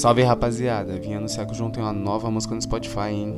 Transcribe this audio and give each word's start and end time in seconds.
Salve 0.00 0.22
rapaziada, 0.22 0.98
vim 0.98 1.12
anunciar 1.12 1.44
que 1.44 1.52
o 1.52 1.54
João 1.54 1.70
tem 1.70 1.82
uma 1.82 1.92
nova 1.92 2.30
música 2.30 2.54
no 2.54 2.62
Spotify, 2.62 3.10
hein? 3.10 3.36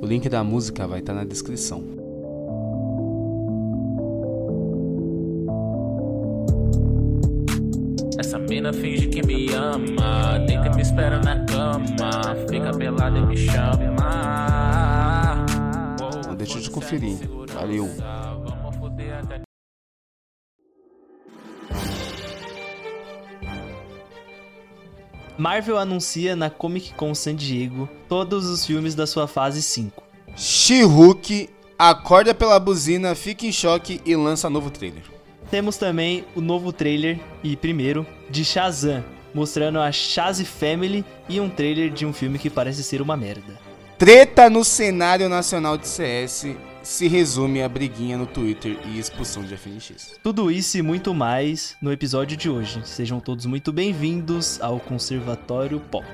O 0.00 0.06
link 0.06 0.28
da 0.28 0.44
música 0.44 0.86
vai 0.86 1.00
estar 1.00 1.14
na 1.14 1.24
descrição. 1.24 1.82
Essa 8.16 8.38
mina 8.38 8.72
finge 8.72 9.08
que 9.08 9.26
me 9.26 9.52
ama, 9.52 10.38
deita 10.46 10.68
e 10.68 10.76
me 10.76 10.82
espera 10.82 11.18
na 11.18 11.44
cama, 11.44 12.36
fica 12.48 12.70
pelada 12.70 13.18
e 13.18 13.26
me 13.26 13.36
chama. 13.36 13.96
Não 16.24 16.36
deixa 16.36 16.60
de 16.60 16.70
conferir. 16.70 17.18
Valeu. 17.52 17.88
Marvel 25.38 25.78
anuncia 25.78 26.34
na 26.34 26.50
Comic 26.50 26.94
Con 26.94 27.14
San 27.14 27.36
Diego 27.36 27.88
todos 28.08 28.46
os 28.46 28.66
filmes 28.66 28.96
da 28.96 29.06
sua 29.06 29.28
fase 29.28 29.62
5. 29.62 30.02
She-Hulk 30.36 31.48
acorda 31.78 32.34
pela 32.34 32.58
buzina, 32.58 33.14
fica 33.14 33.46
em 33.46 33.52
choque 33.52 34.00
e 34.04 34.16
lança 34.16 34.50
novo 34.50 34.68
trailer. 34.68 35.04
Temos 35.48 35.76
também 35.76 36.24
o 36.34 36.40
novo 36.40 36.72
trailer, 36.72 37.20
e 37.42 37.56
primeiro, 37.56 38.04
de 38.28 38.44
Shazam, 38.44 39.04
mostrando 39.32 39.78
a 39.78 39.92
Shaz 39.92 40.40
Family 40.42 41.04
e 41.28 41.38
um 41.38 41.48
trailer 41.48 41.90
de 41.90 42.04
um 42.04 42.12
filme 42.12 42.36
que 42.36 42.50
parece 42.50 42.82
ser 42.82 43.00
uma 43.00 43.16
merda. 43.16 43.56
Treta 43.96 44.50
no 44.50 44.64
cenário 44.64 45.28
nacional 45.28 45.78
de 45.78 45.86
CS 45.86 46.48
se 46.88 47.06
resume 47.06 47.62
a 47.62 47.68
briguinha 47.68 48.16
no 48.16 48.26
Twitter 48.26 48.78
e 48.86 48.98
expulsão 48.98 49.44
de 49.44 49.54
FNX. 49.54 50.18
Tudo 50.22 50.50
isso 50.50 50.78
e 50.78 50.82
muito 50.82 51.12
mais 51.12 51.76
no 51.82 51.92
episódio 51.92 52.34
de 52.34 52.48
hoje. 52.48 52.80
Sejam 52.86 53.20
todos 53.20 53.44
muito 53.44 53.70
bem-vindos 53.70 54.58
ao 54.62 54.80
Conservatório 54.80 55.78
Pop. 55.80 56.06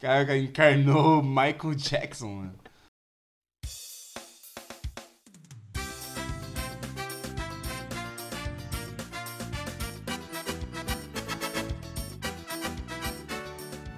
Cara, 0.00 0.38
encarnou 0.38 1.22
Michael 1.22 1.74
Jackson, 1.74 2.28
mano. 2.28 2.59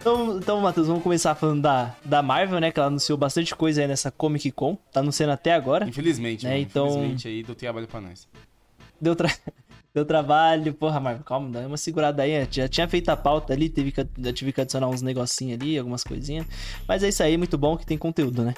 Então, 0.02 0.36
então 0.38 0.60
Matheus, 0.60 0.88
vamos 0.88 1.02
começar 1.02 1.32
falando 1.36 1.62
da, 1.62 1.94
da 2.04 2.20
Marvel, 2.22 2.58
né? 2.58 2.72
Que 2.72 2.78
ela 2.80 2.88
anunciou 2.88 3.16
bastante 3.16 3.54
coisa 3.54 3.80
aí 3.82 3.86
nessa 3.86 4.10
Comic 4.10 4.50
Con. 4.50 4.76
Tá 4.92 4.98
anunciando 4.98 5.32
até 5.32 5.54
agora. 5.54 5.88
Infelizmente, 5.88 6.44
É, 6.44 6.50
mano. 6.50 6.60
então- 6.62 6.88
Infelizmente 6.88 7.28
aí 7.28 7.42
deu 7.44 7.54
trabalho 7.54 7.86
pra 7.86 8.00
nós. 8.00 8.26
Deu, 9.00 9.14
tra... 9.14 9.28
Deu 9.94 10.04
trabalho. 10.04 10.74
Porra, 10.74 10.98
Marvel, 10.98 11.22
calma, 11.22 11.50
dá 11.50 11.60
uma 11.60 11.76
segurada 11.76 12.22
aí. 12.22 12.48
Já 12.50 12.66
tinha 12.66 12.88
feito 12.88 13.10
a 13.10 13.16
pauta 13.16 13.52
ali, 13.52 13.68
teve 13.68 13.92
que, 13.92 14.04
já 14.18 14.32
tive 14.32 14.52
que 14.52 14.60
adicionar 14.60 14.88
uns 14.88 15.02
negocinhos 15.02 15.60
ali, 15.60 15.78
algumas 15.78 16.02
coisinhas. 16.02 16.46
Mas 16.88 17.04
é 17.04 17.08
isso 17.08 17.22
aí, 17.22 17.36
muito 17.36 17.56
bom 17.56 17.76
que 17.76 17.86
tem 17.86 17.96
conteúdo, 17.98 18.42
né? 18.42 18.54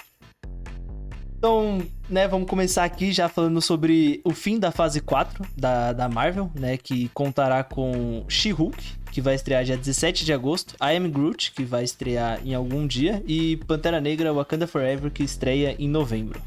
Então, 1.37 1.83
né, 2.09 2.27
vamos 2.27 2.49
começar 2.49 2.85
aqui 2.85 3.13
já 3.13 3.29
falando 3.29 3.61
sobre 3.61 4.23
o 4.25 4.31
fim 4.31 4.59
da 4.59 4.71
fase 4.71 5.01
4 5.03 5.45
da, 5.55 5.93
da 5.93 6.09
Marvel, 6.09 6.51
né? 6.55 6.79
Que 6.79 7.09
contará 7.11 7.63
com 7.63 8.25
She-Hulk, 8.29 8.83
que 9.15 9.21
vai 9.21 9.37
estrear 9.37 9.63
dia 9.63 9.77
17 9.77 10.25
de 10.25 10.33
agosto, 10.33 10.75
I 10.83 10.97
Am 10.97 11.09
Groot, 11.09 11.53
que 11.53 11.63
vai 11.63 11.85
estrear 11.85 12.41
em 12.45 12.53
algum 12.53 12.85
dia, 12.85 13.23
e 13.25 13.59
Pantera 13.59 14.01
Negra 14.01 14.35
Wakanda 14.35 14.67
Forever, 14.67 15.09
que 15.09 15.23
estreia 15.23 15.77
em 15.79 15.89
novembro. 15.89 16.43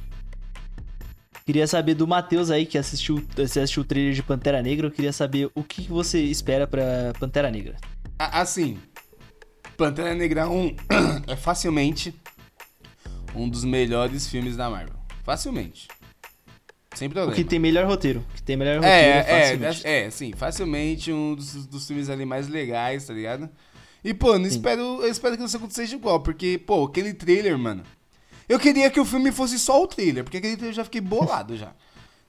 Queria 1.45 1.65
saber 1.65 1.93
do 1.93 2.05
Matheus 2.05 2.51
aí, 2.51 2.65
que 2.65 2.77
assistiu, 2.77 3.25
assistiu 3.41 3.83
o 3.83 3.85
trailer 3.85 4.13
de 4.13 4.21
Pantera 4.21 4.61
Negra, 4.61 4.87
eu 4.87 4.91
queria 4.91 5.13
saber 5.13 5.49
o 5.55 5.63
que 5.63 5.83
você 5.83 6.21
espera 6.21 6.67
pra 6.67 7.13
Pantera 7.17 7.49
Negra. 7.49 7.77
Assim, 8.19 8.77
Pantera 9.77 10.13
Negra 10.13 10.49
1 10.49 10.75
é 11.25 11.37
facilmente 11.37 12.13
um 13.33 13.47
dos 13.47 13.63
melhores 13.63 14.27
filmes 14.27 14.57
da 14.57 14.69
Marvel. 14.69 14.99
Facilmente. 15.23 15.87
Sem 16.95 17.07
O 17.07 17.11
problema. 17.11 17.35
que 17.35 17.43
tem 17.43 17.59
melhor 17.59 17.85
roteiro. 17.85 18.25
O 18.31 18.35
que 18.35 18.41
tem 18.43 18.57
melhor 18.57 18.77
roteiro 18.77 18.95
É, 18.95 19.23
facilmente. 19.23 19.87
é, 19.87 20.05
é, 20.05 20.09
sim, 20.09 20.33
facilmente 20.33 21.11
um 21.11 21.35
dos, 21.35 21.65
dos 21.67 21.85
filmes 21.87 22.09
ali 22.09 22.25
mais 22.25 22.47
legais, 22.47 23.05
tá 23.05 23.13
ligado? 23.13 23.49
E, 24.03 24.13
pô, 24.13 24.37
não 24.39 24.45
espero, 24.47 24.81
eu 25.01 25.07
espero 25.09 25.37
que 25.37 25.43
isso 25.43 25.57
aconteça 25.57 25.83
igual, 25.93 26.21
porque, 26.21 26.57
pô, 26.65 26.85
aquele 26.85 27.13
trailer, 27.13 27.57
mano. 27.57 27.83
Eu 28.47 28.57
queria 28.57 28.89
que 28.89 28.99
o 28.99 29.05
filme 29.05 29.31
fosse 29.31 29.59
só 29.59 29.83
o 29.83 29.87
trailer, 29.87 30.23
porque 30.23 30.37
aquele 30.37 30.55
trailer 30.55 30.71
eu 30.73 30.75
já 30.77 30.83
fiquei 30.85 31.01
bolado 31.01 31.57
já. 31.57 31.73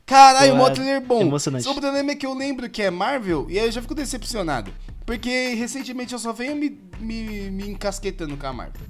Caralho, 0.04 0.56
é 0.66 0.70
trailer 0.70 1.00
bom. 1.02 1.20
emocionante. 1.20 1.64
Só 1.64 1.72
o 1.72 1.80
problema 1.80 2.10
é 2.10 2.14
que 2.14 2.26
eu 2.26 2.34
lembro 2.34 2.68
que 2.68 2.82
é 2.82 2.90
Marvel 2.90 3.46
e 3.50 3.58
aí 3.58 3.66
eu 3.66 3.72
já 3.72 3.80
fico 3.82 3.94
decepcionado. 3.94 4.72
Porque 5.06 5.54
recentemente 5.54 6.12
eu 6.12 6.18
só 6.18 6.32
venho 6.32 6.56
me, 6.56 6.78
me, 6.98 7.50
me 7.50 7.68
encasquetando 7.70 8.36
com 8.36 8.46
a 8.46 8.52
Marvel. 8.52 8.82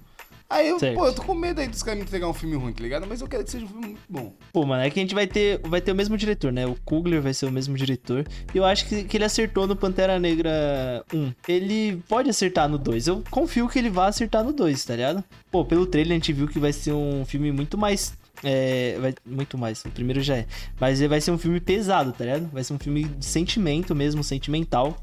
Aí 0.51 0.69
eu, 0.69 0.79
Certo. 0.79 0.97
pô, 0.97 1.07
eu 1.07 1.13
tô 1.13 1.23
com 1.23 1.35
medo 1.35 1.61
aí 1.61 1.69
dos 1.69 1.83
caras 1.83 1.99
me 1.99 2.05
entregar 2.07 2.27
um 2.27 2.33
filme 2.33 2.57
ruim, 2.57 2.73
tá 2.73 2.83
ligado? 2.83 3.07
Mas 3.07 3.21
eu 3.21 3.29
quero 3.29 3.45
que 3.45 3.51
seja 3.51 3.67
um 3.67 3.69
filme 3.69 3.87
muito 3.89 4.01
bom. 4.09 4.33
Pô, 4.51 4.65
mano, 4.65 4.83
é 4.83 4.89
que 4.89 4.99
a 4.99 5.03
gente 5.03 5.15
vai 5.15 5.27
ter, 5.27 5.61
vai 5.63 5.79
ter 5.81 5.93
o 5.93 5.95
mesmo 5.95 6.17
diretor, 6.17 6.51
né? 6.51 6.67
O 6.67 6.75
Kugler 6.87 7.21
vai 7.21 7.35
ser 7.35 7.45
o 7.45 7.53
mesmo 7.53 7.77
diretor. 7.77 8.27
E 8.55 8.57
eu 8.57 8.65
acho 8.65 8.87
que, 8.87 9.05
que 9.05 9.17
ele 9.19 9.25
acertou 9.25 9.67
no 9.67 9.77
Pantera 9.77 10.19
Negra 10.19 11.05
1. 11.13 11.33
Ele 11.47 12.03
pode 12.09 12.31
acertar 12.31 12.67
no 12.67 12.79
2. 12.79 13.09
Eu 13.09 13.23
confio 13.31 13.69
que 13.69 13.79
ele 13.79 13.91
vai 13.91 14.09
acertar 14.09 14.43
no 14.43 14.53
2, 14.53 14.85
tá 14.87 14.97
ligado? 14.97 15.23
Pô, 15.51 15.67
pelo 15.67 15.85
trailer 15.85 16.13
a 16.13 16.15
gente 16.15 16.33
viu 16.33 16.49
que 16.49 16.59
vai 16.59 16.73
ser 16.73 16.93
um 16.93 17.27
filme 17.27 17.53
muito 17.53 17.77
mais. 17.77 18.15
É, 18.43 18.97
vai, 19.01 19.15
muito 19.27 19.59
mais, 19.59 19.85
o 19.85 19.91
primeiro 19.91 20.23
já 20.23 20.37
é. 20.39 20.47
Mas 20.81 20.99
ele 21.01 21.09
vai 21.09 21.21
ser 21.21 21.31
um 21.31 21.39
filme 21.39 21.61
pesado, 21.61 22.13
tá 22.13 22.25
ligado? 22.25 22.49
Vai 22.51 22.65
ser 22.65 22.73
um 22.73 22.79
filme 22.79 23.05
de 23.05 23.27
sentimento 23.27 23.95
mesmo, 23.95 24.25
sentimental. 24.25 24.97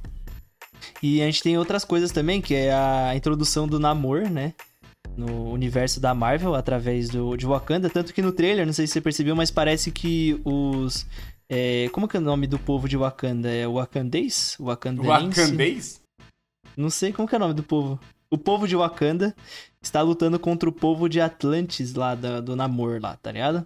E 1.04 1.22
a 1.22 1.26
gente 1.26 1.44
tem 1.44 1.58
outras 1.58 1.86
coisas 1.86 2.12
também, 2.12 2.42
que 2.42 2.56
é 2.56 2.74
a 2.74 3.14
introdução 3.16 3.68
do 3.68 3.80
Namor, 3.80 4.30
né? 4.30 4.54
No 5.18 5.52
universo 5.52 6.00
da 6.00 6.14
Marvel, 6.14 6.56
através 6.56 7.10
do, 7.10 7.38
de 7.38 7.46
Wakanda. 7.46 7.90
Tanto 7.90 8.14
que 8.14 8.22
no 8.22 8.32
trailer, 8.34 8.66
não 8.66 8.74
sei 8.74 8.86
se 8.86 8.94
você 8.94 9.02
percebeu, 9.02 9.36
mas 9.36 9.50
parece 9.50 9.90
que 9.92 10.40
os. 10.44 11.06
é, 11.50 11.88
como 11.94 12.08
que 12.08 12.18
é 12.18 12.20
o 12.20 12.24
nome 12.24 12.48
do 12.48 12.60
povo 12.60 12.90
de 12.90 12.98
Wakanda? 12.98 13.50
É 13.50 13.66
Wakandês? 13.68 14.58
Wakandense? 14.60 15.08
Wakandês? 15.08 16.02
Não 16.76 16.90
sei 16.90 17.14
como 17.14 17.28
que 17.28 17.34
é 17.36 17.38
o 17.38 17.40
nome 17.40 17.54
do 17.54 17.64
povo. 17.64 17.98
O 18.30 18.38
povo 18.38 18.68
de 18.68 18.76
Wakanda 18.76 19.34
está 19.82 20.02
lutando 20.02 20.38
contra 20.38 20.68
o 20.68 20.72
povo 20.74 21.08
de 21.08 21.22
Atlantis 21.22 21.94
lá, 21.94 22.14
da- 22.16 22.42
do 22.42 22.56
Namor 22.56 23.00
lá, 23.02 23.16
tá 23.16 23.32
ligado? 23.32 23.66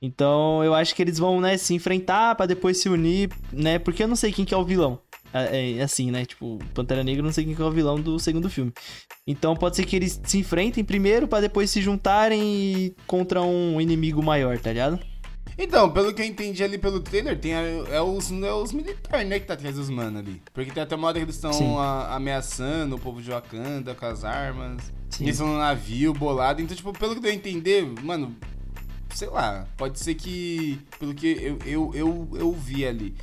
Então 0.00 0.62
eu 0.62 0.74
acho 0.74 0.94
que 0.94 1.02
eles 1.02 1.18
vão, 1.18 1.40
né, 1.40 1.56
se 1.56 1.74
enfrentar 1.74 2.34
pra 2.34 2.46
depois 2.46 2.78
se 2.78 2.88
unir, 2.88 3.30
né? 3.52 3.78
Porque 3.78 4.02
eu 4.02 4.08
não 4.08 4.16
sei 4.16 4.30
quem 4.32 4.44
que 4.44 4.54
é 4.54 4.56
o 4.56 4.64
vilão. 4.64 4.98
É, 5.34 5.72
é 5.78 5.82
assim, 5.82 6.10
né? 6.12 6.24
Tipo, 6.24 6.58
Pantera 6.72 7.02
Negra 7.02 7.20
eu 7.20 7.24
não 7.24 7.32
sei 7.32 7.44
quem 7.44 7.54
que 7.54 7.60
é 7.60 7.64
o 7.64 7.70
vilão 7.72 8.00
do 8.00 8.18
segundo 8.20 8.48
filme. 8.48 8.72
Então 9.26 9.56
pode 9.56 9.74
ser 9.76 9.84
que 9.84 9.96
eles 9.96 10.20
se 10.24 10.38
enfrentem 10.38 10.84
primeiro 10.84 11.26
pra 11.26 11.40
depois 11.40 11.70
se 11.70 11.82
juntarem 11.82 12.94
contra 13.06 13.42
um 13.42 13.80
inimigo 13.80 14.22
maior, 14.22 14.58
tá 14.58 14.70
ligado? 14.70 14.98
Então, 15.56 15.88
pelo 15.90 16.12
que 16.12 16.20
eu 16.20 16.26
entendi 16.26 16.64
ali 16.64 16.78
pelo 16.78 16.98
trailer, 17.00 17.38
tem 17.38 17.54
a- 17.54 17.60
é, 17.62 18.00
os, 18.00 18.30
é 18.32 18.52
os 18.52 18.72
militares, 18.72 19.28
né, 19.28 19.38
que 19.38 19.46
tá 19.46 19.54
atrás 19.54 19.76
dos 19.76 19.88
mano 19.88 20.18
ali. 20.18 20.42
Porque 20.52 20.72
tem 20.72 20.82
até 20.82 20.96
uma 20.96 21.06
hora 21.08 21.18
que 21.18 21.24
eles 21.24 21.36
estão 21.36 21.78
ameaçando 21.78 22.96
o 22.96 22.98
povo 22.98 23.22
de 23.22 23.30
Wakanda 23.30 23.94
com 23.94 24.06
as 24.06 24.24
armas. 24.24 24.82
Sim. 25.10 25.24
Eles 25.24 25.36
estão 25.36 25.46
no 25.52 25.58
navio, 25.58 26.12
bolado. 26.12 26.60
Então, 26.60 26.76
tipo, 26.76 26.92
pelo 26.92 27.14
que 27.14 27.20
deu 27.20 27.30
a 27.30 27.34
entender, 27.34 27.84
mano, 28.02 28.34
sei 29.14 29.28
lá, 29.28 29.66
pode 29.76 30.00
ser 30.00 30.14
que, 30.16 30.80
pelo 30.98 31.14
que 31.14 31.26
eu, 31.28 31.58
eu, 31.64 31.90
eu, 31.94 32.28
eu 32.34 32.52
vi 32.52 32.84
ali. 32.84 33.14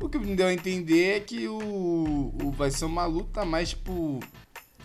O 0.00 0.08
que 0.08 0.18
me 0.18 0.34
deu 0.34 0.46
a 0.46 0.52
entender 0.52 1.16
é 1.16 1.20
que 1.20 1.46
o, 1.46 2.34
o 2.42 2.50
vai 2.52 2.70
ser 2.70 2.86
uma 2.86 3.04
luta 3.04 3.44
mais, 3.44 3.70
tipo, 3.70 4.18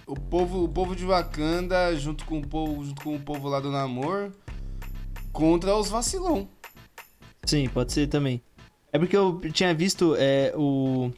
o 0.06 0.14
povo, 0.14 0.64
o 0.64 0.70
povo 0.70 0.96
de 0.96 1.06
Wakanda 1.06 1.96
junto 1.96 2.26
com 2.26 2.40
o 2.40 2.48
povo, 2.48 2.84
junto 2.84 3.02
com 3.02 3.16
o 3.16 3.20
povo 3.20 3.48
lá 3.48 3.60
do 3.60 3.72
Namor 3.72 4.32
contra 5.32 5.76
os 5.76 5.90
vacilão. 5.90 6.48
Sim, 7.46 7.68
pode 7.70 7.94
ser 7.94 8.08
também. 8.08 8.42
É 8.92 9.00
porque 9.00 9.16
eu 9.16 9.40
tinha 9.52 9.74
visto 9.74 10.16
é, 10.18 10.54
o 10.56 11.12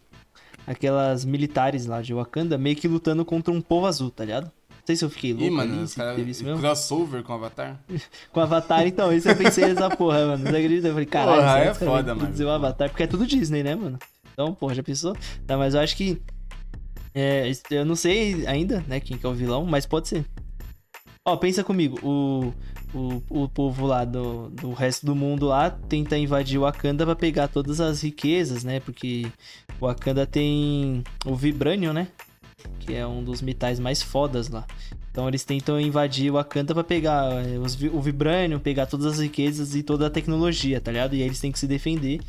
aquelas 0.65 1.23
militares 1.23 1.85
lá 1.85 2.01
de 2.01 2.13
Wakanda 2.13 2.57
meio 2.57 2.75
que 2.75 2.87
lutando 2.87 3.23
contra 3.23 3.53
um 3.53 3.61
povo 3.61 3.87
azul, 3.87 4.11
tá 4.11 4.25
ligado? 4.25 4.51
Não 4.87 4.93
sei 4.93 4.95
se 4.95 5.03
eu 5.03 5.09
fiquei 5.09 5.33
louco 5.33 5.47
Ih, 5.47 5.49
mano, 5.49 5.73
ali, 5.73 5.83
os 5.83 5.93
caras 5.93 6.41
crossover 6.61 7.21
com 7.21 7.33
o 7.33 7.35
Avatar. 7.35 7.77
Com 8.31 8.39
o 8.39 8.43
Avatar, 8.43 8.87
então, 8.87 9.11
isso 9.11 9.27
eu 9.27 9.35
pensei 9.35 9.65
nessa 9.65 9.89
porra, 9.89 10.25
mano. 10.27 10.43
Você 10.43 10.55
acredita? 10.55 10.87
Eu 10.87 10.93
falei, 10.93 11.05
caralho, 11.05 11.41
Porra, 11.41 11.59
é 11.59 11.73
foda, 11.73 12.15
mano. 12.15 12.19
produzir 12.21 12.45
o 12.45 12.49
Avatar, 12.49 12.89
porque 12.89 13.03
é 13.03 13.07
tudo 13.07 13.27
Disney, 13.27 13.63
né, 13.63 13.75
mano? 13.75 13.99
Então, 14.31 14.53
porra, 14.55 14.75
já 14.75 14.81
pensou? 14.81 15.13
Não, 15.45 15.57
mas 15.57 15.73
eu 15.73 15.81
acho 15.81 15.93
que. 15.97 16.21
é, 17.13 17.51
eu 17.69 17.83
não 17.83 17.97
sei 17.97 18.47
ainda, 18.47 18.81
né, 18.87 19.01
quem 19.01 19.17
que 19.17 19.25
é 19.25 19.29
o 19.29 19.33
vilão, 19.33 19.65
mas 19.65 19.85
pode 19.85 20.07
ser. 20.07 20.25
Ó, 21.27 21.35
pensa 21.35 21.65
comigo, 21.65 21.99
o, 22.01 22.53
o, 22.93 23.21
o 23.43 23.49
povo 23.49 23.85
lá 23.85 24.05
do, 24.05 24.49
do 24.51 24.71
resto 24.71 25.05
do 25.05 25.13
mundo 25.13 25.47
lá 25.47 25.69
tenta 25.69 26.17
invadir 26.17 26.59
o 26.59 26.61
Wakanda 26.61 27.05
pra 27.05 27.13
pegar 27.13 27.49
todas 27.49 27.81
as 27.81 28.01
riquezas, 28.01 28.63
né? 28.63 28.79
Porque 28.79 29.27
o 29.81 29.85
Wakanda 29.85 30.25
tem 30.25 31.03
o 31.25 31.35
Vibranium, 31.35 31.91
né? 31.91 32.07
Que 32.79 32.93
é 32.95 33.05
um 33.05 33.23
dos 33.23 33.41
metais 33.41 33.79
mais 33.79 34.01
fodas 34.01 34.49
lá. 34.49 34.65
Então 35.11 35.27
eles 35.27 35.43
tentam 35.43 35.79
invadir 35.81 36.29
o 36.29 36.35
Wakanda 36.35 36.73
pra 36.73 36.83
pegar 36.83 37.25
é, 37.43 37.57
os 37.57 37.75
o 37.91 37.99
Vibranium, 37.99 38.59
pegar 38.59 38.85
todas 38.85 39.05
as 39.07 39.19
riquezas 39.19 39.73
e 39.75 39.81
toda 39.81 40.07
a 40.07 40.09
tecnologia, 40.09 40.79
tá 40.79 40.91
ligado? 40.91 41.15
E 41.15 41.21
aí 41.21 41.27
eles 41.27 41.39
têm 41.39 41.51
que 41.51 41.57
se 41.57 41.65
defender 41.67 42.21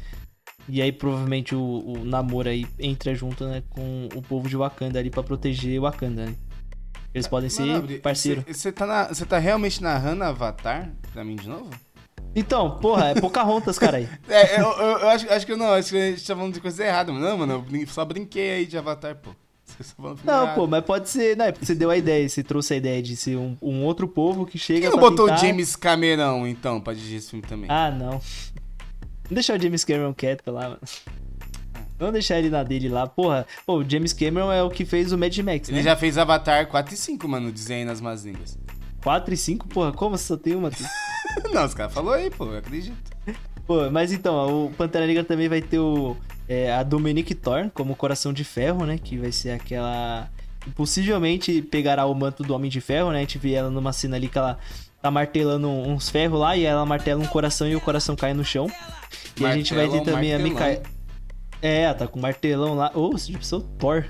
E 0.69 0.81
aí 0.81 0.90
provavelmente 0.90 1.55
o, 1.55 1.61
o 1.87 2.05
Namor 2.05 2.46
aí 2.46 2.67
entra 2.79 3.14
junto, 3.14 3.44
né, 3.46 3.62
com 3.70 4.08
o 4.14 4.23
povo 4.23 4.49
de 4.49 4.56
Wakanda 4.56 4.99
ali 4.99 5.11
pra 5.11 5.23
proteger 5.23 5.81
Wakanda, 5.81 6.26
né? 6.26 6.35
Eles 7.14 7.26
podem 7.26 7.49
ser 7.50 7.64
Manobre, 7.67 7.99
parceiro. 7.99 8.44
Você 8.46 8.70
tá, 8.70 8.87
na- 8.87 9.06
tá 9.06 9.38
realmente 9.38 9.82
narrando 9.82 10.25
Avatar 10.25 10.91
pra 11.12 11.25
mim 11.25 11.37
de 11.37 11.49
novo? 11.49 11.70
Então, 12.34 12.79
porra, 12.79 13.08
é 13.08 13.14
Pocahontas, 13.20 13.79
cara 13.79 13.96
aí. 13.99 14.08
É, 14.29 14.61
eu, 14.61 14.67
eu- 14.67 14.99
eu 14.99 15.08
acho, 15.08 15.31
acho 15.32 15.46
que 15.46 15.52
eu 15.52 15.56
não, 15.56 15.73
acho 15.73 15.91
que 15.91 15.96
a 15.96 16.11
gente 16.11 16.26
tá 16.26 16.37
falando 16.37 16.55
de 16.55 16.61
coisa 16.61 16.84
errada, 16.84 17.12
mano. 17.12 17.25
Não, 17.25 17.38
mano, 17.38 17.67
eu 17.73 17.87
só 17.87 18.05
brinquei 18.05 18.50
aí 18.50 18.67
de 18.67 18.76
Avatar, 18.79 19.17
pô. 19.17 19.31
Falando 19.85 20.21
Não, 20.25 20.55
pô, 20.55 20.67
mas 20.67 20.85
pode 20.85 21.09
ser. 21.09 21.37
Não, 21.37 21.45
é 21.47 21.53
porque 21.53 21.67
você 21.67 21.75
deu 21.75 21.91
a 21.91 21.97
ideia, 21.97 22.29
você 22.29 22.43
trouxe 22.43 22.75
a 22.75 22.77
ideia 22.77 23.03
de 23.03 23.17
ser 23.17 23.37
um, 23.37 23.57
um 23.63 23.85
outro 23.85 24.07
povo 24.09 24.45
que 24.47 24.59
chega 24.59 24.89
que 24.89 24.93
não 24.97 24.99
botou 25.01 25.27
o 25.27 25.29
tentar- 25.29 25.41
James 25.47 25.77
Cameron, 25.77 26.47
então, 26.47 26.81
pra 26.81 26.93
dirigir 26.95 27.19
esse 27.19 27.31
filme 27.31 27.45
também? 27.47 27.71
Ah, 27.71 27.91
não. 27.91 28.11
Vamos 28.11 28.23
deixar 29.31 29.59
o 29.59 29.63
James 29.63 29.85
Cameron 29.85 30.15
quieto 30.15 30.51
lá, 30.51 30.63
mano. 30.71 30.81
Vamos 31.99 32.13
deixar 32.13 32.39
ele 32.39 32.49
na 32.49 32.63
dele 32.63 32.89
lá. 32.89 33.07
Porra, 33.07 33.47
pô, 33.67 33.79
o 33.79 33.89
James 33.89 34.13
Cameron 34.13 34.53
é 34.53 34.63
o 34.63 34.71
que 34.71 34.85
fez 34.85 35.11
o 35.13 35.19
Mad 35.19 35.37
Max, 35.39 35.69
Ele 35.69 35.79
né? 35.79 35.83
já 35.83 35.97
fez 35.97 36.17
Avatar 36.17 36.67
4 36.69 36.95
e 36.95 36.97
5, 36.97 37.29
mano, 37.29 37.51
dizem 37.53 37.79
aí 37.79 37.85
nas 37.85 38.01
más 38.01 38.25
línguas. 38.25 38.57
4 39.03 39.35
e 39.35 39.37
5, 39.37 39.69
porra, 39.69 39.93
como 39.93 40.17
você 40.17 40.25
só 40.25 40.37
tem 40.37 40.55
uma? 40.55 40.71
Não, 41.53 41.65
os 41.65 41.75
caras 41.75 41.93
falaram 41.93 42.23
aí, 42.23 42.31
pô, 42.31 42.47
eu 42.47 42.59
acredito. 42.59 42.97
Pô, 43.67 43.91
mas 43.91 44.13
então, 44.13 44.67
o 44.67 44.71
Pantera 44.71 45.07
Negra 45.07 45.25
também 45.25 45.49
vai 45.49 45.61
ter 45.61 45.79
o, 45.79 46.17
é, 46.49 46.73
a 46.73 46.83
Dominique 46.83 47.35
Thorne 47.35 47.71
como 47.71 47.95
Coração 47.95 48.33
de 48.33 48.45
Ferro, 48.45 48.87
né? 48.87 48.99
Que 48.99 49.19
vai 49.19 49.31
ser 49.31 49.50
aquela. 49.50 50.31
que 50.61 50.71
Possivelmente 50.71 51.61
pegará 51.62 52.06
o 52.06 52.15
manto 52.15 52.43
do 52.43 52.55
Homem 52.55 52.71
de 52.71 52.81
Ferro, 52.81 53.11
né? 53.11 53.19
A 53.19 53.21
gente 53.21 53.39
vê 53.39 53.53
ela 53.53 53.71
numa 53.71 53.93
cena 53.93 54.17
ali 54.17 54.29
que 54.29 54.39
ela 54.39 54.59
tá 55.00 55.11
martelando 55.11 55.69
uns 55.69 56.09
ferros 56.09 56.41
lá 56.41 56.56
e 56.56 56.65
ela 56.65 56.85
martela 56.85 57.23
um 57.23 57.27
coração 57.27 57.69
e 57.69 57.77
o 57.77 57.81
coração 57.81 58.17
cai 58.17 58.35
no 58.35 58.45
chão. 58.45 58.67
E 59.39 59.45
a 59.45 59.55
gente 59.55 59.75
vai 59.75 59.89
ter 59.89 60.03
também 60.03 60.35
a 60.35 60.39
martelão. 60.39 60.43
Micaela. 60.43 60.83
É, 61.61 61.83
ela 61.83 61.95
tá 61.95 62.06
com 62.09 62.19
um 62.19 62.23
martelão 62.23 62.75
lá. 62.75 62.91
Ô, 62.94 63.12
você 63.12 63.33
já 63.33 63.39
pensou? 63.39 63.61
Thor. 63.79 64.05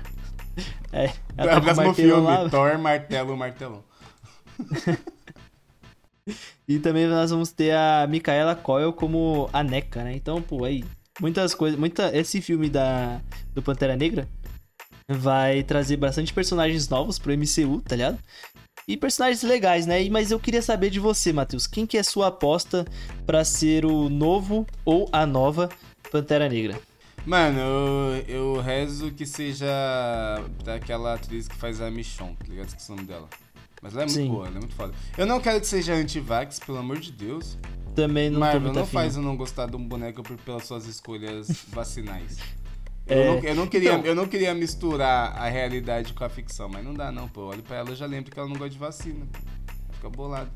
É, 0.91 1.05
É 1.37 1.43
ela 1.43 1.61
tá 1.61 1.71
o 1.71 1.75
com 1.75 1.89
um 1.89 1.93
filme, 1.93 2.21
lá. 2.21 2.49
Thor, 2.49 2.77
Martelo, 2.79 3.37
Martelão. 3.37 3.83
E 6.67 6.77
também 6.77 7.07
nós 7.07 7.31
vamos 7.31 7.51
ter 7.51 7.71
a 7.73 8.05
Micaela 8.07 8.55
Coel 8.55 8.93
como 8.93 9.49
a 9.51 9.63
Neca, 9.63 10.03
né? 10.03 10.13
Então, 10.13 10.39
pô, 10.39 10.63
aí, 10.63 10.83
muitas 11.19 11.53
coisas. 11.53 11.79
Muita, 11.79 12.15
esse 12.15 12.41
filme 12.41 12.69
da, 12.69 13.21
do 13.53 13.61
Pantera 13.61 13.95
Negra 13.95 14.27
vai 15.07 15.63
trazer 15.63 15.97
bastante 15.97 16.33
personagens 16.33 16.87
novos 16.87 17.17
pro 17.17 17.33
MCU, 17.33 17.81
tá 17.81 17.95
ligado? 17.95 18.19
E 18.87 18.97
personagens 18.97 19.43
legais, 19.43 19.85
né? 19.85 20.07
Mas 20.09 20.31
eu 20.31 20.39
queria 20.39 20.61
saber 20.61 20.89
de 20.89 20.99
você, 20.99 21.31
Matheus. 21.31 21.67
Quem 21.67 21.85
que 21.85 21.97
é 21.97 22.03
sua 22.03 22.27
aposta 22.27 22.85
pra 23.25 23.43
ser 23.43 23.85
o 23.85 24.09
novo 24.09 24.65
ou 24.83 25.07
a 25.11 25.25
nova 25.25 25.69
Pantera 26.11 26.49
Negra? 26.49 26.79
Mano, 27.25 27.59
eu, 27.59 28.25
eu 28.27 28.61
rezo 28.61 29.11
que 29.11 29.25
seja 29.25 29.67
daquela 30.63 31.15
atriz 31.15 31.47
que 31.47 31.55
faz 31.55 31.81
a 31.81 31.91
Michonne, 31.91 32.35
tá 32.37 32.45
ligado? 32.47 32.67
Esqueci 32.69 32.91
o 32.91 32.95
nome 32.95 33.07
dela. 33.07 33.29
Mas 33.81 33.93
ela 33.93 34.03
é 34.03 34.05
muito 34.05 34.17
Sim. 34.17 34.29
boa, 34.29 34.47
ela 34.47 34.55
é 34.55 34.59
muito 34.59 34.75
foda. 34.75 34.93
Eu 35.17 35.25
não 35.25 35.39
quero 35.39 35.59
que 35.59 35.67
seja 35.67 35.93
anti-vax, 35.93 36.59
pelo 36.59 36.77
amor 36.77 36.99
de 36.99 37.11
Deus. 37.11 37.57
Também 38.07 38.29
não 38.29 38.35
tô 38.35 38.39
Marvel, 38.41 38.61
muito 38.61 38.75
não 38.79 38.85
faz 38.85 39.15
eu 39.15 39.21
não 39.21 39.35
gostar 39.37 39.67
de 39.67 39.75
um 39.75 39.83
boneco 39.87 40.23
por- 40.23 40.37
pelas 40.37 40.65
suas 40.65 40.85
escolhas 40.87 41.65
vacinais. 41.69 42.37
Eu, 43.07 43.17
É, 43.17 43.25
não, 43.25 43.39
eu, 43.39 43.55
não 43.55 43.65
queria, 43.67 43.93
então- 43.93 44.05
eu 44.05 44.13
não 44.13 44.27
queria 44.27 44.53
misturar 44.53 45.35
a 45.35 45.49
realidade 45.49 46.13
com 46.13 46.23
a 46.23 46.29
ficção, 46.29 46.69
mas 46.69 46.85
não 46.85 46.93
dá 46.93 47.11
não, 47.11 47.27
pô. 47.27 47.47
Olho 47.47 47.63
pra 47.63 47.77
ela 47.77 47.89
e 47.89 47.95
já 47.95 48.05
lembro 48.05 48.29
que 48.31 48.37
ela 48.39 48.47
não 48.47 48.55
gosta 48.55 48.69
de 48.69 48.77
vacina. 48.77 49.25
Fica 49.93 50.09
bolado. 50.11 50.51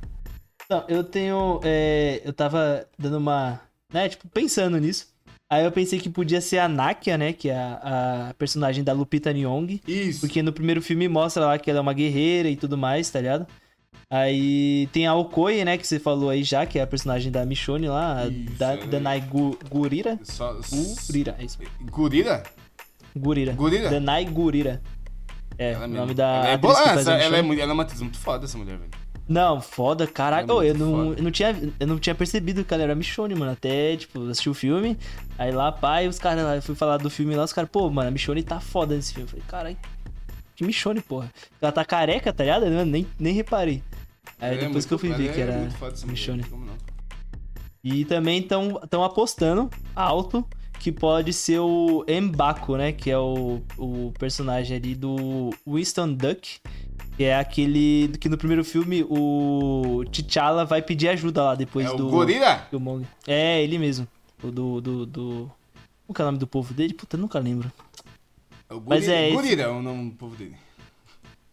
Não, 0.70 0.84
eu 0.88 1.04
tenho. 1.04 1.60
é, 1.64 2.22
eu 2.24 2.32
tava 2.32 2.88
dando 2.96 3.18
uma. 3.18 3.60
Né, 3.92 4.08
tipo, 4.08 4.28
pensando 4.28 4.78
nisso. 4.78 5.08
Aí 5.52 5.66
eu 5.66 5.72
pensei 5.72 6.00
que 6.00 6.10
podia 6.10 6.40
ser 6.42 6.60
a 6.60 6.68
Nakia, 6.68 7.18
né? 7.18 7.34
Que 7.34 7.50
é 7.50 7.56
a, 7.56 8.28
a 8.30 8.34
personagem 8.36 8.84
da 8.84 8.94
Lupita 8.94 9.34
Nyong. 9.34 9.82
Isso. 9.88 10.20
Porque 10.20 10.44
no 10.44 10.54
primeiro 10.54 10.80
filme 10.82 11.08
mostra 11.08 11.46
lá 11.48 11.58
que 11.58 11.72
ela 11.72 11.80
é 11.80 11.82
uma 11.82 11.94
guerreira 11.94 12.50
e 12.50 12.56
tudo 12.56 12.78
mais, 12.78 13.10
tá 13.10 13.20
ligado? 13.20 13.48
Aí 14.16 14.88
tem 14.94 15.08
a 15.08 15.16
Okoye, 15.16 15.66
né? 15.66 15.76
Que 15.76 15.88
você 15.88 15.98
falou 16.00 16.30
aí 16.30 16.44
já, 16.44 16.68
que 16.68 16.78
é 16.78 16.84
a 16.84 16.88
personagem 16.88 17.32
da 17.32 17.44
Michonne 17.48 17.88
lá, 17.88 18.28
Isso, 18.28 18.54
da, 18.60 18.74
é- 18.76 18.86
Danai 18.86 19.20
Gu, 19.22 19.58
Gurira. 19.68 20.20
Só, 20.22 20.56
Gurira, 21.08 21.36
é 21.40 21.46
isso. 21.46 21.58
Gurira? 21.82 22.44
Gurira. 23.16 23.54
Gurira? 23.54 23.90
Danai 23.90 24.24
Gurira. 24.26 24.82
É, 25.58 25.72
Ela 25.72 25.86
o 25.86 25.88
nome 25.88 26.14
da 26.14 26.28
ela 26.28 26.48
é, 26.50 26.58
boa, 26.58 26.76
faz 26.76 27.00
essa- 27.00 27.14
ela, 27.14 27.38
é, 27.38 27.40
ela 27.40 27.72
é 27.72 27.74
uma 27.74 27.82
atriz 27.82 28.02
muito 28.02 28.20
foda, 28.20 28.46
essa 28.46 28.56
mulher, 28.56 28.78
velho. 28.78 28.92
Não, 29.28 29.60
foda, 29.62 30.06
caralho. 30.06 30.48
É 30.52 30.54
Ô, 30.54 30.62
eu, 30.62 30.76
não, 30.76 30.92
foda. 30.92 31.20
eu, 31.20 31.24
não 31.24 31.32
tinha, 31.32 31.56
eu 31.80 31.88
não 31.88 31.98
tinha 31.98 32.14
percebido 32.14 32.64
que 32.64 32.72
ela 32.72 32.84
era 32.84 32.94
Michonne, 32.94 33.34
mano. 33.34 33.52
Até, 33.54 33.98
tipo, 33.98 34.30
assisti 34.30 34.50
o 34.50 34.54
filme. 34.54 34.96
Aí 35.40 35.52
lá, 35.52 35.72
pai, 35.72 36.08
os 36.08 36.20
caras 36.20 36.44
lá, 36.44 36.56
eu 36.56 36.62
fui 36.62 36.76
falar 36.76 36.98
do 36.98 37.10
filme 37.10 37.36
lá, 37.36 37.46
os 37.46 37.54
caras, 37.54 37.70
pô, 37.72 37.90
mano, 37.90 38.10
a 38.10 38.12
Michonne 38.12 38.44
tá 38.44 38.60
foda 38.60 38.96
nesse 38.96 39.12
filme. 39.14 39.26
Eu 39.26 39.30
falei, 39.30 39.46
caralho, 39.48 39.78
que 40.56 40.64
Michonne, 40.64 41.02
porra. 41.02 41.32
Ela 41.60 41.72
tá 41.72 41.84
careca, 41.84 42.32
tá 42.32 42.44
ligado? 42.44 42.66
Eu 42.68 42.86
nem, 42.86 43.08
nem 43.18 43.34
reparei. 43.34 43.82
Aí 44.40 44.50
é 44.56 44.60
depois 44.60 44.72
muito- 44.72 44.88
que 44.88 44.94
eu 44.94 45.00
fui 45.00 45.14
ver 45.14 45.30
é 45.30 45.34
que 45.34 45.42
era 45.42 45.54
essa 45.54 45.88
mulher, 46.06 46.06
Michonne. 46.08 46.44
E 47.84 48.06
também 48.06 48.40
estão 48.40 49.04
apostando 49.04 49.70
alto 49.96 50.46
que 50.80 50.92
pode 50.92 51.34
ser 51.34 51.60
o 51.60 52.06
Mbaku, 52.08 52.78
né? 52.78 52.92
Que 52.94 53.12
é 53.12 53.18
o, 53.18 53.62
o 53.78 54.14
personagem 54.18 54.78
ali 54.78 54.96
do 54.96 55.50
Winston 55.68 56.14
Duck. 56.14 56.60
Que 57.18 57.26
é 57.26 57.38
aquele 57.38 58.08
que 58.20 58.28
no 58.28 58.38
primeiro 58.38 58.64
filme 58.66 59.06
o 59.08 60.04
T'Challa 60.12 60.66
vai 60.66 60.82
pedir 60.82 61.10
ajuda 61.10 61.44
lá 61.44 61.56
depois 61.56 61.86
É 61.86 61.92
o 61.92 61.96
do. 61.98 62.10
Gorila? 62.10 62.68
do 62.72 62.80
Mong. 62.80 63.06
É, 63.28 63.62
ele 63.62 63.78
mesmo. 63.78 64.08
O 64.44 64.50
do, 64.50 64.82
do, 64.82 65.06
do. 65.06 65.52
Qual 66.08 66.16
que 66.16 66.22
é 66.22 66.24
o 66.24 66.28
nome 66.28 66.38
do 66.40 66.48
povo 66.48 66.74
dele? 66.74 66.94
Puta, 66.94 67.16
eu 67.16 67.22
nunca 67.22 67.38
lembro. 67.38 67.72
É 68.70 68.74
o 68.74 68.78
Mas 68.78 69.06
Gorila. 69.06 69.14
é 69.14 69.28
esse- 69.28 69.36
Gorila 69.36 69.62
é 69.62 69.68
o 69.68 69.82
nome 69.82 70.10
do 70.10 70.16
povo 70.16 70.36
dele. 70.36 70.56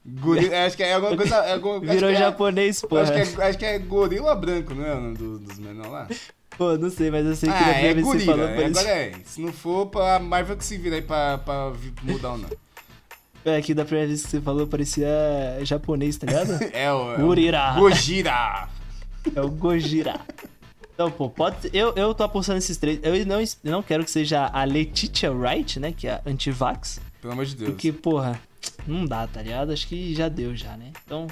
Gorila, 0.05 0.55
é, 0.55 0.67
acho 0.67 0.77
que 0.77 0.83
é 0.83 0.95
alguma 0.95 1.17
coisa. 1.17 1.37
É, 1.37 1.53
alguma, 1.53 1.81
Virou 1.81 2.11
é- 2.11 2.15
japonês, 2.15 2.81
pô. 2.81 2.97
Acho 2.99 3.13
que, 3.13 3.19
é, 3.19 3.47
acho 3.49 3.59
que 3.59 3.65
é 3.65 3.79
gorila 3.79 4.35
branco, 4.35 4.75
não 4.75 4.85
é 4.87 4.95
o 4.95 5.01
nome 5.01 5.17
do- 5.17 5.39
dos 5.39 5.59
menores 5.59 5.91
lá? 5.93 6.09
Pô, 6.57 6.77
não 6.77 6.91
sei, 6.91 7.11
mas 7.11 7.25
eu 7.27 7.37
sei 7.37 7.49
que 7.51 7.55
Ah, 7.55 7.71
é 7.71 7.95
você 7.95 8.01
gorila. 8.03 8.33
falou, 8.33 8.49
é, 8.49 8.65
agora 8.67 8.89
é. 8.89 9.13
Se 9.25 9.41
não 9.41 9.53
for, 9.53 9.87
pra 9.87 10.19
Marvel 10.19 10.57
que 10.57 10.65
se 10.65 10.77
vira 10.79 10.97
aí 10.97 11.03
pra, 11.03 11.39
pra 11.39 11.73
mudar 12.03 12.33
o 12.33 12.39
nome. 12.39 12.57
É 13.45 13.61
que 13.63 13.73
da 13.73 13.85
primeira 13.85 14.09
vez 14.09 14.23
que 14.23 14.29
você 14.31 14.41
falou 14.41 14.67
parecia 14.67 15.09
japonês, 15.63 16.17
tá 16.17 16.27
ligado? 16.27 16.51
É 16.75 16.93
o. 16.93 17.15
É 17.15 17.17
Gurira. 17.17 17.73
Gojira. 17.79 18.69
É 19.35 19.41
o 19.41 19.49
Gojira. 19.51 20.21
Então, 20.95 21.11
pô, 21.11 21.31
pode 21.31 21.63
ser- 21.63 21.71
eu, 21.75 21.95
eu 21.95 22.13
tô 22.15 22.23
apostando 22.25 22.57
nesses 22.57 22.77
três. 22.77 23.01
Eu 23.03 23.15
não, 23.25 23.39
não 23.65 23.83
quero 23.83 24.05
que 24.05 24.11
seja 24.11 24.47
a 24.53 24.65
Letitia 24.65 25.33
Wright, 25.33 25.81
né? 25.81 25.93
Que 25.93 26.09
é 26.09 26.13
a 26.13 26.21
anti-vax. 26.27 27.01
Pelo 27.23 27.33
amor 27.33 27.47
de 27.47 27.55
Deus. 27.57 27.71
Porque, 27.71 27.91
porra, 27.93 28.39
não 28.87 29.05
dá, 29.05 29.27
tá 29.27 29.43
ligado? 29.43 29.73
Acho 29.73 29.87
que 29.87 30.15
já 30.15 30.29
deu, 30.29 30.55
já, 30.57 30.77
né? 30.77 30.93
Então. 31.07 31.27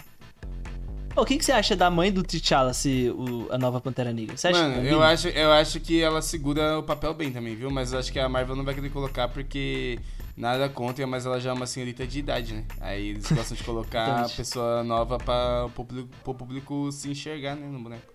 Pô, 1.14 1.22
o 1.22 1.24
que, 1.24 1.36
que 1.36 1.44
você 1.44 1.50
acha 1.52 1.74
da 1.74 1.90
mãe 1.90 2.12
do 2.12 2.22
T'Challa 2.22 2.72
ser 2.72 3.10
o- 3.10 3.48
a 3.50 3.58
nova 3.58 3.80
Pantera 3.80 4.12
Negra? 4.12 4.36
Você 4.36 4.48
acha 4.48 4.58
que 4.58 4.62
Mano, 4.62 4.74
combina? 4.76 4.94
eu 4.94 5.02
acho, 5.02 5.28
eu 5.28 5.50
acho 5.52 5.80
que 5.80 6.00
ela 6.00 6.22
segura 6.22 6.78
o 6.78 6.82
papel 6.82 7.12
bem 7.14 7.32
também, 7.32 7.56
viu? 7.56 7.70
Mas 7.70 7.92
eu 7.92 7.98
acho 7.98 8.12
que 8.12 8.20
a 8.20 8.28
Marvel 8.28 8.54
não 8.54 8.64
vai 8.64 8.74
querer 8.74 8.90
colocar 8.90 9.26
porque 9.28 9.98
nada 10.36 10.68
contra, 10.68 11.04
mas 11.08 11.26
ela 11.26 11.40
já 11.40 11.50
é 11.50 11.52
uma 11.52 11.66
senhorita 11.66 12.06
de 12.06 12.20
idade, 12.20 12.54
né? 12.54 12.64
Aí 12.80 13.08
eles 13.08 13.30
gostam 13.32 13.56
de 13.56 13.64
colocar 13.64 14.26
a 14.26 14.28
pessoa 14.28 14.84
nova 14.84 15.18
pra 15.18 15.64
o 15.66 15.70
público, 15.70 16.08
pro 16.22 16.34
público 16.34 16.92
se 16.92 17.10
enxergar, 17.10 17.56
né, 17.56 17.66
no 17.66 17.80
boneco. 17.80 18.12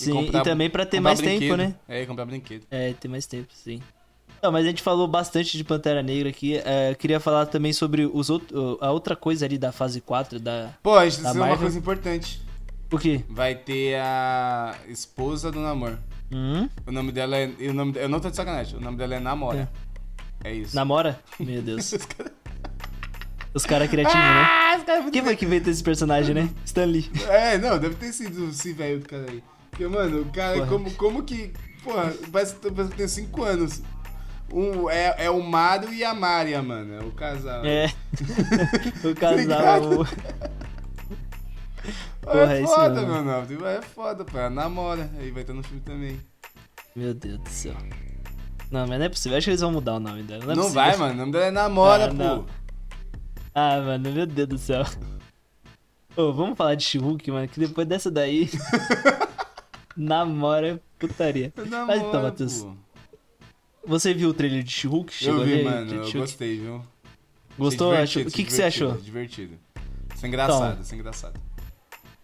E 0.00 0.04
Sim, 0.04 0.12
comprar- 0.12 0.40
e 0.40 0.42
também 0.42 0.68
pra 0.70 0.84
ter 0.86 0.98
mais 0.98 1.20
tempo, 1.20 1.54
né? 1.56 1.74
É, 1.86 2.04
comprar 2.06 2.24
brinquedo. 2.24 2.66
É, 2.70 2.92
ter 2.94 3.06
mais 3.06 3.26
tempo, 3.26 3.48
sim. 3.52 3.80
Não, 4.42 4.50
mas 4.50 4.64
a 4.64 4.68
gente 4.68 4.82
falou 4.82 5.06
bastante 5.06 5.56
de 5.56 5.64
Pantera 5.64 6.02
Negra 6.02 6.30
aqui. 6.30 6.56
É, 6.64 6.90
eu 6.90 6.96
queria 6.96 7.20
falar 7.20 7.46
também 7.46 7.72
sobre 7.72 8.06
os 8.06 8.30
outro, 8.30 8.78
a 8.80 8.90
outra 8.90 9.14
coisa 9.14 9.44
ali 9.44 9.58
da 9.58 9.70
fase 9.70 10.00
4 10.00 10.40
da. 10.40 10.70
Pô, 10.82 10.96
a 10.96 11.08
gente 11.08 11.22
uma 11.26 11.56
coisa 11.58 11.78
importante. 11.78 12.40
O 12.90 12.98
quê? 12.98 13.22
Vai 13.28 13.54
ter 13.54 13.96
a 14.00 14.74
esposa 14.88 15.52
do 15.52 15.60
Namor. 15.60 15.96
Hum? 16.32 16.68
O 16.86 16.92
nome 16.92 17.12
dela 17.12 17.36
é. 17.36 17.46
O 17.68 17.72
nome, 17.72 17.92
eu 17.96 18.08
não 18.08 18.20
tô 18.20 18.30
de 18.30 18.36
sacanagem. 18.36 18.78
O 18.78 18.80
nome 18.80 18.96
dela 18.96 19.14
é 19.14 19.20
Namora. 19.20 19.70
É, 20.42 20.52
isso. 20.52 20.74
Namora? 20.74 21.20
Meu 21.38 21.60
Deus. 21.60 21.94
Os 23.52 23.66
caras 23.66 23.90
criativos, 23.90 24.20
né? 24.20 24.46
Ah, 24.48 24.74
esse 24.76 24.84
cara 24.84 25.00
é 25.00 25.10
Quem 25.10 25.24
foi 25.24 25.36
que 25.36 25.44
inventou 25.44 25.72
esse 25.72 25.82
personagem, 25.82 26.34
né? 26.34 26.48
Stan 26.64 26.84
Lee. 26.84 27.10
É, 27.28 27.58
não, 27.58 27.78
deve 27.78 27.96
ter 27.96 28.12
sido 28.12 28.48
esse 28.48 28.72
velho 28.72 29.00
do 29.00 29.08
cara 29.08 29.26
aí. 29.28 29.42
Porque, 29.70 29.86
mano, 29.88 30.22
o 30.22 30.26
cara, 30.26 30.58
Porra. 30.58 30.66
como, 30.68 30.90
como 30.94 31.22
que. 31.24 31.52
Porra, 31.82 32.14
parece, 32.30 32.54
parece 32.54 32.90
que 32.90 32.96
tem 32.96 33.08
5 33.08 33.42
anos. 33.42 33.82
Um, 34.52 34.90
é, 34.90 35.14
é 35.26 35.30
o 35.30 35.40
Mário 35.42 35.92
e 35.92 36.04
a 36.04 36.12
Mária, 36.12 36.60
mano. 36.62 36.94
É 36.94 37.04
o 37.04 37.12
casal. 37.12 37.64
É. 37.64 37.86
o 39.08 39.14
casal. 39.14 40.04
É 40.04 40.30
porra, 42.26 42.54
é 42.56 42.62
isso 42.62 42.74
foda, 42.74 43.02
meu 43.02 43.22
nome. 43.24 43.58
É 43.64 43.82
foda, 43.82 44.24
pô. 44.24 44.38
Ela 44.38 44.50
namora. 44.50 45.10
Aí 45.18 45.30
vai 45.30 45.42
estar 45.42 45.54
no 45.54 45.62
filme 45.62 45.80
também. 45.82 46.20
Meu 46.96 47.14
Deus 47.14 47.38
do 47.38 47.48
céu. 47.48 47.74
Não, 48.70 48.86
mas 48.86 48.98
não 48.98 49.06
é 49.06 49.08
possível. 49.08 49.38
Acho 49.38 49.44
que 49.46 49.50
eles 49.50 49.60
vão 49.60 49.72
mudar 49.72 49.94
o 49.94 50.00
nome 50.00 50.22
dela. 50.22 50.44
Não, 50.46 50.52
é 50.52 50.56
Não, 50.56 50.68
vai, 50.70 50.96
mano. 50.96 51.14
O 51.14 51.16
nome 51.16 51.32
dela 51.32 51.44
é 51.46 51.50
Namora, 51.50 52.04
Ah, 52.06 52.08
pô. 52.08 52.14
não. 52.14 52.46
Ah, 53.54 53.80
mano, 53.80 54.12
meu 54.12 54.26
Deus 54.26 54.48
do 54.48 54.58
céu. 54.58 54.84
Ô, 56.16 56.32
vamos 56.32 56.56
falar 56.56 56.74
de 56.74 56.84
She-Hulk, 56.84 57.30
mano, 57.30 57.48
que 57.48 57.58
depois 57.60 57.86
dessa 57.86 58.10
daí. 58.10 58.50
namora 59.96 60.74
é 60.74 60.80
putaria. 60.98 61.52
Namora, 61.56 61.86
Mas 61.86 62.02
então, 62.02 62.22
Matheus. 62.22 62.62
pô. 62.62 62.74
Você 63.86 64.12
viu 64.14 64.28
o 64.30 64.34
trailer 64.34 64.62
de 64.62 64.70
She-Hulk? 64.70 65.26
Eu 65.26 65.44
vi, 65.44 65.54
ali? 65.54 65.64
mano, 65.64 65.94
eu 65.94 66.12
gostei, 66.12 66.58
viu? 66.58 66.82
Gostou? 67.58 67.92
Achou- 67.92 68.22
O 68.22 68.30
que, 68.30 68.44
que 68.44 68.52
você 68.52 68.62
achou? 68.64 68.92
Divertido. 68.98 69.54
Isso 70.14 70.24
é 70.24 70.28
engraçado, 70.28 70.82
isso 70.82 70.94
é 70.94 70.98
engraçado. 70.98 71.40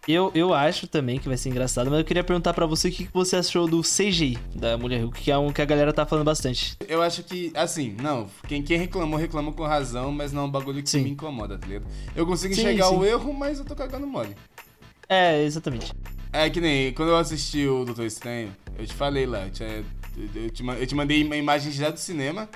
Eu, 0.07 0.31
eu 0.33 0.53
acho 0.53 0.87
também 0.87 1.19
que 1.19 1.27
vai 1.27 1.35
ser 1.35 1.49
engraçado, 1.49 1.89
mas 1.91 1.99
eu 1.99 2.05
queria 2.05 2.23
perguntar 2.23 2.53
pra 2.53 2.65
você 2.65 2.87
o 2.87 2.91
que, 2.91 3.05
que 3.07 3.13
você 3.13 3.35
achou 3.35 3.67
do 3.67 3.81
CGI 3.81 4.37
da 4.55 4.77
Mulher 4.77 5.01
Hulk, 5.01 5.19
que 5.21 5.29
é 5.29 5.37
um 5.37 5.51
que 5.51 5.61
a 5.61 5.65
galera 5.65 5.91
tá 5.91 6.05
falando 6.05 6.23
bastante. 6.23 6.77
Eu 6.87 7.01
acho 7.01 7.23
que, 7.23 7.51
assim, 7.53 7.93
não, 8.01 8.29
quem, 8.47 8.63
quem 8.63 8.77
reclamou, 8.77 9.19
reclamou 9.19 9.51
com 9.51 9.63
razão, 9.65 10.09
mas 10.09 10.31
não 10.31 10.43
é 10.43 10.45
um 10.45 10.49
bagulho 10.49 10.81
que 10.81 10.89
Sim. 10.89 11.01
me 11.03 11.09
incomoda, 11.09 11.57
tá 11.57 11.67
ligado? 11.67 11.85
Eu 12.15 12.25
consigo 12.25 12.53
Sim, 12.53 12.61
enxergar 12.61 12.87
sim. 12.87 12.95
o 12.95 13.03
erro, 13.03 13.33
mas 13.33 13.59
eu 13.59 13.65
tô 13.65 13.75
cagando 13.75 14.07
mole. 14.07 14.33
É, 15.09 15.43
exatamente. 15.43 15.91
É 16.31 16.49
que 16.49 16.61
nem, 16.61 16.93
quando 16.93 17.09
eu 17.09 17.17
assisti 17.17 17.67
o 17.67 17.83
Doutor 17.83 18.05
Estranho, 18.05 18.55
eu 18.79 18.87
te 18.87 18.93
falei 18.93 19.25
lá, 19.25 19.43
eu 19.43 19.49
te, 19.51 19.63
eu 20.35 20.49
te, 20.49 20.65
eu 20.65 20.87
te 20.87 20.95
mandei 20.95 21.23
uma 21.23 21.35
imagem 21.37 21.71
já 21.71 21.89
do 21.89 21.99
cinema, 21.99 22.49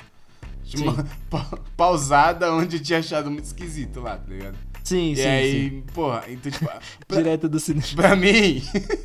pa- 1.29 1.59
pausada, 1.77 2.53
onde 2.53 2.77
eu 2.77 2.81
tinha 2.83 2.99
achado 2.99 3.29
muito 3.29 3.45
esquisito 3.45 3.99
lá, 3.99 4.17
tá 4.17 4.31
ligado? 4.31 4.57
Sim, 4.83 5.11
e 5.11 5.15
sim, 5.17 5.23
aí, 5.27 5.69
sim. 5.69 5.83
porra, 5.93 6.23
então, 6.27 6.51
tipo, 6.51 6.65
pra, 7.07 7.17
Direto 7.17 7.47
do 7.47 7.59
cinema. 7.59 7.85
pra 7.95 8.15
mim, 8.15 8.61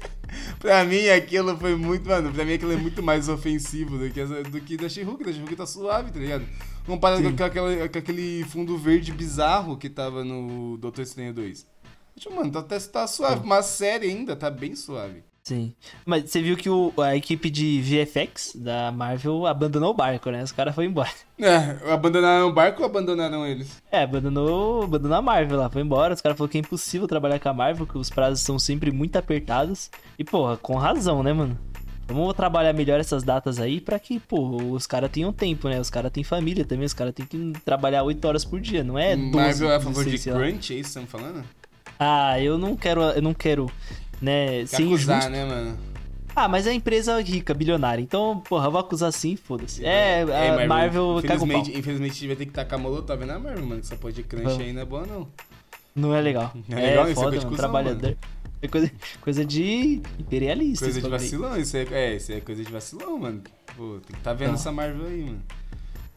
pra 0.59 0.85
mim 0.85 1.09
aquilo 1.09 1.57
foi 1.59 1.77
muito, 1.77 2.09
mano, 2.09 2.33
pra 2.33 2.45
mim 2.45 2.55
aquilo 2.55 2.73
é 2.73 2.77
muito 2.77 3.03
mais 3.03 3.29
ofensivo 3.29 3.99
do 3.99 4.11
que, 4.11 4.21
essa- 4.21 4.43
do 4.43 4.61
que 4.61 4.77
da 4.77 4.89
She-Hulk, 4.89 5.23
da 5.25 5.33
She-Hulk 5.33 5.55
tá 5.57 5.67
suave, 5.67 6.11
tá 6.11 6.19
ligado? 6.19 6.47
Comparado 6.87 7.23
com, 7.37 7.45
aquela, 7.45 7.89
com 7.89 7.99
aquele 7.99 8.45
fundo 8.45 8.79
verde 8.79 9.13
bizarro 9.13 9.77
que 9.77 9.91
tava 9.91 10.25
no 10.25 10.77
Doutor 10.79 11.03
Estranho 11.03 11.35
2. 11.35 11.67
Tipo, 12.17 12.35
mano, 12.37 12.51
tá, 12.51 12.63
tá, 12.63 12.79
tá 12.81 13.07
suave, 13.07 13.47
mas 13.47 13.67
série 13.67 14.07
ainda, 14.07 14.35
tá 14.37 14.49
bem 14.51 14.75
suave. 14.75 15.23
Sim. 15.47 15.73
Mas 16.05 16.29
você 16.29 16.43
viu 16.43 16.57
que 16.57 16.69
o, 16.69 16.93
a 17.01 17.15
equipe 17.15 17.49
de 17.49 17.81
VFX 17.81 18.57
da 18.57 18.91
Marvel 18.91 19.47
abandonou 19.47 19.91
o 19.91 19.95
barco, 19.95 20.29
né? 20.29 20.43
Os 20.43 20.51
caras 20.51 20.75
foram 20.75 20.89
embora. 20.89 21.11
É, 21.39 21.93
abandonaram 21.93 22.49
o 22.49 22.53
barco 22.53 22.81
ou 22.81 22.87
abandonaram 22.87 23.47
eles? 23.47 23.83
É, 23.93 24.03
abandonou, 24.05 24.85
abandonou 24.85 25.19
a 25.19 25.21
Marvel 25.21 25.59
lá, 25.59 25.69
foi 25.69 25.83
embora. 25.83 26.15
Os 26.15 26.21
caras 26.23 26.37
falaram 26.37 26.51
que 26.51 26.57
é 26.57 26.61
impossível 26.63 27.07
trabalhar 27.07 27.39
com 27.39 27.51
a 27.51 27.53
Marvel, 27.53 27.87
que 27.87 27.99
os 27.99 28.09
prazos 28.09 28.41
são 28.41 28.59
sempre 28.59 28.91
muito 28.91 29.17
apertados. 29.17 29.91
E, 30.19 30.25
porra, 30.25 30.57
com 30.57 30.77
razão, 30.77 31.23
né, 31.23 31.35
mano? 31.35 31.59
Vamos 32.09 32.33
trabalhar 32.33 32.73
melhor 32.73 32.99
essas 32.99 33.23
datas 33.23 33.61
aí 33.61 33.83
pra 33.83 33.99
que, 33.99 34.19
pô, 34.19 34.57
os 34.73 34.87
caras 34.87 35.11
tenham 35.11 35.31
tempo, 35.31 35.69
né? 35.69 35.79
Os 35.79 35.91
caras 35.91 36.11
têm 36.11 36.25
família 36.25 36.65
também, 36.65 36.87
os 36.87 36.95
caras 36.95 37.13
têm 37.13 37.27
que 37.27 37.53
trabalhar 37.67 38.03
8 38.03 38.25
horas 38.27 38.43
por 38.43 38.59
dia, 38.59 38.83
não 38.83 38.99
é 38.99 39.15
12. 39.15 39.31
Marvel 39.37 39.71
é 39.71 39.77
a 39.77 39.81
favor 39.81 40.05
de 40.05 40.13
16, 40.13 40.23
sei 40.23 40.33
lá. 40.33 40.39
crunch, 40.39 40.73
é 40.73 40.77
isso 40.79 40.89
que 40.89 40.95
tá 40.95 41.01
me 41.03 41.07
falando? 41.07 41.45
Ah, 41.99 42.41
eu 42.41 42.59
não 42.59 42.77
quero, 42.77 43.03
eu 43.03 43.23
não 43.23 43.33
quero, 43.33 43.71
né, 44.21 44.61
Quer 44.61 44.67
ser 44.67 44.83
acusar, 44.85 45.17
injusto. 45.19 45.31
né, 45.33 45.45
mano? 45.45 45.79
Ah, 46.35 46.49
mas 46.49 46.67
é 46.67 46.73
empresa 46.75 47.19
rica, 47.21 47.55
bilionária. 47.55 48.03
Então, 48.03 48.43
porra, 48.47 48.67
eu 48.67 48.71
vou 48.71 48.81
acusar 48.81 49.11
sim, 49.13 49.37
foda-se. 49.37 49.85
É, 49.85 50.21
a 50.23 50.67
Marvel, 50.67 51.05
pau. 51.07 51.19
infelizmente, 51.19 51.79
infelizmente 51.79 52.11
a 52.11 52.15
gente 52.15 52.27
vai 52.27 52.37
ter 52.37 52.47
que 52.47 52.53
tacar 52.53 52.79
molotov 52.79 53.25
na 53.25 53.39
Marvel, 53.39 53.65
mano. 53.65 53.81
Que 53.81 53.87
essa 53.87 53.97
porra 53.97 54.13
de 54.13 54.23
crunch 54.23 54.45
Vamos. 54.45 54.61
aí 54.61 54.73
não 54.73 54.83
é 54.83 54.85
boa, 54.85 55.07
não. 55.07 55.29
Não 55.95 56.15
é 56.15 56.21
legal. 56.21 56.53
Não 56.69 56.77
É, 56.77 56.83
é 56.85 56.87
legal? 56.91 57.05
Isso 57.05 57.13
é 57.13 57.15
foda, 57.15 57.27
coisa 57.31 57.39
de 57.41 57.47
cuzão, 57.47 57.57
Trabalhador. 57.57 58.17
É 58.61 58.69
coisa, 58.69 58.93
coisa 59.23 59.45
de 59.47 60.03
imperialista. 60.19 60.85
Coisa 60.85 61.01
de 61.01 61.07
aí. 61.07 61.11
vacilão, 61.11 61.57
isso 61.59 61.77
é, 61.77 61.87
é, 61.91 62.17
isso 62.17 62.33
é 62.33 62.41
coisa 62.41 62.63
de 62.63 62.71
vacilão, 62.71 63.19
mano. 63.19 63.43
Pô, 63.75 63.99
tem 64.07 64.15
que 64.17 64.23
tá 64.23 64.33
vendo 64.35 64.49
Então. 64.49 64.55
essa 64.61 64.71
Marvel 64.73 65.07
aí, 65.07 65.23
mano. 65.25 65.43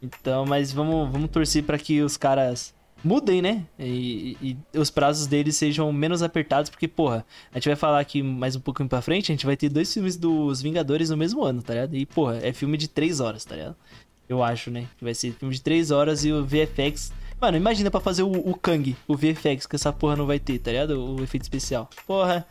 Então, 0.01 0.46
mas 0.46 0.72
vamos, 0.74 1.10
vamos 1.12 1.29
torcer 1.29 1.63
pra 1.63 1.77
que 1.77 2.01
os 2.01 2.18
caras 2.18 2.74
mudem, 3.03 3.41
né? 3.41 3.65
E, 3.77 4.38
e- 4.41 4.58
e 4.74 4.77
os 4.79 4.89
prazos 4.89 5.27
deles 5.27 5.56
sejam 5.56 5.91
menos 5.94 6.22
apertados, 6.22 6.70
porque, 6.70 6.88
porra, 6.88 7.25
a 7.51 7.56
gente 7.58 7.68
vai 7.70 7.75
falar 7.75 8.00
aqui 8.00 8.22
mais 8.24 8.56
um 8.56 8.60
pouquinho 8.60 8.89
pra 8.89 9.01
frente, 9.01 9.32
a 9.32 9.36
gente 9.36 9.46
vai 9.46 9.56
ter 9.58 9.70
dois 9.70 9.94
filmes 9.94 10.18
dos 10.18 10.62
Vingadores 10.62 11.10
no 11.10 11.18
mesmo 11.18 11.44
ano, 11.44 11.62
tá 11.62 11.74
ligado? 11.74 11.96
E, 11.96 12.06
porra, 12.06 12.39
é 12.41 12.51
filme 12.53 12.77
de 12.77 12.88
três 12.88 13.20
horas, 13.20 13.46
tá 13.46 13.56
ligado? 13.56 13.75
Eu 14.27 14.44
acho, 14.44 14.70
né? 14.70 14.86
Que 14.98 15.03
vai 15.03 15.13
ser 15.15 15.32
filme 15.34 15.53
de 15.56 15.62
três 15.62 15.89
horas 15.91 16.24
e 16.24 16.32
o 16.32 16.46
VFX. 16.46 17.12
Mano, 17.41 17.55
imagina 17.55 17.89
pra 17.89 18.01
fazer 18.01 18.24
o, 18.24 18.31
o 18.31 18.53
Kang, 18.53 18.96
o 19.08 19.15
VFX, 19.15 19.65
que 19.65 19.75
essa 19.75 19.93
porra 19.93 20.15
não 20.17 20.25
vai 20.25 20.39
ter, 20.39 20.60
tá 20.60 20.72
ligado? 20.72 21.15
O, 21.15 21.24
efeito 21.24 21.43
especial. 21.43 21.89
Porra, 22.05 22.46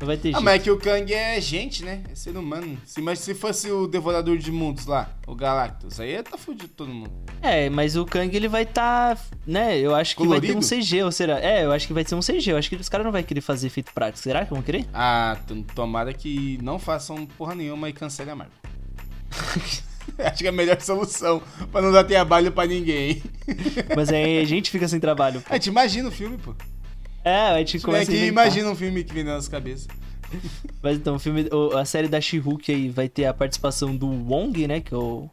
não 0.00 0.06
vai 0.06 0.16
ter 0.16 0.28
Ah, 0.30 0.32
jeito. 0.32 0.44
mas 0.44 0.54
é 0.54 0.58
que 0.58 0.70
o 0.70 0.78
Kang 0.78 1.12
é 1.12 1.38
gente, 1.40 1.84
né? 1.84 2.02
É 2.10 2.14
ser 2.14 2.34
humano. 2.36 2.78
Se, 2.86 3.02
mas 3.02 3.18
se 3.18 3.34
fosse 3.34 3.70
o 3.70 3.86
Devorador 3.86 4.38
de 4.38 4.50
Mundos 4.50 4.86
lá, 4.86 5.10
o 5.26 5.34
Galactus, 5.34 6.00
aí 6.00 6.12
ia 6.12 6.22
tá 6.22 6.38
fudido 6.38 6.68
todo 6.68 6.90
mundo. 6.90 7.12
É, 7.42 7.68
mas 7.68 7.96
o 7.96 8.06
Kang 8.06 8.34
ele 8.34 8.48
vai 8.48 8.64
tá, 8.64 9.16
né? 9.46 9.78
Eu 9.78 9.94
acho 9.94 10.16
que 10.16 10.26
vai 10.26 10.40
ter 10.40 10.52
um 10.52 10.60
Colorido? 10.60 10.82
CG, 10.82 11.02
ou 11.02 11.12
será? 11.12 11.38
É, 11.40 11.64
eu 11.64 11.72
acho 11.72 11.86
que 11.86 11.92
vai 11.92 12.04
ser 12.04 12.14
um 12.14 12.20
CG. 12.20 12.52
Eu 12.52 12.56
acho 12.56 12.68
que 12.70 12.76
os 12.76 12.88
caras 12.88 13.04
não 13.04 13.12
vão 13.12 13.22
querer 13.22 13.40
fazer 13.42 13.66
efeito 13.66 13.92
prático. 13.92 14.18
Será 14.20 14.44
que 14.46 14.52
vão 14.54 14.62
querer? 14.62 14.86
Ah, 14.94 15.36
tomara 15.74 16.14
que 16.14 16.58
não 16.62 16.78
façam 16.78 17.26
porra 17.26 17.54
nenhuma 17.54 17.88
e 17.90 17.92
cancele 17.92 18.30
a 18.30 18.36
Marvel. 18.36 18.54
Acho 20.18 20.38
que 20.38 20.46
é 20.46 20.50
a 20.50 20.52
melhor 20.52 20.80
solução, 20.80 21.42
pra 21.70 21.80
não 21.82 21.92
dar 21.92 22.04
trabalho 22.04 22.52
pra 22.52 22.66
ninguém. 22.66 23.22
Mas 23.96 24.08
aí 24.10 24.38
a 24.38 24.44
gente 24.44 24.70
fica 24.70 24.86
sem 24.88 25.00
trabalho. 25.00 25.42
A 25.48 25.54
gente 25.54 25.66
imagina 25.68 26.08
o 26.08 26.12
filme, 26.12 26.36
pô. 26.38 26.54
É, 27.24 27.36
a 27.48 27.58
gente 27.58 27.76
é 27.76 27.80
começa 27.80 28.10
a 28.10 28.14
que 28.14 28.24
imagina 28.26 28.70
um 28.70 28.74
filme 28.74 29.04
que 29.04 29.12
vem 29.12 29.24
na 29.24 29.34
nossa 29.34 29.50
cabeça. 29.50 29.88
Mas 30.82 30.96
então, 30.96 31.16
o 31.16 31.18
filme, 31.18 31.48
o- 31.52 31.76
a 31.76 31.84
série 31.84 32.08
da 32.08 32.20
She-Hulk 32.20 32.70
aí 32.72 32.88
vai 32.88 33.08
ter 33.08 33.24
a 33.26 33.34
participação 33.34 33.94
do 33.96 34.06
Wong, 34.06 34.66
né? 34.66 34.80
Que 34.80 34.94
é 34.94 34.96
o, 34.96 35.28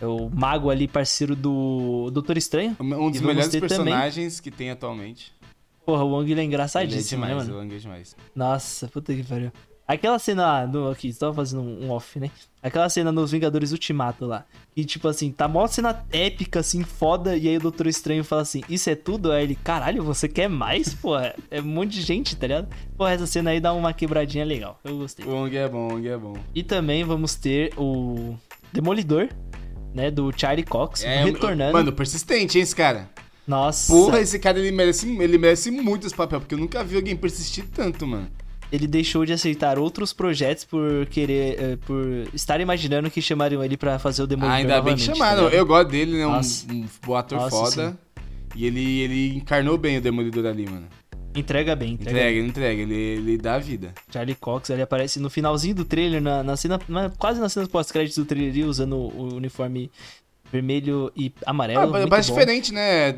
é 0.00 0.06
o 0.06 0.28
mago 0.28 0.70
ali, 0.70 0.86
parceiro 0.88 1.34
do 1.36 2.10
Doutor 2.12 2.36
Estranho. 2.36 2.76
Um 2.80 3.10
dos 3.10 3.20
melhores 3.20 3.48
ter 3.48 3.60
também- 3.60 3.68
personagens 3.78 4.40
que 4.40 4.50
tem 4.50 4.70
atualmente. 4.70 5.32
Porra, 5.86 6.02
o 6.02 6.08
Wong 6.10 6.24
ele 6.24 6.32
é 6.32 6.32
Ele 6.32 6.40
é 6.40 6.44
engraçadíssimo, 6.46 7.22
demais, 7.24 7.46
né, 7.46 7.52
o 7.52 7.56
mano? 7.56 7.58
Lang 7.58 7.74
é 7.74 7.78
demais. 7.78 8.16
Nossa, 8.34 8.88
puta 8.88 9.14
que 9.14 9.22
pariu. 9.22 9.52
Aquela 9.86 10.18
cena 10.18 10.42
lá, 10.46 10.66
no, 10.66 10.90
aqui, 10.90 11.12
só 11.12 11.32
fazendo 11.32 11.62
um, 11.62 11.90
off, 11.90 12.18
né? 12.18 12.30
Aquela 12.62 12.88
cena 12.88 13.12
nos 13.12 13.32
Vingadores 13.32 13.70
Ultimato 13.70 14.24
lá. 14.24 14.46
E 14.74 14.82
tipo 14.82 15.06
assim, 15.06 15.30
tá 15.30 15.46
mó 15.46 15.66
cena 15.66 16.04
épica, 16.10 16.60
assim, 16.60 16.82
foda. 16.82 17.36
E 17.36 17.48
aí 17.48 17.56
o 17.58 17.60
Doutor 17.60 17.86
Estranho 17.86 18.24
fala 18.24 18.40
assim: 18.42 18.62
Isso 18.68 18.88
é 18.88 18.94
tudo? 18.94 19.30
Aí 19.30 19.44
ele, 19.44 19.54
caralho, 19.54 20.02
você 20.02 20.26
quer 20.26 20.48
mais? 20.48 20.94
Porra, 20.94 21.34
é 21.50 21.60
um 21.60 21.64
monte 21.64 21.92
de 21.92 22.00
gente, 22.00 22.34
tá 22.34 22.46
ligado? 22.46 22.68
Porra, 22.96 23.12
essa 23.12 23.26
cena 23.26 23.50
aí 23.50 23.60
dá 23.60 23.74
uma 23.74 23.92
quebradinha 23.92 24.44
legal. 24.44 24.80
Eu 24.82 24.96
gostei. 24.96 25.26
O 25.26 25.30
Long 25.30 25.48
é 25.52 25.68
bom, 25.68 25.88
o 25.88 25.92
Long 25.96 26.06
é 26.06 26.16
bom. 26.16 26.34
E 26.54 26.62
também 26.62 27.04
vamos 27.04 27.34
ter 27.34 27.74
o 27.76 28.34
Demolidor, 28.72 29.28
né? 29.94 30.10
Do 30.10 30.32
Charlie 30.34 30.64
Cox, 30.64 31.04
É, 31.04 31.24
retornando. 31.24 31.74
Mano, 31.74 31.92
persistente, 31.92 32.56
hein, 32.56 32.62
esse 32.62 32.74
cara? 32.74 33.10
Nossa, 33.46 33.92
Porra, 33.92 34.20
esse 34.20 34.38
cara 34.38 34.58
ele 34.58 34.72
merece, 34.72 35.06
ele 35.06 35.36
merece 35.36 35.70
muito 35.70 36.06
esse 36.06 36.16
papel, 36.16 36.40
porque 36.40 36.54
eu 36.54 36.58
nunca 36.58 36.82
vi 36.82 36.96
alguém 36.96 37.14
persistir 37.14 37.66
tanto, 37.68 38.06
mano. 38.06 38.26
Ele 38.72 38.86
deixou 38.86 39.24
de 39.24 39.32
aceitar 39.32 39.78
outros 39.78 40.12
projetos 40.12 40.64
por 40.64 41.06
querer, 41.06 41.60
eh, 41.60 41.76
por 41.86 42.04
estar 42.34 42.60
imaginando 42.60 43.10
que 43.10 43.20
chamariam 43.22 43.62
ele 43.62 43.76
pra 43.76 43.98
fazer 43.98 44.22
o 44.22 44.26
Demolidor 44.26 44.54
Ah, 44.54 44.58
ainda 44.58 44.82
bem 44.82 44.96
que 44.96 45.06
tá 45.06 45.12
chamaram. 45.14 45.44
ligado? 45.44 45.54
eu 45.54 45.66
gosto 45.66 45.88
dele, 45.90 46.12
ele 46.12 46.20
é 46.22 46.26
um, 46.26 46.40
um 47.08 47.14
ator 47.14 47.38
Nossa, 47.38 47.50
foda. 47.50 47.98
E 48.56 48.66
ele, 48.66 49.00
ele 49.00 49.36
encarnou 49.36 49.76
bem 49.76 49.98
o 49.98 50.00
Demolidor 50.00 50.46
ali, 50.46 50.64
mano. 50.68 50.86
Entrega 51.36 51.74
bem, 51.74 51.94
entrega, 51.94 52.10
Entrega, 52.12 52.30
bem. 52.30 52.38
ele 52.38 52.48
entrega, 52.48 52.82
ele, 52.82 52.94
ele 52.94 53.38
dá 53.38 53.54
a 53.56 53.58
vida. 53.58 53.92
Charlie 54.12 54.36
Cox, 54.36 54.70
ele 54.70 54.82
aparece 54.82 55.18
no 55.18 55.28
finalzinho 55.28 55.74
do 55.74 55.84
trailer, 55.84 56.22
na, 56.22 56.44
na 56.44 56.56
cena, 56.56 56.78
na- 56.88 57.10
quase 57.10 57.40
nas 57.40 57.52
cenas 57.52 57.68
pós-créditos 57.68 58.16
do 58.18 58.24
trailer, 58.24 58.64
usando 58.68 58.94
o 58.96 59.34
uniforme 59.34 59.90
vermelho 60.54 61.10
e 61.16 61.32
amarelo. 61.44 61.80
Ah, 61.96 62.06
bom. 62.06 62.20
diferente, 62.20 62.72
né? 62.72 63.12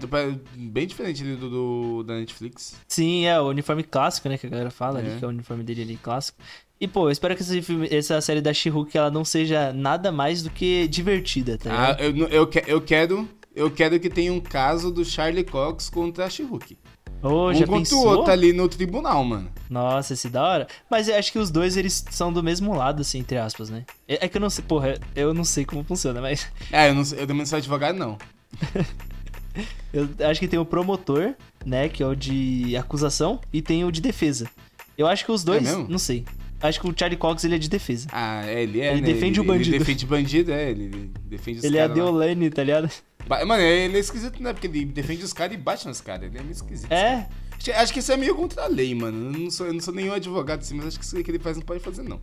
Bem 0.56 0.86
diferente 0.86 1.22
ali 1.22 1.36
do, 1.36 1.50
do- 1.50 2.02
da 2.02 2.14
Netflix. 2.14 2.74
Sim, 2.88 3.26
é 3.26 3.38
o 3.40 3.48
uniforme 3.48 3.82
clássico, 3.82 4.28
né, 4.28 4.38
que 4.38 4.46
a 4.46 4.50
galera 4.50 4.70
fala 4.70 4.98
ali, 5.00 5.10
É. 5.10 5.16
que 5.18 5.24
é 5.24 5.28
o 5.28 5.30
uniforme 5.30 5.62
dele 5.62 5.82
ali 5.82 5.96
clássico. 5.96 6.38
E, 6.80 6.88
pô, 6.88 7.06
eu 7.08 7.10
espero 7.10 7.34
que 7.36 7.42
esse 7.42 7.60
filme, 7.62 7.88
essa 7.90 8.20
série 8.20 8.40
da 8.40 8.52
She-Hulk, 8.52 8.96
ela 8.96 9.10
não 9.10 9.24
seja 9.24 9.72
nada 9.72 10.10
mais 10.12 10.42
do 10.42 10.50
que 10.50 10.86
divertida, 10.88 11.56
tá 11.58 11.70
Ah, 11.70 11.80
ligado? 11.92 12.00
eu, 12.02 12.12
não- 12.14 12.28
eu, 12.28 12.46
que- 12.46 12.64
eu 12.66 12.80
quero. 12.80 13.28
Eu 13.54 13.70
quero 13.70 13.98
que 13.98 14.10
tenha 14.10 14.30
um 14.30 14.40
caso 14.40 14.90
do 14.90 15.02
Charlie 15.02 15.42
Cox 15.44 15.88
contra 15.88 16.26
a 16.26 16.30
She-Hulk. 16.30 16.76
Já 17.22 17.66
contra 17.66 17.80
pensou? 17.80 18.04
o 18.06 18.08
outro 18.08 18.32
ali 18.32 18.52
no 18.52 18.68
tribunal, 18.68 19.24
mano. 19.24 19.50
Nossa, 19.68 20.12
esse 20.12 20.28
da 20.28 20.42
hora. 20.42 20.66
Mas 20.90 21.08
eu 21.08 21.16
acho 21.16 21.32
que 21.32 21.38
os 21.38 21.50
dois, 21.50 21.76
eles 21.76 22.04
são 22.10 22.32
do 22.32 22.42
mesmo 22.42 22.74
lado, 22.74 23.00
assim, 23.02 23.18
entre 23.18 23.36
aspas, 23.36 23.68
né? 23.70 23.84
É, 24.06 24.26
é 24.26 24.28
que 24.28 24.36
eu 24.36 24.40
não 24.40 24.50
sei, 24.50 24.64
porra, 24.64 24.98
eu 25.14 25.34
não 25.34 25.44
sei 25.44 25.64
como 25.64 25.82
funciona, 25.82 26.20
mas 26.20 26.46
Ah, 26.72 26.86
eu, 26.88 26.94
não, 26.94 27.04
sei- 27.04 27.18
eu 27.20 27.26
também 27.26 27.38
não 27.40 27.46
sou 27.46 27.56
advogado, 27.56 27.96
não. 27.96 28.16
eu 29.92 30.08
acho 30.28 30.40
que 30.40 30.48
tem 30.48 30.58
o 30.58 30.64
promotor, 30.64 31.34
né, 31.64 31.88
que 31.88 32.02
é 32.02 32.06
o 32.06 32.14
de 32.14 32.76
acusação, 32.76 33.40
e 33.52 33.60
tem 33.62 33.84
o 33.84 33.90
de 33.90 34.00
defesa. 34.00 34.48
Eu 34.96 35.06
acho 35.06 35.24
que 35.24 35.32
os 35.32 35.42
dois, 35.44 35.62
mesmo? 35.62 35.86
não 35.88 35.98
sei. 35.98 36.24
Acho 36.60 36.80
que 36.80 36.88
o 36.88 36.94
Charlie 36.96 37.18
Cox, 37.18 37.44
ele 37.44 37.56
é 37.56 37.58
de 37.58 37.68
defesa. 37.68 38.08
Ah, 38.10 38.46
é, 38.46 38.62
ele 38.62 38.80
é. 38.80 38.92
Ele 38.92 39.02
né? 39.02 39.06
defende 39.06 39.40
o 39.40 39.44
bandido. 39.44 39.76
Ele 39.76 39.78
defende 39.78 40.06
bandido, 40.06 40.52
é. 40.52 40.70
Ele, 40.70 40.84
ele 40.84 41.10
defende 41.24 41.58
os 41.58 41.64
ele 41.64 41.76
é 41.76 41.82
a. 41.82 41.88
Deolane, 41.88 42.50
tá 42.50 42.64
ligado? 42.64 42.90
Mano, 43.28 43.62
ele 43.62 43.96
é 43.96 44.00
esquisito, 44.00 44.42
né? 44.42 44.52
Porque 44.52 44.66
ele 44.66 44.86
defende 44.86 45.24
os 45.24 45.32
caras 45.32 45.54
e 45.54 45.58
bate 45.58 45.86
nos 45.86 46.00
caras. 46.00 46.28
Ele 46.28 46.38
é 46.38 46.42
meio 46.42 46.52
esquisito. 46.52 46.90
É, 46.90 47.26
Acho, 47.58 47.72
acho 47.72 47.92
que 47.92 47.98
isso 47.98 48.12
é 48.12 48.16
meio 48.16 48.34
contra 48.34 48.64
a 48.64 48.66
lei, 48.66 48.94
mano. 48.94 49.34
Eu 49.34 49.40
não 49.40 49.50
sou, 49.50 49.66
eu 49.66 49.72
não 49.72 49.80
sou 49.80 49.94
nenhum 49.94 50.12
advogado 50.12 50.60
assim, 50.60 50.74
mas 50.74 50.86
acho 50.88 50.98
que 50.98 51.04
isso 51.04 51.22
que 51.22 51.30
ele 51.30 51.38
faz 51.38 51.56
não 51.56 51.64
pode 51.64 51.80
fazer, 51.80 52.02
não. 52.02 52.20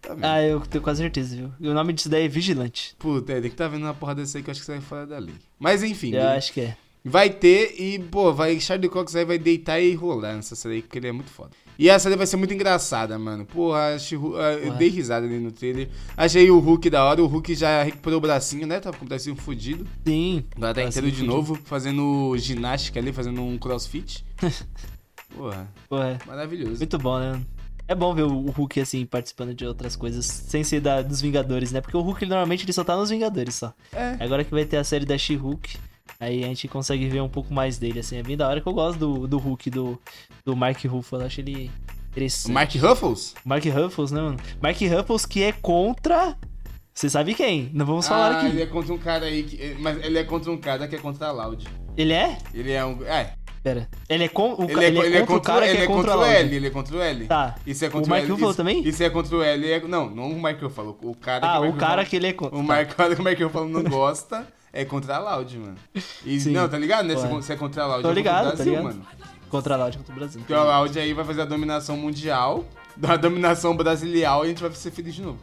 Tá 0.00 0.16
ah, 0.20 0.42
eu 0.42 0.60
tenho 0.60 0.82
quase 0.82 1.00
certeza, 1.00 1.36
viu? 1.36 1.52
E 1.60 1.68
o 1.68 1.74
nome 1.74 1.92
disso 1.92 2.08
daí 2.08 2.24
é 2.24 2.28
Vigilante. 2.28 2.94
Puta, 2.98 3.32
é, 3.32 3.40
tem 3.40 3.50
que 3.50 3.56
tá 3.56 3.68
vendo 3.68 3.84
uma 3.84 3.94
porra 3.94 4.16
dessa 4.16 4.38
aí 4.38 4.42
que 4.42 4.50
eu 4.50 4.52
acho 4.52 4.60
que 4.60 4.66
sai 4.66 4.80
fora 4.80 5.06
da 5.06 5.18
lei. 5.18 5.34
Mas 5.58 5.82
enfim, 5.82 6.14
Eu 6.14 6.28
acho 6.28 6.52
que 6.52 6.60
é. 6.60 6.76
vai 7.04 7.30
ter 7.30 7.80
e, 7.80 7.98
pô, 7.98 8.32
vai, 8.32 8.58
Charlie 8.58 8.88
Cox 8.88 9.14
aí 9.14 9.24
vai 9.24 9.38
deitar 9.38 9.80
e 9.80 9.94
rolar 9.94 10.34
nessa 10.34 10.56
série 10.56 10.76
aí, 10.76 10.82
porque 10.82 10.98
ele 10.98 11.08
é 11.08 11.12
muito 11.12 11.30
foda. 11.30 11.50
E 11.82 11.90
a 11.90 11.98
série 11.98 12.14
vai 12.14 12.28
ser 12.28 12.36
muito 12.36 12.54
engraçada, 12.54 13.18
mano. 13.18 13.44
Porra, 13.44 13.96
achei, 13.96 14.16
eu 14.16 14.20
Porra. 14.22 14.76
dei 14.78 14.88
risada 14.88 15.26
ali 15.26 15.40
no 15.40 15.50
trailer. 15.50 15.88
Achei 16.16 16.48
o 16.48 16.60
Hulk 16.60 16.88
da 16.88 17.04
hora. 17.04 17.20
O 17.20 17.26
Hulk 17.26 17.56
já 17.56 17.82
recuperou 17.82 18.18
o 18.18 18.20
bracinho, 18.20 18.68
né? 18.68 18.78
Tava 18.78 18.96
com 18.96 19.04
o 19.04 19.08
bracinho 19.08 19.34
fudido. 19.34 19.84
Sim. 20.06 20.44
Agora 20.54 20.74
tá 20.74 20.84
inteiro 20.84 21.08
de 21.08 21.16
fudido. 21.16 21.34
novo, 21.34 21.58
fazendo 21.64 22.36
ginástica 22.38 23.00
ali, 23.00 23.12
fazendo 23.12 23.42
um 23.42 23.58
crossfit. 23.58 24.24
Porra, 25.34 25.68
Porra, 25.88 26.18
maravilhoso. 26.24 26.76
muito 26.78 26.98
bom, 26.98 27.18
né? 27.18 27.42
É 27.88 27.96
bom 27.96 28.14
ver 28.14 28.22
o 28.22 28.48
Hulk, 28.52 28.78
assim, 28.80 29.04
participando 29.04 29.52
de 29.52 29.66
outras 29.66 29.96
coisas, 29.96 30.24
sem 30.24 30.62
ser 30.62 30.80
da, 30.80 31.02
dos 31.02 31.20
Vingadores, 31.20 31.72
né? 31.72 31.80
Porque 31.80 31.96
o 31.96 32.00
Hulk, 32.00 32.22
ele, 32.22 32.28
normalmente, 32.30 32.64
ele 32.64 32.72
só 32.72 32.84
tá 32.84 32.96
nos 32.96 33.10
Vingadores, 33.10 33.56
só. 33.56 33.74
É. 33.92 34.18
Agora 34.20 34.44
que 34.44 34.52
vai 34.52 34.64
ter 34.64 34.76
a 34.76 34.84
série 34.84 35.04
da 35.04 35.18
She-Hulk, 35.18 35.76
aí 36.18 36.44
a 36.44 36.46
gente 36.48 36.68
consegue 36.68 37.08
ver 37.08 37.20
um 37.20 37.28
pouco 37.28 37.52
mais 37.52 37.78
dele, 37.78 38.00
assim. 38.00 38.16
É 38.16 38.22
bem 38.22 38.36
da 38.36 38.48
hora 38.48 38.60
que 38.60 38.66
eu 38.66 38.72
gosto 38.72 38.98
do, 38.98 39.26
do 39.26 39.38
Hulk, 39.38 39.70
do, 39.70 40.00
do 40.44 40.56
Mark 40.56 40.84
Ruffalo. 40.84 41.24
Acho 41.24 41.40
ele 41.40 41.70
O 41.70 42.08
interessante. 42.10 42.52
Mark 42.52 42.74
Ruffles? 42.74 43.34
Mark 43.44 43.64
Ruffles, 43.64 44.10
né, 44.10 44.20
mano? 44.20 44.36
Mark 44.60 44.78
Ruffles 44.80 45.26
que 45.26 45.42
é 45.42 45.52
contra... 45.52 46.36
Você 46.94 47.08
sabe 47.08 47.34
quem? 47.34 47.70
Não 47.72 47.86
vamos 47.86 48.06
falar 48.06 48.32
ah, 48.32 48.38
aqui. 48.38 48.48
ele 48.48 48.62
é 48.62 48.66
contra 48.66 48.92
um 48.92 48.98
cara 48.98 49.24
aí, 49.24 49.44
que, 49.44 49.76
mas 49.80 50.04
ele 50.04 50.18
é 50.18 50.24
contra 50.24 50.52
um 50.52 50.58
cara 50.58 50.86
que 50.86 50.94
é 50.94 50.98
contra 50.98 51.28
a 51.28 51.32
Loud. 51.32 51.66
Ele 51.96 52.12
é? 52.12 52.36
Ele 52.52 52.70
é 52.70 52.84
um... 52.84 53.02
É, 53.04 53.32
Pera. 53.62 53.88
Ele 54.08 54.24
é, 54.24 54.28
com, 54.28 54.54
o, 54.54 54.64
ele, 54.68 54.84
é, 54.84 54.88
ele 54.88 54.98
é 54.98 55.06
ele 55.06 55.16
é 55.18 55.20
contra 55.20 55.36
o 55.36 55.40
cara 55.40 55.66
ele 55.66 55.76
que 55.76 55.80
é 55.80 55.84
é 55.84 55.86
contra, 55.86 56.12
contra 56.12 56.26
o. 56.26 56.32
L, 56.32 56.56
ele 56.56 56.66
é 56.66 56.70
contra 56.70 56.96
o 56.96 57.00
L. 57.00 57.26
Tá. 57.26 57.54
Isso 57.64 57.84
é 57.84 57.88
contra 57.88 58.06
O 58.06 58.10
Mark 58.10 58.28
L. 58.28 58.54
Também? 58.54 58.82
Isso 58.82 59.02
é 59.04 59.08
contra 59.08 59.36
o 59.36 59.42
L. 59.42 59.70
é- 59.70 59.80
não, 59.82 60.10
não 60.10 60.30
o 60.32 60.40
Mark 60.40 60.60
Ruffalo. 60.60 60.98
O 61.00 61.14
cara 61.14 61.46
Ah, 61.46 61.60
que 61.60 61.68
o 61.68 61.72
cara 61.74 62.04
que 62.04 62.16
ele 62.16 62.26
é 62.26 62.32
contra. 62.32 62.58
O 62.58 62.62
Mark, 62.62 62.90
o 63.18 63.22
Mark 63.22 63.40
Ruffalo 63.40 63.68
não 63.68 63.84
gosta 63.84 64.44
é 64.72 64.84
contra 64.84 65.16
a 65.16 65.18
Loud, 65.18 65.58
mano. 65.58 65.76
E, 66.24 66.40
Sim. 66.40 66.52
não, 66.52 66.68
tá 66.68 66.78
ligado, 66.78 67.06
né? 67.06 67.14
Você 67.14 67.52
é 67.52 67.56
contra 67.56 67.82
a 67.82 67.86
Loud, 67.86 68.02
Tô 68.02 68.08
é 68.08 68.10
contra 68.10 68.20
ligado, 68.20 68.46
o 68.46 68.50
tá 68.50 68.54
Brasil, 68.56 68.72
ligado. 68.72 68.84
mano. 68.84 69.06
Contra 69.50 69.74
a 69.74 69.76
Loud, 69.76 69.98
contra 69.98 70.12
o 70.12 70.16
Brasil. 70.18 70.40
Porque 70.40 70.54
a 70.54 70.62
Loud 70.62 70.98
aí 70.98 71.12
vai 71.12 71.24
fazer 71.24 71.42
a 71.42 71.44
dominação 71.44 71.96
mundial, 71.96 72.64
da 72.96 73.16
dominação 73.16 73.76
brasileira 73.76 74.20
e 74.20 74.24
a 74.26 74.44
gente 74.46 74.62
vai 74.62 74.72
ser 74.72 74.90
feliz 74.90 75.14
de 75.14 75.22
novo. 75.22 75.38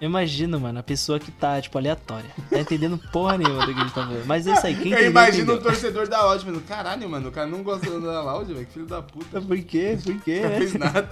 Eu 0.00 0.06
imagino, 0.08 0.58
mano, 0.58 0.78
a 0.78 0.82
pessoa 0.82 1.18
que 1.20 1.30
tá, 1.30 1.60
tipo, 1.60 1.76
aleatória. 1.76 2.30
Tá 2.48 2.58
entendendo 2.58 2.96
porra 3.12 3.36
nenhuma 3.36 3.66
do 3.66 3.74
que 3.74 3.78
a 3.80 3.82
gente 3.84 3.92
tá 3.94 4.06
falando. 4.06 4.24
Mas 4.24 4.46
é 4.46 4.52
isso 4.54 4.66
aí, 4.66 4.74
quem 4.74 4.84
Eu 4.86 4.92
entendeu, 4.92 5.10
imagino 5.10 5.52
o 5.52 5.56
entendeu. 5.56 5.62
torcedor 5.62 6.08
da 6.08 6.22
Loud, 6.24 6.46
mano. 6.46 6.60
Caralho, 6.62 7.10
mano, 7.10 7.28
o 7.28 7.32
cara 7.32 7.46
não 7.46 7.62
gosta 7.62 8.00
da 8.00 8.22
Loud, 8.22 8.50
velho. 8.54 8.64
Que 8.66 8.72
filho 8.72 8.86
da 8.86 9.02
puta. 9.02 9.42
Por 9.42 9.58
quê? 9.58 9.98
Por 10.02 10.18
quê, 10.22 10.40
Não 10.40 10.50
fez 10.56 10.72
nada. 10.74 11.08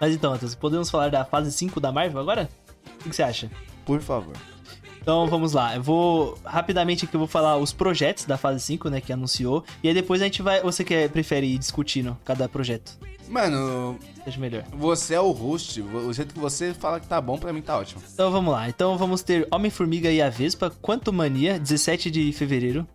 Mas 0.00 0.12
então, 0.12 0.32
Matheus, 0.32 0.56
podemos 0.56 0.90
falar 0.90 1.08
da 1.08 1.24
fase 1.24 1.52
5 1.52 1.78
da 1.78 1.92
Marvel 1.92 2.20
agora? 2.20 2.48
O 3.00 3.08
que 3.08 3.14
você 3.14 3.22
acha? 3.22 3.48
Por 3.86 4.00
favor. 4.00 4.34
Então 5.04 5.26
vamos 5.26 5.52
lá, 5.52 5.76
eu 5.76 5.82
vou 5.82 6.38
rapidamente 6.46 7.04
aqui 7.04 7.14
eu 7.14 7.18
vou 7.18 7.28
falar 7.28 7.58
os 7.58 7.74
projetos 7.74 8.24
da 8.24 8.38
fase 8.38 8.58
5, 8.60 8.88
né, 8.88 9.02
que 9.02 9.12
anunciou, 9.12 9.62
e 9.82 9.88
aí 9.88 9.92
depois 9.92 10.22
a 10.22 10.24
gente 10.24 10.40
vai, 10.40 10.62
você 10.62 10.82
que 10.82 11.06
prefere 11.10 11.46
ir 11.46 11.58
discutindo 11.58 12.16
cada 12.24 12.48
projeto, 12.48 12.98
Mano, 13.28 13.98
seja 14.24 14.40
melhor. 14.40 14.64
você 14.72 15.12
é 15.14 15.20
o 15.20 15.30
host. 15.30 15.82
O 15.82 16.10
jeito 16.12 16.32
que 16.32 16.40
você 16.40 16.72
fala 16.72 16.98
que 17.00 17.06
tá 17.06 17.20
bom, 17.20 17.36
pra 17.36 17.52
mim 17.52 17.60
tá 17.60 17.78
ótimo. 17.78 18.02
Então 18.14 18.30
vamos 18.30 18.52
lá, 18.52 18.66
então 18.66 18.96
vamos 18.96 19.22
ter 19.22 19.46
Homem-Formiga 19.50 20.10
e 20.10 20.22
a 20.22 20.30
Vespa, 20.30 20.72
Quantumania, 20.82 21.58
17 21.58 22.10
de 22.10 22.32
fevereiro 22.32 22.86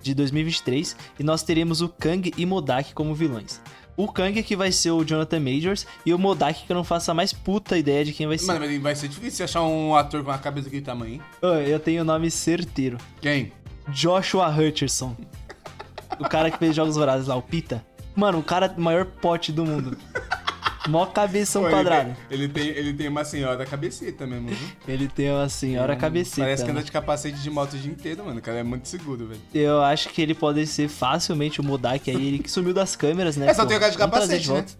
de 0.00 0.14
2023, 0.14 0.96
e 1.18 1.22
nós 1.22 1.42
teremos 1.42 1.82
o 1.82 1.88
Kang 1.90 2.32
e 2.34 2.46
Modak 2.46 2.94
como 2.94 3.14
vilões. 3.14 3.60
O 3.98 4.06
Kang 4.06 4.40
que 4.44 4.54
vai 4.54 4.70
ser 4.70 4.92
o 4.92 5.04
Jonathan 5.04 5.40
Majors, 5.40 5.84
e 6.06 6.14
o 6.14 6.18
Modak 6.18 6.64
que 6.64 6.70
eu 6.70 6.76
não 6.76 6.84
faço 6.84 7.10
a 7.10 7.14
mais 7.14 7.32
puta 7.32 7.76
ideia 7.76 8.04
de 8.04 8.12
quem 8.12 8.28
vai 8.28 8.38
ser. 8.38 8.46
Mano, 8.46 8.60
mas 8.60 8.80
vai 8.80 8.94
ser 8.94 9.08
difícil 9.08 9.44
achar 9.44 9.64
um 9.64 9.96
ator 9.96 10.22
com 10.22 10.30
uma 10.30 10.38
cabeça 10.38 10.66
daquele 10.66 10.84
tamanho, 10.84 11.14
hein? 11.14 11.22
Eu 11.66 11.80
tenho 11.80 12.02
o 12.02 12.04
nome 12.04 12.30
certeiro. 12.30 12.96
Quem? 13.20 13.50
Joshua 13.88 14.48
Hutcherson. 14.48 15.16
o 16.16 16.28
cara 16.28 16.48
que 16.48 16.58
fez 16.58 16.76
Jogos 16.76 16.94
Vorazes 16.94 17.26
lá, 17.26 17.34
o 17.34 17.42
Pita. 17.42 17.84
Mano, 18.14 18.38
o 18.38 18.42
cara 18.42 18.72
maior 18.78 19.04
pote 19.04 19.50
do 19.50 19.66
mundo. 19.66 19.98
Mó 20.88 21.06
cabeção 21.06 21.62
Pô, 21.62 21.68
ele 21.68 21.76
quadrada. 21.76 22.16
tem- 22.28 22.38
Ele 22.38 22.48
tem, 22.48 22.66
ele 22.68 22.92
tem 22.94 23.08
uma 23.08 23.24
senhora 23.24 23.64
cabeceta 23.66 24.26
mesmo, 24.26 24.48
viu? 24.48 24.68
Ele 24.88 25.06
tem 25.08 25.30
uma 25.30 25.48
senhora 25.48 25.94
cabecita. 25.96 26.40
Parece 26.42 26.64
que 26.64 26.70
anda 26.70 26.80
né? 26.80 26.84
de 26.84 26.92
capacete 26.92 27.38
de 27.38 27.50
moto 27.50 27.74
o 27.74 27.78
dia 27.78 27.90
inteiro, 27.92 28.24
mano. 28.24 28.38
O 28.38 28.42
cara 28.42 28.58
é 28.58 28.62
muito 28.62 28.88
seguro, 28.88 29.26
velho. 29.26 29.40
Eu 29.54 29.82
acho 29.82 30.08
que 30.08 30.22
ele 30.22 30.34
pode 30.34 30.66
ser 30.66 30.88
facilmente 30.88 31.60
o 31.60 31.64
Modak 31.64 32.10
aí, 32.10 32.28
ele 32.28 32.38
que 32.38 32.50
sumiu 32.50 32.72
das 32.72 32.96
câmeras, 32.96 33.36
né? 33.36 33.46
É, 33.48 33.54
só 33.54 33.62
pô? 33.62 33.68
tem 33.68 33.76
o 33.76 33.80
cara 33.80 33.92
de 33.92 33.98
capacete, 33.98 34.48
né? 34.48 34.54
volta. 34.54 34.72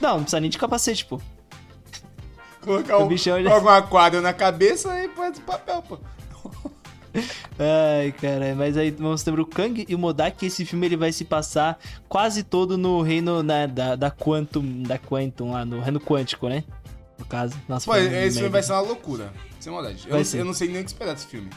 Não, 0.00 0.10
não 0.16 0.22
precisa 0.22 0.40
nem 0.40 0.50
de 0.50 0.58
capacete, 0.58 1.04
pô. 1.06 1.20
Colocar 2.60 2.98
O 2.98 3.04
um, 3.04 3.08
bichão, 3.08 3.38
ele- 3.38 3.48
alguma 3.48 3.80
quadra 3.82 4.20
na 4.20 4.32
cabeça 4.34 5.02
e 5.02 5.08
põe 5.08 5.30
esse 5.30 5.40
papel, 5.40 5.82
pô. 5.82 5.98
Ai, 7.58 8.12
cara, 8.12 8.54
mas 8.54 8.76
aí 8.76 8.90
vamos 8.90 9.22
ter 9.22 9.38
o 9.38 9.46
Kang 9.46 9.84
e 9.88 9.94
o 9.94 9.98
Modak, 9.98 10.38
que 10.38 10.46
esse 10.46 10.64
filme 10.64 10.86
ele 10.86 10.96
vai 10.96 11.12
se 11.12 11.24
passar 11.24 11.78
quase 12.08 12.42
todo 12.42 12.78
no 12.78 13.02
reino 13.02 13.42
né, 13.42 13.66
da, 13.66 13.96
da 13.96 14.10
Quantum, 14.10 14.82
da 14.82 14.98
Quantum 14.98 15.52
lá, 15.52 15.64
no 15.64 15.80
reino 15.80 16.00
quântico, 16.00 16.48
né? 16.48 16.64
No 17.18 17.24
caso. 17.26 17.54
Nossa, 17.68 17.86
Pô, 17.86 17.96
esse 17.96 18.38
filme 18.38 18.48
vai 18.48 18.62
ser 18.62 18.72
uma 18.72 18.80
loucura. 18.80 19.32
Sem 19.58 19.72
maldade. 19.72 20.06
Eu 20.08 20.16
eu 20.38 20.44
não 20.44 20.54
sei 20.54 20.68
nem 20.68 20.80
o 20.80 20.84
que 20.84 20.90
esperar 20.90 21.14
desse 21.14 21.26
filme. 21.26 21.50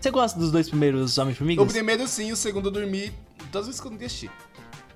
Você 0.00 0.10
gosta 0.10 0.38
dos 0.38 0.52
dois 0.52 0.68
primeiros 0.68 1.16
O 1.16 1.22
Homem-Formigas? 1.22 1.72
primeiro 1.72 2.06
sim, 2.06 2.30
o 2.30 2.36
segundo 2.36 2.68
eu 2.68 2.72
dormi 2.72 3.12
todas 3.50 3.62
as 3.62 3.66
vezes 3.66 3.80
que 3.80 3.86
eu 3.86 3.90
não 3.90 3.98
deixei. 3.98 4.30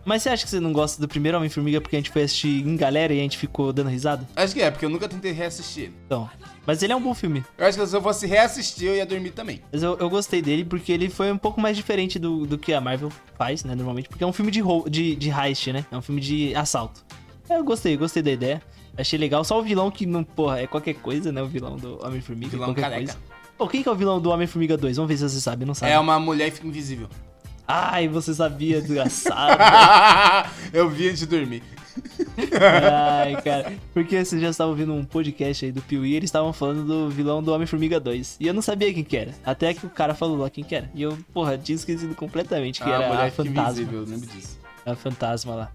Mas 0.04 0.22
você 0.22 0.30
acha 0.30 0.44
que 0.44 0.50
você 0.50 0.58
não 0.58 0.72
gosta 0.72 1.00
do 1.00 1.06
primeiro 1.06 1.38
Homem-Formiga 1.38 1.80
porque 1.80 1.96
a 1.96 1.98
gente 1.98 2.10
foi 2.10 2.22
assistir 2.22 2.66
em 2.66 2.76
galera 2.76 3.12
e 3.12 3.20
a 3.20 3.22
gente 3.22 3.38
ficou 3.38 3.72
dando 3.72 3.88
risada? 3.88 4.26
Acho 4.34 4.54
que 4.54 4.60
é, 4.60 4.70
porque 4.70 4.84
eu 4.84 4.90
nunca 4.90 5.08
tentei 5.08 5.32
reassistir. 5.32 5.92
Então. 6.06 6.28
Mas 6.66 6.82
ele 6.82 6.92
é 6.92 6.96
um 6.96 7.00
bom 7.00 7.14
filme. 7.14 7.44
Eu 7.56 7.66
acho 7.66 7.78
que 7.78 7.86
se 7.86 7.96
eu 7.96 8.02
fosse 8.02 8.26
reassistir, 8.26 8.88
eu 8.88 8.96
ia 8.96 9.06
dormir 9.06 9.30
também. 9.30 9.62
Mas 9.72 9.82
eu, 9.82 9.96
eu 9.98 10.10
gostei 10.10 10.42
dele 10.42 10.64
porque 10.64 10.92
ele 10.92 11.08
foi 11.08 11.30
um 11.30 11.38
pouco 11.38 11.60
mais 11.60 11.76
diferente 11.76 12.18
do, 12.18 12.46
do 12.46 12.58
que 12.58 12.72
a 12.72 12.80
Marvel 12.80 13.10
faz, 13.36 13.64
né, 13.64 13.74
normalmente. 13.74 14.08
Porque 14.08 14.24
é 14.24 14.26
um 14.26 14.32
filme 14.32 14.50
de, 14.50 14.62
de, 14.88 15.16
de 15.16 15.30
heist, 15.30 15.68
né? 15.68 15.84
É 15.90 15.96
um 15.96 16.02
filme 16.02 16.20
de 16.20 16.54
assalto. 16.54 17.04
Eu 17.48 17.64
gostei, 17.64 17.96
gostei 17.96 18.22
da 18.22 18.30
ideia. 18.30 18.62
Achei 18.96 19.18
legal. 19.18 19.44
Só 19.44 19.58
o 19.58 19.62
vilão 19.62 19.90
que 19.90 20.06
não, 20.06 20.22
porra, 20.22 20.60
é 20.60 20.66
qualquer 20.66 20.94
coisa, 20.94 21.32
né? 21.32 21.42
O 21.42 21.46
vilão 21.46 21.76
do 21.76 22.04
Homem-Formiga. 22.04 22.50
Vilão 22.50 22.68
qualquer 22.68 22.82
careca. 22.82 23.12
coisa. 23.12 23.18
Pô, 23.56 23.68
quem 23.68 23.82
que 23.82 23.88
é 23.88 23.92
o 23.92 23.94
vilão 23.94 24.20
do 24.20 24.30
Homem-Formiga 24.30 24.76
2? 24.76 24.96
Vamos 24.96 25.08
ver 25.08 25.16
se 25.16 25.28
você 25.28 25.40
sabe, 25.40 25.64
não 25.64 25.74
sabe. 25.74 25.92
É 25.92 25.98
uma 25.98 26.18
mulher 26.18 26.48
e 26.48 26.50
fica 26.50 26.66
invisível. 26.66 27.08
Ai, 27.66 28.08
você 28.08 28.34
sabia, 28.34 28.80
desgraçado. 28.80 29.58
eu 30.72 30.90
vi 30.90 31.08
antes 31.08 31.20
de 31.20 31.26
dormir. 31.26 31.62
Ai, 32.60 33.40
cara. 33.42 33.72
Porque 33.92 34.24
você 34.24 34.38
já 34.40 34.50
estava 34.50 34.70
ouvindo 34.70 34.92
um 34.92 35.04
podcast 35.04 35.64
aí 35.64 35.72
do 35.72 35.80
Piuí 35.82 36.10
e 36.12 36.14
eles 36.16 36.28
estavam 36.28 36.52
falando 36.52 36.84
do 36.84 37.08
vilão 37.10 37.42
do 37.42 37.52
Homem-Formiga 37.52 38.00
2. 38.00 38.36
E 38.40 38.46
eu 38.46 38.54
não 38.54 38.62
sabia 38.62 38.92
quem 38.92 39.04
que 39.04 39.16
era. 39.16 39.32
Até 39.44 39.72
que 39.74 39.86
o 39.86 39.90
cara 39.90 40.14
falou 40.14 40.36
lá 40.38 40.50
quem 40.50 40.64
que 40.64 40.74
era. 40.74 40.90
E 40.94 41.02
eu, 41.02 41.16
porra, 41.32 41.56
tinha 41.56 41.76
esquecido 41.76 42.14
completamente 42.14 42.82
que 42.82 42.88
Ah, 42.90 42.94
era 42.94 43.24
a 43.26 43.30
fica 43.30 43.44
fantasma. 43.44 43.70
invisível, 43.70 44.00
eu 44.00 44.06
lembro 44.06 44.26
disso. 44.26 44.58
A 44.84 44.94
fantasma 44.96 45.54
lá. 45.54 45.72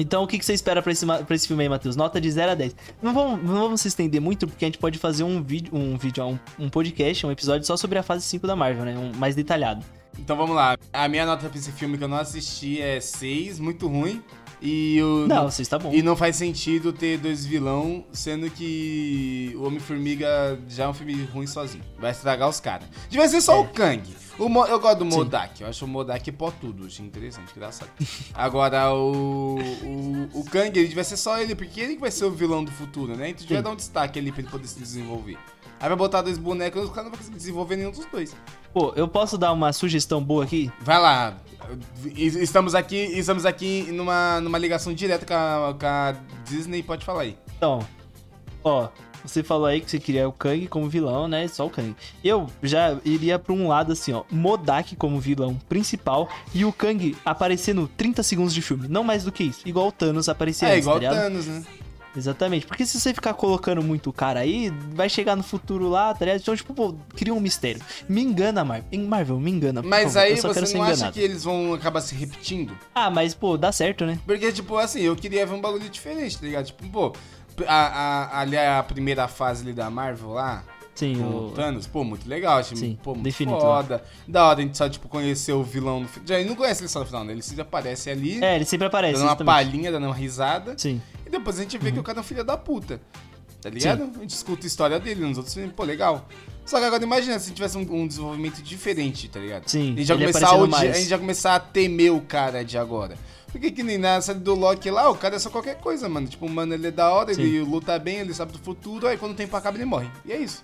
Então, 0.00 0.22
o 0.22 0.26
que, 0.28 0.38
que 0.38 0.44
você 0.44 0.52
espera 0.52 0.80
pra 0.80 0.92
esse, 0.92 1.04
pra 1.04 1.34
esse 1.34 1.46
filme 1.48 1.62
aí, 1.62 1.68
Matheus? 1.68 1.96
Nota 1.96 2.20
de 2.20 2.30
0 2.30 2.52
a 2.52 2.54
10. 2.54 2.76
Não 3.02 3.12
vamos, 3.12 3.42
não 3.42 3.54
vamos 3.60 3.80
se 3.80 3.88
estender 3.88 4.20
muito, 4.20 4.46
porque 4.46 4.64
a 4.64 4.68
gente 4.68 4.78
pode 4.78 4.96
fazer 4.98 5.24
um 5.24 5.42
vídeo, 5.42 5.74
um 5.74 5.96
vídeo, 5.98 6.24
um, 6.24 6.38
um 6.58 6.68
podcast, 6.68 7.26
um 7.26 7.32
episódio 7.32 7.66
só 7.66 7.76
sobre 7.76 7.98
a 7.98 8.02
fase 8.02 8.24
5 8.24 8.46
da 8.46 8.54
Marvel, 8.54 8.84
né? 8.84 8.96
Um 8.96 9.12
mais 9.18 9.34
detalhado. 9.34 9.84
Então 10.18 10.36
vamos 10.36 10.54
lá. 10.54 10.76
A 10.92 11.08
minha 11.08 11.24
nota 11.24 11.48
pra 11.48 11.58
esse 11.58 11.72
filme 11.72 11.96
que 11.96 12.04
eu 12.04 12.08
não 12.08 12.18
assisti 12.18 12.80
é 12.80 13.00
6, 13.00 13.58
muito 13.58 13.86
ruim. 13.86 14.22
E 14.60 15.00
o. 15.00 15.28
Não, 15.28 15.48
você 15.48 15.62
está 15.62 15.78
bom. 15.78 15.92
E 15.94 16.02
não 16.02 16.16
faz 16.16 16.34
sentido 16.34 16.92
ter 16.92 17.16
dois 17.16 17.46
vilão, 17.46 18.04
sendo 18.12 18.50
que 18.50 19.52
o 19.56 19.62
Homem-Formiga 19.64 20.58
já 20.68 20.84
é 20.84 20.88
um 20.88 20.92
filme 20.94 21.14
ruim 21.32 21.46
sozinho. 21.46 21.84
Vai 21.96 22.10
estragar 22.10 22.48
os 22.48 22.58
caras. 22.58 22.88
Devia 23.08 23.28
ser 23.28 23.40
só 23.40 23.54
É. 23.54 23.58
o 23.60 23.68
Kang. 23.68 24.02
O 24.36 24.48
Mo- 24.48 24.66
eu 24.66 24.80
gosto 24.80 24.98
do. 24.98 25.04
Modak. 25.04 25.60
Eu 25.62 25.68
acho 25.68 25.84
o 25.84 25.88
Modak 25.88 26.30
pó 26.32 26.50
tudo. 26.50 26.86
Achei 26.86 27.06
interessante, 27.06 27.52
engraçado. 27.56 27.90
Agora, 28.34 28.92
o, 28.92 29.58
o, 29.60 30.28
o 30.40 30.44
Kang, 30.44 30.76
ele 30.76 30.88
devia 30.88 31.04
ser 31.04 31.16
só 31.16 31.40
ele, 31.40 31.54
porque 31.54 31.80
ele 31.80 31.94
que 31.94 32.00
vai 32.00 32.10
ser 32.10 32.24
o 32.24 32.30
vilão 32.32 32.64
do 32.64 32.70
futuro, 32.72 33.16
né? 33.16 33.28
Então 33.30 33.42
devia 33.42 33.58
Sim. 33.58 33.62
dar 33.62 33.70
um 33.70 33.76
destaque 33.76 34.18
ali 34.18 34.32
pra 34.32 34.40
ele 34.40 34.50
poder 34.50 34.66
se 34.66 34.78
desenvolver. 34.78 35.38
Aí 35.80 35.88
vai 35.88 35.96
botar 35.96 36.22
dois 36.22 36.36
bonecos, 36.38 36.82
os 36.84 36.88
caras 36.88 37.04
não 37.04 37.10
vão 37.10 37.18
conseguir 37.18 37.36
desenvolver 37.36 37.76
nenhum 37.76 37.90
dos 37.90 38.04
dois. 38.06 38.34
Pô, 38.72 38.92
eu 38.96 39.06
posso 39.06 39.38
dar 39.38 39.52
uma 39.52 39.72
sugestão 39.72 40.22
boa 40.22 40.44
aqui? 40.44 40.70
Vai 40.80 40.98
lá. 41.00 41.36
E- 42.04 42.26
Estamos 42.26 42.74
aqui, 42.74 42.96
estamos 42.96 43.46
aqui 43.46 43.82
numa, 43.92 44.40
numa 44.40 44.58
ligação 44.58 44.92
direta 44.92 45.24
com 45.24 45.34
a, 45.34 45.74
com 45.78 45.86
a 45.86 46.14
Disney, 46.44 46.82
pode 46.82 47.04
falar 47.04 47.22
aí. 47.22 47.36
Então, 47.56 47.86
ó, 48.64 48.88
você 49.24 49.42
falou 49.42 49.66
aí 49.66 49.80
que 49.80 49.90
você 49.90 49.98
queria 49.98 50.28
o 50.28 50.32
Kang 50.32 50.66
como 50.68 50.88
vilão, 50.88 51.28
né? 51.28 51.46
Só 51.48 51.66
o 51.66 51.70
Kang. 51.70 51.94
Eu 52.24 52.46
já 52.62 52.96
iria 53.04 53.38
pra 53.38 53.52
um 53.52 53.68
lado 53.68 53.92
assim, 53.92 54.12
ó, 54.12 54.22
Modak 54.30 54.96
como 54.96 55.20
vilão 55.20 55.54
principal 55.68 56.28
e 56.54 56.64
o 56.64 56.72
Kang 56.72 57.16
aparecendo 57.24 57.88
30 57.96 58.22
segundos 58.22 58.54
de 58.54 58.62
filme, 58.62 58.88
não 58.88 59.04
mais 59.04 59.24
do 59.24 59.30
que 59.32 59.44
isso. 59.44 59.60
Igual 59.66 59.88
o 59.88 59.92
Thanos 59.92 60.28
aparecia 60.28 60.68
É, 60.68 60.72
antes, 60.72 60.84
igual 60.86 61.00
tá 61.00 61.06
o? 61.10 61.14
Thanos, 61.14 61.46
né? 61.46 61.64
Exatamente, 62.16 62.66
porque 62.66 62.84
se 62.86 62.98
você 62.98 63.14
ficar 63.14 63.34
colocando 63.34 63.82
muito 63.82 64.10
o 64.10 64.12
cara 64.12 64.40
aí, 64.40 64.70
vai 64.92 65.08
chegar 65.08 65.36
no 65.36 65.42
futuro 65.42 65.88
lá, 65.88 66.12
tá 66.14 66.24
ligado? 66.24 66.40
Então, 66.40 66.56
tipo, 66.56 66.74
pô, 66.74 66.94
cria 67.14 67.32
um 67.32 67.40
mistério. 67.40 67.80
Me 68.08 68.22
engana, 68.22 68.64
Marvel. 68.64 68.88
Em 68.90 69.02
Marvel, 69.02 69.38
me 69.38 69.50
engana. 69.50 69.82
Mas 69.82 70.12
favor, 70.14 70.18
aí 70.26 70.36
você 70.36 70.74
não 70.76 70.82
acha 70.82 71.12
que 71.12 71.20
eles 71.20 71.44
vão 71.44 71.74
acabar 71.74 72.00
se 72.00 72.14
repetindo? 72.14 72.76
Ah, 72.94 73.10
mas, 73.10 73.34
pô, 73.34 73.56
dá 73.56 73.70
certo, 73.70 74.04
né? 74.04 74.18
Porque, 74.26 74.50
tipo, 74.52 74.76
assim, 74.78 75.00
eu 75.02 75.14
queria 75.14 75.46
ver 75.46 75.54
um 75.54 75.60
bagulho 75.60 75.88
diferente, 75.88 76.38
tá 76.38 76.46
ligado? 76.46 76.66
Tipo, 76.66 76.88
pô, 76.88 77.12
a, 77.66 77.74
a, 77.86 78.40
ali 78.40 78.56
a 78.56 78.82
primeira 78.82 79.28
fase 79.28 79.62
ali 79.62 79.72
da 79.72 79.90
Marvel 79.90 80.30
lá, 80.30 80.64
Sim, 80.94 81.22
o- 81.22 81.52
Thanos. 81.54 81.86
Pô, 81.86 82.02
muito 82.02 82.28
legal, 82.28 82.58
achei 82.58 82.76
Sim, 82.76 82.98
pô, 83.00 83.14
muito 83.14 83.28
infinito, 83.28 83.60
foda. 83.60 84.02
Da 84.26 84.46
hora 84.48 84.58
a 84.58 84.62
gente 84.62 84.76
só, 84.76 84.88
tipo, 84.88 85.08
conhecer 85.08 85.52
o 85.52 85.62
vilão 85.62 86.00
no 86.00 86.08
final. 86.08 86.26
Já 86.26 86.42
não 86.44 86.56
conhece 86.56 86.80
ele 86.80 86.88
só 86.88 86.98
no 87.00 87.06
final, 87.06 87.22
né? 87.24 87.32
Ele 87.32 87.42
sempre 87.42 87.62
aparece 87.62 88.10
ali, 88.10 88.42
É, 88.42 88.56
ele 88.56 88.64
sempre 88.64 88.88
aparece. 88.88 89.12
dando 89.14 89.22
uma 89.22 89.28
exatamente. 89.34 89.54
palhinha, 89.54 89.92
dando 89.92 90.06
uma 90.06 90.14
risada. 90.14 90.74
Sim. 90.76 91.00
E 91.28 91.30
depois 91.30 91.58
a 91.58 91.62
gente 91.62 91.76
vê 91.76 91.92
que 91.92 91.98
o 92.00 92.02
cara 92.02 92.18
é 92.18 92.20
um 92.22 92.24
filho 92.24 92.42
da 92.42 92.56
puta. 92.56 93.00
Tá 93.60 93.68
ligado? 93.68 94.04
A 94.16 94.20
gente 94.20 94.30
escuta 94.30 94.64
a 94.64 94.66
história 94.66 94.98
dele 94.98 95.20
nos 95.20 95.36
outros 95.36 95.52
filmes, 95.54 95.72
pô, 95.74 95.84
legal. 95.84 96.26
Só 96.64 96.78
que 96.78 96.84
agora 96.84 97.02
imagina 97.02 97.38
se 97.38 97.52
tivesse 97.52 97.76
um, 97.76 97.80
um 97.80 98.06
desenvolvimento 98.06 98.62
diferente, 98.62 99.28
tá 99.28 99.38
ligado? 99.40 99.68
Sim, 99.68 99.92
A 99.92 99.96
gente 99.96 100.04
já 100.04 100.14
começar 100.16 100.50
a 100.50 100.66
mais. 100.66 100.90
a 100.90 100.98
gente 100.98 101.08
já 101.08 101.18
começar 101.18 101.54
a 101.54 101.60
temer 101.60 102.12
o 102.12 102.20
cara 102.20 102.64
de 102.64 102.78
agora. 102.78 103.16
Porque 103.50 103.70
que 103.70 103.82
nem 103.82 103.98
na 103.98 104.20
série 104.20 104.38
do 104.38 104.54
Loki 104.54 104.90
lá, 104.90 105.10
o 105.10 105.16
cara 105.16 105.36
é 105.36 105.38
só 105.38 105.50
qualquer 105.50 105.78
coisa, 105.78 106.08
mano. 106.08 106.28
Tipo, 106.28 106.48
mano, 106.48 106.74
ele 106.74 106.86
é 106.86 106.90
da 106.90 107.10
hora, 107.12 107.34
Sim. 107.34 107.42
ele 107.42 107.60
luta 107.60 107.98
bem, 107.98 108.18
ele 108.18 108.32
sabe 108.32 108.52
do 108.52 108.58
futuro, 108.58 109.06
aí 109.06 109.16
quando 109.16 109.32
o 109.32 109.34
tempo 109.34 109.56
acaba 109.56 109.76
ele 109.76 109.86
morre. 109.86 110.08
E 110.24 110.32
é 110.32 110.36
isso. 110.36 110.62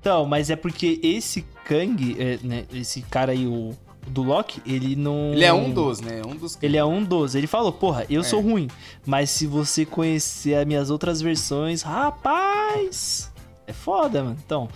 Então, 0.00 0.24
mas 0.26 0.50
é 0.50 0.56
porque 0.56 1.00
esse 1.02 1.44
Kang, 1.64 2.16
é, 2.18 2.38
né, 2.42 2.64
esse 2.72 3.02
cara 3.02 3.32
aí, 3.32 3.46
o 3.46 3.74
do 4.06 4.22
Loki, 4.22 4.60
ele 4.66 4.94
não. 4.96 5.32
Ele 5.32 5.44
é 5.44 5.52
um 5.52 5.70
dos, 5.72 6.00
né? 6.00 6.22
Um 6.26 6.34
dos. 6.36 6.58
Ele 6.62 6.76
é 6.76 6.84
um 6.84 7.02
dos. 7.02 7.34
Ele 7.34 7.46
falou, 7.46 7.72
porra, 7.72 8.06
eu 8.08 8.20
É. 8.20 8.24
sou 8.24 8.40
ruim. 8.40 8.68
Mas 9.04 9.30
se 9.30 9.46
você 9.46 9.84
conhecer 9.84 10.54
as 10.54 10.64
minhas 10.66 10.90
outras 10.90 11.20
versões, 11.20 11.82
rapaz, 11.82 13.30
é 13.66 13.72
foda, 13.72 14.22
mano. 14.22 14.36
Então, 14.44 14.68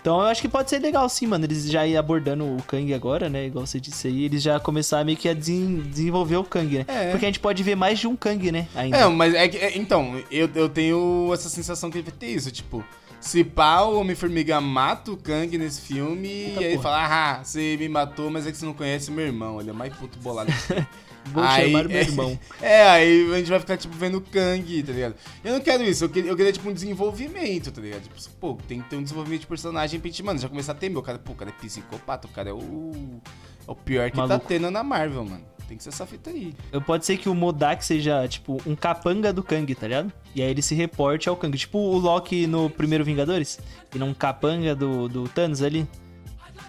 então 0.00 0.20
eu 0.20 0.26
acho 0.26 0.40
que 0.40 0.48
pode 0.48 0.70
ser 0.70 0.78
legal 0.78 1.08
sim, 1.08 1.26
mano. 1.26 1.44
Eles 1.44 1.68
já 1.70 1.86
ir 1.86 1.96
abordando 1.96 2.44
o 2.44 2.62
Kang 2.62 2.92
agora, 2.94 3.28
né? 3.28 3.46
Igual 3.46 3.66
você 3.66 3.80
disse 3.80 4.08
aí, 4.08 4.24
eles 4.24 4.42
já 4.42 4.60
começaram 4.60 5.04
meio 5.04 5.18
que 5.18 5.28
a 5.28 5.34
desen- 5.34 5.82
desenvolver 5.90 6.36
o 6.36 6.44
Kang, 6.44 6.78
né? 6.78 6.84
É. 6.86 7.10
Porque 7.10 7.24
a 7.24 7.28
gente 7.28 7.40
pode 7.40 7.62
ver 7.62 7.74
mais 7.74 7.98
de 7.98 8.06
um 8.06 8.14
Kang, 8.16 8.52
né? 8.52 8.68
Ainda. 8.74 8.96
É, 8.96 9.08
mas 9.08 9.34
é 9.34 9.48
que. 9.48 9.56
é, 9.56 9.76
então, 9.76 10.20
eu, 10.30 10.48
eu 10.54 10.68
tenho 10.68 11.30
essa 11.34 11.48
sensação 11.48 11.90
que 11.90 11.98
ele 11.98 12.08
vai 12.08 12.16
ter 12.18 12.26
isso, 12.28 12.50
tipo. 12.50 12.84
Se 13.22 13.44
pá, 13.44 13.82
o 13.82 13.98
Homem-Formiga 14.00 14.60
mata 14.60 15.12
o 15.12 15.16
Kang 15.16 15.56
nesse 15.56 15.80
filme 15.80 16.28
Eita 16.28 16.60
e 16.60 16.64
aí 16.66 16.72
porra. 16.72 16.82
fala, 16.82 17.06
ah, 17.38 17.44
você 17.44 17.76
me 17.78 17.88
matou, 17.88 18.28
mas 18.30 18.46
é 18.46 18.50
que 18.50 18.56
você 18.58 18.66
não 18.66 18.74
conhece 18.74 19.10
meu 19.12 19.24
irmão. 19.24 19.60
Ele 19.60 19.70
é 19.70 19.72
mais 19.72 19.94
puto 19.94 20.18
bolado. 20.18 20.52
Vou 21.26 21.40
Aí- 21.44 21.70
chamar 21.70 21.84
meu 21.88 22.00
irmão. 22.00 22.38
É, 22.60 22.82
aí 22.82 23.32
a 23.32 23.36
gente 23.38 23.48
vai 23.48 23.60
ficar, 23.60 23.76
tipo, 23.76 23.94
vendo 23.96 24.18
o 24.18 24.20
Kang, 24.20 24.82
tá 24.82 24.92
ligado? 24.92 25.14
Eu 25.44 25.52
não 25.52 25.60
quero 25.60 25.84
isso, 25.84 26.04
eu 26.04 26.08
queria, 26.08 26.30
eu 26.32 26.36
queria 26.36 26.52
tipo, 26.52 26.68
um 26.68 26.72
desenvolvimento, 26.74 27.70
tá 27.70 27.80
ligado? 27.80 28.02
Tipo, 28.02 28.16
pô, 28.40 28.58
tem 28.66 28.80
que 28.82 28.90
ter 28.90 28.96
um 28.96 29.02
desenvolvimento 29.04 29.42
de 29.42 29.46
personagem 29.46 30.00
pra 30.00 30.10
gente, 30.10 30.20
mano, 30.24 30.40
já 30.40 30.48
começar 30.48 30.72
a 30.72 30.74
ter 30.74 30.88
meu 30.88 31.00
cara, 31.00 31.20
pô, 31.20 31.30
o 31.30 31.36
cara 31.36 31.50
é 31.50 31.54
psicopata, 31.62 32.26
o 32.26 32.30
cara 32.30 32.50
é 32.50 32.52
o, 32.52 33.20
é 33.68 33.70
o 33.70 33.74
pior 33.76 34.10
que 34.10 34.16
tá 34.16 34.26
Maluco. 34.26 34.46
tendo 34.48 34.68
na 34.68 34.82
Marvel, 34.82 35.24
mano. 35.24 35.44
Tem 35.72 35.78
que 35.78 35.84
ser 35.84 35.88
essa 35.88 36.04
fita 36.04 36.28
aí. 36.28 36.54
Pode 36.84 37.06
ser 37.06 37.16
que 37.16 37.30
o 37.30 37.34
Modak 37.34 37.82
seja, 37.82 38.28
tipo, 38.28 38.60
um 38.66 38.76
capanga 38.76 39.32
do 39.32 39.42
Kang, 39.42 39.74
tá 39.74 39.86
ligado? 39.86 40.12
E 40.34 40.42
aí 40.42 40.50
ele 40.50 40.60
se 40.60 40.74
reporte 40.74 41.30
ao 41.30 41.36
Kang. 41.36 41.56
Tipo 41.56 41.78
o 41.78 41.96
Loki 41.96 42.46
no 42.46 42.68
primeiro 42.68 43.02
Vingadores. 43.02 43.58
E 43.94 43.98
não 43.98 44.08
um 44.08 44.14
capanga 44.14 44.74
do, 44.74 45.08
do 45.08 45.26
Thanos 45.30 45.62
ali. 45.62 45.88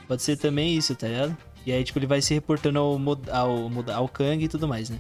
Pode 0.07 0.21
ser 0.21 0.37
também 0.37 0.73
isso, 0.73 0.95
tá 0.95 1.05
ligado? 1.05 1.35
E 1.65 1.73
aí, 1.73 1.83
tipo, 1.83 1.99
ele 1.99 2.07
vai 2.07 2.21
se 2.21 2.33
reportando 2.33 2.79
ao, 2.79 2.97
ao, 3.29 3.93
ao 3.93 4.07
Kang 4.07 4.41
e 4.41 4.47
tudo 4.47 4.69
mais, 4.69 4.89
né? 4.89 4.97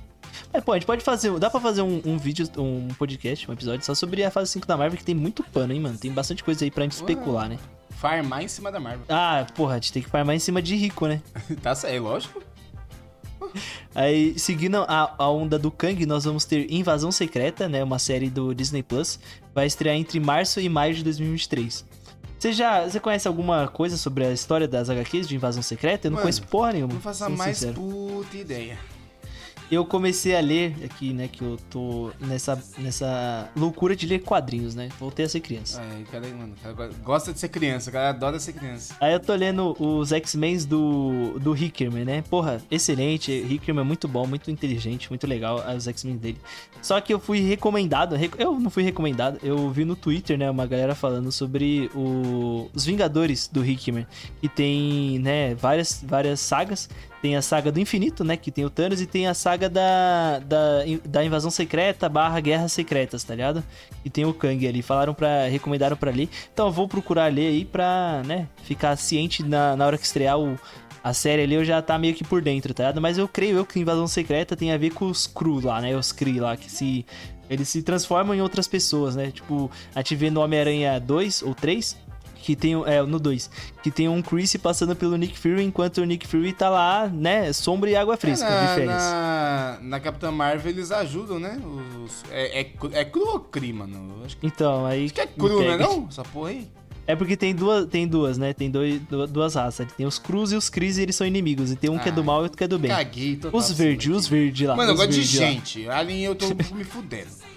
Mas, 0.51 0.61
pô, 0.65 0.73
a 0.73 0.75
gente 0.75 0.85
pode 0.85 1.01
fazer. 1.01 1.31
Dá 1.39 1.49
pra 1.49 1.61
fazer 1.61 1.81
um, 1.81 2.01
um 2.03 2.17
vídeo, 2.17 2.45
um 2.57 2.89
podcast, 2.89 3.49
um 3.49 3.53
episódio 3.53 3.85
só 3.85 3.95
sobre 3.95 4.21
a 4.25 4.29
fase 4.29 4.51
5 4.51 4.67
da 4.67 4.75
Marvel, 4.75 4.97
que 4.97 5.05
tem 5.05 5.15
muito 5.15 5.45
pano, 5.45 5.71
hein, 5.71 5.79
mano? 5.79 5.97
Tem 5.97 6.11
bastante 6.11 6.43
coisa 6.43 6.65
aí 6.65 6.69
pra 6.69 6.83
gente 6.83 7.01
Ué. 7.01 7.09
especular, 7.09 7.47
né? 7.47 7.57
Farmar 7.91 8.43
em 8.43 8.49
cima 8.49 8.69
da 8.69 8.81
Marvel. 8.81 9.05
Ah, 9.07 9.47
porra, 9.55 9.75
a 9.75 9.75
gente 9.75 9.93
tem 9.93 10.03
que 10.03 10.09
farmar 10.09 10.35
em 10.35 10.39
cima 10.39 10.61
de 10.61 10.75
rico, 10.75 11.07
né? 11.07 11.21
tá 11.63 11.73
certo, 11.73 11.95
é 11.95 11.99
lógico. 12.01 12.43
Aí, 13.93 14.37
seguindo 14.37 14.77
a, 14.77 15.15
a 15.17 15.29
onda 15.29 15.57
do 15.59 15.69
Kang, 15.71 16.05
nós 16.05 16.23
vamos 16.25 16.45
ter 16.45 16.71
Invasão 16.71 17.11
Secreta, 17.11 17.67
né? 17.69 17.83
Uma 17.83 17.99
série 17.99 18.29
do 18.29 18.53
Disney 18.53 18.83
Plus. 18.83 19.19
Vai 19.53 19.65
estrear 19.67 19.95
entre 19.95 20.19
março 20.19 20.59
e 20.59 20.67
maio 20.69 20.93
de 20.93 21.03
2023. 21.03 21.85
Você 22.39 22.51
já 22.51 22.83
você 22.83 22.99
conhece 22.99 23.25
alguma 23.27 23.67
coisa 23.69 23.95
sobre 23.95 24.25
a 24.25 24.31
história 24.33 24.67
das 24.67 24.89
HQs 24.89 25.27
de 25.27 25.35
Invasão 25.35 25.63
Secreta? 25.63 26.07
Eu 26.07 26.11
não 26.11 26.15
Mano, 26.15 26.23
conheço 26.23 26.43
porra 26.43 26.73
nenhuma. 26.73 26.93
Não 26.93 27.01
faça 27.01 27.25
sendo 27.25 27.37
mais 27.37 27.57
sincero. 27.57 27.75
puta 27.79 28.35
ideia. 28.35 28.77
Eu 29.73 29.85
comecei 29.85 30.35
a 30.35 30.39
ler 30.39 30.75
aqui, 30.85 31.13
né? 31.13 31.27
Que 31.27 31.41
eu 31.41 31.57
tô 31.69 32.11
nessa, 32.19 32.61
nessa 32.77 33.49
loucura 33.55 33.95
de 33.95 34.05
ler 34.05 34.19
quadrinhos, 34.19 34.75
né? 34.75 34.89
Voltei 34.99 35.25
a 35.25 35.29
ser 35.29 35.39
criança. 35.39 35.81
Ai, 35.81 36.03
cara, 36.11 36.27
mano, 36.27 36.53
cara 36.61 36.89
gosta 37.03 37.33
de 37.33 37.39
ser 37.39 37.49
criança, 37.49 37.89
o 37.89 37.93
cara 37.93 38.09
adora 38.09 38.39
ser 38.39 38.53
criança. 38.53 38.95
Aí 39.01 39.13
eu 39.13 39.19
tô 39.19 39.33
lendo 39.33 39.75
os 39.79 40.11
X-Men 40.11 40.57
do, 40.65 41.39
do 41.39 41.55
Hickman, 41.57 42.05
né? 42.05 42.21
Porra, 42.29 42.61
excelente. 42.69 43.31
Hickman 43.31 43.81
é 43.81 43.83
muito 43.83 44.07
bom, 44.07 44.27
muito 44.27 44.51
inteligente, 44.51 45.09
muito 45.09 45.25
legal 45.25 45.63
os 45.75 45.87
X-Men 45.87 46.17
dele. 46.17 46.37
Só 46.81 46.99
que 47.01 47.13
eu 47.13 47.19
fui 47.19 47.39
recomendado, 47.41 48.15
rec- 48.15 48.35
eu 48.39 48.59
não 48.59 48.69
fui 48.69 48.83
recomendado, 48.83 49.39
eu 49.41 49.69
vi 49.71 49.85
no 49.85 49.95
Twitter, 49.95 50.37
né, 50.37 50.49
uma 50.51 50.67
galera 50.67 50.93
falando 50.93 51.31
sobre 51.31 51.89
o- 51.95 52.69
os 52.73 52.85
Vingadores 52.85 53.47
do 53.47 53.65
Hickman. 53.65 54.05
Que 54.41 54.47
tem, 54.49 55.17
né, 55.19 55.55
várias, 55.55 56.03
várias 56.05 56.39
sagas. 56.39 56.89
Tem 57.23 57.37
a 57.37 57.41
saga 57.41 57.71
do 57.71 57.79
infinito, 57.79 58.21
né, 58.21 58.35
que 58.35 58.51
tem 58.51 58.65
o 58.65 58.69
Thanos, 58.69 58.99
e 58.99 59.05
tem 59.05 59.27
a 59.27 59.33
saga 59.33 59.69
da, 59.69 60.39
da, 60.39 60.79
da 61.05 61.23
invasão 61.23 61.49
secreta 61.49 62.09
barra 62.09 62.37
guerras 62.41 62.73
secretas, 62.73 63.23
tá 63.23 63.33
ligado? 63.33 63.63
E 64.03 64.09
tem 64.09 64.25
o 64.25 64.33
Kang 64.33 64.67
ali. 64.67 64.81
Falaram 64.81 65.13
pra. 65.13 65.45
recomendaram 65.47 65.95
pra 65.95 66.11
ler. 66.11 66.27
Então 66.53 66.65
eu 66.65 66.71
vou 66.73 66.85
procurar 66.85 67.31
ler 67.31 67.47
aí 67.47 67.63
pra, 67.63 68.21
né, 68.25 68.49
ficar 68.63 68.97
ciente 68.97 69.41
na, 69.41 69.73
na 69.77 69.85
hora 69.85 69.97
que 69.97 70.05
estrear 70.05 70.37
o, 70.37 70.59
a 71.01 71.13
série 71.13 71.43
ali, 71.43 71.55
eu 71.55 71.63
já 71.63 71.81
tá 71.81 71.97
meio 71.97 72.13
que 72.13 72.25
por 72.25 72.41
dentro, 72.41 72.73
tá 72.73 72.83
ligado? 72.83 72.99
Mas 72.99 73.17
eu 73.17 73.25
creio 73.25 73.55
eu 73.55 73.65
que 73.65 73.79
Invasão 73.79 74.05
Secreta 74.05 74.53
tem 74.53 74.73
a 74.73 74.77
ver 74.77 74.91
com 74.91 75.05
os 75.05 75.25
Cru 75.25 75.65
lá, 75.65 75.79
né? 75.79 75.95
Os 75.95 76.11
Kree 76.11 76.41
lá, 76.41 76.57
que 76.57 76.69
se. 76.69 77.05
Eles 77.49 77.69
se 77.69 77.83
transformam 77.83 78.35
em 78.35 78.41
outras 78.41 78.67
pessoas, 78.67 79.15
né? 79.15 79.31
Tipo, 79.31 79.71
a 79.95 79.99
gente 79.99 80.15
vê 80.15 80.29
no 80.29 80.41
Homem-Aranha 80.41 80.99
2 80.99 81.43
ou 81.43 81.55
3. 81.55 81.97
Que 82.43 82.57
tem, 82.57 82.75
um- 82.75 82.85
é, 82.85 83.01
no 83.01 83.19
2, 83.19 83.49
que 83.81 83.89
tem 83.89 84.09
um 84.09 84.21
Chris 84.21 84.53
passando 84.57 84.93
pelo 84.97 85.15
Nick 85.15 85.39
Fury, 85.39 85.63
enquanto 85.63 85.99
o 85.99 86.03
Nick 86.03 86.27
Fury 86.27 86.51
tá 86.51 86.69
lá, 86.69 87.07
né, 87.07 87.53
sombra 87.53 87.89
e 87.89 87.95
água 87.95 88.17
fresca, 88.17 88.49
na, 88.49 88.61
de 88.65 88.75
férias. 88.75 88.87
Na, 89.01 89.77
na 89.81 89.99
Capitã 90.01 90.29
Marvel 90.29 90.69
eles 90.71 90.91
ajudam, 90.91 91.39
né? 91.39 91.57
Os, 92.03 92.21
é, 92.29 92.59
é, 92.59 92.63
cru- 92.65 92.91
é 92.93 93.05
cru 93.05 93.25
ou 93.29 93.39
cri, 93.39 93.71
mano? 93.71 94.21
Acho 94.25 94.35
que, 94.35 94.45
Então, 94.45 94.85
aí... 94.85 95.05
acho 95.05 95.13
que 95.13 95.21
é 95.21 95.25
cru, 95.27 95.57
que- 95.57 95.77
não 95.77 96.03
é? 96.03 96.07
Essa 96.09 96.23
porra 96.23 96.49
aí. 96.49 96.67
É 97.07 97.15
porque 97.15 97.35
tem 97.37 97.55
duas, 97.55 97.85
tem 97.87 98.05
duas, 98.07 98.37
né? 98.37 98.53
Tem 98.53 98.69
dois, 98.69 98.99
du- 99.09 99.27
duas 99.27 99.55
raças. 99.55 99.87
Tem 99.93 100.05
os 100.05 100.19
Cruz 100.19 100.51
e 100.51 100.55
os 100.57 100.69
Cris, 100.69 100.97
e 100.97 101.01
eles 101.01 101.15
são 101.15 101.25
inimigos. 101.27 101.71
E 101.71 101.75
tem 101.77 101.89
um 101.89 101.97
que 101.99 102.07
é 102.09 102.11
do 102.11 102.21
Ah, 102.21 102.23
mal 102.25 102.39
e 102.41 102.43
outro 102.43 102.57
que 102.57 102.63
é 102.63 102.67
do 102.67 102.77
bem. 102.79 102.91
Caguei 102.91 103.35
total. 103.37 103.57
Os 103.59 103.71
verdes, 103.71 104.15
os 104.15 104.27
verdes 104.27 104.67
lá. 104.67 104.75
Mano, 104.75 104.89
eu 104.91 104.93
os 104.95 104.99
gosto 104.99 105.11
de 105.13 105.21
gente. 105.23 105.87
Alien 105.89 106.23
eu 106.23 106.35
tô 106.35 106.47
me 106.73 106.83
fudendo. 106.83 107.27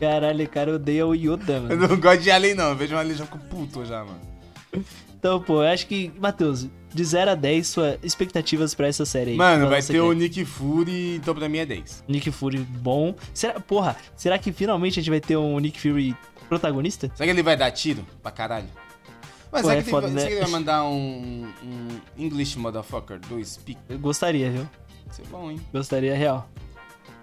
Caralho, 0.00 0.48
cara, 0.48 0.74
odeia 0.74 1.06
o 1.06 1.14
Yoda, 1.14 1.54
Eu 1.54 1.62
mano. 1.62 1.88
não 1.88 2.00
gosto 2.00 2.20
de 2.22 2.30
Alien, 2.30 2.54
não. 2.54 2.70
Eu 2.70 2.76
vejo 2.76 2.94
um 2.94 2.98
Alien 2.98 3.16
já 3.16 3.24
fico 3.24 3.38
puto 3.38 3.84
já, 3.84 4.04
mano. 4.04 4.20
Então, 5.18 5.40
pô, 5.40 5.62
eu 5.64 5.68
acho 5.68 5.86
que, 5.86 6.12
Matheus, 6.20 6.68
de 6.94 7.04
0 7.04 7.32
a 7.32 7.34
10, 7.34 7.66
suas 7.66 7.98
expectativas 8.02 8.74
pra 8.74 8.86
essa 8.86 9.04
série 9.04 9.32
aí. 9.32 9.36
Mano, 9.36 9.68
vai 9.68 9.82
ter 9.82 10.00
o 10.00 10.10
Secreta. 10.10 10.14
Nick 10.14 10.44
Fury, 10.44 11.16
então 11.16 11.34
pra 11.34 11.48
mim 11.48 11.58
é 11.58 11.66
10. 11.66 12.04
Nick 12.06 12.30
Fury 12.30 12.58
bom. 12.58 13.14
Será, 13.34 13.58
porra, 13.58 13.96
será 14.16 14.38
que 14.38 14.52
finalmente 14.52 15.00
a 15.00 15.02
gente 15.02 15.10
vai 15.10 15.20
ter 15.20 15.36
um 15.36 15.58
Nick 15.58 15.80
Fury 15.80 16.14
protagonista? 16.48 17.10
Será 17.14 17.26
que 17.26 17.30
ele 17.32 17.42
vai 17.42 17.56
dar 17.56 17.70
tiro 17.72 18.06
pra 18.22 18.30
caralho? 18.30 18.68
Mas 19.50 19.62
Pô, 19.62 19.68
será, 19.68 19.80
é 19.80 19.82
que 19.82 19.90
foda, 19.90 20.08
será 20.08 20.20
né? 20.20 20.26
que 20.28 20.32
ele 20.34 20.40
vai 20.42 20.50
mandar 20.50 20.84
um, 20.84 21.48
um 21.64 21.88
English 22.16 22.58
motherfucker 22.58 23.18
do 23.18 23.42
Speak? 23.44 23.80
Eu 23.88 23.98
gostaria, 23.98 24.50
viu? 24.50 24.68
Vai 25.06 25.14
ser 25.14 25.26
bom, 25.28 25.50
hein? 25.50 25.60
Gostaria 25.72 26.14
real. 26.14 26.48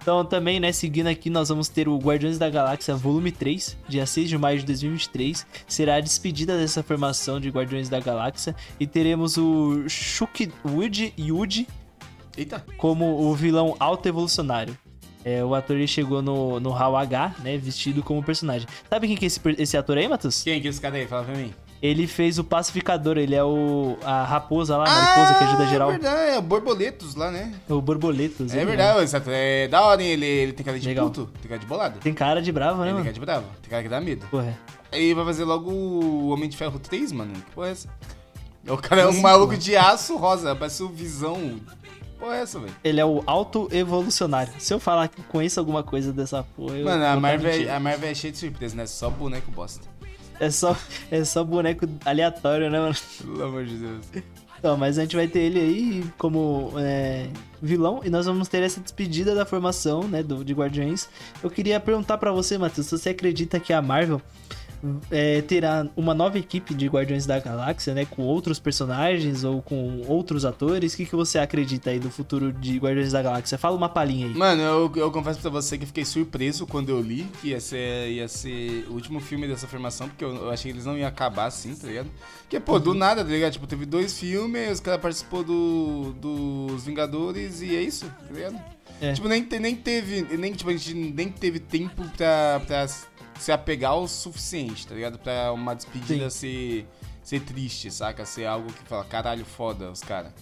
Então, 0.06 0.24
também, 0.24 0.60
né, 0.60 0.70
seguindo 0.70 1.08
aqui, 1.08 1.28
nós 1.28 1.48
vamos 1.48 1.68
ter 1.68 1.88
o 1.88 1.98
Guardiões 1.98 2.38
da 2.38 2.48
Galáxia 2.48 2.94
Volume 2.94 3.32
3, 3.32 3.76
dia 3.88 4.06
6 4.06 4.28
de 4.28 4.38
maio 4.38 4.60
de 4.60 4.64
2023. 4.64 5.44
Será 5.66 5.96
a 5.96 6.00
despedida 6.00 6.56
dessa 6.56 6.80
formação 6.80 7.40
de 7.40 7.50
Guardiões 7.50 7.88
da 7.88 7.98
Galáxia. 7.98 8.54
E 8.78 8.86
teremos 8.86 9.36
o 9.36 9.88
Shuk 9.88 10.52
Wood 10.64 11.12
Yuji 11.18 11.66
Eita. 12.36 12.64
como 12.76 13.20
o 13.20 13.34
vilão 13.34 13.74
auto-evolucionário. 13.80 14.78
É, 15.24 15.44
o 15.44 15.56
ator 15.56 15.74
ele 15.74 15.88
chegou 15.88 16.22
no, 16.22 16.60
no 16.60 16.70
Hall 16.70 16.96
H, 16.96 17.34
né, 17.42 17.58
vestido 17.58 18.00
como 18.00 18.22
personagem. 18.22 18.68
Sabe 18.88 19.08
quem 19.08 19.16
que 19.16 19.24
é 19.24 19.26
esse, 19.26 19.40
esse 19.58 19.76
ator 19.76 19.98
aí, 19.98 20.06
Matheus? 20.06 20.40
Quem 20.44 20.60
que 20.60 20.68
é 20.68 20.70
esse 20.70 20.80
cara 20.80 20.94
aí? 20.94 21.06
Fala 21.08 21.24
pra 21.24 21.34
mim. 21.34 21.52
Ele 21.82 22.06
fez 22.06 22.38
o 22.38 22.44
Pacificador, 22.44 23.18
ele 23.18 23.34
é 23.34 23.44
o 23.44 23.98
a 24.02 24.24
raposa 24.24 24.76
lá, 24.76 24.84
a 24.86 24.90
mariposa 24.90 25.34
que 25.38 25.44
ajuda 25.44 25.66
geral. 25.66 25.90
É 25.90 25.92
verdade, 25.98 26.30
é 26.30 26.38
o 26.38 26.42
Borboletos 26.42 27.14
lá, 27.14 27.30
né? 27.30 27.52
O 27.68 27.80
Borboletas. 27.80 28.54
É 28.54 28.58
ele 28.58 28.66
verdade, 28.66 29.04
esse 29.04 29.16
ator 29.16 29.32
é 29.34 29.68
da 29.68 29.82
hora, 29.82 30.02
hein? 30.02 30.08
Ele, 30.10 30.26
ele 30.26 30.52
tem 30.52 30.64
cara 30.64 30.78
de 30.78 30.88
Legal. 30.88 31.06
puto, 31.06 31.30
tem 31.40 31.48
cara 31.48 31.60
de 31.60 31.66
bolado. 31.66 31.98
Tem 32.00 32.14
cara 32.14 32.40
de 32.40 32.50
bravo, 32.50 32.80
né, 32.80 32.88
Ele 32.88 32.94
tem 32.94 33.04
cara 33.04 33.14
de 33.14 33.20
bravo, 33.20 33.46
tem 33.62 33.70
cara 33.70 33.82
que 33.82 33.88
dá 33.88 34.00
medo. 34.00 34.26
Porra. 34.30 34.58
Ele 34.90 35.14
vai 35.14 35.24
fazer 35.26 35.44
logo 35.44 35.70
o 35.70 36.28
Homem 36.28 36.48
de 36.48 36.56
Ferro 36.56 36.78
3, 36.78 37.12
mano. 37.12 37.34
Que 37.34 37.50
porra 37.52 37.68
é 37.68 37.72
essa? 37.72 37.88
O 38.68 38.76
cara 38.78 39.02
é 39.02 39.06
um 39.06 39.20
maluco 39.20 39.48
porra. 39.48 39.58
de 39.58 39.76
aço 39.76 40.16
rosa, 40.16 40.56
parece 40.56 40.82
o 40.82 40.88
Visão. 40.88 41.60
Porra 42.18 42.36
é 42.36 42.40
essa, 42.40 42.58
velho? 42.58 42.74
Ele 42.82 42.98
é 42.98 43.04
o 43.04 43.22
auto-evolucionário. 43.26 44.52
Se 44.58 44.72
eu 44.72 44.80
falar 44.80 45.08
que 45.08 45.22
conheço 45.24 45.60
alguma 45.60 45.82
coisa 45.82 46.12
dessa 46.12 46.42
porra, 46.42 46.76
eu 46.76 46.84
Mano, 46.84 47.04
a 47.04 47.12
vou 47.12 47.20
Marvel, 47.20 47.50
é, 47.68 47.70
a 47.70 47.78
Marvel 47.78 48.10
é 48.10 48.14
cheia 48.14 48.32
de 48.32 48.38
surpresa, 48.38 48.74
né? 48.74 48.86
Só 48.86 49.10
boneco 49.10 49.50
bosta. 49.50 49.86
É 50.38 50.50
só, 50.50 50.76
é 51.10 51.24
só 51.24 51.42
boneco 51.42 51.88
aleatório, 52.04 52.70
né, 52.70 52.78
mano? 52.78 52.94
Pelo 53.20 53.44
amor 53.44 53.64
de 53.64 53.76
Deus. 53.76 54.06
Então, 54.58 54.76
mas 54.76 54.98
a 54.98 55.02
gente 55.02 55.16
vai 55.16 55.28
ter 55.28 55.40
ele 55.40 55.60
aí 55.60 56.04
como 56.16 56.72
é, 56.78 57.28
vilão 57.60 58.00
e 58.04 58.10
nós 58.10 58.26
vamos 58.26 58.48
ter 58.48 58.62
essa 58.62 58.80
despedida 58.80 59.34
da 59.34 59.44
formação, 59.44 60.02
né, 60.04 60.22
do, 60.22 60.44
de 60.44 60.52
Guardiões. 60.54 61.08
Eu 61.42 61.50
queria 61.50 61.78
perguntar 61.78 62.18
pra 62.18 62.32
você, 62.32 62.56
Matheus, 62.56 62.86
se 62.86 62.98
você 62.98 63.10
acredita 63.10 63.60
que 63.60 63.72
a 63.72 63.82
Marvel 63.82 64.20
é, 65.10 65.42
terá 65.42 65.86
uma 65.96 66.14
nova 66.14 66.38
equipe 66.38 66.74
de 66.74 66.86
Guardiões 66.86 67.26
da 67.26 67.38
Galáxia, 67.38 67.94
né? 67.94 68.04
Com 68.04 68.22
outros 68.22 68.58
personagens 68.58 69.44
ou 69.44 69.62
com 69.62 70.02
outros 70.06 70.44
atores. 70.44 70.94
O 70.94 70.96
que, 70.96 71.06
que 71.06 71.16
você 71.16 71.38
acredita 71.38 71.90
aí 71.90 71.98
do 71.98 72.10
futuro 72.10 72.52
de 72.52 72.78
Guardiões 72.78 73.12
da 73.12 73.22
Galáxia? 73.22 73.58
Fala 73.58 73.76
uma 73.76 73.88
palhinha 73.88 74.26
aí. 74.26 74.34
Mano, 74.34 74.62
eu, 74.62 74.92
eu 74.96 75.10
confesso 75.10 75.40
pra 75.40 75.50
você 75.50 75.78
que 75.78 75.86
fiquei 75.86 76.04
surpreso 76.04 76.66
quando 76.66 76.90
eu 76.90 77.00
li 77.00 77.26
que 77.40 77.48
ia 77.48 77.60
ser, 77.60 78.10
ia 78.10 78.28
ser 78.28 78.86
o 78.88 78.94
último 78.94 79.20
filme 79.20 79.46
dessa 79.46 79.66
formação, 79.66 80.08
porque 80.08 80.24
eu, 80.24 80.34
eu 80.34 80.50
achei 80.50 80.70
que 80.70 80.76
eles 80.76 80.86
não 80.86 80.96
iam 80.96 81.08
acabar 81.08 81.46
assim, 81.46 81.74
tá 81.74 81.86
ligado? 81.86 82.08
Porque, 82.42 82.60
pô, 82.60 82.78
do 82.78 82.94
nada, 82.94 83.24
tá 83.24 83.30
ligado? 83.30 83.52
Tipo, 83.52 83.66
teve 83.66 83.86
dois 83.86 84.18
filmes, 84.18 84.72
os 84.72 84.80
caras 84.80 85.00
participou 85.00 85.42
do, 85.42 86.12
dos 86.20 86.84
Vingadores 86.84 87.60
e 87.60 87.74
é 87.74 87.82
isso, 87.82 88.06
tá 88.06 88.32
ligado? 88.32 88.76
É. 89.00 89.12
Tipo, 89.12 89.28
nem, 89.28 89.46
nem 89.60 89.74
teve. 89.74 90.22
Nem, 90.36 90.52
tipo, 90.52 90.70
a 90.70 90.72
gente 90.72 90.94
nem 90.94 91.28
teve 91.28 91.58
tempo 91.58 92.02
pra, 92.16 92.60
pra 92.66 92.86
se 93.38 93.52
apegar 93.52 93.96
o 93.96 94.06
suficiente, 94.08 94.86
tá 94.86 94.94
ligado? 94.94 95.18
Pra 95.18 95.52
uma 95.52 95.74
despedida 95.74 96.30
ser, 96.30 96.86
ser 97.22 97.40
triste, 97.40 97.90
saca? 97.90 98.24
Ser 98.24 98.46
algo 98.46 98.72
que 98.72 98.84
fala, 98.84 99.04
caralho, 99.04 99.44
foda 99.44 99.90
os 99.90 100.00
caras. 100.00 100.32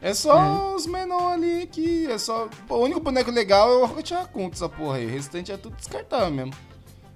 É 0.00 0.12
só 0.12 0.74
os 0.74 0.86
menor 0.86 1.32
ali 1.32 1.66
que 1.66 2.06
é 2.06 2.18
só. 2.18 2.48
O 2.68 2.76
único 2.76 3.00
boneco 3.00 3.30
legal 3.30 3.70
é 3.70 3.76
o 3.76 3.86
Rocket 3.86 4.10
Raccoon 4.10 4.50
dessa 4.50 4.68
porra 4.68 4.98
aí. 4.98 5.06
O 5.06 5.10
restante 5.10 5.50
é 5.50 5.56
tudo 5.56 5.74
descartável 5.76 6.30
mesmo. 6.30 6.52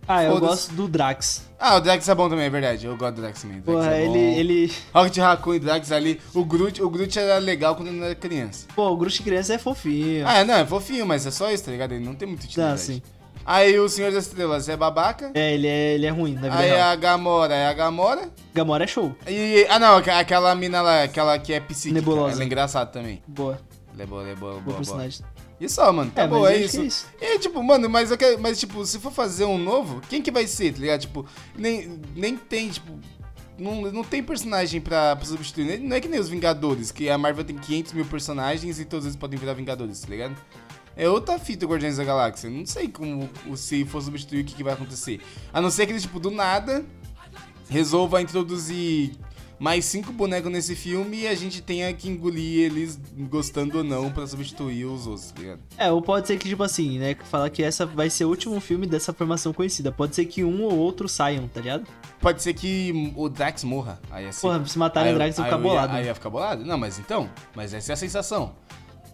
Ah, 0.08 0.24
eu 0.24 0.40
gosto 0.40 0.72
do 0.72 0.88
Drax. 0.88 1.48
Ah, 1.58 1.76
o 1.76 1.80
Drax 1.80 2.08
é 2.08 2.14
bom 2.14 2.28
também, 2.28 2.46
é 2.46 2.50
verdade. 2.50 2.86
Eu 2.86 2.96
gosto 2.96 3.16
do 3.16 3.22
Drax 3.22 3.42
também. 3.42 3.58
o 3.58 3.62
Drax 3.62 3.78
Porra, 3.78 3.94
é 3.94 4.06
bom. 4.06 4.16
ele, 4.16 4.40
ele. 4.40 4.72
Rocket 4.92 5.16
Raccoon 5.18 5.54
e 5.54 5.58
Drax 5.60 5.92
ali. 5.92 6.20
O 6.34 6.44
Groot, 6.44 6.82
o 6.82 6.90
Groot 6.90 7.16
era 7.16 7.38
legal 7.38 7.76
quando 7.76 7.88
ele 7.88 8.02
era 8.02 8.14
criança. 8.14 8.66
Pô, 8.74 8.88
o 8.90 8.96
Groot 8.96 9.22
criança 9.22 9.54
é 9.54 9.58
fofinho. 9.58 10.26
Ah, 10.26 10.42
não, 10.44 10.54
é 10.54 10.66
fofinho, 10.66 11.06
mas 11.06 11.26
é 11.26 11.30
só 11.30 11.52
isso, 11.52 11.64
tá 11.64 11.70
ligado? 11.70 11.92
Ele 11.92 12.04
não 12.04 12.14
tem 12.14 12.26
muita 12.26 12.44
utilidade. 12.44 12.74
Ah, 12.74 12.76
sim. 12.78 13.02
Aí 13.44 13.78
o 13.80 13.88
Senhor 13.88 14.12
das 14.12 14.26
Estrelas 14.26 14.68
é 14.68 14.76
babaca. 14.76 15.30
É, 15.34 15.54
ele 15.54 15.66
é, 15.66 15.94
ele 15.94 16.06
é 16.06 16.10
ruim, 16.10 16.34
na 16.34 16.42
vida 16.42 16.58
Aí 16.58 16.68
real. 16.70 16.90
a 16.90 16.96
Gamora 16.96 17.54
é 17.54 17.66
a 17.66 17.72
Gamora. 17.72 18.30
Gamora 18.54 18.84
é 18.84 18.86
show. 18.86 19.14
E. 19.26 19.66
Ah, 19.68 19.78
não, 19.78 19.96
aqu- 19.96 20.10
aquela 20.10 20.54
mina 20.54 20.80
lá, 20.82 21.02
aquela 21.04 21.38
que 21.38 21.52
é 21.52 21.60
psíquica. 21.60 21.94
Nebulosa. 21.94 22.34
Ela 22.34 22.42
é 22.42 22.46
engraçada 22.46 22.90
também. 22.90 23.22
Boa, 23.26 23.60
Ela 23.94 24.02
é 24.02 24.06
boa, 24.06 24.22
ela 24.22 24.30
é 24.30 24.34
boa, 24.34 24.52
boa 24.52 24.52
boa, 24.52 24.62
boa. 24.64 24.76
personagem. 24.76 25.24
E 25.60 25.68
só, 25.68 25.92
mano, 25.92 26.10
tá 26.10 26.22
É, 26.22 26.26
bom, 26.28 26.46
é 26.46 26.56
isso. 26.56 26.80
é 26.80 26.84
isso. 26.84 27.06
E 27.20 27.38
tipo, 27.38 27.62
mano, 27.62 27.88
mas, 27.88 28.14
quero, 28.16 28.40
mas 28.40 28.58
tipo, 28.58 28.84
se 28.86 28.98
for 28.98 29.12
fazer 29.12 29.44
um 29.44 29.58
novo, 29.58 30.00
quem 30.08 30.22
que 30.22 30.30
vai 30.30 30.46
ser, 30.46 30.72
tá 30.72 30.80
ligado? 30.80 31.00
Tipo, 31.00 31.26
nem, 31.56 32.00
nem 32.16 32.36
tem, 32.36 32.70
tipo. 32.70 32.92
Não, 33.58 33.82
não 33.92 34.02
tem 34.02 34.22
personagem 34.22 34.80
pra, 34.80 35.14
pra 35.16 35.26
substituir. 35.26 35.78
Não 35.78 35.94
é 35.94 36.00
que 36.00 36.08
nem 36.08 36.18
os 36.18 36.30
Vingadores, 36.30 36.90
que 36.90 37.10
a 37.10 37.18
Marvel 37.18 37.44
tem 37.44 37.56
500 37.58 37.92
mil 37.92 38.06
personagens 38.06 38.80
e 38.80 38.86
todos 38.86 39.04
eles 39.04 39.16
podem 39.16 39.38
virar 39.38 39.52
Vingadores, 39.52 40.00
tá 40.00 40.08
ligado? 40.08 40.34
É 41.02 41.08
outra 41.08 41.38
fita 41.38 41.64
Guardiões 41.66 41.96
da 41.96 42.04
Galáxia. 42.04 42.50
Não 42.50 42.66
sei 42.66 42.86
como, 42.88 43.28
o- 43.46 43.56
se 43.56 43.84
for 43.86 44.02
substituir, 44.02 44.42
o 44.42 44.44
que, 44.44 44.54
que 44.54 44.62
vai 44.62 44.74
acontecer. 44.74 45.20
A 45.52 45.60
não 45.60 45.70
ser 45.70 45.86
que 45.86 45.92
eles, 45.92 46.02
tipo, 46.02 46.20
do 46.20 46.30
nada, 46.30 46.84
resolva 47.68 48.20
introduzir 48.20 49.12
mais 49.58 49.84
cinco 49.84 50.10
bonecos 50.10 50.50
nesse 50.50 50.74
filme 50.74 51.20
e 51.20 51.26
a 51.28 51.34
gente 51.34 51.60
tenha 51.60 51.92
que 51.92 52.08
engolir 52.08 52.64
eles, 52.64 52.98
gostando 53.28 53.76
ou 53.78 53.84
não, 53.84 54.10
pra 54.10 54.26
substituir 54.26 54.86
os 54.86 55.06
outros, 55.06 55.30
tá 55.32 55.40
ligado? 55.40 55.60
É, 55.76 55.92
ou 55.92 56.00
pode 56.00 56.26
ser 56.26 56.38
que, 56.38 56.48
tipo 56.48 56.62
assim, 56.62 56.98
né? 56.98 57.14
Falar 57.30 57.50
que 57.50 57.62
essa 57.62 57.84
vai 57.84 58.08
ser 58.08 58.24
o 58.24 58.28
último 58.30 58.58
filme 58.58 58.86
dessa 58.86 59.12
formação 59.12 59.52
conhecida. 59.52 59.92
Pode 59.92 60.14
ser 60.16 60.24
que 60.24 60.42
um 60.42 60.62
ou 60.64 60.72
outro 60.78 61.06
saiam, 61.08 61.46
tá 61.46 61.60
ligado? 61.60 61.86
Pode 62.20 62.42
ser 62.42 62.54
que 62.54 63.12
o 63.14 63.28
Drax 63.28 63.62
morra. 63.64 64.00
Aí 64.10 64.26
assim. 64.26 64.40
Porra, 64.40 64.64
se 64.66 64.78
matarem 64.78 65.10
aí 65.10 65.14
o 65.14 65.18
Drax, 65.18 65.36
eu 65.38 65.44
aí 65.44 65.50
vou 65.50 65.58
ficar 65.58 65.68
ia- 65.68 65.74
bolado. 65.74 65.96
Aí 65.96 66.04
ia 66.06 66.14
ficar 66.14 66.30
bolado? 66.30 66.64
Não, 66.64 66.78
mas 66.78 66.98
então. 66.98 67.28
Mas 67.54 67.74
essa 67.74 67.92
é 67.92 67.94
a 67.94 67.96
sensação. 67.96 68.54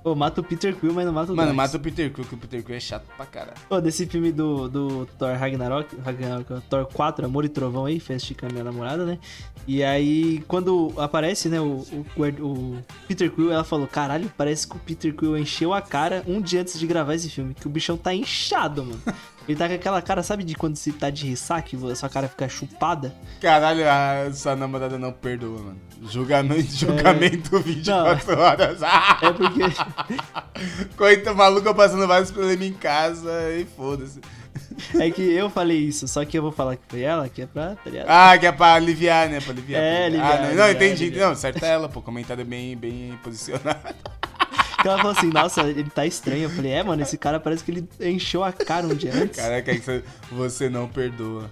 Pô, 0.07 0.14
mata 0.14 0.40
o 0.40 0.45
Peter 0.45 0.73
Quill, 0.73 0.92
mas 0.92 1.05
não 1.05 1.12
mata 1.12 1.33
o 1.33 1.35
Mano, 1.35 1.53
Drax. 1.53 1.57
mata 1.57 1.77
o 1.79 1.81
Peter 1.81 2.12
Quill, 2.12 2.25
que 2.25 2.35
o 2.37 2.38
Peter 2.38 2.62
Quill 2.62 2.77
é 2.77 2.79
chato 2.79 3.09
pra 3.16 3.27
caralho. 3.27 3.57
Pô, 3.69 3.81
desse 3.81 4.07
filme 4.07 4.31
do, 4.31 4.69
do 4.69 5.05
Thor 5.19 5.37
Ragnarok, 5.37 5.97
Ragnarok, 5.97 6.62
Thor 6.71 6.87
4, 6.87 7.27
Amor 7.27 7.45
e 7.45 7.49
Trovão 7.49 7.87
aí, 7.87 7.99
fez 7.99 8.31
com 8.38 8.47
a 8.47 8.49
minha 8.49 8.62
namorada, 8.62 9.05
né? 9.05 9.19
E 9.66 9.83
aí, 9.83 10.45
quando 10.47 10.95
aparece, 10.97 11.49
né, 11.49 11.61
o, 11.61 11.85
o, 12.16 12.23
o 12.40 12.79
Peter 13.09 13.29
Quill, 13.33 13.51
ela 13.51 13.64
falou, 13.64 13.88
caralho, 13.88 14.31
parece 14.38 14.69
que 14.69 14.77
o 14.77 14.79
Peter 14.79 15.12
Quill 15.12 15.37
encheu 15.37 15.75
a 15.75 15.83
cara 15.83 16.23
um 16.25 16.40
dia 16.40 16.61
antes 16.61 16.79
de 16.79 16.87
gravar 16.87 17.16
esse 17.16 17.29
filme, 17.29 17.53
que 17.53 17.66
o 17.66 17.71
bichão 17.71 17.97
tá 17.97 18.14
inchado, 18.14 18.85
mano. 18.85 19.03
Ele 19.48 19.56
tá 19.56 19.68
com 19.68 19.74
aquela 19.74 20.02
cara, 20.02 20.22
sabe 20.22 20.42
de 20.42 20.54
quando 20.54 20.76
você 20.76 20.90
tá 20.92 21.09
de 21.09 21.26
ressaca 21.28 21.68
e 21.74 21.96
sua 21.96 22.09
cara 22.09 22.28
fica 22.28 22.48
chupada? 22.48 23.14
Caralho, 23.40 23.85
a 23.88 24.32
sua 24.32 24.56
namorada 24.56 24.98
não 24.98 25.12
perdoa, 25.12 25.59
mano. 25.61 25.80
Julgamento, 26.02 26.70
julgamento 26.76 27.61
24 27.61 28.37
horas. 28.38 28.82
É 28.82 29.32
porque... 29.32 29.61
Coita 30.96 31.32
maluca 31.32 31.72
passando 31.72 32.06
vários 32.06 32.30
problemas 32.30 32.66
em 32.66 32.72
casa 32.72 33.30
e 33.52 33.64
foda-se. 33.64 34.20
É 34.98 35.11
que 35.11 35.22
eu 35.22 35.48
falei 35.48 35.78
isso, 35.78 36.06
só 36.09 36.24
que 36.24 36.37
eu 36.37 36.42
vou 36.42 36.50
falar 36.52 36.76
que 36.76 36.82
foi 36.88 37.00
ela, 37.02 37.28
que 37.28 37.40
é 37.42 37.46
pra, 37.46 37.76
tá? 37.76 37.90
Ah, 38.06 38.37
que 38.37 38.46
é 38.46 38.52
pra 38.52 38.74
aliviar, 38.74 39.28
né? 39.28 39.40
Pra 39.40 39.52
aliviar. 39.52 39.82
É, 39.82 39.96
pra 39.96 40.04
aliviar, 40.06 40.26
Ah, 40.26 40.35
não, 40.35 40.42
não, 40.42 40.48
aliviar, 40.64 40.70
entendi. 40.74 41.04
aliviar. 41.04 41.28
Não, 41.28 41.37
certo 41.37 41.64
é 41.64 41.68
ela, 41.68 41.88
pô. 41.88 42.02
Comentário 42.02 42.44
bem, 42.44 42.76
bem 42.76 43.18
posicionado. 43.22 43.78
Ela 44.87 44.99
falou 44.99 45.12
assim, 45.12 45.29
nossa, 45.29 45.62
ele 45.62 45.90
tá 45.90 46.07
estranho. 46.07 46.44
Eu 46.44 46.51
falei, 46.51 46.72
é, 46.72 46.83
mano, 46.83 47.03
esse 47.03 47.18
cara 47.18 47.40
parece 47.40 47.64
que 47.64 47.70
ele 47.70 47.88
encheu 48.01 48.42
a 48.44 48.53
cara 48.53 48.87
um 48.87 48.94
dia 48.94 49.14
antes 49.14 49.40
Caraca, 49.40 49.72
é 49.72 50.03
você 50.31 50.68
não 50.68 50.88
perdoa. 50.88 51.51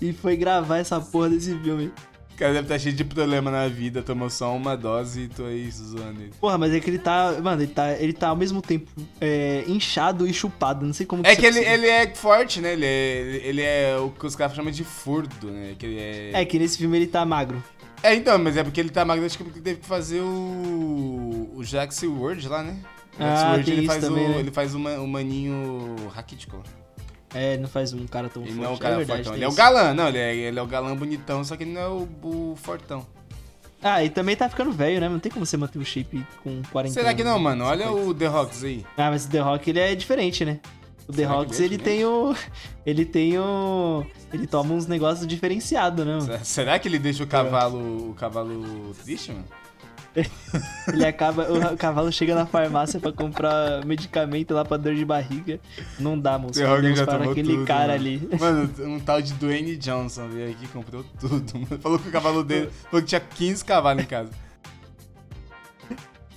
e 0.00 0.12
foi 0.12 0.36
gravar 0.36 0.78
essa 0.78 1.00
porra 1.00 1.30
desse 1.30 1.56
filme. 1.58 1.92
Cara 2.40 2.54
deve 2.54 2.64
estar 2.64 2.78
cheio 2.78 2.94
de 2.94 3.04
problema 3.04 3.50
na 3.50 3.68
vida, 3.68 4.02
tomou 4.02 4.30
só 4.30 4.56
uma 4.56 4.74
dose 4.74 5.24
e 5.24 5.28
tô 5.28 5.44
aí 5.44 5.70
zoando 5.70 6.22
ele. 6.22 6.32
Porra, 6.40 6.56
mas 6.56 6.72
é 6.72 6.80
que 6.80 6.88
ele 6.88 6.98
tá. 6.98 7.36
Mano, 7.42 7.60
ele 7.62 7.70
tá, 7.70 7.92
ele 7.92 8.12
tá 8.14 8.28
ao 8.28 8.36
mesmo 8.36 8.62
tempo 8.62 8.90
é, 9.20 9.62
inchado 9.68 10.26
e 10.26 10.32
chupado. 10.32 10.86
Não 10.86 10.92
sei 10.94 11.04
como 11.04 11.22
É 11.26 11.36
que 11.36 11.44
ele, 11.44 11.58
ele 11.60 11.86
é 11.86 12.12
forte, 12.14 12.62
né? 12.62 12.72
Ele 12.72 12.86
é, 12.86 13.40
ele 13.44 13.60
é 13.60 13.96
o 13.98 14.08
que 14.08 14.26
os 14.26 14.34
caras 14.34 14.56
chamam 14.56 14.72
de 14.72 14.82
furdo, 14.84 15.50
né? 15.50 15.74
Que 15.78 15.84
ele 15.84 15.98
é... 16.00 16.30
É 16.40 16.44
que 16.46 16.58
nesse 16.58 16.78
filme 16.78 16.96
ele 16.96 17.06
tá 17.06 17.26
magro. 17.26 17.62
É, 18.02 18.14
então, 18.14 18.38
mas 18.38 18.56
é 18.56 18.64
porque 18.64 18.80
ele 18.80 18.88
tá 18.88 19.04
magro, 19.04 19.26
acho 19.26 19.36
que 19.36 19.44
porque 19.44 19.58
ele 19.58 19.64
teve 19.64 19.80
que 19.80 19.86
fazer 19.86 20.20
o. 20.22 21.50
O 21.54 21.62
Jax 21.62 22.02
Word 22.04 22.48
lá, 22.48 22.62
né? 22.62 22.76
O 23.18 23.22
Jax 23.22 23.42
Ah, 23.42 23.50
Word, 23.52 23.70
ele 23.70 23.86
faz 23.86 24.00
também, 24.02 24.24
o. 24.24 24.28
né? 24.30 24.38
Ele 24.38 24.50
faz 24.50 24.74
o, 24.74 24.78
ma- 24.78 24.96
o 24.98 25.06
maninho 25.06 25.94
raquítico. 26.14 26.62
É, 27.34 27.52
ele 27.54 27.62
não 27.62 27.68
faz 27.68 27.92
um 27.92 28.06
cara 28.06 28.28
tão 28.28 28.42
Ele 28.42 28.52
forte. 28.52 28.62
não 28.64 28.70
é 28.72 28.74
o 28.74 28.78
cara 28.78 28.94
é 28.94 28.98
verdade, 28.98 29.18
fortão. 29.22 29.34
Ele 29.36 29.44
é 29.44 29.48
o 29.48 29.52
galã, 29.52 29.94
não, 29.94 30.08
ele 30.08 30.18
é, 30.18 30.34
ele 30.34 30.58
é 30.58 30.62
o 30.62 30.66
galã 30.66 30.96
bonitão, 30.96 31.44
só 31.44 31.56
que 31.56 31.62
ele 31.64 31.72
não 31.72 31.80
é 31.80 31.88
o, 31.88 32.08
o 32.22 32.56
fortão. 32.56 33.06
Ah, 33.82 34.04
e 34.04 34.10
também 34.10 34.36
tá 34.36 34.48
ficando 34.48 34.70
velho, 34.72 35.00
né? 35.00 35.08
Não 35.08 35.18
tem 35.18 35.32
como 35.32 35.46
você 35.46 35.56
manter 35.56 35.78
o 35.78 35.84
shape 35.84 36.22
com 36.44 36.60
40 36.70 36.92
Será 36.92 37.14
que 37.14 37.24
não, 37.24 37.38
mano? 37.38 37.64
Olha 37.64 37.86
50. 37.86 38.06
o 38.08 38.14
The 38.14 38.26
Rocks 38.26 38.64
aí. 38.64 38.84
Ah, 38.96 39.10
mas 39.10 39.24
o 39.24 39.30
The 39.30 39.38
Rock 39.40 39.70
ele 39.70 39.78
é 39.80 39.94
diferente, 39.94 40.44
né? 40.44 40.60
O 41.08 41.12
The 41.12 41.22
Será 41.22 41.32
Rocks 41.34 41.58
ele 41.60 41.74
é 41.74 41.76
ele 41.76 41.82
tem 41.82 42.04
o. 42.04 42.36
Ele 42.84 43.04
tem 43.06 43.38
o. 43.38 44.04
Ele 44.32 44.46
toma 44.46 44.74
uns 44.74 44.86
negócios 44.86 45.26
diferenciados, 45.26 46.04
né? 46.04 46.12
mano? 46.12 46.24
Será- 46.26 46.44
Será 46.44 46.78
que 46.78 46.88
ele 46.88 46.98
deixa 46.98 47.24
o 47.24 47.26
cavalo. 47.26 48.10
o 48.10 48.14
cavalo 48.14 48.92
triste, 49.02 49.32
mano? 49.32 49.44
Ele 50.92 51.06
acaba. 51.06 51.46
O 51.52 51.76
cavalo 51.76 52.10
chega 52.10 52.34
na 52.34 52.46
farmácia 52.46 52.98
pra 52.98 53.12
comprar 53.12 53.84
medicamento 53.84 54.54
lá 54.54 54.64
pra 54.64 54.76
dor 54.76 54.94
de 54.94 55.04
barriga. 55.04 55.60
Não 55.98 56.18
dá, 56.18 56.38
moço. 56.38 56.58
Já 56.58 56.66
para 57.04 57.18
tomou 57.18 57.32
aquele 57.32 57.54
tudo, 57.54 57.66
cara 57.66 57.92
mano. 57.92 57.94
ali. 57.94 58.28
Mano, 58.38 58.70
um 58.86 59.00
tal 59.00 59.22
de 59.22 59.32
Dwayne 59.34 59.76
Johnson 59.76 60.28
veio 60.28 60.50
aqui 60.50 60.64
e 60.64 60.68
comprou 60.68 61.04
tudo. 61.18 61.52
Mano. 61.54 61.78
Falou 61.80 61.98
que 61.98 62.08
o 62.08 62.12
cavalo 62.12 62.42
dele. 62.42 62.70
Falou 62.90 63.02
que 63.02 63.08
tinha 63.08 63.20
15 63.20 63.64
cavalos 63.64 64.02
em 64.02 64.06
casa. 64.06 64.30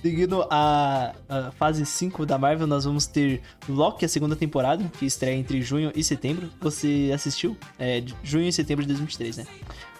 Seguindo 0.04 0.46
a, 0.50 1.14
a 1.26 1.50
fase 1.52 1.86
5 1.86 2.26
da 2.26 2.36
Marvel, 2.36 2.66
nós 2.66 2.84
vamos 2.84 3.06
ter 3.06 3.40
Loki, 3.66 4.04
a 4.04 4.08
segunda 4.08 4.36
temporada, 4.36 4.84
que 4.98 5.06
estreia 5.06 5.34
entre 5.34 5.62
junho 5.62 5.90
e 5.96 6.04
setembro. 6.04 6.50
Você 6.60 7.10
assistiu? 7.14 7.56
É, 7.78 8.02
de 8.02 8.14
junho 8.22 8.46
e 8.46 8.52
setembro 8.52 8.82
de 8.82 8.88
2023, 8.88 9.38
né? 9.38 9.46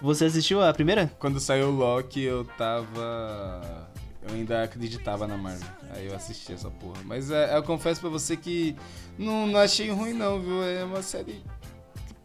Você 0.05 0.27
assistiu 0.27 0.63
a 0.63 0.71
primeira? 0.71 1.11
Quando 1.19 1.41
saiu 1.41 1.69
o 1.69 1.71
Loki, 1.71 2.21
eu 2.21 2.45
tava. 2.59 3.89
Eu 4.21 4.35
ainda 4.35 4.63
acreditava 4.63 5.27
na 5.27 5.35
Marvel. 5.39 5.67
Aí 5.95 6.07
eu 6.07 6.15
assisti 6.15 6.53
essa 6.53 6.71
porra. 6.71 7.01
Mas 7.07 7.31
é, 7.31 7.57
eu 7.57 7.63
confesso 7.63 8.03
pra 8.03 8.11
você 8.11 8.37
que 8.37 8.77
não, 9.19 9.47
não 9.47 9.59
achei 9.59 9.91
ruim, 9.91 10.13
não, 10.13 10.39
viu? 10.39 10.63
É 10.63 10.85
uma 10.85 11.01
série. 11.01 11.43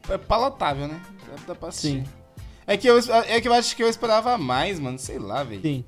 É 0.10 0.18
palatável, 0.18 0.90
né? 0.90 1.02
Dá, 1.48 1.56
pra 1.56 1.70
assistir. 1.70 2.04
Sim. 2.04 2.06
É 2.68 2.76
que, 2.76 2.86
eu, 2.86 3.00
é 3.00 3.40
que 3.40 3.48
eu 3.48 3.54
acho 3.54 3.74
que 3.74 3.82
eu 3.82 3.88
esperava 3.88 4.38
mais, 4.38 4.78
mano. 4.78 5.00
Sei 5.00 5.18
lá, 5.18 5.42
velho. 5.46 5.62
Sim. 5.62 5.86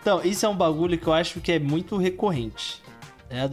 Então, 0.00 0.24
isso 0.24 0.46
é 0.46 0.48
um 0.48 0.56
bagulho 0.56 0.96
que 0.96 1.06
eu 1.06 1.12
acho 1.12 1.42
que 1.42 1.52
é 1.52 1.58
muito 1.58 1.98
recorrente. 1.98 2.82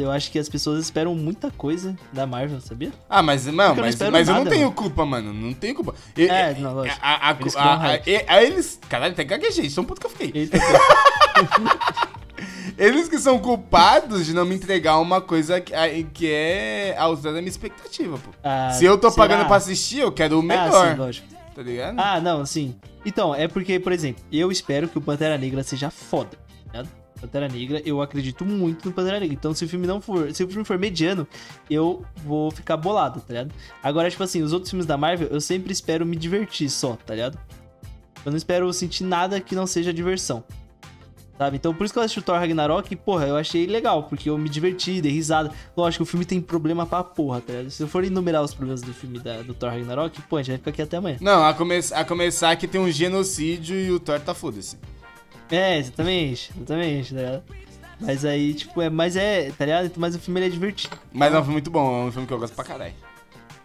Eu 0.04 0.12
acho 0.12 0.32
que 0.32 0.38
as 0.39 0.48
pessoas 0.50 0.84
esperam 0.84 1.13
muita 1.15 1.50
coisa 1.52 1.96
da 2.13 2.26
Marvel, 2.28 2.60
sabia? 2.62 2.91
Ah, 3.10 3.22
mas, 3.22 3.44
Porque 3.44 3.50
eu 3.50 3.56
não 3.58 3.76
mas, 3.76 3.96
mas 4.12 4.28
eu 4.28 4.34
não 4.36 4.39
nada, 4.44 4.50
tenho 4.50 4.65
mano. 4.65 4.76
culpa, 4.76 5.06
mano. 5.06 5.34
Não 5.34 5.54
tenho 5.54 5.74
culpa. 5.76 5.96
E- 6.17 6.28
É, 6.28 6.54
não, 6.56 6.74
lógico. 6.76 7.00
A, 7.02 7.30
a, 7.30 7.38
Eles 7.39 7.56
a, 7.56 7.62
a, 7.74 8.36
a 8.36 8.44
eles. 8.44 8.80
Caralho, 8.89 9.15
tem 9.15 9.26
gaguejei. 9.26 9.70
São 9.70 9.84
puto 9.84 10.02
que 10.02 10.08
eu 10.08 10.12
fiquei. 10.12 10.32
Eita, 10.41 10.58
Eles 12.78 13.08
que 13.08 13.20
são 13.20 13.38
culpados 13.38 14.26
de 14.26 14.34
não 14.34 14.46
me 14.46 14.56
entregar 14.56 14.98
uma 15.00 15.22
coisa 15.22 15.62
que, 15.62 15.74
que 16.13 16.32
é 16.32 16.96
a 16.98 17.04
altura 17.04 17.34
da 17.34 17.39
minha 17.39 17.50
expectativa, 17.50 18.17
pô. 18.17 18.32
Ah, 18.44 18.72
Se 18.72 18.86
eu 18.86 18.98
tô 18.98 19.12
será? 19.12 19.28
pagando 19.28 19.46
pra 19.48 19.58
assistir, 19.58 20.00
eu 20.00 20.12
quero 20.12 20.38
o 20.38 20.39
Ah, 20.39 20.44
melhor. 20.44 20.91
sim, 20.91 20.98
lógico. 21.00 21.28
tá 21.56 21.62
ligado? 21.62 22.00
Ah, 22.00 22.20
não, 22.20 22.46
sim. 22.46 22.76
Então, 23.06 23.36
é 23.36 23.48
porque, 23.48 23.80
por 23.80 23.91
exemplo, 23.91 24.24
eu 24.32 24.52
espero 24.52 24.88
que 24.88 24.98
o 24.98 25.02
Pantera 25.02 25.38
Negra 25.38 25.62
seja 25.63 25.91
foda, 25.91 26.32
tá 26.72 26.80
ligado? 26.80 26.89
Pantera 27.21 27.47
Negra, 27.47 27.81
eu 27.86 28.01
acredito 28.01 28.43
muito 28.43 28.88
no 28.89 28.93
Pantera 28.93 29.19
Negra. 29.19 29.34
Então, 29.34 29.53
se 29.53 29.63
o 29.63 29.69
filme 29.69 29.86
não 29.88 30.01
for. 30.01 30.34
Se 30.34 30.43
o 30.43 30.47
filme 30.47 30.65
for 30.65 30.77
mediano, 30.77 31.27
eu 31.69 32.03
vou 32.25 32.49
ficar 32.51 32.75
bolado, 32.77 33.19
tá 33.21 33.27
ligado? 33.34 33.53
Agora, 33.81 34.10
tipo 34.10 34.23
assim, 34.23 34.41
os 34.41 34.51
outros 34.51 34.69
filmes 34.71 34.86
da 34.86 34.97
Marvel, 34.97 35.27
eu 35.29 35.39
sempre 35.39 35.71
espero 35.71 36.05
me 36.05 36.15
divertir 36.15 36.69
só, 36.69 36.97
tá 37.05 37.13
ligado? 37.13 37.38
Eu 38.25 38.31
não 38.31 38.38
espero 38.38 38.71
sentir 38.73 39.03
nada 39.03 39.39
que 39.39 39.55
não 39.55 39.65
seja 39.67 39.93
diversão. 39.93 40.43
Sabe? 41.38 41.57
Então, 41.57 41.73
por 41.73 41.84
isso 41.86 41.91
que 41.93 41.97
eu 41.97 42.03
assisti 42.03 42.19
o 42.19 42.21
Thor 42.21 42.38
Ragnarok, 42.38 42.93
e, 42.93 42.95
porra, 42.95 43.25
eu 43.25 43.36
achei 43.36 43.65
legal, 43.65 44.03
porque 44.03 44.29
eu 44.29 44.38
me 44.38 44.47
diverti, 44.47 45.01
dei 45.01 45.12
risada. 45.12 45.49
Lógico, 45.75 46.03
o 46.03 46.05
filme 46.05 46.23
tem 46.23 46.39
problema 46.39 46.86
pra 46.86 47.03
porra, 47.03 47.41
tá 47.41 47.51
ligado? 47.53 47.71
Se 47.71 47.81
eu 47.81 47.88
for 47.88 48.03
enumerar 48.03 48.43
os 48.43 48.53
problemas 48.53 48.81
do 48.84 48.93
filme 48.93 49.17
da- 49.17 49.41
do 49.41 49.55
Thor 49.55 49.71
Ragnarok, 49.71 50.21
pô, 50.23 50.38
a 50.38 50.43
gente 50.43 50.49
vai 50.51 50.57
ficar 50.57 50.69
aqui 50.69 50.81
até 50.84 50.97
amanhã. 50.97 51.17
Não, 51.19 51.43
a, 51.43 51.51
come 51.55 51.79
a 51.93 52.05
começar 52.05 52.55
que 52.57 52.67
tem 52.67 52.79
um 52.79 52.91
genocídio 52.91 53.75
e 53.75 53.91
o 53.91 53.99
Thor 53.99 54.19
tá 54.19 54.36
foda-se. 54.36 54.77
É, 55.52 55.78
exatamente, 55.78 56.52
exatamente, 56.56 57.14
tá 57.14 57.22
ligado? 57.22 57.44
Mas 58.00 58.26
aí, 58.26 58.54
tipo, 58.54 58.82
é, 58.82 58.90
mas 58.90 59.16
é, 59.16 59.52
tá 59.52 59.66
ligado? 59.66 59.92
Mas 59.98 60.16
o 60.16 60.20
filme 60.20 60.40
ele 60.40 60.48
é 60.48 60.50
divertido. 60.50 60.98
Mas 61.14 61.34
é 61.34 61.38
um 61.38 61.42
filme 61.42 61.54
muito 61.54 61.70
bom, 61.70 62.04
é 62.04 62.06
um 62.06 62.12
filme 62.12 62.28
que 62.28 62.34
eu 62.34 62.40
gosto 62.40 62.56
pra 62.56 62.64
caralho. 62.64 62.94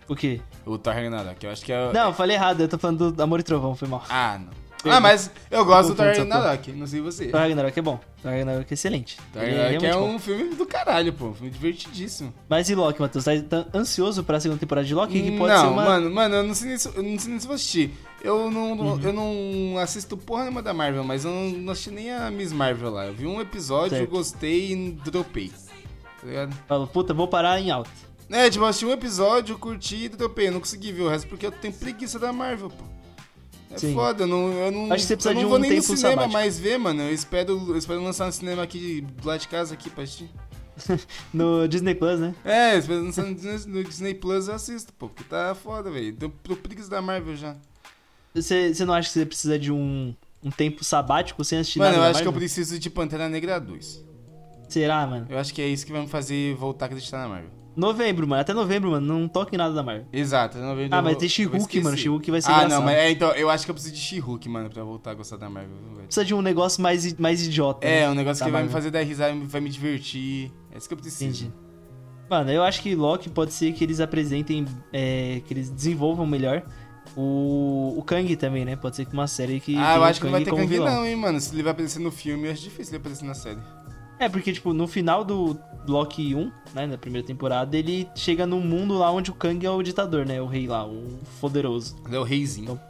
O 0.08 0.14
quê? 0.14 0.40
O 0.64 0.76
Thor 0.76 0.92
Ragnarok, 0.94 1.44
eu 1.44 1.50
acho 1.50 1.64
que 1.64 1.72
é... 1.72 1.92
Não, 1.92 2.08
eu 2.08 2.12
falei 2.14 2.36
errado, 2.36 2.60
eu 2.60 2.68
tô 2.68 2.78
falando 2.78 3.10
do 3.10 3.22
Amor 3.22 3.40
e 3.40 3.42
Trovão, 3.42 3.74
foi 3.74 3.88
mal. 3.88 4.04
Ah, 4.08 4.38
não. 4.38 4.66
Ah, 4.92 5.00
mas 5.00 5.30
eu 5.50 5.64
gosto 5.64 5.88
do 5.88 5.94
Thor. 5.96 6.06
Ragnarok, 6.06 6.72
não 6.72 6.86
sei 6.86 7.00
você. 7.00 7.26
Thor 7.26 7.40
Ragnarok 7.40 7.76
é 7.76 7.82
bom. 7.82 7.98
Thor 8.22 8.30
Ragnarok 8.30 8.70
é 8.70 8.74
excelente. 8.74 9.18
Thor 9.32 9.42
Ele 9.42 9.56
Ragnarok 9.56 9.86
é 9.86 9.92
bom. 9.94 10.14
um 10.14 10.18
filme 10.18 10.54
do 10.54 10.66
caralho, 10.66 11.12
pô. 11.12 11.26
Um 11.26 11.34
filme 11.34 11.50
divertidíssimo. 11.50 12.32
Mas 12.48 12.68
e 12.68 12.74
Loki, 12.74 13.00
Matheus? 13.00 13.24
Tá 13.24 13.32
tá 13.42 13.66
ansioso 13.74 14.22
pra 14.22 14.38
segunda 14.38 14.60
temporada 14.60 14.86
de 14.86 14.94
Loki? 14.94 15.20
Que 15.20 15.36
pode 15.36 15.52
não, 15.52 15.60
ser 15.60 15.66
uma... 15.66 15.84
mano, 15.84 16.10
mano, 16.10 16.34
eu 16.36 16.42
não 16.44 16.54
sei 16.54 16.68
nem 16.68 16.78
se, 16.78 16.88
eu 16.88 17.02
não 17.02 17.18
sei 17.18 17.30
nem 17.30 17.40
se 17.40 17.46
vou 17.46 17.56
assistir. 17.56 17.92
Eu 18.26 18.50
não, 18.50 18.72
Uhum. 18.72 19.00
eu 19.00 19.12
não 19.12 19.78
assisto 19.78 20.16
porra 20.16 20.42
nenhuma 20.42 20.62
da 20.62 20.74
Marvel, 20.74 21.04
mas 21.04 21.24
eu 21.24 21.30
não, 21.30 21.48
não 21.50 21.72
assisti 21.72 21.90
nem 21.90 22.10
a 22.12 22.30
Miss 22.30 22.52
Marvel 22.52 22.90
lá. 22.90 23.06
Eu 23.06 23.14
vi 23.14 23.24
um 23.26 23.40
episódio, 23.40 23.96
Certo. 23.96 24.10
gostei 24.10 24.72
e 24.72 24.90
dropei. 24.92 25.50
Tá 26.20 26.26
ligado? 26.26 26.54
Falo, 26.66 26.86
puta, 26.88 27.14
vou 27.14 27.28
parar 27.28 27.60
em 27.60 27.70
alta. 27.70 27.90
É, 28.28 28.50
tipo, 28.50 28.64
eu 28.64 28.68
assisti 28.68 28.84
um 28.84 28.90
episódio, 28.92 29.56
curti 29.58 30.06
e 30.06 30.08
dropei. 30.08 30.48
Eu 30.48 30.52
não 30.52 30.60
consegui 30.60 30.90
ver 30.90 31.02
o 31.02 31.08
resto 31.08 31.28
porque 31.28 31.46
eu 31.46 31.52
tenho 31.52 31.72
preguiça 31.72 32.18
da 32.18 32.32
Marvel, 32.32 32.68
pô. 32.70 32.84
É 33.70 33.78
Sim. 33.78 33.94
foda, 33.94 34.24
eu 34.24 34.26
não, 34.26 34.52
eu 34.52 34.70
não, 34.72 34.92
Acho 34.92 35.02
que 35.02 35.08
você 35.08 35.16
precisa 35.16 35.30
eu 35.30 35.34
não 35.34 35.40
de 35.42 35.46
vou 35.48 35.58
um 35.58 35.60
nem 35.60 35.76
no 35.76 35.82
cinema 35.82 35.98
sabático. 36.10 36.32
mais 36.32 36.58
ver, 36.58 36.78
mano. 36.78 37.02
Eu 37.02 37.12
espero, 37.14 37.52
eu 37.68 37.76
espero 37.76 38.02
lançar 38.02 38.26
no 38.26 38.32
cinema 38.32 38.62
aqui 38.62 39.02
do 39.02 39.26
lado 39.28 39.40
de 39.40 39.48
casa 39.48 39.74
aqui 39.74 39.88
pra 39.90 40.02
assistir. 40.04 40.28
No 41.32 41.66
Disney 41.68 41.94
Plus, 41.94 42.18
né? 42.20 42.34
É, 42.44 42.74
eu 42.74 42.78
espero 42.80 43.02
lançar 43.04 43.24
no 43.24 43.34
Disney, 43.84 44.14
Plus 44.14 44.48
eu 44.48 44.54
assisto, 44.54 44.92
pô, 44.92 45.08
porque 45.08 45.24
tá 45.24 45.54
foda, 45.54 45.90
velho. 45.90 46.14
Tô 46.16 46.28
preguiça 46.56 46.90
da 46.90 47.00
Marvel 47.00 47.36
já. 47.36 47.56
Você, 48.42 48.74
você 48.74 48.84
não 48.84 48.94
acha 48.94 49.08
que 49.08 49.14
você 49.18 49.26
precisa 49.26 49.58
de 49.58 49.72
um, 49.72 50.14
um 50.44 50.50
tempo 50.50 50.84
sabático 50.84 51.42
sem 51.44 51.58
assistir 51.58 51.78
Mano, 51.78 51.92
nada 51.92 51.98
eu 51.98 52.02
da 52.04 52.10
acho 52.10 52.22
que 52.22 52.28
eu 52.28 52.32
Marvel? 52.32 52.40
preciso 52.48 52.78
de 52.78 52.90
Pantera 52.90 53.28
Negra 53.28 53.58
2. 53.58 54.04
Será, 54.68 55.06
mano? 55.06 55.26
Eu 55.28 55.38
acho 55.38 55.54
que 55.54 55.62
é 55.62 55.66
isso 55.68 55.86
que 55.86 55.92
vai 55.92 56.00
me 56.02 56.08
fazer 56.08 56.54
voltar 56.56 56.84
a 56.84 56.88
acreditar 56.88 57.18
na 57.18 57.28
Marvel. 57.28 57.50
Novembro, 57.76 58.26
mano. 58.26 58.40
Até 58.40 58.54
novembro, 58.54 58.90
mano. 58.92 59.06
Não 59.06 59.28
toque 59.28 59.54
em 59.54 59.58
nada 59.58 59.74
da 59.74 59.82
Marvel. 59.82 60.06
Exato, 60.12 60.56
eu 60.56 60.64
não 60.64 60.74
vejo. 60.74 60.88
Ah, 60.92 60.98
eu 60.98 61.02
mas 61.02 61.16
tem 61.18 61.26
eu 61.26 61.30
She-Hulk, 61.30 61.80
mano. 61.82 61.96
She-Hulk 61.96 62.30
vai 62.30 62.40
ser 62.40 62.48
Ah, 62.50 62.54
engraçado. 62.54 62.78
não, 62.78 62.84
mas 62.86 62.96
é, 62.96 63.10
então, 63.10 63.30
eu 63.32 63.50
acho 63.50 63.64
que 63.66 63.70
eu 63.70 63.74
preciso 63.74 63.94
de 63.94 64.00
She-Hulk, 64.00 64.48
mano, 64.48 64.70
pra 64.70 64.82
voltar 64.82 65.10
a 65.10 65.14
gostar 65.14 65.36
da 65.36 65.48
Marvel. 65.50 65.76
Precisa 66.04 66.24
de 66.24 66.34
um 66.34 66.40
negócio 66.40 66.82
mais, 66.82 67.12
mais 67.18 67.46
idiota. 67.46 67.86
É, 67.86 68.00
né? 68.00 68.10
um 68.10 68.14
negócio 68.14 68.40
Da 68.40 68.46
que 68.46 68.50
vai 68.50 68.62
me 68.62 68.68
Marvel. 68.68 68.72
fazer 68.72 68.90
dar 68.90 69.02
risada, 69.02 69.34
vai 69.44 69.60
me 69.60 69.68
divertir. 69.68 70.50
É 70.72 70.78
isso 70.78 70.88
que 70.88 70.94
eu 70.94 70.98
preciso. 70.98 71.44
Entendi. 71.44 71.52
Mano, 72.30 72.50
eu 72.50 72.62
acho 72.62 72.82
que 72.82 72.94
Loki 72.94 73.28
pode 73.28 73.52
ser 73.52 73.72
que 73.72 73.84
eles 73.84 74.00
apresentem, 74.00 74.64
é, 74.92 75.42
que 75.46 75.52
eles 75.52 75.68
desenvolvam 75.70 76.26
melhor 76.26 76.64
o, 77.14 77.94
o 77.96 78.02
Kang 78.02 78.34
também, 78.36 78.64
né? 78.64 78.76
Pode 78.76 78.96
ser 78.96 79.04
que 79.04 79.12
uma 79.12 79.26
série 79.26 79.60
que. 79.60 79.76
Ah, 79.76 79.96
eu 79.96 80.04
acho 80.04 80.20
que 80.20 80.26
não 80.26 80.32
vai 80.32 80.44
ter 80.44 80.50
Kang 80.50 80.66
vilão. 80.66 80.86
não, 80.86 81.06
hein, 81.06 81.16
mano. 81.16 81.40
Se 81.40 81.54
ele 81.54 81.62
vai 81.62 81.72
aparecer 81.72 81.98
no 81.98 82.10
filme, 82.10 82.48
eu 82.48 82.52
acho 82.52 82.62
difícil 82.62 82.94
ele 82.94 83.00
aparecer 83.02 83.24
na 83.24 83.34
série. 83.34 83.58
É, 84.18 84.28
porque, 84.28 84.52
tipo, 84.52 84.72
no 84.72 84.88
final 84.88 85.24
do 85.24 85.58
Loki 85.86 86.34
1, 86.34 86.50
né, 86.74 86.86
na 86.86 86.96
primeira 86.96 87.26
temporada, 87.26 87.76
ele 87.76 88.08
chega 88.14 88.46
num 88.46 88.60
mundo 88.60 88.94
lá 88.96 89.10
onde 89.10 89.30
o 89.30 89.34
Kang 89.34 89.64
é 89.64 89.70
o 89.70 89.82
ditador, 89.82 90.24
né? 90.24 90.40
O 90.40 90.46
rei 90.46 90.66
lá, 90.66 90.86
o 90.86 91.18
poderoso. 91.40 91.96
Ele 92.06 92.16
é 92.16 92.18
o 92.18 92.22
reizinho. 92.22 92.80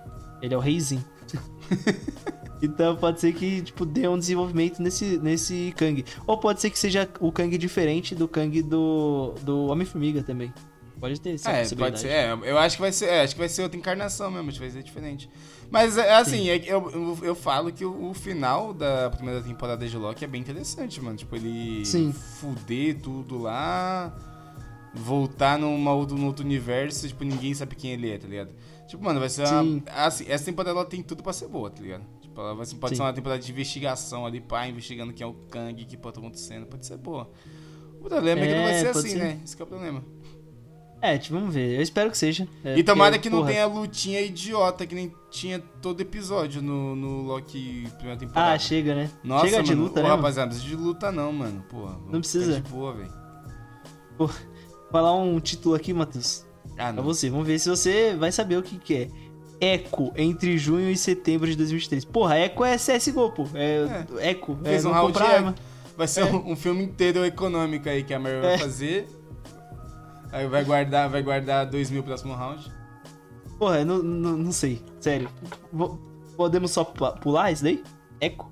Ele 0.40 0.54
é 0.54 0.56
o 0.56 0.60
reizinho. 0.60 1.04
então 2.62 2.94
pode 2.94 3.20
ser 3.20 3.32
que, 3.32 3.62
tipo, 3.62 3.84
dê 3.84 4.06
um 4.06 4.18
desenvolvimento 4.18 4.80
nesse, 4.80 5.18
nesse 5.18 5.74
Kang. 5.76 6.04
Ou 6.26 6.38
pode 6.38 6.60
ser 6.60 6.70
que 6.70 6.78
seja 6.78 7.08
o 7.18 7.32
Kang 7.32 7.56
diferente 7.58 8.14
do 8.14 8.28
Kang 8.28 8.62
do, 8.62 9.34
do 9.42 9.66
Homem-Formiga 9.66 10.22
também. 10.22 10.52
Pode 10.98 11.20
ter 11.20 11.34
essa 11.34 11.50
É, 11.50 11.68
pode 11.74 12.00
ser. 12.00 12.08
É, 12.08 12.32
eu 12.42 12.56
acho 12.58 12.76
que 12.76 12.82
vai 12.82 12.90
ser. 12.92 13.06
é, 13.06 13.22
acho 13.22 13.34
que 13.34 13.38
vai 13.38 13.48
ser 13.48 13.62
outra 13.62 13.78
encarnação 13.78 14.30
mesmo, 14.30 14.48
acho 14.48 14.58
que 14.58 14.64
vai 14.64 14.70
ser 14.74 14.82
diferente. 14.82 15.28
Mas 15.70 15.98
é 15.98 16.14
assim, 16.14 16.48
é 16.48 16.56
eu, 16.66 16.90
eu, 16.90 17.18
eu 17.22 17.34
falo 17.34 17.72
que 17.72 17.84
o, 17.84 18.10
o 18.10 18.14
final 18.14 18.72
da 18.72 19.10
primeira 19.10 19.42
temporada 19.42 19.86
de 19.86 19.96
Loki 19.96 20.24
é 20.24 20.28
bem 20.28 20.40
interessante, 20.40 21.00
mano. 21.00 21.16
Tipo, 21.16 21.36
ele 21.36 21.84
Sim. 21.84 22.12
fuder 22.12 23.00
tudo 23.00 23.36
lá, 23.38 24.16
voltar 24.94 25.58
numa, 25.58 25.94
num 26.06 26.26
outro 26.26 26.44
universo, 26.44 27.06
tipo, 27.06 27.24
ninguém 27.24 27.52
sabe 27.52 27.74
quem 27.76 27.92
ele 27.92 28.10
é, 28.10 28.16
tá 28.18 28.26
ligado? 28.28 28.50
Tipo, 28.86 29.04
mano, 29.04 29.20
vai 29.20 29.28
ser 29.28 29.46
Sim. 29.46 29.82
uma. 29.86 30.04
Assim, 30.04 30.24
essa 30.28 30.44
temporada 30.44 30.70
ela 30.70 30.84
tem 30.86 31.02
tudo 31.02 31.22
pra 31.22 31.32
ser 31.32 31.48
boa, 31.48 31.68
tá 31.70 31.82
ligado? 31.82 32.04
Tipo, 32.20 32.40
ela 32.40 32.54
vai 32.54 32.66
pode 32.66 32.94
Sim. 32.94 32.96
ser 32.96 33.02
uma 33.02 33.12
temporada 33.12 33.42
de 33.42 33.50
investigação 33.50 34.24
ali, 34.24 34.40
pá, 34.40 34.66
investigando 34.66 35.12
quem 35.12 35.24
é 35.24 35.28
o 35.28 35.34
Kang, 35.34 35.82
o 35.82 35.86
que 35.86 35.96
pode 35.96 36.12
estar 36.16 36.20
acontecendo, 36.26 36.66
pode 36.66 36.86
ser 36.86 36.96
boa. 36.96 37.30
O 38.00 38.08
problema 38.08 38.40
é, 38.42 38.46
que 38.46 38.54
não 38.54 38.62
vai 38.62 38.72
É, 38.74 38.80
ser 38.80 38.88
assim, 38.88 39.08
ser. 39.10 39.18
né? 39.18 39.40
Esse 39.44 39.56
que 39.56 39.62
é 39.62 39.64
o 39.64 39.68
problema. 39.68 40.04
É, 41.00 41.18
tipo, 41.18 41.34
vamos 41.38 41.54
ver. 41.54 41.76
Eu 41.76 41.82
espero 41.82 42.10
que 42.10 42.16
seja. 42.18 42.48
É, 42.64 42.76
E 42.78 42.82
tomara 42.82 43.18
que 43.18 43.28
não 43.28 43.38
porra, 43.40 43.50
tenha 43.52 43.66
lutinha 43.66 44.20
idiota 44.22 44.86
que 44.86 44.94
nem 44.94 45.12
tinha 45.30 45.62
todo 45.82 46.00
episódio 46.00 46.62
no, 46.62 46.96
no 46.96 47.22
Loki 47.22 47.86
primeira 47.96 48.18
temporada. 48.18 48.52
Ah, 48.54 48.58
chega, 48.58 48.94
né? 48.94 49.10
Nossa, 49.22 49.46
chega 49.46 49.62
de 49.62 49.70
mano, 49.70 49.82
luta, 49.84 50.00
ô, 50.00 50.02
né? 50.02 50.08
rapaziada, 50.08 50.46
não 50.50 50.56
precisa 50.56 50.76
de 50.76 50.82
luta 50.82 51.12
não, 51.12 51.32
mano. 51.32 51.64
Porra, 51.68 51.96
Não 52.10 52.20
precisa. 52.20 52.60
De 52.60 52.68
boa, 52.70 52.92
velho. 52.94 53.12
Falar 54.90 55.14
um 55.14 55.38
título 55.40 55.74
aqui, 55.74 55.92
Matheus. 55.92 56.44
Ah, 56.72 56.84
Pra 56.84 56.92
não. 56.94 57.02
você. 57.02 57.28
Vamos 57.30 57.46
ver 57.46 57.58
se 57.58 57.68
você 57.68 58.14
vai 58.16 58.32
saber 58.32 58.56
o 58.56 58.62
que, 58.62 58.78
que 58.78 58.94
é. 58.94 59.08
Echo 59.58 60.12
entre 60.16 60.58
junho 60.58 60.90
e 60.90 60.96
setembro 60.96 61.46
de 61.48 61.56
2023. 61.56 62.04
Porra, 62.04 62.38
Echo 62.38 62.64
é 62.64 62.76
CSGO, 62.76 63.30
pô. 63.32 63.46
É. 63.54 64.30
É, 64.30 64.34
Fez 64.62 64.84
um 64.84 64.88
não 64.88 64.94
round 64.94 65.18
de. 65.18 65.54
Vai 65.96 66.06
ser 66.06 66.24
um, 66.24 66.52
um 66.52 66.56
filme 66.56 66.82
inteiro 66.84 67.24
econômico 67.24 67.88
aí 67.88 68.02
que 68.02 68.12
a 68.12 68.18
Marvel 68.18 68.44
É. 68.44 68.48
vai 68.48 68.58
fazer. 68.58 69.08
Aí 70.36 70.46
vai 70.46 70.62
guardar, 70.64 71.08
vai 71.08 71.22
guardar 71.22 71.64
2 71.64 71.90
mil 71.90 72.02
próximo 72.02 72.34
round. 72.34 72.70
Porra, 73.58 73.78
eu 73.78 73.86
não, 73.86 74.02
não, 74.02 74.36
não 74.36 74.52
sei. 74.52 74.82
Sério. 75.00 75.30
Podemos 76.36 76.70
só 76.72 76.84
pu- 76.84 77.10
pular 77.20 77.50
isso 77.50 77.62
daí? 77.62 77.82
Echo? 78.20 78.44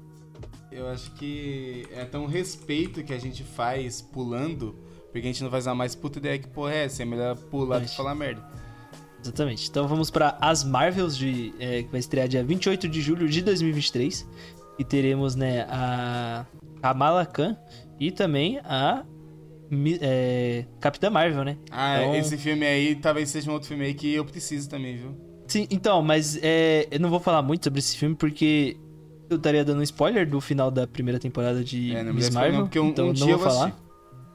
Eu 0.73 0.89
acho 0.89 1.11
que 1.13 1.87
é 1.93 2.07
tão 2.07 2.25
respeito 2.25 3.05
que 3.05 3.13
a 3.13 3.19
gente 3.19 3.45
faz 3.45 4.01
pulando, 4.01 4.75
porque 5.13 5.19
a 5.19 5.31
gente 5.31 5.43
não 5.45 5.51
faz 5.51 5.67
a 5.67 5.75
mais 5.75 5.95
puta 5.95 6.19
ideia 6.19 6.39
que 6.39 6.49
porra 6.49 6.73
é 6.73 6.85
essa. 6.87 7.03
É 7.03 7.05
melhor 7.05 7.37
pular 7.37 7.81
do 7.81 7.87
que 7.87 7.95
falar 7.95 8.15
merda. 8.15 8.43
Exatamente. 9.23 9.69
Então 9.69 9.87
vamos 9.87 10.11
pra 10.11 10.39
As 10.41 10.65
Marvels, 10.65 11.15
de, 11.19 11.55
é, 11.59 11.83
que 11.83 11.91
vai 11.91 12.01
estrear 12.01 12.27
dia 12.27 12.43
28 12.43 12.89
de 12.89 13.01
julho 13.03 13.29
de 13.29 13.43
2023. 13.43 14.27
E 14.79 14.85
teremos, 14.85 15.35
né, 15.35 15.67
a 15.69 16.47
Kamala 16.81 17.27
Khan 17.27 17.57
e 18.01 18.11
também 18.11 18.59
a 18.65 19.05
é, 20.01 20.65
Capitã 20.81 21.11
Marvel, 21.11 21.45
né? 21.45 21.57
Ah, 21.71 22.01
Então- 22.03 22.15
esse 22.17 22.37
filme 22.37 22.65
aí 22.67 22.95
talvez 22.97 23.29
seja 23.31 23.51
um 23.51 23.55
outro 23.55 23.69
filme 23.69 23.85
aí 23.85 23.95
que 23.95 24.13
eu 24.15 24.25
preciso 24.25 24.69
também, 24.69 24.97
viu? 24.97 25.15
Sim, 25.47 25.67
então, 25.71 26.01
mas 26.03 26.39
é, 26.43 26.89
eu 26.91 26.99
não 27.01 27.11
vou 27.11 27.21
falar 27.21 27.43
muito 27.43 27.65
sobre 27.65 27.79
esse 27.79 27.97
filme 27.97 28.15
porque 28.15 28.77
eu 29.29 29.37
estaria 29.37 29.65
dando 29.65 29.81
um 29.81 29.83
spoiler 29.83 30.29
do 30.29 30.41
final 30.41 30.71
da 30.71 30.87
primeira 30.87 31.19
temporada 31.21 31.63
de 31.63 31.95
É, 31.95 32.03
não 32.03 32.15
Miss 32.15 32.31
Marvel, 32.31 32.53
não, 32.53 32.63
porque 32.63 32.81
um- 32.81 32.89
então 32.89 33.09
um 33.11 33.13
não 33.13 33.27
vou 33.29 33.39
falar. 33.39 33.77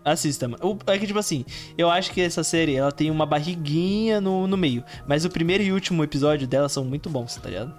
Assista, 0.05 0.47
mano. 0.47 0.79
É 0.87 0.97
que, 0.97 1.05
tipo 1.05 1.19
assim, 1.19 1.43
eu 1.77 1.89
acho 1.89 2.11
que 2.11 2.21
essa 2.21 2.43
série, 2.43 2.75
ela 2.75 2.91
tem 2.91 3.11
uma 3.11 3.25
barriguinha 3.25 4.21
no, 4.21 4.47
no 4.47 4.55
meio. 4.57 4.83
Mas 5.07 5.25
o 5.25 5.29
primeiro 5.29 5.61
e 5.63 5.71
último 5.71 6.03
episódio 6.03 6.47
dela 6.47 6.69
são 6.69 6.85
muito 6.85 7.09
bons, 7.09 7.35
tá 7.35 7.49
ligado? 7.49 7.73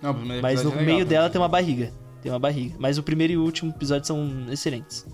Não, 0.00 0.14
Mas 0.40 0.62
no 0.62 0.70
é 0.70 0.74
legal, 0.76 0.86
meio 0.94 1.04
dela 1.04 1.28
tem 1.28 1.40
uma 1.40 1.48
barriga. 1.48 1.92
Tem 2.22 2.30
uma 2.30 2.38
barriga. 2.38 2.76
Mas 2.78 2.96
o 2.96 3.02
primeiro 3.02 3.32
e 3.32 3.36
o 3.36 3.42
último 3.42 3.70
episódio 3.72 4.06
são 4.06 4.46
excelentes. 4.50 5.04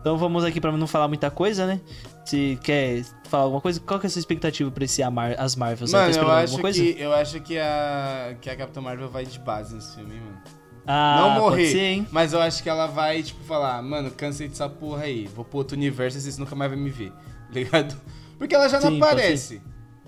Então 0.00 0.16
vamos 0.16 0.44
aqui 0.44 0.60
pra 0.60 0.70
não 0.72 0.86
falar 0.86 1.08
muita 1.08 1.30
coisa, 1.30 1.66
né? 1.66 1.80
Se 2.24 2.58
quer 2.62 3.02
falar 3.24 3.44
alguma 3.44 3.60
coisa, 3.60 3.80
qual 3.80 3.98
que 3.98 4.06
é 4.06 4.08
a 4.08 4.10
sua 4.10 4.20
expectativa 4.20 4.70
pra 4.70 4.84
esse 4.84 5.02
As 5.02 5.56
Marvels? 5.56 5.90
Você 5.90 5.96
tá 5.96 6.02
Mano, 6.06 6.14
eu 6.16 6.30
acho, 6.30 6.42
alguma 6.52 6.60
coisa? 6.62 6.82
que, 6.82 7.00
eu 7.00 7.12
acho 7.12 7.40
que 7.40 7.58
a, 7.58 8.36
que 8.40 8.50
a 8.50 8.56
Capitã 8.56 8.80
Marvel 8.80 9.08
vai 9.08 9.24
de 9.24 9.38
base 9.38 9.74
nesse 9.74 9.94
filme, 9.96 10.14
hein, 10.14 10.20
mano. 10.20 10.38
Ah, 10.86 11.16
não 11.20 11.30
morrer, 11.42 11.66
ser, 11.70 12.06
mas 12.10 12.32
eu 12.32 12.40
acho 12.40 12.62
que 12.62 12.68
ela 12.68 12.86
vai, 12.86 13.22
tipo, 13.22 13.44
falar, 13.44 13.82
mano, 13.82 14.10
cansei 14.10 14.48
dessa 14.48 14.70
porra 14.70 15.02
aí, 15.02 15.26
vou 15.26 15.44
pro 15.44 15.58
outro 15.58 15.76
universo 15.76 16.16
e 16.16 16.20
vocês 16.22 16.38
nunca 16.38 16.54
mais 16.54 16.70
vão 16.70 16.80
me 16.80 16.88
ver, 16.88 17.12
tá 17.52 17.52
ligado? 17.52 17.94
Porque 18.38 18.54
ela 18.54 18.68
já 18.68 18.80
não 18.80 18.88
Sim, 18.90 18.96
aparece, 18.96 19.60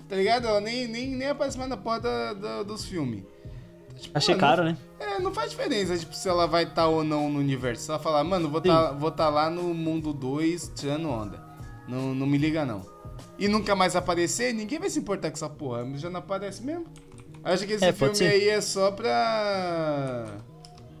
tá 0.09 0.15
ligado? 0.15 0.47
Ela 0.47 0.59
nem, 0.59 0.87
nem, 0.87 1.15
nem 1.15 1.27
aparece 1.27 1.55
mais 1.57 1.69
na 1.69 1.77
porra 1.77 1.99
da- 1.99 2.33
da- 2.33 2.63
dos 2.63 2.83
filmes. 2.85 3.23
Tipo, 3.99 4.17
Achei 4.17 4.35
mano, 4.35 4.47
caro, 4.47 4.63
né? 4.63 4.77
É, 4.99 5.19
não 5.19 5.33
faz 5.33 5.51
diferença, 5.51 5.97
tipo, 5.97 6.13
se 6.15 6.27
ela 6.27 6.47
vai 6.47 6.63
estar 6.63 6.87
ou 6.87 7.03
não 7.03 7.29
no 7.29 7.39
universo. 7.39 7.83
Se 7.83 7.89
ela 7.89 7.99
falar, 7.99 8.23
mano, 8.23 8.49
vou 8.49 8.61
tá, 8.61 8.91
vou 8.91 9.11
tá 9.11 9.29
lá 9.29 9.49
no 9.49 9.73
mundo 9.73 10.13
2 10.13 10.71
tirando 10.75 11.09
onda. 11.09 11.41
Não, 11.87 12.13
não 12.15 12.25
me 12.25 12.37
liga, 12.37 12.65
não. 12.65 12.81
E 13.37 13.47
nunca 13.47 13.75
mais 13.75 13.95
aparecer, 13.95 14.53
ninguém 14.53 14.79
vai 14.79 14.89
se 14.89 14.99
importar 14.99 15.29
com 15.29 15.35
essa 15.35 15.49
porra. 15.49 15.85
Já 15.97 16.09
não 16.09 16.19
aparece 16.19 16.63
mesmo. 16.63 16.85
Acho 17.43 17.65
que 17.65 17.73
esse 17.73 17.85
É, 17.85 17.91
filme 17.91 18.19
aí 18.25 18.49
é 18.49 18.61
só 18.61 18.91
pra. 18.91 20.25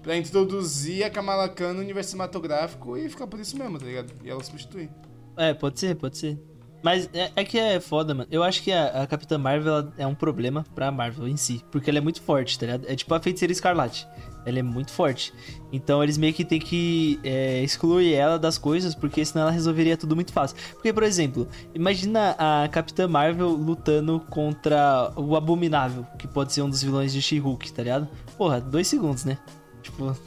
pra 0.01 0.17
introduzir 0.17 1.03
a 1.03 1.09
Kamala 1.09 1.47
Khan 1.47 1.73
no 1.73 1.81
universo 1.81 2.11
cinematográfico 2.11 2.97
e 2.97 3.07
ficar 3.09 3.27
por 3.27 3.39
isso 3.39 3.55
mesmo, 3.57 3.77
tá 3.77 3.85
ligado? 3.85 4.11
E 4.23 4.29
ela 4.29 4.43
substituir. 4.43 4.89
É, 5.37 5.53
pode 5.53 5.79
ser, 5.79 5.95
pode 5.95 6.17
ser. 6.17 6.39
Mas 6.83 7.09
é, 7.13 7.31
é 7.35 7.43
que 7.43 7.57
é 7.57 7.79
foda, 7.79 8.13
mano. 8.13 8.27
Eu 8.31 8.43
acho 8.43 8.61
que 8.63 8.71
a, 8.71 9.03
a 9.03 9.07
Capitã 9.07 9.37
Marvel 9.37 9.91
é 9.97 10.07
um 10.07 10.15
problema 10.15 10.65
pra 10.73 10.91
Marvel 10.91 11.27
em 11.27 11.37
si. 11.37 11.63
Porque 11.71 11.89
ela 11.89 11.99
é 11.99 12.01
muito 12.01 12.21
forte, 12.21 12.57
tá 12.57 12.65
ligado? 12.65 12.85
É 12.87 12.95
tipo 12.95 13.13
a 13.13 13.19
feiticeira 13.19 13.51
escarlate. 13.51 14.07
Ela 14.45 14.59
é 14.59 14.63
muito 14.63 14.91
forte. 14.91 15.31
Então 15.71 16.03
eles 16.03 16.17
meio 16.17 16.33
que 16.33 16.43
tem 16.43 16.59
que 16.59 17.19
é, 17.23 17.61
excluir 17.63 18.13
ela 18.13 18.39
das 18.39 18.57
coisas, 18.57 18.95
porque 18.95 19.23
senão 19.23 19.43
ela 19.43 19.51
resolveria 19.51 19.95
tudo 19.95 20.15
muito 20.15 20.33
fácil. 20.33 20.57
Porque, 20.73 20.91
por 20.91 21.03
exemplo, 21.03 21.47
imagina 21.75 22.35
a 22.37 22.67
Capitã 22.67 23.07
Marvel 23.07 23.49
lutando 23.49 24.19
contra 24.29 25.11
o 25.15 25.35
Abominável, 25.35 26.05
que 26.17 26.27
pode 26.27 26.53
ser 26.53 26.63
um 26.63 26.69
dos 26.69 26.81
vilões 26.81 27.13
de 27.13 27.21
She-Hulk, 27.21 27.71
tá 27.71 27.83
ligado? 27.83 28.07
Porra, 28.37 28.59
dois 28.59 28.87
segundos, 28.87 29.25
né? 29.25 29.37
Tipo. 29.83 30.15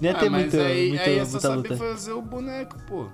Não 0.00 0.10
ia 0.10 0.14
ter 0.14 0.26
ah, 0.26 0.30
mas 0.30 0.42
muita, 0.42 0.62
aí, 0.62 0.88
muita, 0.90 1.04
aí 1.04 1.18
é 1.18 1.24
só 1.24 1.30
muita 1.32 1.40
saber 1.40 1.56
luta. 1.56 1.76
fazer 1.76 2.12
o 2.12 2.22
boneco, 2.22 2.76
pô. 2.86 3.08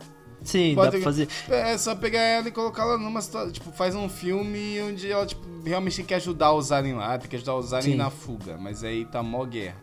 Sim, 0.45 0.75
Pode 0.75 0.87
dá 0.87 0.91
pra 0.93 1.01
fazer. 1.01 1.29
É 1.49 1.77
só 1.79 1.95
pegar 1.97 2.21
ela 2.21 2.47
e 2.47 2.51
colocar 2.53 2.83
ela 2.83 2.99
numa 2.99 3.21
situação. 3.23 3.51
Tipo, 3.51 3.73
faz 3.73 3.95
um 3.95 4.09
filme 4.09 4.81
onde 4.83 5.11
ela, 5.11 5.25
tipo, 5.27 5.43
realmente 5.65 5.97
tem 5.97 6.05
que 6.05 6.15
ajudar 6.15 6.53
os 6.53 6.71
aliens 6.71 6.97
lá, 6.99 7.17
tem 7.19 7.29
que 7.31 7.37
ajudar 7.37 7.57
os 7.57 7.73
aliens 7.73 7.97
na 7.97 8.11
fuga. 8.11 8.57
Mas 8.59 8.85
aí 8.85 9.05
tá 9.07 9.23
mó 9.23 9.45
guerra. 9.45 9.83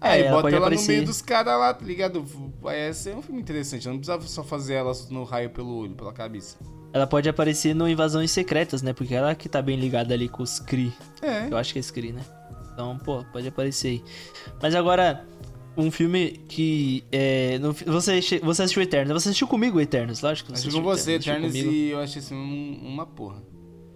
É, 0.00 0.08
Aí 0.08 0.22
ela 0.22 0.36
bota 0.42 0.48
ela 0.48 0.58
no 0.60 0.64
aparecer- 0.66 0.88
meio 0.96 1.04
dos 1.06 1.22
caras 1.22 1.58
lá, 1.58 1.72
tá 1.72 1.84
ligado? 1.84 2.24
Vai 2.60 2.92
ser 2.92 3.14
um 3.16 3.22
filme 3.22 3.40
interessante. 3.40 3.86
Não 3.86 3.96
precisava 3.96 4.22
só 4.26 4.42
fazer 4.42 4.74
ela 4.74 4.92
no 5.10 5.24
raio 5.24 5.50
pelo 5.50 5.76
olho, 5.78 5.94
pela 5.94 6.12
cabeça. 6.12 6.56
Ela 6.92 7.06
pode 7.06 7.28
aparecer 7.28 7.74
no 7.74 7.88
Invasões 7.88 8.30
Secretas, 8.30 8.80
né? 8.82 8.92
Porque 8.92 9.14
ela 9.14 9.34
que 9.34 9.48
tá 9.48 9.60
bem 9.62 9.76
ligada 9.78 10.14
ali 10.14 10.28
com 10.28 10.42
os 10.42 10.60
Kree. 10.60 10.92
É. 11.22 11.48
Eu 11.50 11.56
acho 11.56 11.72
que 11.72 11.78
é 11.78 11.82
Kree, 11.82 12.12
né? 12.12 12.20
Então, 12.72 12.98
pô, 12.98 13.24
pode 13.32 13.48
aparecer 13.48 13.88
aí. 13.88 14.04
Mas 14.62 14.74
agora, 14.74 15.24
um 15.76 15.90
filme 15.90 16.40
que. 16.48 17.04
É, 17.10 17.58
no 17.58 17.72
você, 17.72 18.20
você 18.42 18.62
assistiu 18.62 18.82
Eternos. 18.82 19.12
Você 19.22 19.28
assistiu 19.28 19.46
comigo 19.46 19.80
Eternos, 19.80 20.20
lógico 20.20 20.52
Acho 20.52 20.70
com 20.70 20.82
você, 20.82 21.14
Eternos, 21.14 21.48
comigo. 21.52 21.70
e 21.72 21.90
eu 21.90 22.00
achei 22.00 22.20
assim 22.20 22.34
um- 22.34 22.80
uma 22.82 23.06
porra. 23.06 23.42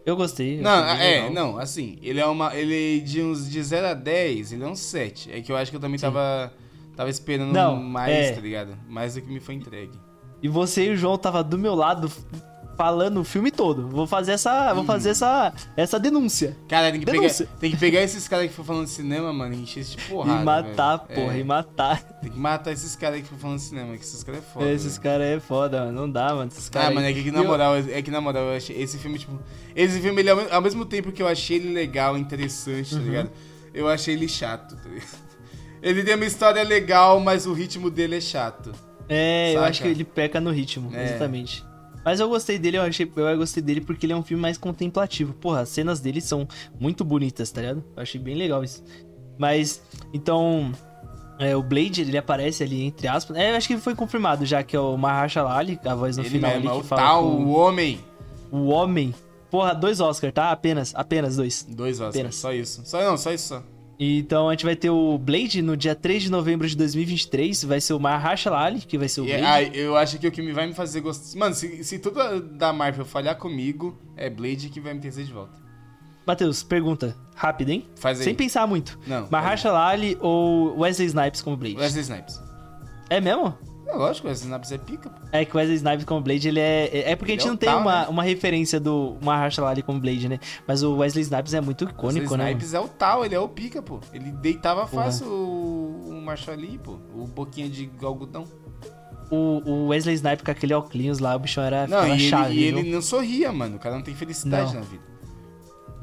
Eu 0.06 0.16
gostei. 0.16 0.58
eu 0.58 0.62
Não, 0.62 0.84
é, 0.88 1.14
legal. 1.26 1.30
não, 1.32 1.58
assim, 1.58 1.98
ele 2.02 2.18
é 2.18 2.26
uma. 2.26 2.54
Ele 2.56 3.00
de 3.00 3.22
uns 3.22 3.50
de 3.50 3.62
0 3.62 3.88
a 3.88 3.94
10, 3.94 4.52
ele 4.52 4.64
é 4.64 4.66
um 4.66 4.74
7. 4.74 5.30
É 5.30 5.40
que 5.42 5.52
eu 5.52 5.56
acho 5.56 5.70
que 5.70 5.76
eu 5.76 5.80
também 5.80 5.98
tava. 6.00 6.52
Tava 6.96 7.10
esperando 7.10 7.52
Não, 7.52 7.76
mais, 7.76 8.12
é. 8.12 8.32
tá 8.32 8.40
ligado? 8.40 8.76
Mais 8.88 9.14
do 9.14 9.20
que 9.22 9.30
me 9.30 9.38
foi 9.38 9.54
entregue. 9.54 9.92
E 10.42 10.48
você 10.48 10.86
e 10.86 10.90
o 10.90 10.96
João 10.96 11.16
tava 11.18 11.44
do 11.44 11.56
meu 11.58 11.74
lado 11.74 12.10
falando 12.78 13.18
o 13.20 13.24
filme 13.24 13.50
todo. 13.50 13.88
Vou 13.88 14.06
fazer 14.06 14.32
essa. 14.32 14.72
Vou 14.72 14.84
fazer 14.84 15.10
essa, 15.10 15.52
essa 15.76 15.98
denúncia. 15.98 16.56
Cara, 16.68 16.90
tem 16.92 17.00
que, 17.00 17.04
pegar, 17.06 17.18
Denúncia. 17.18 17.48
tem 17.58 17.70
que 17.72 17.76
pegar 17.76 18.00
esses 18.02 18.28
caras 18.28 18.44
que 18.46 18.50
ficam 18.52 18.64
falando 18.64 18.84
de 18.84 18.90
cinema, 18.92 19.32
mano, 19.32 19.52
e 19.54 19.62
encher 19.62 19.80
esse 19.80 19.96
de 19.96 20.02
porrada. 20.04 20.40
e 20.40 20.44
matar, 20.44 20.96
velho. 21.08 21.20
porra, 21.20 21.36
É, 21.36 21.40
e 21.40 21.44
matar. 21.44 22.02
Tem 22.22 22.30
que 22.30 22.38
matar 22.38 22.70
esses 22.72 22.94
caras 22.94 23.16
que 23.18 23.24
ficam 23.24 23.38
falando 23.38 23.56
de 23.58 23.64
cinema, 23.64 23.96
que 23.96 24.04
esses 24.04 24.22
caras 24.22 24.40
é 24.40 24.44
foda. 24.54 24.70
Esses 24.70 24.96
caras 24.96 25.26
é 25.26 25.40
foda, 25.40 25.80
mano. 25.86 25.92
Não 26.00 26.10
dá, 26.10 26.32
mano. 26.34 26.48
Esses 26.52 26.68
caras 26.68 26.90
Ah, 26.90 26.94
mano, 26.94 27.06
é 27.08 27.12
que, 27.12 27.24
que 27.24 27.30
na 27.32 27.40
eu- 27.40 27.44
moral, 27.46 27.76
é 27.76 28.00
que 28.00 28.10
na 28.12 28.20
moral, 28.20 28.44
eu 28.44 28.56
achei 28.56 28.80
esse 28.80 28.96
filme, 28.96 29.18
tipo. 29.18 29.36
Esse 29.74 30.00
filme, 30.00 30.22
ele, 30.22 30.30
ao, 30.30 30.36
me- 30.36 30.50
ao 30.50 30.62
mesmo 30.62 30.86
tempo 30.86 31.10
que 31.10 31.20
eu 31.20 31.26
achei 31.26 31.56
ele 31.56 31.72
legal, 31.74 32.16
interessante, 32.16 32.94
Uhum. 32.94 33.00
tá 33.00 33.06
ligado? 33.06 33.30
Eu 33.74 33.88
achei 33.88 34.14
ele 34.14 34.28
chato, 34.28 34.76
tá 34.76 34.88
ligado? 34.88 35.26
Ele 35.82 36.02
tem 36.04 36.14
uma 36.14 36.24
história 36.24 36.62
legal, 36.62 37.20
mas 37.20 37.44
o 37.46 37.52
ritmo 37.52 37.90
dele 37.90 38.16
é 38.16 38.20
chato. 38.20 38.72
É, 39.08 39.50
eu 39.50 39.54
Saca? 39.60 39.70
acho 39.70 39.82
que 39.82 39.88
ele 39.88 40.04
peca 40.04 40.40
no 40.40 40.50
ritmo, 40.50 40.90
É. 40.94 41.04
exatamente. 41.04 41.64
Mas 42.04 42.20
eu 42.20 42.28
gostei 42.28 42.58
dele, 42.58 42.78
eu 42.78 42.82
achei, 42.82 43.10
eu 43.14 43.36
gostei 43.38 43.62
dele 43.62 43.80
porque 43.80 44.06
ele 44.06 44.12
é 44.12 44.16
um 44.16 44.22
filme 44.22 44.40
mais 44.40 44.56
contemplativo. 44.56 45.32
Porra, 45.34 45.60
as 45.60 45.68
cenas 45.68 46.00
dele 46.00 46.20
são 46.20 46.46
muito 46.78 47.04
bonitas, 47.04 47.50
tá 47.50 47.60
ligado? 47.60 47.84
Eu 47.96 48.02
achei 48.02 48.20
bem 48.20 48.34
legal 48.34 48.64
isso. 48.64 48.82
Mas, 49.38 49.82
então, 50.12 50.72
é, 51.38 51.54
o 51.54 51.62
Blade, 51.62 52.02
ele 52.02 52.18
aparece 52.18 52.62
ali 52.62 52.82
entre 52.82 53.06
aspas. 53.06 53.36
É, 53.36 53.52
eu 53.52 53.56
acho 53.56 53.68
que 53.68 53.76
foi 53.78 53.94
confirmado 53.94 54.44
já 54.44 54.62
que 54.62 54.74
é 54.74 54.80
o 54.80 54.96
Mahershala 54.96 55.54
Ali, 55.54 55.78
a 55.84 55.94
voz 55.94 56.16
no 56.16 56.22
ele 56.22 56.30
final 56.30 56.50
mesmo, 56.50 56.68
é 56.68 56.70
ali 56.70 56.78
o 56.78 56.82
que 56.82 56.88
fala 56.88 57.02
tal, 57.02 57.22
com 57.22 57.44
o 57.44 57.50
homem. 57.50 58.00
o 58.50 58.66
homem. 58.68 59.14
Porra, 59.50 59.74
dois 59.74 60.00
Oscar, 60.00 60.32
tá? 60.32 60.50
Apenas, 60.50 60.92
apenas 60.94 61.36
dois. 61.36 61.66
Dois 61.68 62.00
Oscars, 62.00 62.16
Apenas. 62.16 62.34
só 62.36 62.52
isso. 62.52 62.82
Só 62.84 63.02
não, 63.02 63.16
só 63.16 63.32
isso 63.32 63.48
só. 63.48 63.62
Então 64.00 64.48
a 64.48 64.52
gente 64.52 64.64
vai 64.64 64.76
ter 64.76 64.90
o 64.90 65.18
Blade 65.18 65.60
no 65.60 65.76
dia 65.76 65.94
3 65.94 66.22
de 66.24 66.30
novembro 66.30 66.68
de 66.68 66.76
2023, 66.76 67.64
vai 67.64 67.80
ser 67.80 67.94
o 67.94 67.98
Mahershala 68.00 68.58
Ali, 68.58 68.80
que 68.80 68.96
vai 68.96 69.08
ser 69.08 69.22
o 69.22 69.24
E, 69.24 69.36
Blade. 69.36 69.44
ah, 69.44 69.62
eu 69.76 69.96
acho 69.96 70.18
que 70.18 70.28
o 70.28 70.30
que 70.30 70.40
me 70.40 70.52
vai 70.52 70.66
me 70.68 70.72
fazer 70.72 71.00
gostar. 71.00 71.36
Mano, 71.36 71.54
se, 71.54 71.82
se 71.82 71.98
tudo 71.98 72.40
da 72.40 72.72
Marvel 72.72 73.04
falhar 73.04 73.36
comigo, 73.36 73.98
é 74.16 74.30
Blade 74.30 74.68
que 74.68 74.80
vai 74.80 74.94
me 74.94 75.00
trazer 75.00 75.24
de 75.24 75.32
volta. 75.32 75.58
Matheus, 76.24 76.62
pergunta 76.62 77.16
rápida, 77.34 77.72
hein? 77.72 77.88
Faz 77.96 78.18
aí. 78.18 78.24
Sem 78.24 78.34
pensar 78.34 78.66
muito. 78.66 78.98
Não. 79.06 79.26
Mahershala 79.30 79.84
Ali 79.86 80.16
ou 80.20 80.78
Wesley 80.78 81.06
Snipes 81.08 81.40
como 81.40 81.56
Blade? 81.56 81.76
Wesley 81.76 82.02
Snipes. 82.02 82.40
É 83.10 83.20
mesmo? 83.20 83.56
É 83.90 83.96
lógico, 83.96 84.28
Wesley 84.28 84.50
Snipes 84.50 84.70
é 84.72 84.76
pica, 84.78 85.08
pô. 85.08 85.16
É 85.32 85.44
que 85.46 85.54
o 85.54 85.58
Wesley 85.58 85.76
Snipes 85.76 86.04
como 86.04 86.20
Blade, 86.20 86.46
ele 86.46 86.60
é... 86.60 87.10
É 87.10 87.16
porque 87.16 87.32
a 87.32 87.34
Ele 87.34 87.40
gente 87.40 87.48
é 87.48 87.50
o 87.50 87.52
não 87.52 87.56
tem 87.56 87.68
tal, 87.70 87.80
uma, 87.80 88.02
né? 88.02 88.08
uma 88.08 88.22
referência 88.22 88.78
do 88.78 89.16
Mahershala 89.22 89.70
Ali 89.70 89.82
como 89.82 89.98
Blade, 89.98 90.28
né? 90.28 90.38
Mas 90.66 90.82
o 90.82 90.96
Wesley 90.96 91.22
Snipes 91.22 91.54
é 91.54 91.60
muito 91.62 91.84
icônico, 91.84 92.20
Wesley 92.32 92.38
né? 92.38 92.50
Snipes 92.50 92.74
é 92.74 92.80
o 92.80 92.86
tal, 92.86 93.24
ele 93.24 93.34
é 93.34 93.40
o 93.40 93.48
pica, 93.48 93.80
pô. 93.80 93.98
Ele 94.12 94.30
deitava 94.32 94.86
Porra. 94.86 95.04
fácil 95.04 95.26
o, 95.26 96.10
o 96.10 96.20
Marshall 96.20 96.54
Ali, 96.54 96.78
pô. 96.78 96.98
O 97.14 97.26
boquinha 97.26 97.68
de 97.68 97.90
algodão. 98.02 98.44
O, 99.30 99.62
o 99.64 99.86
Wesley 99.88 100.14
Snipes 100.16 100.44
com 100.44 100.50
aquele 100.50 100.74
óculos 100.74 101.18
lá, 101.18 101.34
o 101.34 101.38
bichão 101.38 101.64
era 101.64 101.86
Não, 101.86 102.06
e, 102.06 102.10
ele, 102.10 102.28
chave, 102.28 102.54
e 102.54 102.64
ele 102.64 102.92
não 102.92 103.00
sorria, 103.00 103.50
mano. 103.50 103.76
O 103.76 103.78
cara 103.78 103.94
não 103.94 104.02
tem 104.02 104.14
felicidade 104.14 104.74
Não. 104.74 104.80
na 104.80 104.86
vida. 104.86 105.02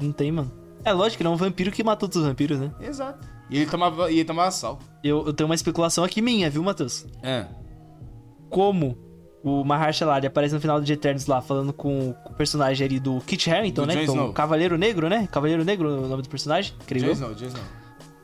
Não 0.00 0.10
tem, 0.12 0.32
mano. 0.32 0.50
É 0.84 0.92
lógico, 0.92 1.22
ele 1.22 1.28
é 1.28 1.30
um 1.30 1.36
vampiro 1.36 1.70
que 1.70 1.82
matou 1.84 2.08
todos 2.08 2.22
os 2.22 2.28
vampiros, 2.28 2.58
né? 2.58 2.72
Exato. 2.80 3.26
E 3.48 3.58
ele 3.58 3.70
tomava, 3.70 4.10
e 4.10 4.16
ele 4.16 4.24
tomava 4.24 4.50
sal. 4.50 4.78
Eu, 5.04 5.24
eu 5.26 5.32
tenho 5.32 5.48
uma 5.48 5.54
especulação 5.54 6.02
aqui 6.04 6.20
minha, 6.20 6.50
viu, 6.50 6.62
Matheus? 6.62 7.06
É. 7.22 7.46
como 8.56 8.96
o 9.44 9.62
Mahershala 9.62 10.14
Ali 10.14 10.26
aparece 10.26 10.54
no 10.54 10.60
final 10.62 10.80
de 10.80 10.90
Eternos 10.90 11.26
lá, 11.26 11.42
falando 11.42 11.74
com 11.74 12.14
o 12.24 12.32
personagem 12.32 12.86
ali 12.86 12.98
do 12.98 13.20
Kit 13.20 13.50
Harington, 13.50 13.82
Do 13.82 13.86
né? 13.88 13.92
Jon 13.94 14.00
Que 14.00 14.06
é 14.06 14.10
o 14.10 14.14
Snow. 14.14 14.32
Cavaleiro 14.32 14.78
Negro, 14.78 15.08
né? 15.10 15.28
Cavaleiro 15.30 15.62
Negro 15.62 15.88
é 15.90 15.98
o 15.98 16.08
nome 16.08 16.22
do 16.22 16.28
personagem, 16.30 16.72
creio 16.86 17.04
Jon. 17.04 17.12
Snow, 17.12 17.34
Jon 17.34 17.46
Snow. 17.48 17.62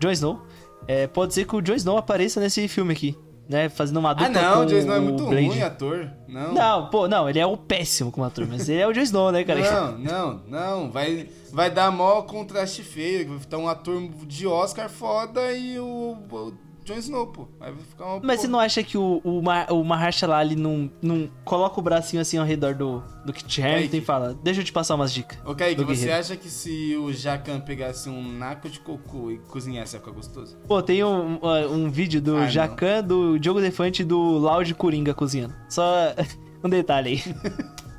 Jon 0.01 0.11
Snow. 0.11 0.43
É, 0.89 1.07
pode 1.07 1.35
ser 1.35 1.45
que 1.47 1.55
o 1.55 1.61
Jon 1.61 1.75
Snow 1.75 1.99
apareça 1.99 2.41
nesse 2.41 2.67
filme 2.67 2.93
aqui, 2.95 3.15
né? 3.49 3.69
Fazendo 3.69 3.99
uma 3.99 4.15
dupla 4.15 4.27
Ah, 4.27 4.43
não, 4.57 4.63
o 4.63 4.67
Jon 4.67 4.77
Snow 4.79 4.97
é 4.97 5.01
muito 5.01 5.27
Blade. 5.27 5.47
ruim, 5.49 5.63
ator. 5.63 6.11
Não. 6.27 6.55
Não, 6.55 6.87
pô, 6.91 7.07
não, 7.07 7.29
ele 7.29 7.39
é 7.39 7.47
o 7.47 7.59
péssimo 7.59 8.11
como 8.11 8.27
ator, 8.27 8.47
mas 8.49 8.69
ele 8.71 8.81
é 8.81 8.89
o 8.89 8.93
Jon 8.95 9.03
Snow, 9.03 9.31
né, 9.31 9.45
cara? 9.45 9.61
Não, 9.61 9.99
não, 9.99 10.43
não. 10.49 10.91
Vai, 10.91 11.29
vai 11.53 11.71
dar 11.71 11.91
mó 11.93 12.23
contraste 12.23 12.83
feio. 12.83 13.29
Vai 13.29 13.39
ficar 13.39 13.59
um 13.59 13.69
ator 13.69 14.03
de 14.27 14.47
Oscar 14.47 14.89
foda 14.89 15.53
e 15.53 15.79
o, 15.79 16.17
o 16.33 16.53
Jon 16.85 16.97
Snow, 16.97 17.27
pô. 17.29 17.49
Vai 17.59 17.75
ficar 17.75 18.05
uma. 18.07 18.21
Mas 18.23 18.37
pô. 18.37 18.43
você 18.43 18.49
não 18.49 18.59
acha 18.59 18.83
que 18.83 18.99
o, 18.99 19.21
o, 19.25 19.41
o 19.41 19.85
Mahershala 19.85 20.37
Ali 20.37 20.57
não, 20.57 20.91
não 21.01 21.31
coloca 21.45 21.79
o 21.79 21.83
bracinho 21.83 22.21
assim 22.21 22.39
ao 22.39 22.45
redor 22.45 22.75
do, 22.75 23.03
do 23.25 23.33
Kit 23.33 23.63
Harington 23.63 23.97
e 23.97 24.01
fala, 24.01 24.35
deixa 24.43 24.61
eu 24.61 24.65
te 24.65 24.73
passar 24.73 24.95
umas 24.95 25.13
dicas. 25.13 25.39
Do 25.77 25.87
você 25.87 26.11
acha 26.11 26.37
que 26.37 26.49
se 26.51 26.97
o 26.97 27.13
Jacan 27.13 27.61
pegasse 27.61 28.09
um 28.09 28.33
naco 28.33 28.69
de 28.69 28.81
cocô 28.81 29.31
e 29.31 29.39
cozinhasse, 29.39 29.95
ia 29.97 30.01
ficar 30.01 30.13
gostoso? 30.13 30.57
Pô, 30.67 30.83
tem 30.83 31.05
um, 31.05 31.39
um, 31.43 31.73
um 31.73 31.91
vídeo 31.91 32.21
do 32.21 32.37
Ah, 32.37 32.41
não. 32.41 32.49
Jacan, 32.49 33.03
do 33.03 33.39
Diogo 33.39 33.61
Defante 33.61 34.03
e 34.03 34.05
do 34.05 34.19
Loud 34.19 34.75
Coringa 34.75 35.15
cozinhando. 35.15 35.55
Só 35.69 35.85
um 36.63 36.69
detalhe 36.69 37.23
aí. 37.25 37.35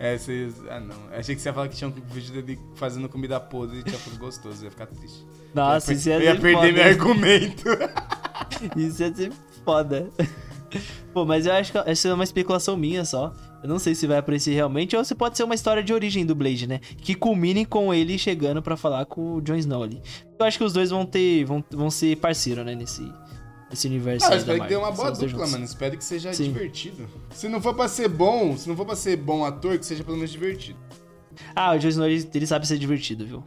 É, 0.00 0.16
vocês. 0.16 0.54
Ah, 0.70 0.78
não. 0.78 0.94
Achei 1.12 1.34
que 1.34 1.40
você 1.42 1.48
ia 1.48 1.52
falar 1.52 1.68
que 1.68 1.76
tinha 1.76 1.88
um 1.88 1.92
vídeo 1.92 2.32
dele 2.32 2.58
fazendo 2.76 3.08
comida 3.08 3.40
podre 3.40 3.80
e 3.80 3.82
tinha 3.82 3.98
ficado 3.98 4.18
gostoso. 4.20 4.64
Ia 4.64 4.70
ficar 4.70 4.86
triste. 4.86 5.26
Nossa, 5.58 5.92
isso 5.92 6.08
ia, 6.08 6.14
eu 6.16 6.20
ia 6.22 6.34
ser 6.34 6.40
perder 6.40 6.56
foda. 6.56 6.72
meu 6.72 6.84
argumento. 6.84 7.64
Isso 8.76 9.02
ia 9.02 9.14
ser 9.14 9.32
foda. 9.64 10.08
Pô, 11.12 11.24
mas 11.24 11.46
eu 11.46 11.52
acho 11.52 11.72
que 11.72 11.78
essa 11.78 12.08
é 12.08 12.14
uma 12.14 12.24
especulação 12.24 12.76
minha 12.76 13.04
só. 13.04 13.32
Eu 13.62 13.68
não 13.68 13.78
sei 13.78 13.94
se 13.94 14.06
vai 14.06 14.18
aparecer 14.18 14.54
realmente 14.54 14.96
ou 14.96 15.04
se 15.04 15.14
pode 15.14 15.36
ser 15.36 15.42
uma 15.42 15.54
história 15.54 15.82
de 15.82 15.92
origem 15.92 16.24
do 16.24 16.34
Blade, 16.34 16.66
né? 16.66 16.78
Que 16.98 17.14
culmine 17.14 17.66
com 17.66 17.92
ele 17.92 18.16
chegando 18.16 18.62
pra 18.62 18.76
falar 18.76 19.04
com 19.06 19.34
o 19.34 19.40
Jon 19.40 19.56
Snow 19.56 19.82
ali. 19.82 20.00
Eu 20.38 20.46
acho 20.46 20.58
que 20.58 20.64
os 20.64 20.72
dois 20.72 20.90
vão 20.90 21.04
ter. 21.04 21.44
vão, 21.44 21.64
vão 21.70 21.90
ser 21.90 22.16
parceiro, 22.16 22.62
né? 22.62 22.74
Nesse, 22.74 23.02
nesse 23.68 23.88
universo. 23.88 24.26
Ah, 24.26 24.34
eu 24.34 24.38
espero 24.38 24.60
que 24.62 24.68
dê 24.68 24.76
uma 24.76 24.92
boa 24.92 25.10
dupla, 25.10 25.46
mano. 25.46 25.64
Espero 25.64 25.96
que 25.96 26.04
seja 26.04 26.32
Sim. 26.32 26.52
divertido. 26.52 27.08
Se 27.34 27.48
não 27.48 27.60
for 27.60 27.74
pra 27.74 27.88
ser 27.88 28.08
bom, 28.08 28.56
se 28.56 28.68
não 28.68 28.76
for 28.76 28.86
pra 28.86 28.94
ser 28.94 29.16
bom 29.16 29.44
ator, 29.44 29.76
que 29.78 29.84
seja 29.84 30.04
pelo 30.04 30.16
menos 30.16 30.30
divertido. 30.30 30.78
Ah, 31.54 31.72
o 31.74 31.78
Jon 31.78 31.88
Snow 31.88 32.06
ele, 32.06 32.28
ele 32.32 32.46
sabe 32.46 32.66
ser 32.66 32.78
divertido, 32.78 33.26
viu? 33.26 33.44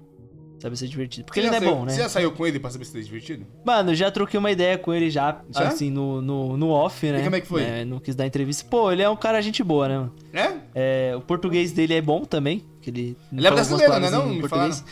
Sabe 0.62 0.78
ser 0.78 0.88
divertido. 0.88 1.26
Porque 1.26 1.42
Você 1.42 1.48
ele 1.48 1.52
não 1.52 1.58
é 1.58 1.60
saiu- 1.60 1.76
bom, 1.76 1.86
né? 1.86 1.92
Você 1.94 2.02
já 2.02 2.10
saiu 2.10 2.32
com 2.32 2.46
ele 2.46 2.60
pra 2.60 2.70
saber 2.70 2.86
se 2.86 2.92
ele 2.96 3.02
é 3.04 3.06
divertido? 3.06 3.48
Mano, 3.66 3.96
já 3.96 4.12
troquei 4.12 4.38
uma 4.40 4.52
ideia 4.52 4.78
com 4.78 4.94
ele 4.94 5.10
já, 5.10 5.42
Já? 5.50 5.68
assim, 5.70 5.90
no, 5.90 6.22
no, 6.22 6.56
no 6.56 6.70
off, 6.70 7.04
né? 7.12 7.24
como 7.24 7.36
é 7.36 7.42
que 7.42 7.48
foi? 7.48 7.64
É, 7.64 7.84
não 7.84 8.00
quis 8.00 8.14
dar 8.16 8.28
entrevista. 8.28 8.64
Pô, 8.70 8.92
ele 8.92 9.02
é 9.02 9.10
um 9.10 9.16
cara 9.16 9.42
gente 9.42 9.64
boa, 9.64 9.88
né? 9.90 9.98
mano? 9.98 10.14
É? 10.32 10.52
É, 10.76 11.16
o 11.16 11.22
português 11.22 11.72
dele 11.72 11.96
é 11.96 12.02
bom 12.02 12.24
também. 12.26 12.64
Que 12.80 12.90
ele 12.92 13.18
Ele 13.34 13.48
é 13.48 13.52
brasileiro, 13.52 14.00
né, 14.00 14.10
não? 14.12 14.28
Me 14.28 14.40
português. 14.42 14.84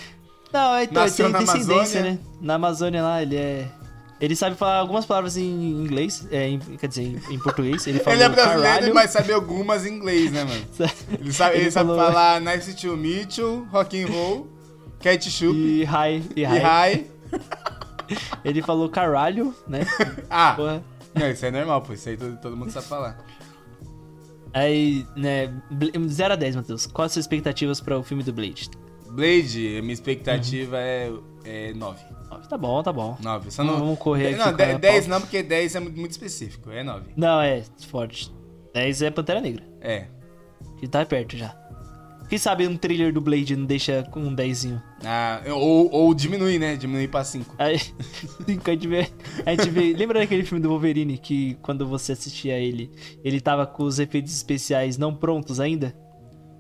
Não, 0.52 0.74
é, 0.76 0.84
então, 0.86 1.04
ele 1.04 1.12
tem 1.14 1.32
descendência, 1.34 2.00
Amazônia. 2.00 2.12
né? 2.14 2.20
Na 2.42 2.56
Amazônia 2.56 3.04
lá, 3.04 3.22
ele 3.22 3.36
é... 3.36 3.68
Ele 4.20 4.36
sabe 4.36 4.56
falar 4.58 4.80
algumas 4.80 5.06
palavras 5.06 5.38
em 5.38 5.44
inglês, 5.46 6.28
é, 6.32 6.48
em- 6.50 6.60
quer 6.60 6.88
dizer, 6.88 7.04
em, 7.04 7.36
em 7.36 7.40
português. 7.40 7.86
Ele, 7.88 8.02
Ele 8.06 8.24
é 8.24 8.28
brasileiro, 8.28 8.64
caralho. 8.64 8.94
mas 8.96 9.12
sabe 9.12 9.32
algumas 9.32 9.86
em 9.86 9.94
inglês, 9.94 10.32
né, 10.32 10.44
mano? 10.44 10.66
Ele 11.22 11.32
sabe, 11.32 11.56
ele 11.56 11.64
Ele 11.66 11.72
sabe 11.72 11.90
falou- 11.90 12.06
falar 12.12 12.42
Nice 12.42 12.74
to 12.74 12.98
meet 12.98 13.38
you, 13.38 13.66
Rock 13.72 14.02
and 14.04 14.08
Roll, 14.08 14.48
Ketchup 15.00 15.56
E 15.58 15.84
hi, 15.84 16.24
e 16.36 16.44
hi. 16.46 17.06
Ele 18.44 18.62
falou 18.62 18.90
caralho, 18.90 19.54
né? 19.68 19.82
Ah, 20.30 20.54
Porra. 20.56 20.84
não, 21.14 21.30
isso 21.30 21.46
é 21.46 21.52
normal, 21.52 21.82
pô. 21.82 21.94
Isso 21.94 22.10
aí 22.10 22.18
todo, 22.18 22.38
todo 22.38 22.58
mundo 22.58 22.72
sabe 22.72 22.88
falar. 22.88 23.18
Aí, 24.54 25.06
né, 25.16 25.48
Bl- 25.70 26.08
0 26.08 26.34
a 26.34 26.36
10, 26.36 26.56
Matheus. 26.56 26.88
Quais 26.88 27.08
as 27.08 27.14
suas 27.14 27.26
expectativas 27.26 27.80
para 27.80 27.98
o 27.98 28.04
filme 28.04 28.24
do 28.24 28.34
Blade? 28.34 28.70
Blade, 29.12 29.80
minha 29.82 29.94
expectativa 29.94 30.78
é, 30.80 31.12
é 31.44 31.74
9. 31.74 32.00
Nove. 32.32 32.48
Tá 32.48 32.58
bom, 32.58 32.82
tá 32.84 32.92
bom. 32.94 33.16
9. 33.22 33.52
Só 33.52 33.64
Não, 33.64 33.74
não, 33.74 33.80
vamos 33.80 34.00
correr 34.00 34.28
aqui 34.30 34.38
Não, 34.38 34.46
com 34.46 34.50
a 34.64 34.78
10 34.78 34.80
pauta. 34.82 35.08
não, 35.08 35.22
porque 35.22 35.44
10 35.44 35.76
é 35.76 35.80
muito 35.80 36.00
muito 36.00 36.12
específico. 36.12 36.72
É 36.72 36.84
9. 36.84 37.12
Não, 37.16 37.40
é 37.42 37.64
forte. 37.90 38.32
10 38.74 39.02
é 39.04 39.12
Pantera 39.12 39.42
Negra. 39.42 39.64
É. 39.82 40.06
Que 40.78 40.88
tá 40.88 41.06
perto 41.06 41.36
já. 41.38 41.56
Quem 42.30 42.38
sabe 42.38 42.68
um 42.68 42.78
trailer 42.78 43.12
do 43.12 43.20
Blade 43.20 43.56
não 43.56 43.66
deixa 43.66 44.04
com 44.12 44.20
um 44.22 44.34
10 44.34 44.68
Ah, 45.04 45.42
ou, 45.48 45.92
ou 45.92 46.14
diminui, 46.14 46.60
né? 46.60 46.76
Diminui 46.76 47.08
pra 47.08 47.24
5. 47.24 47.56
Aí, 47.58 47.80
cinco, 48.46 48.70
a 48.70 48.74
gente 48.74 48.88
vê. 48.88 49.08
A 49.46 49.52
gente 49.56 49.70
vê. 49.72 49.94
Lembra 49.94 50.20
daquele 50.20 50.44
filme 50.44 50.62
do 50.62 50.70
Wolverine 50.70 51.18
que 51.18 51.58
quando 51.62 51.88
você 51.88 52.12
assistia 52.12 52.58
ele, 52.60 52.92
ele 53.24 53.42
tava 53.42 53.66
com 53.66 53.84
os 53.84 53.98
efeitos 53.98 54.32
especiais 54.34 54.98
não 54.98 55.14
prontos 55.14 55.60
ainda? 55.60 55.96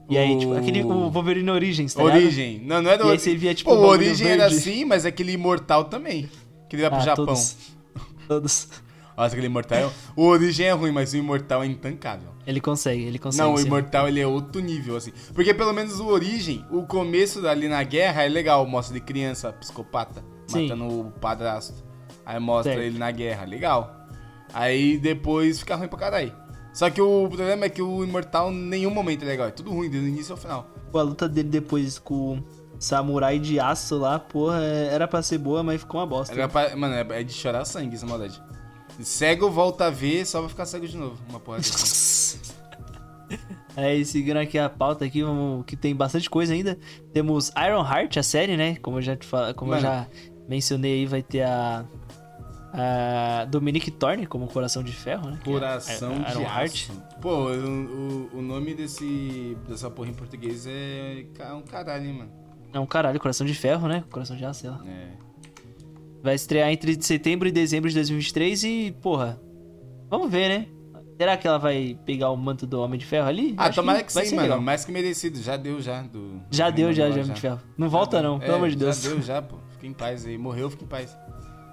E 0.09 0.17
aí, 0.17 0.35
O- 0.35 0.39
tipo, 0.39 0.53
aquele. 0.53 0.83
O 0.83 1.09
Wolverine 1.11 1.51
Origins, 1.51 1.93
tá 1.93 2.01
ligado? 2.03 2.17
Origem. 2.23 2.61
Não, 2.65 2.81
não 2.81 2.89
é 2.89 2.97
do 2.97 3.07
E 3.07 3.11
aí 3.11 3.19
você 3.19 3.35
via, 3.35 3.53
tipo, 3.53 3.69
Pô, 3.69 3.75
o 3.77 3.85
Origem 3.85 4.27
era 4.27 4.47
assim, 4.47 4.83
mas 4.85 5.05
aquele 5.05 5.33
Imortal 5.33 5.83
também. 5.85 6.27
Que 6.67 6.75
ele 6.75 6.81
vai 6.81 6.89
pro 6.91 6.99
Ah, 6.99 7.03
Japão. 7.03 7.25
Todos. 7.27 7.55
todos. 8.27 8.67
Nossa, 9.19 9.35
aquele 9.35 9.47
Imortal. 9.47 9.91
O 10.15 10.25
Origem 10.27 10.67
é 10.67 10.71
ruim, 10.71 10.91
mas 10.91 11.11
o 11.13 11.17
Imortal 11.17 11.61
é 11.63 11.65
intancável. 11.67 12.29
Ele 12.47 12.61
consegue, 12.61 13.03
ele 13.03 13.19
consegue. 13.19 13.47
Não, 13.47 13.55
o 13.55 13.59
Imortal 13.59 14.07
ele 14.07 14.19
é 14.21 14.25
outro 14.25 14.61
nível, 14.61 14.95
assim. 14.95 15.11
Porque 15.33 15.53
pelo 15.53 15.73
menos 15.73 15.99
o 15.99 16.07
Origem, 16.07 16.65
o 16.71 16.83
começo 16.83 17.45
ali 17.47 17.67
na 17.67 17.83
guerra 17.83 18.23
é 18.23 18.29
legal. 18.29 18.65
Mostra 18.65 18.95
ele 18.95 19.03
criança, 19.05 19.51
psicopata, 19.51 20.23
Sim. 20.47 20.63
matando 20.69 20.87
o 21.01 21.11
padrasto. 21.19 21.83
Aí 22.25 22.39
mostra 22.39 22.73
Certo. 22.73 22.85
ele 22.85 22.97
na 22.97 23.11
guerra, 23.11 23.43
legal. 23.45 23.93
Aí 24.53 24.97
depois 24.97 25.59
fica 25.59 25.75
ruim 25.75 25.87
pra 25.87 25.99
caralho. 25.99 26.33
Só 26.73 26.89
que 26.89 27.01
o 27.01 27.27
problema 27.27 27.65
é 27.65 27.69
que 27.69 27.81
o 27.81 28.03
Imortal 28.03 28.51
em 28.51 28.55
nenhum 28.55 28.89
momento 28.91 29.23
é 29.23 29.25
legal. 29.27 29.47
É 29.47 29.51
tudo 29.51 29.71
ruim, 29.71 29.89
do 29.89 29.97
início 29.97 30.31
ao 30.31 30.37
final. 30.37 30.67
Pô, 30.91 30.99
a 30.99 31.03
luta 31.03 31.27
dele 31.27 31.49
depois 31.49 31.99
com 31.99 32.37
o 32.37 32.43
samurai 32.79 33.37
de 33.37 33.59
aço 33.59 33.97
lá, 33.97 34.17
porra, 34.17 34.61
era 34.63 35.07
pra 35.07 35.21
ser 35.21 35.39
boa, 35.39 35.61
mas 35.61 35.81
ficou 35.81 35.99
uma 35.99 36.07
bosta. 36.07 36.47
Pra- 36.47 36.75
mano, 36.75 36.93
é 36.95 37.19
é 37.19 37.23
de 37.23 37.33
chorar 37.33 37.65
sangue 37.65 37.95
essa 37.95 38.05
maldade. 38.05 38.41
Cego 39.01 39.49
volta 39.49 39.85
a 39.85 39.89
ver, 39.89 40.25
só 40.25 40.39
vai 40.41 40.49
ficar 40.49 40.65
cego 40.65 40.87
de 40.87 40.97
novo. 40.97 41.17
Uma 41.29 41.39
porra 41.39 41.57
dessa. 41.57 42.37
É, 43.77 43.95
e 43.95 44.03
seguindo 44.03 44.37
aqui 44.37 44.57
a 44.57 44.67
pauta 44.67 45.05
aqui, 45.05 45.21
vamos- 45.23 45.63
que 45.65 45.77
tem 45.77 45.95
bastante 45.95 46.29
coisa 46.29 46.51
ainda. 46.53 46.77
Temos 47.13 47.49
Iron 47.65 47.81
Heart, 47.85 48.17
a 48.17 48.23
série, 48.23 48.57
né? 48.57 48.75
Como 48.81 48.97
eu 48.97 49.01
já, 49.01 49.15
te 49.15 49.25
fal- 49.25 49.53
como 49.53 49.73
eu 49.73 49.79
já 49.79 50.07
mencionei 50.49 50.93
aí, 50.95 51.05
vai 51.05 51.21
ter 51.21 51.43
a, 51.43 51.85
a 52.73 53.45
Dominique 53.45 53.89
Thorne 53.91 54.25
como 54.25 54.47
Coração 54.47 54.83
de 54.83 54.91
Ferro, 54.91 55.29
né? 55.29 55.39
é 55.41 55.45
Coração 55.45 56.13
I- 56.17 56.25
de 56.25 56.31
Iron 56.31 56.41
Heart. 56.41 56.89
aço. 56.89 57.03
Pô, 57.21 57.51
o, 57.51 58.29
o, 58.33 58.41
nome 58.41 58.73
desse, 58.73 59.55
dessa 59.67 59.89
porra 59.89 60.09
em 60.09 60.13
português 60.13 60.65
é 60.67 61.25
ca- 61.35 61.55
um 61.55 61.61
caralho, 61.61 62.05
hein, 62.05 62.13
mano. 62.13 62.31
É 62.73 62.79
um 62.79 62.85
caralho, 62.85 63.19
Coração 63.19 63.45
de 63.47 63.53
Ferro, 63.53 63.87
né? 63.87 64.03
Coração 64.11 64.35
de 64.35 64.43
Aço, 64.43 64.61
sei 64.61 64.69
lá. 64.71 64.81
É. 64.85 65.09
Vai 66.23 66.35
estrear 66.35 66.69
entre 66.69 67.01
setembro 67.01 67.47
e 67.47 67.51
dezembro 67.51 67.89
de 67.89 67.95
2023 67.95 68.63
e, 68.63 68.95
porra, 69.01 69.39
vamos 70.09 70.29
ver, 70.31 70.49
né? 70.49 70.67
Será 71.17 71.35
que 71.35 71.45
ela 71.47 71.57
vai 71.57 71.97
pegar 72.05 72.29
o 72.29 72.37
manto 72.37 72.65
do 72.65 72.79
Homem 72.81 72.97
de 72.97 73.05
Ferro 73.05 73.27
ali? 73.27 73.53
Ah, 73.57 73.65
Acho 73.65 73.75
tomara 73.81 74.01
que, 74.03 74.13
vai 74.13 74.25
sim, 74.25 74.35
mano. 74.35 74.47
legal. 74.47 74.61
Mais 74.61 74.85
que 74.85 74.91
merecido. 74.91 75.41
Já 75.41 75.57
deu, 75.57 75.81
já. 75.81 76.01
Do, 76.01 76.41
Já 76.49 76.69
deu, 76.69 76.93
já, 76.93 77.09
já, 77.09 77.21
Homem 77.21 77.33
de 77.33 77.41
Ferro. 77.41 77.59
Não 77.77 77.89
volta 77.89 78.21
não, 78.21 78.39
pelo 78.39 78.53
É, 78.53 78.55
amor 78.55 78.69
de 78.69 78.77
Deus. 78.77 79.01
Já 79.01 79.09
deu, 79.09 79.21
já, 79.21 79.41
pô. 79.41 79.57
Fica 79.73 79.87
em 79.87 79.93
paz 79.93 80.25
aí. 80.25 80.37
Morreu, 80.37 80.69
fica 80.69 80.85
em 80.85 80.87
paz. 80.87 81.15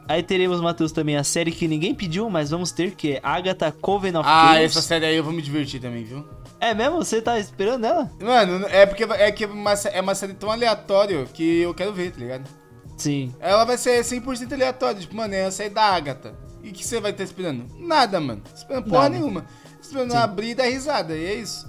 Aí 0.08 0.22
teremos, 0.22 0.60
Matheus, 0.60 0.90
também 0.92 1.16
a 1.16 1.22
série 1.24 1.50
que 1.52 1.66
ninguém 1.68 1.94
pediu, 1.94 2.28
mas 2.30 2.50
vamos 2.50 2.70
ter, 2.72 2.92
que 2.92 3.14
é 3.14 3.20
Agatha 3.22 3.70
Coven 3.72 4.16
of 4.16 4.28
Ah, 4.28 4.60
essa 4.60 4.80
série 4.80 5.04
aí 5.06 5.16
eu 5.16 5.24
vou 5.24 5.32
me 5.32 5.42
divertir 5.42 5.80
também, 5.80 6.04
viu? 6.04 6.24
É 6.60 6.72
mesmo? 6.74 6.96
Você 6.98 7.20
tá 7.20 7.38
esperando 7.38 7.84
ela? 7.84 8.10
Mano, 8.20 8.66
é 8.68 8.86
porque 8.86 9.02
é, 9.04 9.30
que 9.32 9.44
é, 9.44 9.46
uma, 9.48 9.72
é 9.72 10.00
uma 10.00 10.14
série 10.14 10.34
tão 10.34 10.50
aleatória 10.50 11.24
que 11.34 11.60
eu 11.60 11.74
quero 11.74 11.92
ver, 11.92 12.12
tá 12.12 12.18
ligado? 12.20 12.48
Sim. 12.96 13.34
Ela 13.40 13.64
vai 13.64 13.76
ser 13.78 14.02
100% 14.02 14.52
aleatória. 14.52 15.00
Tipo, 15.00 15.14
mano, 15.16 15.34
é 15.34 15.44
a 15.44 15.50
série 15.50 15.70
da 15.70 15.82
Agatha. 15.82 16.34
E 16.62 16.70
o 16.70 16.72
que 16.72 16.84
você 16.84 17.00
vai 17.00 17.10
estar 17.12 17.24
esperando? 17.24 17.66
Nada, 17.78 18.18
mano. 18.20 18.42
Esperando 18.54 18.84
porra 18.84 19.02
Nada. 19.02 19.14
nenhuma. 19.14 19.46
Esperando 19.80 20.10
Sim. 20.12 20.16
abrir 20.16 20.50
e 20.50 20.54
dar 20.54 20.64
risada, 20.64 21.14
e 21.16 21.24
é 21.24 21.34
isso. 21.34 21.68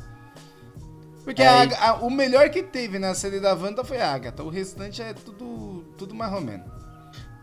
Porque 1.24 1.42
É, 1.42 1.48
a 1.48 1.90
a- 1.90 1.94
o 1.96 2.10
melhor 2.10 2.50
que 2.50 2.64
teve 2.64 2.98
na 2.98 3.14
série 3.14 3.40
da 3.40 3.54
Wanda 3.54 3.84
foi 3.84 4.00
a 4.00 4.12
Agatha. 4.14 4.42
O 4.44 4.50
restante 4.50 5.02
é 5.02 5.14
tudo, 5.14 5.84
tudo 5.98 6.16
mais 6.16 6.32
ou 6.34 6.42
menos. 6.42 6.66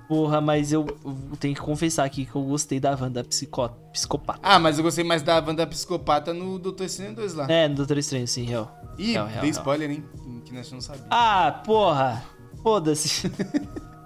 Porra, 0.08 0.40
mas 0.40 0.72
eu, 0.72 0.86
eu 1.04 1.36
tenho 1.38 1.54
que 1.54 1.60
confessar 1.60 2.04
aqui 2.04 2.26
que 2.26 2.34
eu 2.34 2.42
gostei 2.42 2.78
da 2.80 2.90
Wanda 2.90 3.22
psicó, 3.24 3.68
psicopata. 3.92 4.38
Ah, 4.42 4.58
mas 4.58 4.76
eu 4.78 4.84
gostei 4.84 5.02
mais 5.04 5.22
da 5.22 5.36
Wanda 5.38 5.66
Psicopata 5.66 6.32
no 6.34 6.58
Doutor 6.58 6.84
Estranho 6.84 7.14
2 7.14 7.34
lá. 7.34 7.46
É, 7.50 7.68
no 7.68 7.74
Doutor 7.74 7.96
Estranho, 7.98 8.26
sim, 8.28 8.44
real. 8.44 8.70
Ih, 8.98 9.12
real, 9.12 9.26
real, 9.26 9.40
dei 9.40 9.50
real. 9.50 9.60
spoiler, 9.60 9.90
hein? 9.90 10.04
Que 10.44 10.52
nós 10.54 10.70
não 10.72 10.80
sabia. 10.80 11.04
Ah, 11.10 11.62
porra! 11.64 12.22
Foda-se. 12.64 13.30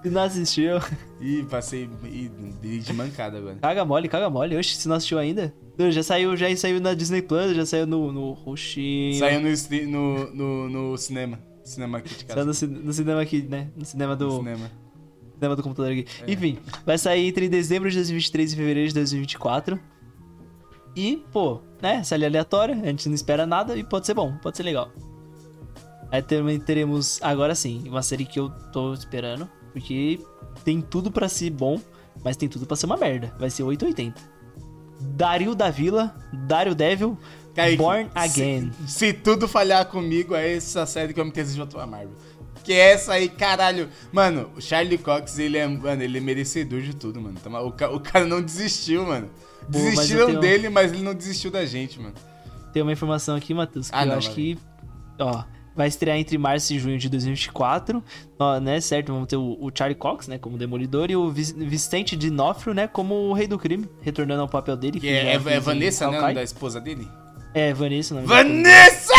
Se 0.03 0.11
não 0.11 0.23
assistiu, 0.23 0.77
Ih, 1.21 1.45
passei 1.51 1.89
de 2.85 2.93
mancada 2.93 3.39
agora. 3.39 3.57
caga 3.57 3.85
mole, 3.85 4.09
caga 4.09 4.31
mole. 4.31 4.57
Oxe, 4.57 4.77
se 4.77 4.87
não 4.87 4.95
assistiu 4.95 5.19
ainda. 5.19 5.53
Já 5.91 6.05
saiu, 6.05 6.37
já 6.37 6.55
saiu 6.57 6.81
na 6.81 6.95
Disney 6.95 7.21
Plus, 7.21 7.57
já 7.57 7.67
saiu 7.67 7.85
no, 7.85 8.13
no 8.13 8.31
Roxinho. 8.33 9.19
Saiu 9.19 9.41
no, 9.41 9.49
no, 9.91 10.35
no, 10.35 10.69
no 10.93 10.97
cinema. 10.99 11.41
Cinema 11.65 11.99
aqui 11.99 12.11
de 12.11 12.21
Saiu 12.21 12.29
casa. 12.29 12.45
no, 12.45 12.55
ci- 12.55 12.67
no 12.69 12.93
cinema 12.93 13.21
aqui, 13.21 13.43
né? 13.43 13.69
No 13.77 13.85
cinema 13.85 14.15
do, 14.15 14.27
No 14.29 14.37
cinema. 14.39 14.71
cinema 15.35 15.57
do 15.57 15.63
computador 15.65 15.91
aqui. 15.93 16.07
É. 16.27 16.33
Enfim, 16.33 16.59
vai 16.87 16.97
sair 16.97 17.27
entre 17.27 17.49
dezembro 17.49 17.91
de 17.91 17.97
2023 17.97 18.53
e 18.53 18.57
fevereiro 18.57 18.89
de 18.89 18.95
2024. 18.95 19.81
E, 20.95 21.25
pô, 21.33 21.61
né? 21.83 22.05
Série 22.05 22.25
aleatória, 22.25 22.75
a 22.81 22.87
gente 22.87 23.09
não 23.09 23.17
espera 23.17 23.45
nada 23.45 23.77
e 23.77 23.83
pode 23.83 24.07
ser 24.07 24.15
bom, 24.15 24.37
pode 24.41 24.57
ser 24.57 24.63
legal. 24.63 24.93
Aí 26.11 26.23
também 26.23 26.59
teremos, 26.59 27.19
agora 27.23 27.55
sim, 27.55 27.85
uma 27.89 28.03
série 28.03 28.25
que 28.25 28.41
eu 28.41 28.49
tô 28.73 28.95
esperando, 28.95 29.49
porque 29.73 30.19
tem 30.65 30.81
tudo 30.81 31.11
pra 31.11 31.29
ser 31.29 31.51
bom, 31.51 31.81
mas 32.25 32.37
tem 32.37 32.49
tudo 32.49 32.67
pra 32.67 32.77
ser 32.77 32.87
uma 32.87 32.97
merda. 32.97 33.35
Vai 33.39 33.51
ser 33.51 33.63
880. 33.63 34.21
Dario 35.01 35.55
da 35.55 35.71
Vila, 35.71 36.15
Dario 36.33 36.75
Devil, 36.75 37.17
Kaique, 37.55 37.77
Born 37.77 38.11
Again. 38.15 38.73
Se, 38.87 38.89
se 38.89 39.13
tudo 39.13 39.47
falhar 39.47 39.85
comigo, 39.87 40.35
é 40.35 40.55
essa 40.57 40.85
série 40.87 41.13
que 41.13 41.21
eu 41.21 41.25
me 41.25 41.31
tenho 41.31 41.47
de 41.47 41.61
outra 41.61 41.87
Marvel. 41.87 42.15
Que 42.65 42.73
é 42.73 42.93
essa 42.93 43.13
aí, 43.13 43.29
caralho. 43.29 43.89
Mano, 44.13 44.51
o 44.57 44.61
Charlie 44.61 44.99
Cox, 44.99 45.39
ele 45.39 45.57
é, 45.57 45.67
mano, 45.67 46.03
ele 46.03 46.19
é 46.19 46.21
merecedor 46.21 46.81
de 46.83 46.95
tudo, 46.95 47.21
mano. 47.21 47.39
Mal- 47.49 47.65
O, 47.67 47.69
o 47.97 48.01
cara 48.01 48.27
não 48.27 48.43
desistiu, 48.43 49.07
mano. 49.07 49.31
Mas 49.63 49.71
Desistiram 49.83 50.27
tenho- 50.27 50.41
dele, 50.41 50.69
mas 50.69 50.93
ele 50.93 51.03
não 51.03 51.15
desistiu 51.15 51.51
da 51.51 51.65
gente, 51.65 52.01
mano. 52.01 52.15
Tem 52.73 52.83
uma 52.83 52.93
informação 52.93 53.37
aqui, 53.37 53.55
Matheus, 53.55 53.89
que 53.91 53.97
Ah, 53.97 54.03
eu 54.03 54.07
não, 54.09 54.15
acho 54.17 54.33
que. 54.33 54.59
Ó, 55.19 55.45
vai 55.79 55.87
estrear 55.87 56.19
entre 56.19 56.37
março 56.37 56.75
e 56.75 56.79
junho 56.79 56.99
de 56.99 57.09
2024. 57.09 58.03
Ó, 58.37 58.59
né, 58.59 58.81
certo? 58.81 59.13
Vamos 59.13 59.29
ter 59.29 59.37
o, 59.37 59.57
o 59.61 59.71
Charlie 59.73 59.95
Cox, 59.95 60.27
né, 60.27 60.37
como 60.37 60.59
Demolidor, 60.59 61.09
e 61.09 61.15
o 61.17 61.31
Vicente 61.31 62.17
D'Onofrio, 62.17 62.75
né, 62.75 62.89
como 62.89 63.15
o 63.15 63.33
Rei 63.33 63.47
do 63.47 63.57
Crime, 63.57 63.89
retornando 64.01 64.43
ao 64.43 64.49
papel 64.49 64.77
dele. 64.77 64.99
Que 64.99 65.09
é, 65.09 65.27
é- 65.27 65.33
é 65.35 65.37
em 65.37 65.61
Vanessa, 65.61 66.11
né? 66.11 66.35
da 66.35 66.43
esposa 66.43 66.81
dele? 66.81 67.09
É, 67.55 67.73
Vanessa, 67.73 68.13
o 68.13 68.17
nome 68.17 68.29
dela. 68.29 68.43
Vanessa! 68.43 69.15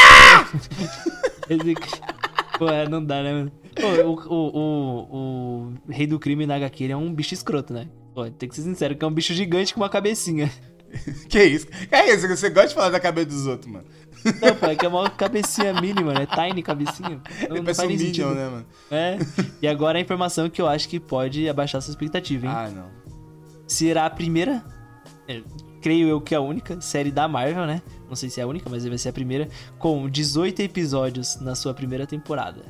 Pô, 2.60 2.68
é, 2.70 2.88
não 2.90 3.04
dá, 3.04 3.24
né, 3.24 3.32
mano? 3.32 3.52
Pô, 3.74 3.88
o, 3.88 4.34
o, 4.34 4.58
o, 4.58 5.72
o 5.72 5.74
Rei 5.90 6.06
do 6.06 6.20
Crime 6.20 6.46
na 6.46 6.56
HQ 6.56 6.92
é 6.92 6.98
um 6.98 7.14
bicho 7.14 7.34
escroto, 7.34 7.74
né? 7.74 7.88
Pô, 8.14 8.30
tem 8.30 8.50
que 8.50 8.56
ser 8.56 8.64
sincero, 8.64 8.96
que 8.98 9.06
é 9.06 9.08
um 9.08 9.12
bicho 9.14 9.34
gigante 9.34 9.74
com 9.74 9.80
uma 9.80 9.90
cabecinha. 9.90 10.52
que 11.30 11.44
isso? 11.44 11.68
É 11.92 12.14
isso, 12.14 12.28
você 12.28 12.50
gosta 12.50 12.70
de 12.70 12.76
falar 12.76 12.90
da 12.90 13.00
cabeça 13.00 13.28
dos 13.28 13.46
outros, 13.48 13.72
mano. 13.72 13.86
Não, 14.42 14.56
pô, 14.56 14.66
é 14.66 14.76
que 14.76 14.86
é 14.86 14.90
uma 14.90 15.10
cabecinha 15.10 15.74
mínima, 15.80 16.14
né? 16.14 16.26
Tiny 16.28 16.62
cabecinha. 16.62 17.22
Não, 17.50 17.56
não 17.58 17.64
Parece 17.64 17.78
faz 17.78 17.80
um 17.80 17.88
Minion, 17.88 18.06
sentido. 18.08 18.36
né, 18.36 18.50
mano? 18.50 18.66
É. 18.92 19.18
E 19.62 19.68
agora 19.68 19.98
a 19.98 20.02
informação 20.02 20.50
que 20.50 20.62
eu 20.62 20.68
acho 20.68 20.90
que 20.90 21.00
pode 21.00 21.48
abaixar 21.48 21.82
sua 21.82 21.92
expectativa, 21.92 22.46
hein? 22.46 22.52
Ah, 22.54 22.70
não. 22.70 22.90
Será 23.68 24.06
a 24.06 24.10
primeira, 24.10 24.64
é, 25.28 25.42
creio 25.82 26.08
eu 26.10 26.20
que 26.20 26.36
a 26.36 26.42
única, 26.42 26.82
série 26.82 27.12
da 27.12 27.28
Marvel, 27.28 27.66
né? 27.66 27.82
Não 28.10 28.16
sei 28.16 28.30
se 28.30 28.42
é 28.42 28.44
a 28.44 28.48
única, 28.48 28.70
mas 28.70 28.86
vai 28.86 28.98
ser 28.98 29.10
a 29.10 29.14
primeira, 29.14 29.48
com 29.78 30.10
18 30.10 30.62
episódios 30.64 31.40
na 31.40 31.56
sua 31.56 31.74
primeira 31.74 32.06
temporada. 32.06 32.66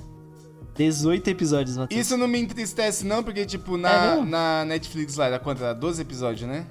18 0.75 1.27
episódios, 1.29 1.77
Matheus. 1.77 1.99
Isso 1.99 2.15
não 2.15 2.27
me 2.27 2.39
entristece, 2.39 3.05
não, 3.05 3.23
porque, 3.23 3.45
tipo, 3.45 3.75
É 3.75 3.79
na, 3.79 4.11
mesmo? 4.15 4.25
na 4.27 4.65
Netflix 4.65 5.15
lá, 5.15 5.25
era 5.25 5.39
quanto? 5.39 5.63
Era 5.63 5.73
12 5.73 6.01
episódios, 6.01 6.47
né? 6.47 6.65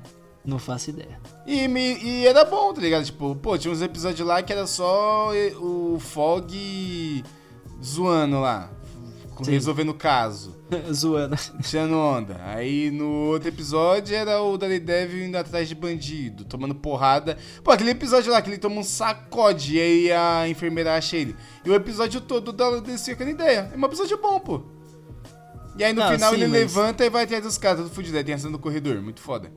Não 0.48 0.58
faço 0.58 0.88
ideia. 0.88 1.20
E, 1.46 1.68
me, 1.68 1.98
e 2.02 2.26
era 2.26 2.42
bom, 2.42 2.72
tá 2.72 2.80
ligado? 2.80 3.04
Tipo, 3.04 3.36
pô, 3.36 3.58
tinha 3.58 3.70
uns 3.70 3.82
episódios 3.82 4.26
lá 4.26 4.42
que 4.42 4.50
era 4.50 4.66
só 4.66 5.30
o 5.60 5.98
Fog 6.00 7.22
zoando 7.84 8.40
lá, 8.40 8.70
Sim. 9.42 9.50
resolvendo 9.50 9.90
o 9.90 9.94
caso, 9.94 10.56
Zoando. 10.90 11.36
tirando 11.62 11.94
onda. 11.96 12.40
Aí 12.44 12.90
no 12.90 13.26
outro 13.30 13.48
episódio 13.48 14.16
era 14.16 14.40
o 14.42 14.56
Daredevil 14.56 15.26
indo 15.26 15.36
atrás 15.36 15.68
de 15.68 15.74
bandido, 15.74 16.44
tomando 16.44 16.74
porrada. 16.74 17.36
Pô, 17.62 17.70
aquele 17.70 17.90
episódio 17.90 18.32
lá 18.32 18.40
que 18.40 18.48
ele 18.48 18.56
toma 18.58 18.76
um 18.80 18.82
sacode 18.84 19.76
e 19.76 19.80
aí 19.80 20.12
a 20.12 20.48
enfermeira 20.48 20.96
acha 20.96 21.14
ele. 21.16 21.36
E 21.64 21.68
o 21.68 21.74
episódio 21.74 22.20
todo 22.22 22.52
da 22.52 22.80
descia 22.80 23.12
aquela 23.12 23.30
ideia. 23.30 23.70
É 23.72 23.76
um 23.76 23.84
episódio 23.84 24.16
bom, 24.16 24.40
pô. 24.40 24.62
E 25.78 25.84
aí 25.84 25.92
no 25.92 26.00
Não, 26.00 26.10
final 26.10 26.30
sim, 26.30 26.36
ele 26.36 26.46
mas- 26.48 26.60
levanta 26.60 27.04
e 27.04 27.10
vai 27.10 27.24
atrás 27.24 27.42
dos 27.44 27.56
caras, 27.58 27.80
todo 27.80 27.90
fudido. 27.90 28.16
Aí 28.16 28.24
tem 28.24 28.34
a 28.34 28.38
cena 28.38 28.52
do 28.52 28.58
corredor, 28.58 29.00
muito 29.02 29.20
foda. 29.20 29.52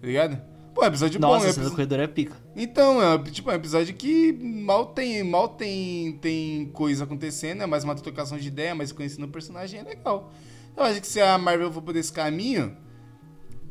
Tá 0.00 0.06
ligado? 0.06 0.40
Pô, 0.74 0.84
episódio 0.84 1.20
Nossa, 1.20 1.40
bom. 1.40 1.46
é 1.46 1.48
esse 1.50 1.58
do 1.58 1.62
episódio- 1.62 1.76
corredor 1.76 1.98
é 2.00 2.06
pica. 2.06 2.36
Então, 2.54 3.02
é 3.02 3.18
tipo, 3.30 3.50
é 3.50 3.54
um 3.54 3.56
episódio 3.56 3.94
que 3.94 4.32
mal 4.32 4.86
tem, 4.86 5.24
mal 5.24 5.48
tem, 5.48 6.12
tem 6.18 6.66
coisa 6.66 7.04
acontecendo, 7.04 7.62
é 7.62 7.66
mais 7.66 7.82
uma 7.82 7.94
trocação 7.96 8.38
de 8.38 8.46
ideia, 8.46 8.74
mas 8.74 8.92
conhecendo 8.92 9.24
o 9.24 9.28
personagem 9.28 9.80
é 9.80 9.82
legal. 9.82 10.32
Eu 10.76 10.84
acho 10.84 11.00
que 11.00 11.06
se 11.06 11.20
a 11.20 11.36
Marvel 11.36 11.72
for 11.72 11.82
por 11.82 11.96
esse 11.96 12.12
caminho, 12.12 12.76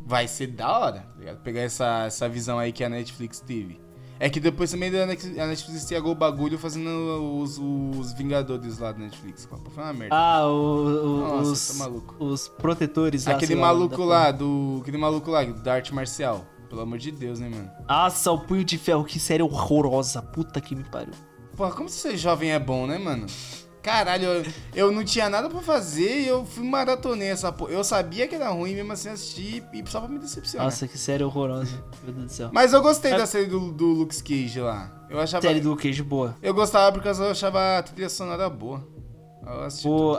vai 0.05 0.27
ser 0.27 0.47
da 0.47 0.77
hora, 0.77 0.99
tá 0.99 1.19
ligado? 1.19 1.41
Pegar 1.43 1.61
essa, 1.61 2.05
essa 2.07 2.27
visão 2.27 2.59
aí 2.59 2.73
que 2.73 2.83
a 2.83 2.89
Netflix 2.89 3.39
teve. 3.39 3.79
É 4.19 4.29
que 4.29 4.39
depois 4.39 4.71
também 4.71 4.89
a 4.99 5.05
Netflix 5.05 5.81
estragou 5.83 6.11
o 6.11 6.15
bagulho 6.15 6.57
fazendo 6.57 7.39
os, 7.41 7.57
os 7.59 8.13
Vingadores 8.13 8.79
lá 8.79 8.91
da 8.91 8.99
Netflix. 8.99 9.47
Foi 9.69 9.83
uma 9.83 9.93
merda. 9.93 10.15
Ah, 10.15 10.47
o, 10.47 10.85
o- 10.85 11.19
Nossa, 11.19 11.51
os, 11.51 11.67
tá 11.67 11.73
maluco. 11.75 12.15
os 12.23 12.47
protetores 12.47 13.27
aquele 13.27 13.55
lá, 13.55 13.61
maluco 13.67 13.97
da 13.97 14.05
lá, 14.05 14.31
do. 14.31 14.79
Aquele 14.81 14.97
maluco 14.97 15.29
lá, 15.31 15.43
da 15.43 15.73
arte 15.73 15.93
marcial. 15.93 16.45
Pelo 16.69 16.81
amor 16.81 16.97
de 16.97 17.11
Deus, 17.11 17.39
né, 17.39 17.47
mano? 17.47 17.69
Nossa, 17.87 18.31
o 18.31 18.39
Punho 18.39 18.63
de 18.65 18.77
Ferro, 18.77 19.05
que 19.05 19.19
série 19.19 19.41
horrorosa. 19.43 20.21
Puta 20.21 20.59
que 20.59 20.75
me 20.75 20.83
pariu. 20.83 21.13
Porra, 21.55 21.71
como 21.71 21.87
ser 21.87 22.17
jovem 22.17 22.51
é 22.51 22.59
bom, 22.59 22.85
né, 22.85 22.97
mano? 22.97 23.25
Caralho, 23.87 24.25
eu, 24.25 24.45
eu 24.75 24.91
não 24.91 25.03
tinha 25.03 25.29
nada 25.29 25.49
pra 25.49 25.61
fazer 25.61 26.21
e 26.21 26.27
eu 26.27 26.45
fui 26.45 26.63
maratonei 26.65 27.29
essa 27.29 27.51
porra. 27.53 27.71
Eu 27.71 27.83
sabia 27.83 28.27
que 28.27 28.35
era 28.35 28.49
ruim, 28.49 28.75
mesmo 28.75 28.91
assim 28.91 29.07
assisti 29.09 29.63
e 29.73 29.83
só 29.89 30.01
pra 30.01 30.09
me 30.09 30.19
decepcionar. 30.19 30.65
Nossa, 30.65 30.87
que 30.87 30.97
série 30.97 31.23
horrorosa. 31.23 31.81
Meu 32.03 32.13
Deus 32.13 32.25
do 32.25 32.31
céu. 32.33 32.49
Mas 32.51 32.73
eu 32.73 32.81
gostei 32.81 33.13
É- 33.13 33.17
da 33.17 33.25
série 33.25 33.45
do, 33.45 33.71
do 33.71 33.85
Luke 33.85 34.21
Cage 34.21 34.59
lá. 34.59 34.91
Eu 35.09 35.19
achava. 35.19 35.41
Série 35.41 35.61
do 35.61 35.69
Luke 35.69 35.83
Cage 35.83 36.03
boa. 36.03 36.35
Eu 36.41 36.53
gostava 36.53 36.91
porque 36.91 37.07
eu 37.07 37.31
achava 37.31 37.77
a 37.77 37.83
trilha 37.83 38.09
sonora 38.09 38.49
boa. 38.49 38.85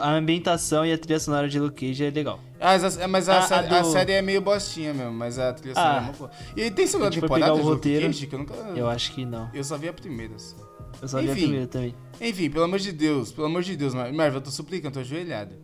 A 0.00 0.12
ambientação 0.14 0.86
e 0.86 0.92
a 0.92 0.96
trilha 0.96 1.20
sonora 1.20 1.46
de 1.50 1.60
Luke 1.60 1.86
Cage 1.86 2.06
é 2.06 2.10
legal. 2.10 2.40
Ah, 2.58 2.78
mas 2.78 2.98
a, 2.98 3.06
mas 3.08 3.28
a, 3.28 3.34
a- 3.34 3.38
a 3.38 3.42
série, 3.42 3.66
a 3.74 3.80
do- 3.82 3.92
série 3.92 4.12
é 4.12 4.22
meio 4.22 4.40
bostinha 4.40 4.94
mesmo, 4.94 5.12
mas 5.12 5.38
a 5.38 5.52
trilha 5.52 5.74
sonora 5.74 5.92
Ah, 5.92 5.98
é 5.98 6.00
uma 6.00 6.12
boa. 6.12 6.30
E 6.56 6.70
tem 6.70 6.86
segunda 6.86 7.08
a 7.08 7.12
temporada 7.12 7.34
pegar 7.40 7.52
o 7.52 7.56
de 7.56 7.62
Luke 7.62 7.74
roteiro, 7.74 8.06
Cage, 8.06 8.26
que 8.26 8.34
eu 8.34 8.38
nunca. 8.38 8.54
Eu 8.74 8.88
acho 8.88 9.12
que 9.12 9.26
não. 9.26 9.50
Eu 9.52 9.62
só 9.62 9.76
vi 9.76 9.88
a 9.88 9.92
primeira. 9.92 10.38
só. 10.38 10.56
Eu 11.00 11.08
só 11.08 11.20
vi 11.20 11.28
a 11.28 11.32
Enfim. 11.32 11.42
primeira 11.42 11.66
também. 11.66 11.94
Enfim, 12.20 12.50
pelo 12.50 12.64
amor 12.64 12.78
de 12.78 12.92
Deus, 12.92 13.30
pelo 13.32 13.46
amor 13.46 13.62
de 13.62 13.76
Deus, 13.76 13.94
Mar- 13.94 14.12
Marvel, 14.12 14.38
eu 14.38 14.44
tô 14.44 14.50
suplicando, 14.50 14.94
tô 14.94 15.00
ajoelhado. 15.00 15.54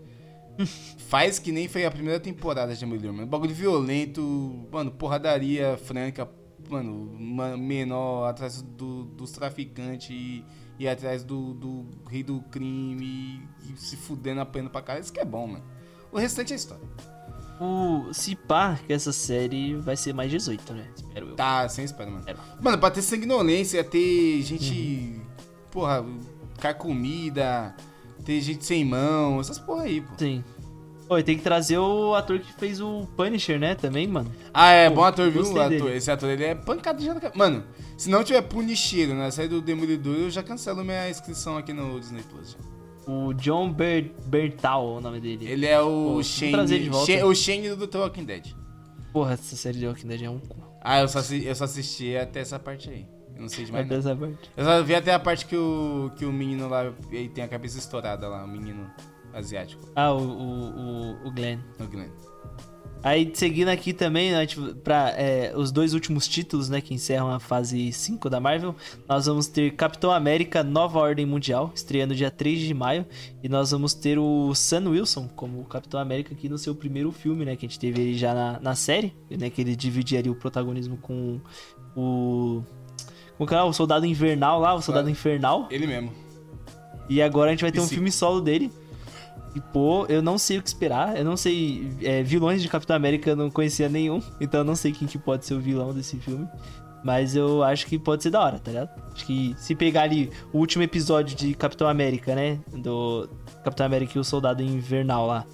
Faz 1.08 1.38
que 1.38 1.50
nem 1.52 1.66
foi 1.68 1.84
a 1.84 1.90
primeira 1.90 2.20
temporada 2.20 2.74
de 2.74 2.86
Mulher, 2.86 3.12
mano. 3.12 3.26
Bagulho 3.26 3.54
violento, 3.54 4.66
mano, 4.70 4.90
porradaria 4.92 5.76
franca, 5.76 6.28
mano, 6.68 7.12
ma- 7.18 7.56
menor 7.56 8.26
atrás 8.28 8.62
do- 8.62 9.04
dos 9.04 9.32
traficantes 9.32 10.10
e, 10.10 10.44
e 10.78 10.86
atrás 10.88 11.24
do, 11.24 11.54
do 11.54 11.86
rei 12.08 12.22
do 12.22 12.40
crime 12.50 13.42
e, 13.64 13.76
se 13.76 13.96
fudendo, 13.96 14.40
apanhando 14.40 14.70
pra 14.70 14.80
cara. 14.82 15.00
Isso 15.00 15.12
que 15.12 15.20
é 15.20 15.24
bom, 15.24 15.46
mano. 15.48 15.64
O 16.12 16.18
restante 16.18 16.52
é 16.52 16.56
história. 16.56 16.84
O 17.60 18.12
se 18.12 18.34
pá 18.34 18.78
que 18.86 18.92
essa 18.92 19.12
série 19.12 19.74
vai 19.76 19.96
ser 19.96 20.12
mais 20.12 20.30
18, 20.30 20.72
né? 20.74 20.86
Espero 20.96 21.28
eu. 21.28 21.34
Tá, 21.36 21.68
sem 21.68 21.84
espera, 21.84 22.10
mano. 22.10 22.24
É. 22.28 22.34
Mano, 22.60 22.78
pra 22.78 22.90
ter 22.90 23.02
sanguinolência, 23.02 23.82
ter 23.84 24.42
gente, 24.42 25.20
porra, 25.74 26.02
carcomida, 26.58 27.74
ter 28.24 28.40
gente 28.40 28.64
sem 28.64 28.84
mão, 28.84 29.40
essas 29.40 29.58
porra 29.58 29.82
aí, 29.82 30.00
pô. 30.00 30.12
Sim. 30.18 30.42
Oi, 31.06 31.22
tem 31.22 31.36
que 31.36 31.42
trazer 31.42 31.76
o 31.76 32.14
ator 32.14 32.38
que 32.38 32.50
fez 32.54 32.80
o 32.80 33.06
Punisher, 33.14 33.58
né? 33.60 33.74
Também, 33.74 34.06
mano. 34.06 34.32
Ah, 34.54 34.70
é, 34.70 34.88
Pô, 34.88 34.96
bom 34.96 35.04
ator, 35.04 35.30
viu? 35.30 35.42
Ator. 35.42 35.68
dele. 35.68 35.96
Esse 35.96 36.10
ator, 36.10 36.30
ele 36.30 36.44
é 36.44 36.54
pancado 36.54 37.02
já 37.04 37.12
na 37.12 37.20
cara. 37.20 37.34
Mano, 37.36 37.62
se 37.98 38.08
não 38.08 38.24
tiver 38.24 38.40
Punisher 38.40 39.14
na 39.14 39.30
série 39.30 39.48
do 39.48 39.60
Demolidor, 39.60 40.16
eu 40.16 40.30
já 40.30 40.42
cancelo 40.42 40.82
minha 40.82 41.10
inscrição 41.10 41.58
aqui 41.58 41.74
no 41.74 42.00
Disney 42.00 42.22
Plus. 42.22 42.52
já. 42.52 43.12
O 43.12 43.34
John 43.34 43.70
Ber 43.70 44.14
Bertal, 44.26 44.86
o 44.96 45.00
nome 45.02 45.20
dele. 45.20 45.46
Ele 45.46 45.66
é 45.66 45.78
Pô, 45.78 45.84
o 45.86 46.08
vamos 46.12 46.26
Shane, 46.26 46.52
trazer 46.52 46.78
de 46.80 46.88
volta. 46.88 47.06
Shane- 47.12 47.22
o 47.24 47.34
Shane 47.34 47.68
do 47.76 47.86
The 47.86 47.98
Walking 47.98 48.24
Dead. 48.24 48.46
Porra, 49.12 49.34
essa 49.34 49.56
série 49.56 49.78
de 49.78 49.86
Walking 49.86 50.08
Dead 50.08 50.22
é 50.22 50.30
um 50.30 50.38
cu. 50.38 50.56
Ah, 50.80 51.00
eu 51.00 51.08
só, 51.08 51.18
eu 51.20 51.54
só 51.54 51.64
assisti 51.64 52.16
até 52.16 52.40
essa 52.40 52.58
parte 52.58 52.88
aí. 52.88 53.06
Eu 53.34 53.42
não 53.42 53.48
sei 53.48 53.64
de 53.64 53.72
mais 53.72 53.88
nada. 53.88 54.16
parte. 54.16 54.50
Eu 54.56 54.64
só 54.64 54.82
vi 54.82 54.94
até 54.94 55.12
a 55.12 55.18
parte 55.18 55.46
que 55.46 55.56
o, 55.56 56.10
que 56.16 56.24
o 56.24 56.32
menino 56.32 56.68
lá, 56.68 56.92
ele 57.10 57.28
tem 57.28 57.42
a 57.44 57.48
cabeça 57.48 57.78
estourada 57.78 58.28
lá, 58.28 58.44
o 58.44 58.48
menino 58.48 58.90
asiático, 59.32 59.82
Ah, 59.96 60.12
o, 60.12 60.18
o, 60.20 61.22
o, 61.24 61.28
o 61.28 61.30
Glenn. 61.32 61.58
no 61.78 61.88
Glenn. 61.88 62.08
Aí, 63.02 63.30
seguindo 63.34 63.68
aqui 63.68 63.92
também, 63.92 64.32
né, 64.32 64.46
tipo, 64.46 64.74
pra 64.76 65.10
é, 65.10 65.52
os 65.54 65.70
dois 65.70 65.92
últimos 65.92 66.26
títulos, 66.26 66.70
né, 66.70 66.80
que 66.80 66.94
encerram 66.94 67.28
a 67.30 67.38
fase 67.38 67.92
5 67.92 68.30
da 68.30 68.40
Marvel, 68.40 68.74
nós 69.06 69.26
vamos 69.26 69.46
ter 69.46 69.72
Capitão 69.72 70.10
América 70.10 70.64
Nova 70.64 70.98
Ordem 71.00 71.26
Mundial, 71.26 71.70
estreando 71.74 72.14
dia 72.14 72.30
3 72.30 72.60
de 72.60 72.72
maio, 72.72 73.04
e 73.42 73.48
nós 73.48 73.72
vamos 73.72 73.92
ter 73.92 74.18
o 74.18 74.54
Sam 74.54 74.88
Wilson 74.88 75.28
como 75.28 75.60
o 75.60 75.64
Capitão 75.66 76.00
América 76.00 76.32
aqui 76.32 76.48
no 76.48 76.56
seu 76.56 76.74
primeiro 76.74 77.12
filme, 77.12 77.44
né, 77.44 77.56
que 77.56 77.66
a 77.66 77.68
gente 77.68 77.78
teve 77.78 78.00
ele 78.00 78.14
já 78.16 78.32
na, 78.32 78.58
na 78.58 78.74
série, 78.74 79.12
né, 79.30 79.50
que 79.50 79.60
ele 79.60 79.76
dividiria 79.76 80.32
o 80.32 80.36
protagonismo 80.36 80.96
com 80.96 81.38
o... 81.94 82.62
Como 83.36 83.48
que 83.48 83.54
é? 83.54 83.62
O 83.62 83.72
Soldado 83.72 84.06
Invernal 84.06 84.60
lá, 84.60 84.74
o 84.74 84.80
Soldado 84.82 85.04
Claro. 85.06 85.10
Infernal. 85.10 85.66
Ele 85.70 85.86
mesmo. 85.86 86.12
E 87.08 87.20
agora 87.20 87.50
a 87.50 87.52
gente 87.52 87.62
vai 87.62 87.72
ter 87.72 87.80
um 87.80 87.86
filme 87.86 88.10
solo 88.10 88.40
dele. 88.40 88.72
E, 89.54 89.60
pô, 89.60 90.04
eu 90.06 90.20
não 90.22 90.36
sei 90.36 90.58
o 90.58 90.62
que 90.62 90.68
esperar. 90.68 91.16
Eu 91.16 91.24
não 91.24 91.36
sei. 91.36 91.88
é, 92.02 92.22
vilões 92.22 92.60
de 92.62 92.68
Capitão 92.68 92.96
América 92.96 93.30
eu 93.30 93.36
não 93.36 93.50
conhecia 93.50 93.88
nenhum. 93.88 94.20
Então 94.40 94.60
eu 94.60 94.64
não 94.64 94.74
sei 94.74 94.92
quem 94.92 95.06
que 95.06 95.18
pode 95.18 95.44
ser 95.46 95.54
o 95.54 95.60
vilão 95.60 95.92
desse 95.92 96.16
filme. 96.16 96.48
Mas 97.04 97.36
eu 97.36 97.62
acho 97.62 97.86
que 97.86 97.98
pode 97.98 98.22
ser 98.22 98.30
da 98.30 98.40
hora, 98.40 98.58
tá 98.58 98.70
ligado? 98.70 98.88
Acho 99.14 99.26
que 99.26 99.54
se 99.58 99.74
pegar 99.74 100.02
ali 100.02 100.30
o 100.52 100.58
último 100.58 100.82
episódio 100.82 101.36
de 101.36 101.52
Capitão 101.54 101.86
América, 101.86 102.34
né? 102.34 102.58
Do 102.72 103.28
Capitão 103.62 103.84
América 103.84 104.12
e 104.16 104.20
o 104.20 104.24
Soldado 104.24 104.62
Invernal 104.62 105.26
lá. 105.26 105.44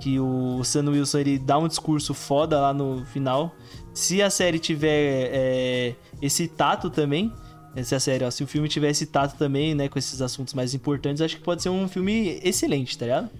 Que 0.00 0.18
o 0.18 0.64
Sam 0.64 0.90
Wilson 0.90 1.18
ele 1.18 1.38
dá 1.38 1.56
um 1.58 1.68
discurso 1.68 2.12
foda 2.12 2.58
lá 2.60 2.74
no 2.74 3.04
final. 3.06 3.54
Se 3.92 4.22
a 4.22 4.30
série 4.30 4.58
tiver 4.58 5.30
é, 5.32 5.94
esse 6.22 6.46
tato 6.48 6.88
também, 6.90 7.32
essa 7.74 7.94
é 7.94 7.96
a 7.96 8.00
série, 8.00 8.24
ó, 8.24 8.30
se 8.30 8.42
o 8.42 8.46
filme 8.46 8.68
tiver 8.68 8.90
esse 8.90 9.06
tato 9.06 9.36
também, 9.36 9.74
né, 9.74 9.88
com 9.88 9.98
esses 9.98 10.20
assuntos 10.22 10.54
mais 10.54 10.74
importantes, 10.74 11.20
acho 11.20 11.36
que 11.36 11.42
pode 11.42 11.62
ser 11.62 11.68
um 11.68 11.86
filme 11.88 12.40
excelente, 12.42 12.96
tá 12.96 13.04
ligado? 13.06 13.30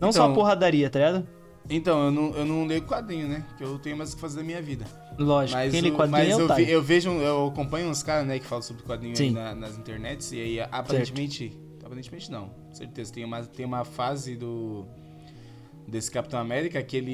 Não 0.00 0.12
só 0.12 0.22
Então- 0.22 0.32
a 0.32 0.34
porradaria, 0.34 0.88
tá 0.90 0.98
ligado? 0.98 1.26
Então, 1.70 2.06
eu 2.06 2.10
não, 2.10 2.34
eu 2.34 2.44
não 2.44 2.66
leio 2.66 2.82
quadrinho, 2.82 3.28
né? 3.28 3.46
Que 3.56 3.62
eu 3.62 3.78
tenho 3.78 3.96
mais 3.96 4.12
o 4.12 4.16
que 4.16 4.20
fazer 4.20 4.38
da 4.38 4.42
minha 4.42 4.60
vida. 4.60 4.84
Lógico, 5.16 5.56
Mas, 5.58 5.70
quem 5.70 5.80
lê 5.80 5.90
quadrinho 5.92 6.48
mas 6.48 6.58
é 6.58 6.62
eu, 6.62 6.68
eu 6.68 6.82
vejo, 6.82 7.10
eu 7.10 7.46
acompanho 7.46 7.88
uns 7.88 8.02
caras, 8.02 8.26
né, 8.26 8.38
que 8.40 8.46
falam 8.46 8.62
sobre 8.62 8.82
quadrinho 8.82 9.14
aí 9.16 9.30
na- 9.30 9.54
nas 9.54 9.78
internets, 9.78 10.32
e 10.32 10.40
aí 10.40 10.60
aparentemente, 10.60 11.56
aparentemente 11.84 12.30
não, 12.32 12.48
com 12.48 12.74
certeza, 12.74 13.12
tem 13.12 13.24
uma, 13.24 13.42
tem 13.44 13.64
uma 13.64 13.84
fase 13.84 14.34
do 14.34 14.86
desse 15.92 16.10
Capitão 16.10 16.40
América 16.40 16.82
que 16.82 16.96
ele, 16.96 17.12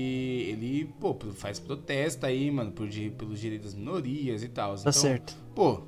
ele 0.50 0.84
pô, 1.00 1.16
faz 1.34 1.58
protesto 1.58 2.24
aí, 2.24 2.50
mano, 2.50 2.70
por, 2.70 2.88
pelos 3.18 3.40
direitos 3.40 3.72
das 3.72 3.74
minorias 3.78 4.42
e 4.42 4.48
tal. 4.48 4.76
Tá 4.76 4.92
certo. 4.92 5.34
Pô, 5.54 5.82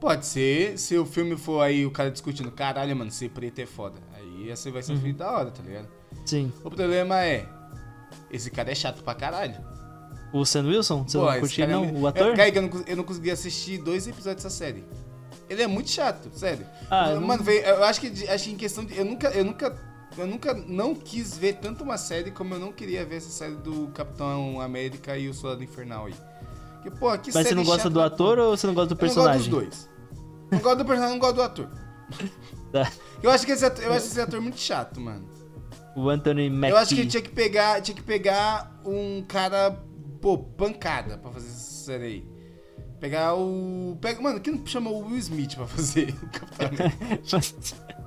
pode 0.00 0.24
ser, 0.26 0.78
se 0.78 0.96
o 0.96 1.04
filme 1.04 1.36
for 1.36 1.60
aí 1.60 1.84
o 1.84 1.90
cara 1.90 2.10
discutindo, 2.10 2.50
caralho, 2.50 2.94
mano, 2.96 3.10
ser 3.10 3.30
preto 3.30 3.58
é 3.58 3.66
foda. 3.66 3.98
Aí 4.14 4.50
essa 4.50 4.70
vai 4.70 4.82
ser 4.82 4.92
um 4.92 4.94
Uhum. 4.94 5.00
filme 5.00 5.18
da 5.18 5.30
hora, 5.30 5.50
tá 5.50 5.62
ligado? 5.62 5.88
Sim. 6.24 6.52
O 6.64 6.70
problema 6.70 7.22
é, 7.24 7.46
esse 8.30 8.50
cara 8.50 8.70
é 8.70 8.74
chato 8.74 9.02
pra 9.02 9.14
caralho. 9.14 9.56
O 10.32 10.44
Sam 10.44 10.68
Wilson? 10.68 11.02
Você 11.06 11.18
Pô, 11.18 11.30
não 11.30 11.40
curtiu, 11.40 11.64
é 11.64 11.66
não? 11.68 11.84
mu- 11.86 12.00
O 12.02 12.06
ator? 12.06 12.28
Eu, 12.28 12.36
Kaique, 12.36 12.56
eu, 12.58 12.62
não, 12.62 12.84
eu 12.86 12.96
não 12.96 13.04
consegui 13.04 13.30
assistir 13.32 13.78
dois 13.78 14.06
episódios 14.06 14.44
dessa 14.44 14.50
série. 14.56 14.84
Ele 15.48 15.62
é 15.62 15.66
muito 15.66 15.90
chato, 15.90 16.30
sério. 16.32 16.64
Ah, 16.88 17.14
não- 17.14 17.22
Mano, 17.26 17.42
veio- 17.42 17.62
eu 17.62 17.82
acho 17.82 18.00
que, 18.00 18.28
acho 18.28 18.44
que 18.44 18.50
em 18.52 18.56
questão 18.56 18.84
de. 18.84 18.96
Eu 18.96 19.04
nunca, 19.04 19.28
eu 19.30 19.44
nunca. 19.44 19.89
Eu 20.18 20.26
nunca 20.26 20.52
não 20.54 20.94
quis 20.94 21.36
ver 21.38 21.54
tanto 21.54 21.84
uma 21.84 21.96
série 21.96 22.30
como 22.30 22.54
eu 22.54 22.58
não 22.58 22.72
queria 22.72 23.04
ver 23.04 23.16
essa 23.16 23.30
série 23.30 23.54
do 23.56 23.88
Capitão 23.88 24.60
América 24.60 25.16
e 25.16 25.28
o 25.28 25.34
Soldado 25.34 25.62
Infernal 25.62 26.06
aí. 26.06 26.14
Porque, 26.74 26.90
pô, 26.90 27.16
que 27.18 27.32
Mas 27.32 27.46
você 27.46 27.54
não 27.54 27.64
gosta 27.64 27.88
do 27.90 28.00
ator 28.00 28.36
porra. 28.36 28.48
ou 28.48 28.56
você 28.56 28.66
não 28.66 28.74
gosta 28.74 28.94
do 28.94 29.00
Eu 29.00 29.08
não 29.08 29.14
gosto 29.14 29.14
personagem? 29.14 29.50
dos 29.50 29.60
dois. 29.60 29.90
Não 30.50 30.58
gosto 30.58 30.78
do 30.78 30.84
personagem, 30.84 31.14
não 31.14 31.20
gosto 31.20 31.34
do 31.36 31.42
ator. 31.42 31.68
Tá. 32.72 32.88
Eu 33.20 33.30
acho 33.32 33.44
que 33.44 33.50
esse 33.50 33.64
ator, 33.64 33.82
eu 33.84 33.92
acho 33.92 34.06
esse 34.06 34.20
ator 34.20 34.40
muito 34.40 34.58
chato, 34.60 35.00
mano. 35.00 35.28
O 35.96 36.08
Anthony 36.08 36.48
Mackie. 36.48 36.70
Eu 36.72 36.76
acho 36.76 36.94
que 36.94 37.04
tinha 37.04 37.20
que 37.20 37.28
pegar, 37.30 37.80
tinha 37.80 37.96
que 37.96 38.02
pegar 38.02 38.80
um 38.84 39.24
cara, 39.26 39.76
pô, 40.20 40.38
pancada 40.38 41.18
pra 41.18 41.32
fazer 41.32 41.48
essa 41.48 41.84
série 41.84 42.04
aí. 42.04 42.28
Pegar 43.00 43.34
o. 43.34 43.98
Pega, 44.00 44.20
mano, 44.22 44.38
quem 44.38 44.54
não 44.54 44.64
chamou 44.64 45.02
o 45.02 45.06
Will 45.08 45.16
Smith 45.18 45.56
pra 45.56 45.66
fazer 45.66 46.14
o 46.22 46.28
Capitão 46.28 46.68
América? 46.68 47.20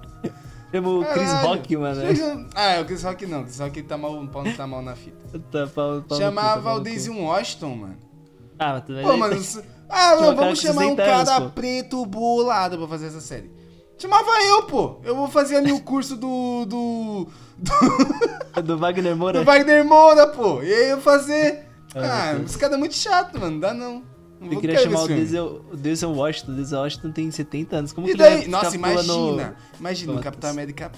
Chama 0.74 0.90
o 0.90 1.06
Chris. 1.06 1.32
Rock, 1.34 1.78
mano. 1.78 2.02
Chega- 2.02 2.48
Ah, 2.56 2.82
o 2.82 2.86
Chris 2.86 3.04
Rock 3.04 3.26
não. 3.28 3.42
O 3.42 3.44
Chris 3.44 3.60
Rock 3.60 3.82
tá 3.84 3.98
mal, 3.98 4.12
o 4.14 4.28
pau 4.28 4.44
não 4.44 4.54
tá 4.54 4.66
mal 4.68 4.82
na 4.82 4.96
fita. 4.96 5.24
Tá, 5.52 5.68
pau- 5.68 6.02
pau 6.08 6.18
Chamava 6.18 6.74
o. 6.76 6.80
Daisy 6.80 7.10
Washington, 7.10 7.76
mano. 7.76 7.98
Ah, 8.60 8.74
mas 8.74 8.84
também. 8.86 9.04
Pô, 9.04 9.14
Ah, 9.90 10.16
não, 10.16 10.36
vamos 10.36 10.60
chamar 10.60 10.86
um 10.86 10.96
60 10.96 11.04
anos, 11.04 11.30
cara 11.30 11.42
pô. 11.42 11.50
preto 11.52 12.04
bolado 12.06 12.78
pra 12.80 12.88
fazer 12.88 13.08
essa 13.08 13.22
série. 13.22 13.52
Chamava 13.98 14.32
eu, 14.48 14.64
pô. 14.64 14.98
Eu 15.04 15.16
vou 15.16 15.28
fazer 15.28 15.58
ali 15.58 15.72
o 15.72 15.80
curso 15.82 16.16
do. 16.16 16.66
do. 16.66 17.28
do, 18.56 18.62
Do 18.64 18.78
Wagner 18.80 19.16
Moura. 19.16 19.40
do 19.40 19.46
Wagner 19.46 19.86
Moura, 19.86 20.28
pô. 20.28 20.64
E 20.64 20.74
aí 20.74 20.90
eu 20.90 21.00
fazer. 21.02 21.68
Ah, 21.96 22.32
Ah, 22.32 22.42
esse 22.44 22.58
cara 22.58 22.74
é 22.74 22.78
muito 22.78 22.96
chato, 22.96 23.40
mano. 23.40 23.60
Dá 23.60 23.72
não. 23.74 24.02
Eu 24.52 24.60
queria 24.60 24.76
querer 24.76 24.84
chamar 24.84 25.00
o 25.00 25.00
esse 25.00 25.08
filme. 25.08 25.22
Denzel, 25.24 25.66
o 25.72 25.78
Denzel 25.78 26.12
Washington. 26.12 26.52
O 26.52 26.56
Denzel 26.56 26.80
Washington 26.80 27.12
tem 27.12 27.32
70 27.32 27.76
anos. 27.76 27.94
Como 27.94 28.08
E 28.08 28.12
que 28.16 28.22
ele 28.22 28.24
daí, 28.30 28.38
ficar 28.44 28.52
nossa, 28.52 28.76
imagina. 28.76 29.56
Imagina 29.80 30.14
o. 30.14 30.20
Capitão 30.20 30.50
América 30.50 30.92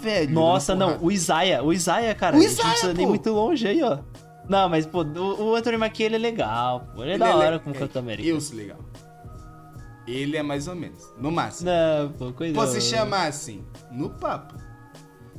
velho. 0.00 0.32
Nossa, 0.34 0.72
dando 0.72 0.78
não, 0.80 0.86
porrada. 0.88 1.04
o 1.06 1.12
Isaiah, 1.12 1.62
o 1.62 1.72
Isaiah, 1.72 2.14
cara, 2.14 2.36
O 2.36 2.38
a 2.38 2.42
gente 2.42 2.50
Isaiah, 2.52 2.64
não 2.66 2.72
precisa 2.72 2.94
nem 2.94 3.06
pô. 3.06 3.10
muito 3.10 3.30
longe 3.32 3.66
aí, 3.66 3.82
ó. 3.82 3.98
Não, 4.46 4.68
mas, 4.68 4.84
pô, 4.84 5.02
o, 5.02 5.42
o 5.52 5.54
Anthony 5.54 5.78
Mackie, 5.78 6.02
ele 6.02 6.16
é 6.16 6.18
legal, 6.18 6.86
pô. 6.94 7.00
Ele 7.02 7.12
é 7.12 7.14
Ele 7.14 7.18
da 7.20 7.28
é 7.30 7.34
hora 7.34 7.56
le- 7.56 7.58
como 7.60 7.74
é, 7.74 7.78
Capitão 7.78 8.02
América. 8.02 8.28
Eu 8.28 8.38
sou 8.40 8.56
legal. 8.56 8.78
Ele 10.06 10.36
é 10.36 10.42
mais 10.42 10.68
ou 10.68 10.74
menos. 10.74 11.02
No 11.18 11.32
máximo. 11.32 11.70
Não, 11.70 12.12
pô, 12.12 12.32
coisa... 12.34 12.54
Pô, 12.54 12.66
se 12.66 12.78
chamar 12.82 13.26
assim, 13.28 13.64
no 13.90 14.10
papo. 14.10 14.54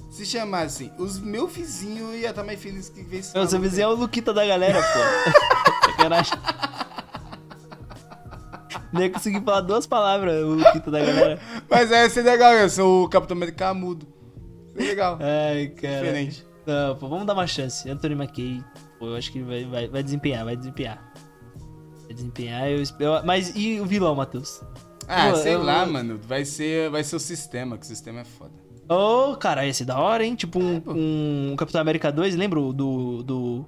Se 0.09 0.25
chamar 0.25 0.61
assim, 0.63 0.91
os 0.97 1.19
meu 1.19 1.45
vizinho 1.47 2.15
ia 2.15 2.29
estar 2.31 2.43
mais 2.43 2.59
feliz 2.59 2.89
que 2.89 3.03
ver 3.03 3.17
esse 3.17 3.35
Não, 3.35 3.45
seu 3.47 3.59
vizinho 3.59 3.83
é 3.83 3.87
o 3.89 3.95
Luquita 3.95 4.33
da 4.33 4.43
galera, 4.45 4.81
pô. 4.81 5.91
Sacanagem. 5.91 6.33
Nem 8.95 9.03
ia 9.05 9.09
conseguir 9.11 9.41
falar 9.41 9.61
duas 9.61 9.85
palavras, 9.85 10.43
o 10.43 10.55
Luquita 10.55 10.89
da 10.89 10.99
galera. 10.99 11.39
Mas 11.69 11.91
é, 11.91 12.07
ser 12.09 12.23
legal, 12.23 12.53
eu 12.53 12.69
sou 12.69 13.05
o 13.05 13.09
Capitão 13.09 13.35
América 13.37 13.73
mudo. 13.73 14.07
Legal. 14.75 15.19
Ai, 15.21 15.67
cara. 15.67 15.99
Diferente. 15.99 16.45
Não, 16.65 16.95
pô, 16.95 17.07
vamos 17.07 17.25
dar 17.25 17.33
uma 17.33 17.47
chance. 17.47 17.89
Anthony 17.89 18.15
McKay, 18.15 18.63
pô, 18.99 19.07
eu 19.07 19.15
acho 19.15 19.31
que 19.31 19.37
ele 19.39 19.45
vai, 19.45 19.65
vai, 19.65 19.87
vai 19.87 20.03
desempenhar, 20.03 20.43
vai 20.43 20.55
desempenhar. 20.55 21.13
Vai 22.05 22.13
desempenhar, 22.13 22.69
eu 22.69 22.81
espero. 22.81 23.25
Mas 23.25 23.53
e 23.55 23.79
o 23.79 23.85
vilão, 23.85 24.15
Matheus? 24.15 24.61
Ah, 25.07 25.29
Pô, 25.31 25.37
sei 25.37 25.53
eu- 25.55 25.63
lá, 25.63 25.85
mano. 25.85 26.19
Vai 26.27 26.45
ser, 26.45 26.89
vai 26.89 27.03
ser 27.03 27.15
o 27.15 27.19
sistema, 27.19 27.77
que 27.77 27.83
o 27.83 27.87
sistema 27.87 28.21
é 28.21 28.25
foda. 28.25 28.53
Ô, 28.89 29.31
oh, 29.31 29.35
cara, 29.37 29.65
esse 29.65 29.83
é 29.83 29.85
da 29.85 29.97
hora, 29.99 30.23
hein? 30.23 30.35
Tipo 30.35 30.59
um, 30.59 30.79
pô. 30.79 30.93
um 30.93 31.55
Capitão 31.57 31.81
América 31.81 32.11
2, 32.11 32.35
lembra 32.35 32.59
o 32.59 32.71
do. 32.73 33.23
do... 33.23 33.65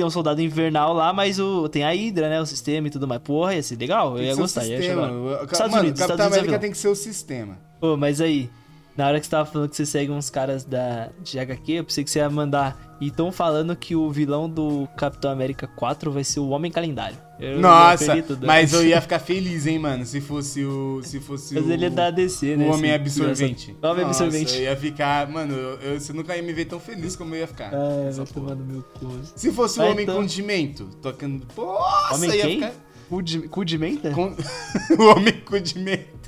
Tem 0.00 0.06
um 0.06 0.10
soldado 0.10 0.40
invernal 0.40 0.94
lá, 0.94 1.12
mas 1.12 1.38
o, 1.38 1.68
tem 1.68 1.84
a 1.84 1.90
Hydra, 1.92 2.30
né? 2.30 2.40
O 2.40 2.46
sistema 2.46 2.86
e 2.86 2.90
tudo 2.90 3.06
mais. 3.06 3.20
Porra, 3.20 3.54
ia 3.54 3.62
ser 3.62 3.76
legal. 3.76 4.16
Eu 4.16 4.24
ia 4.24 4.34
gostar, 4.34 4.64
ia. 4.64 4.78
O- 4.78 5.44
Estados 5.44 5.74
Unidos, 5.76 6.00
Capitão 6.00 6.00
Estados 6.00 6.08
Unidos 6.08 6.16
é 6.16 6.24
América 6.40 6.58
tem 6.58 6.70
que 6.70 6.78
ser 6.78 6.88
o 6.88 6.94
sistema. 6.94 7.58
Pô, 7.78 7.98
mas 7.98 8.18
aí, 8.18 8.48
na 8.96 9.06
hora 9.06 9.18
que 9.20 9.26
você 9.26 9.30
tava 9.30 9.50
falando 9.50 9.70
que 9.70 9.76
você 9.76 9.86
segue 9.86 10.10
uns 10.10 10.28
caras 10.30 10.64
da, 10.64 11.08
de 11.22 11.38
HQ, 11.38 11.72
eu 11.72 11.84
pensei 11.84 12.04
que 12.04 12.10
você 12.10 12.18
ia 12.18 12.28
mandar. 12.30 12.88
E 13.00 13.10
tão 13.10 13.32
falando 13.32 13.74
que 13.74 13.96
o 13.96 14.10
vilão 14.10 14.46
do 14.46 14.86
Capitão 14.94 15.30
América 15.30 15.66
4 15.66 16.12
vai 16.12 16.22
ser 16.22 16.38
o 16.40 16.50
Homem 16.50 16.70
Calendário. 16.70 17.16
Eu 17.38 17.52
ia 17.52 17.58
Nossa, 17.58 18.22
tudo. 18.22 18.46
mas 18.46 18.74
eu 18.74 18.84
ia 18.86 19.00
ficar 19.00 19.18
feliz, 19.18 19.66
hein, 19.66 19.78
mano, 19.78 20.04
se 20.04 20.20
fosse 20.20 20.62
o. 20.66 21.00
Se 21.02 21.18
fosse 21.18 21.54
Mas 21.54 21.64
o. 21.64 21.72
ele 21.72 21.86
é 21.86 21.90
da 21.90 22.10
DC, 22.10 22.52
O 22.52 22.58
né? 22.58 22.66
homem 22.68 22.90
esse- 22.90 22.94
absorvente. 23.22 23.76
O 23.82 23.86
homem 23.86 24.04
Nossa, 24.04 24.24
absorvente. 24.24 24.54
Eu 24.56 24.62
ia 24.64 24.76
ficar. 24.76 25.26
Mano, 25.30 25.54
eu, 25.54 25.78
eu- 25.80 25.98
você 26.00 26.12
nunca 26.12 26.36
ia 26.36 26.42
me 26.42 26.52
ver 26.52 26.66
tão 26.66 26.78
feliz 26.78 27.16
como 27.16 27.34
eu 27.34 27.40
ia 27.40 27.46
ficar. 27.46 27.70
Ah, 27.72 28.04
Essa 28.06 28.22
vai 28.24 28.54
no 28.54 28.64
meu 28.66 28.82
cu. 28.82 29.18
Se 29.34 29.50
fosse 29.50 29.78
o 29.78 29.82
Vai, 29.82 29.92
homem 29.92 30.02
então. 30.02 30.16
condimento, 30.16 30.84
tocando. 31.00 31.46
Nossa, 31.56 32.14
Homem 32.16 32.30
ia 32.36 32.42
quem? 32.42 32.54
ficar. 32.56 32.72
Cu 33.08 33.22
de, 33.22 33.38
cu 33.48 33.64
de 33.64 33.78
menta? 33.78 34.10
Con- 34.10 34.36
o 34.98 35.02
homem 35.04 35.40
condimento. 35.40 36.20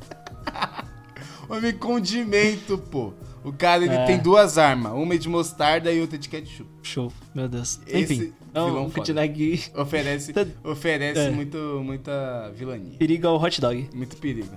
homem 1.57 1.73
condimento, 1.73 2.79
pô. 2.79 3.13
O 3.45 3.53
cara 3.53 3.85
ele 3.85 3.95
É. 3.95 4.05
tem 4.07 4.19
duas 4.19 4.57
armas, 4.57 4.93
uma 4.93 5.15
é 5.15 5.19
de 5.19 5.29
mostarda 5.29 5.93
e 5.93 6.01
outra 6.01 6.17
de 6.17 6.29
ketchup. 6.29 6.69
Show, 6.83 7.13
meu 7.35 7.49
Deus. 7.49 7.81
Esse 7.87 8.15
Enfim, 8.15 8.33
vilão 8.55 8.73
vamos 8.73 8.83
foda. 8.93 8.95
continuar 8.95 9.25
aqui. 9.25 9.63
Oferece, 9.77 10.33
Tá- 10.35 10.47
oferece 10.65 11.21
É. 11.21 11.31
muito, 11.31 11.57
muita 11.85 12.53
vilania. 12.57 12.97
Perigo 12.99 13.27
ao 13.27 13.43
hot 13.43 13.61
dog. 13.61 13.89
Muito 13.95 14.17
perigo. 14.17 14.57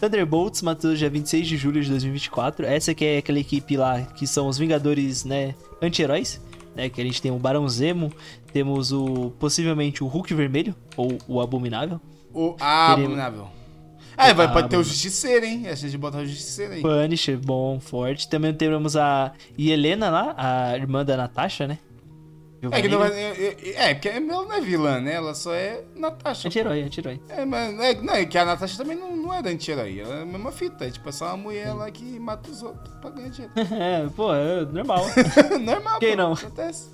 Thunderbolts, 0.00 0.60
Matheus, 0.62 0.98
dia 0.98 1.08
26 1.08 1.46
de 1.46 1.56
julho 1.56 1.82
de 1.82 1.88
2024. 1.88 2.66
Essa 2.66 2.94
que 2.94 3.04
é 3.04 3.18
aquela 3.18 3.38
equipe 3.38 3.76
lá 3.76 4.02
que 4.02 4.26
são 4.26 4.46
os 4.48 4.58
Vingadores, 4.58 5.24
né, 5.24 5.54
anti-heróis. 5.80 6.40
Né, 6.74 6.90
que 6.90 7.00
a 7.00 7.04
gente 7.04 7.22
tem 7.22 7.30
o 7.32 7.38
Barão 7.38 7.66
Zemo, 7.66 8.12
temos 8.52 8.92
o 8.92 9.30
possivelmente 9.38 10.04
o 10.04 10.06
Hulk 10.06 10.34
Vermelho, 10.34 10.74
ou 10.94 11.16
o 11.26 11.40
Abominável. 11.40 11.98
O 12.34 12.54
abominável. 12.60 13.48
Ah, 14.16 14.32
vai, 14.32 14.46
Ah, 14.46 14.50
pode 14.50 14.68
ter 14.68 14.76
o. 14.76 14.82
Justiceiro, 14.84 15.44
hein? 15.44 15.68
A 15.68 15.74
gente 15.74 15.90
de 15.90 15.98
botar 15.98 16.18
o 16.18 16.26
Justiceiro 16.26 16.72
aí. 16.74 16.82
Punisher, 16.82 17.38
bom, 17.38 17.78
forte. 17.80 18.28
Também 18.28 18.54
temos 18.54 18.96
a 18.96 19.32
Helena 19.58 20.10
lá, 20.10 20.34
a 20.36 20.76
irmã 20.76 21.04
da 21.04 21.16
Natasha, 21.16 21.66
né? 21.66 21.78
É 22.72 22.82
que 22.82 22.88
não 22.88 22.98
vai. 22.98 23.12
É, 23.12 23.56
é, 23.62 23.90
é, 23.90 23.94
porque 23.94 24.08
ela 24.08 24.20
não 24.20 24.52
é 24.52 24.60
vilã, 24.60 24.98
né? 24.98 25.12
Ela 25.14 25.34
só 25.34 25.52
é 25.54 25.84
Natasha. 25.94 26.48
Anti-herói, 26.48 26.82
anti-herói. 26.82 27.20
É, 27.28 27.44
mas 27.44 27.78
é, 27.78 27.94
não, 28.00 28.14
é 28.14 28.24
que 28.24 28.36
a 28.38 28.44
Natasha 28.44 28.76
também 28.78 28.96
não, 28.96 29.14
não 29.14 29.32
é 29.32 29.42
da 29.42 29.50
anti-herói. 29.50 30.00
Ela 30.00 30.14
é 30.16 30.22
a 30.22 30.26
mesma 30.26 30.50
fita. 30.50 30.86
É 30.86 30.90
tipo, 30.90 31.08
é 31.08 31.12
só 31.12 31.26
uma 31.26 31.36
mulher 31.36 31.72
lá 31.74 31.88
que 31.90 32.18
mata 32.18 32.50
os 32.50 32.62
outros 32.62 32.92
pra 32.96 33.10
ganhar 33.10 33.28
dinheiro. 33.28 33.52
É, 33.78 34.08
pô, 34.16 34.34
é 34.34 34.64
normal. 34.64 35.04
Normal, 35.62 36.00
Quem 36.00 36.10
pô, 36.12 36.16
não? 36.16 36.32
Acontece. 36.32 36.88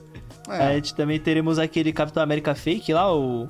A 0.48 0.64
É. 0.64 0.74
gente 0.74 0.94
também 0.94 1.18
teremos 1.20 1.58
aquele 1.58 1.92
Capitão 1.92 2.22
América 2.22 2.54
fake 2.54 2.92
lá, 2.92 3.14
o. 3.14 3.48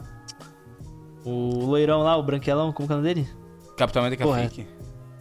O 1.24 1.64
loirão 1.66 2.02
lá, 2.02 2.16
o 2.16 2.22
branquelão, 2.22 2.72
como 2.72 2.86
que 2.86 2.92
é 2.92 2.96
o 2.96 3.00
nome 3.00 3.14
dele? 3.14 3.28
Capitão 3.76 4.02
América 4.02 4.24
Porra, 4.24 4.42
Fake. 4.42 4.66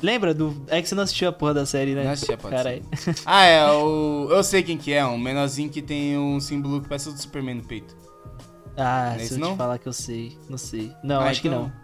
Lembra 0.02 0.34
do. 0.34 0.64
É 0.68 0.82
que 0.82 0.90
você 0.90 0.96
não 0.96 1.04
assistiu 1.04 1.30
a 1.30 1.32
porra 1.32 1.54
da 1.54 1.66
série, 1.66 1.94
né? 1.94 2.04
Não 2.04 2.12
assisti, 2.12 2.36
pode 2.38 2.56
Caralho. 2.56 2.84
Ah, 3.26 3.46
é, 3.46 3.72
o. 3.72 4.28
Eu 4.32 4.44
sei 4.44 4.64
quem 4.64 4.78
que 4.78 4.92
é, 4.94 5.06
um 5.06 5.18
menorzinho 5.18 5.70
que 5.70 5.82
tem 5.82 6.18
um 6.18 6.40
símbolo 6.40 6.82
que 6.82 6.88
parece 6.90 7.10
o 7.10 7.14
do 7.14 7.20
Superman 7.22 7.56
no 7.56 7.64
peito. 7.64 7.96
Ah, 8.78 9.14
Não 9.16 9.22
é 9.24 9.26
se 9.26 9.34
eu 9.34 9.40
não? 9.40 9.52
te 9.54 9.58
falar 9.58 9.78
que 9.78 9.88
eu 9.88 9.94
sei. 9.94 10.38
Não 10.50 10.58
sei. 10.58 10.92
Não, 11.04 11.22
Ah, 11.22 11.26
acho 11.26 11.42
que 11.42 11.48
então- 11.48 11.64
não. 11.64 11.82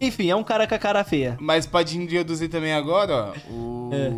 Enfim, 0.00 0.28
é 0.28 0.34
um 0.34 0.42
cara 0.42 0.66
com 0.66 0.74
a 0.74 0.78
cara 0.78 1.04
feia. 1.04 1.36
Mas 1.40 1.64
pode 1.64 1.96
introduzir 1.96 2.48
também 2.48 2.72
agora, 2.72 3.32
ó, 3.48 3.52
o. 3.52 3.90
É. 3.92 4.10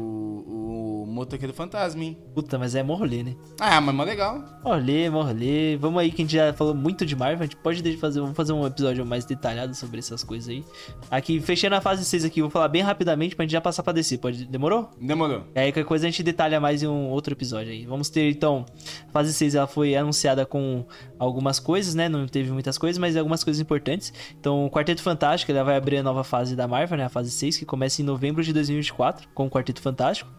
Motoqueiro 1.14 1.54
fantasma, 1.54 2.02
hein? 2.02 2.18
Puta, 2.34 2.58
mas 2.58 2.74
é 2.74 2.82
morrolê, 2.82 3.22
né? 3.22 3.34
Ah, 3.60 3.80
mas 3.80 3.94
mó 3.94 4.02
legal. 4.02 4.42
Morrolê, 4.64 5.08
morrolê. 5.08 5.76
Vamos 5.76 6.00
aí 6.00 6.10
que 6.10 6.22
a 6.22 6.24
gente 6.24 6.34
já 6.34 6.52
falou 6.52 6.74
muito 6.74 7.06
de 7.06 7.14
Marvel. 7.14 7.40
A 7.40 7.44
gente 7.44 7.56
pode 7.56 7.80
de- 7.80 7.96
fazer, 7.96 8.20
vamos 8.20 8.36
fazer 8.36 8.52
um 8.52 8.66
episódio 8.66 9.06
mais 9.06 9.24
detalhado 9.24 9.74
sobre 9.74 9.98
essas 10.00 10.24
coisas 10.24 10.48
aí. 10.48 10.64
Aqui, 11.10 11.40
fechando 11.40 11.76
a 11.76 11.80
fase 11.80 12.04
6 12.04 12.24
aqui, 12.24 12.40
vou 12.40 12.50
falar 12.50 12.68
bem 12.68 12.82
rapidamente 12.82 13.36
pra 13.36 13.44
gente 13.44 13.52
já 13.52 13.60
passar 13.60 13.82
pra 13.82 13.92
descer. 13.92 14.18
Pode... 14.18 14.44
Demorou? 14.44 14.90
Demorou. 15.00 15.44
E 15.54 15.58
aí, 15.60 15.70
qualquer 15.72 15.84
coisa 15.86 16.06
a 16.06 16.10
gente 16.10 16.22
detalha 16.22 16.60
mais 16.60 16.82
em 16.82 16.86
um 16.88 17.08
outro 17.10 17.32
episódio 17.32 17.70
aí. 17.72 17.86
Vamos 17.86 18.08
ter, 18.10 18.28
então, 18.30 18.66
a 19.08 19.12
fase 19.12 19.32
6 19.32 19.54
ela 19.54 19.66
foi 19.66 19.94
anunciada 19.94 20.44
com 20.44 20.84
algumas 21.18 21.58
coisas, 21.60 21.94
né? 21.94 22.08
Não 22.08 22.26
teve 22.26 22.50
muitas 22.50 22.76
coisas, 22.76 22.98
mas 22.98 23.16
algumas 23.16 23.44
coisas 23.44 23.60
importantes. 23.60 24.12
Então, 24.38 24.66
o 24.66 24.70
Quarteto 24.70 25.02
Fantástico, 25.02 25.52
ela 25.52 25.62
vai 25.62 25.76
abrir 25.76 25.98
a 25.98 26.02
nova 26.02 26.24
fase 26.24 26.56
da 26.56 26.66
Marvel, 26.66 26.98
né? 26.98 27.04
A 27.04 27.08
fase 27.08 27.30
6, 27.30 27.56
que 27.58 27.64
começa 27.64 28.02
em 28.02 28.04
novembro 28.04 28.42
de 28.42 28.52
2024, 28.52 29.28
com 29.34 29.46
o 29.46 29.50
Quarteto 29.50 29.80
Fantástico. 29.80 30.30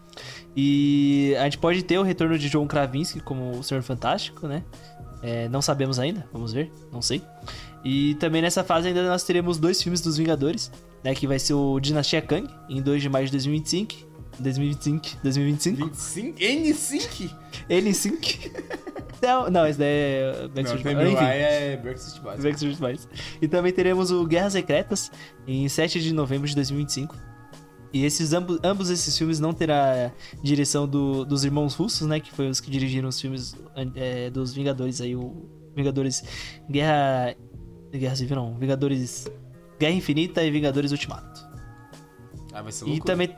E 0.56 1.34
a 1.38 1.44
gente 1.44 1.58
pode 1.58 1.82
ter 1.82 1.98
o 1.98 2.02
retorno 2.02 2.38
de 2.38 2.48
John 2.48 2.66
Krasinski 2.66 3.20
como 3.20 3.58
o 3.58 3.62
Senhor 3.62 3.82
Fantástico, 3.82 4.46
né? 4.46 4.62
É, 5.22 5.48
não 5.48 5.62
sabemos 5.62 5.98
ainda, 5.98 6.26
vamos 6.32 6.52
ver, 6.52 6.70
não 6.92 7.02
sei. 7.02 7.22
E 7.84 8.14
também 8.16 8.42
nessa 8.42 8.62
fase 8.62 8.88
ainda 8.88 9.06
nós 9.08 9.24
teremos 9.24 9.58
dois 9.58 9.82
filmes 9.82 10.00
dos 10.00 10.16
Vingadores, 10.16 10.70
né? 11.02 11.14
Que 11.14 11.26
vai 11.26 11.38
ser 11.38 11.54
o 11.54 11.78
Dinastia 11.80 12.22
Kang, 12.22 12.48
em 12.68 12.82
2 12.82 13.02
de 13.02 13.08
maio 13.08 13.26
de 13.26 13.32
2025. 13.32 14.06
2025, 14.38 15.22
2025. 15.22 15.86
25? 15.86 16.38
N5? 16.38 17.30
N5. 17.70 18.50
Não, 19.22 19.50
não, 19.50 19.66
esse 19.66 19.78
daí 19.78 19.88
é 19.88 20.48
Backstreet 20.54 20.82
Boys. 20.82 21.12
Enfim, 21.12 21.24
é 21.24 21.76
Backstreet 21.82 22.22
Boys. 22.22 22.42
Backstreet 22.42 22.78
Boys. 22.78 23.08
E 23.40 23.48
também 23.48 23.72
teremos 23.72 24.10
o 24.10 24.26
Guerras 24.26 24.52
Secretas 24.52 25.10
em 25.46 25.68
7 25.68 26.00
de 26.00 26.12
novembro 26.12 26.46
de 26.46 26.54
2025. 26.54 27.16
E 27.96 28.04
esses 28.04 28.32
ambos, 28.32 28.58
ambos 28.62 28.90
esses 28.90 29.16
filmes 29.16 29.40
não 29.40 29.52
terá 29.52 30.10
direção 30.42 30.86
do- 30.86 31.24
dos 31.24 31.44
irmãos 31.44 31.74
russos, 31.74 32.06
né? 32.06 32.20
Que 32.20 32.30
foi 32.32 32.48
os 32.48 32.60
que 32.60 32.70
dirigiram 32.70 33.08
os 33.08 33.20
filmes 33.20 33.54
é, 33.94 34.28
dos 34.30 34.52
Vingadores 34.52 35.00
aí, 35.00 35.14
o 35.16 35.48
Vingadores 35.74 36.22
Guerra. 36.70 37.34
Guerra 37.92 38.16
Civil 38.16 38.36
não, 38.36 38.54
Vingadores 38.58 39.26
Guerra 39.78 39.92
Infinita 39.94 40.42
e 40.42 40.50
Vingadores 40.50 40.90
Ultimato. 40.92 41.46
Ah, 42.52 42.62
vai 42.62 42.72
ser 42.72 42.86
E 42.88 43.00
também, 43.00 43.34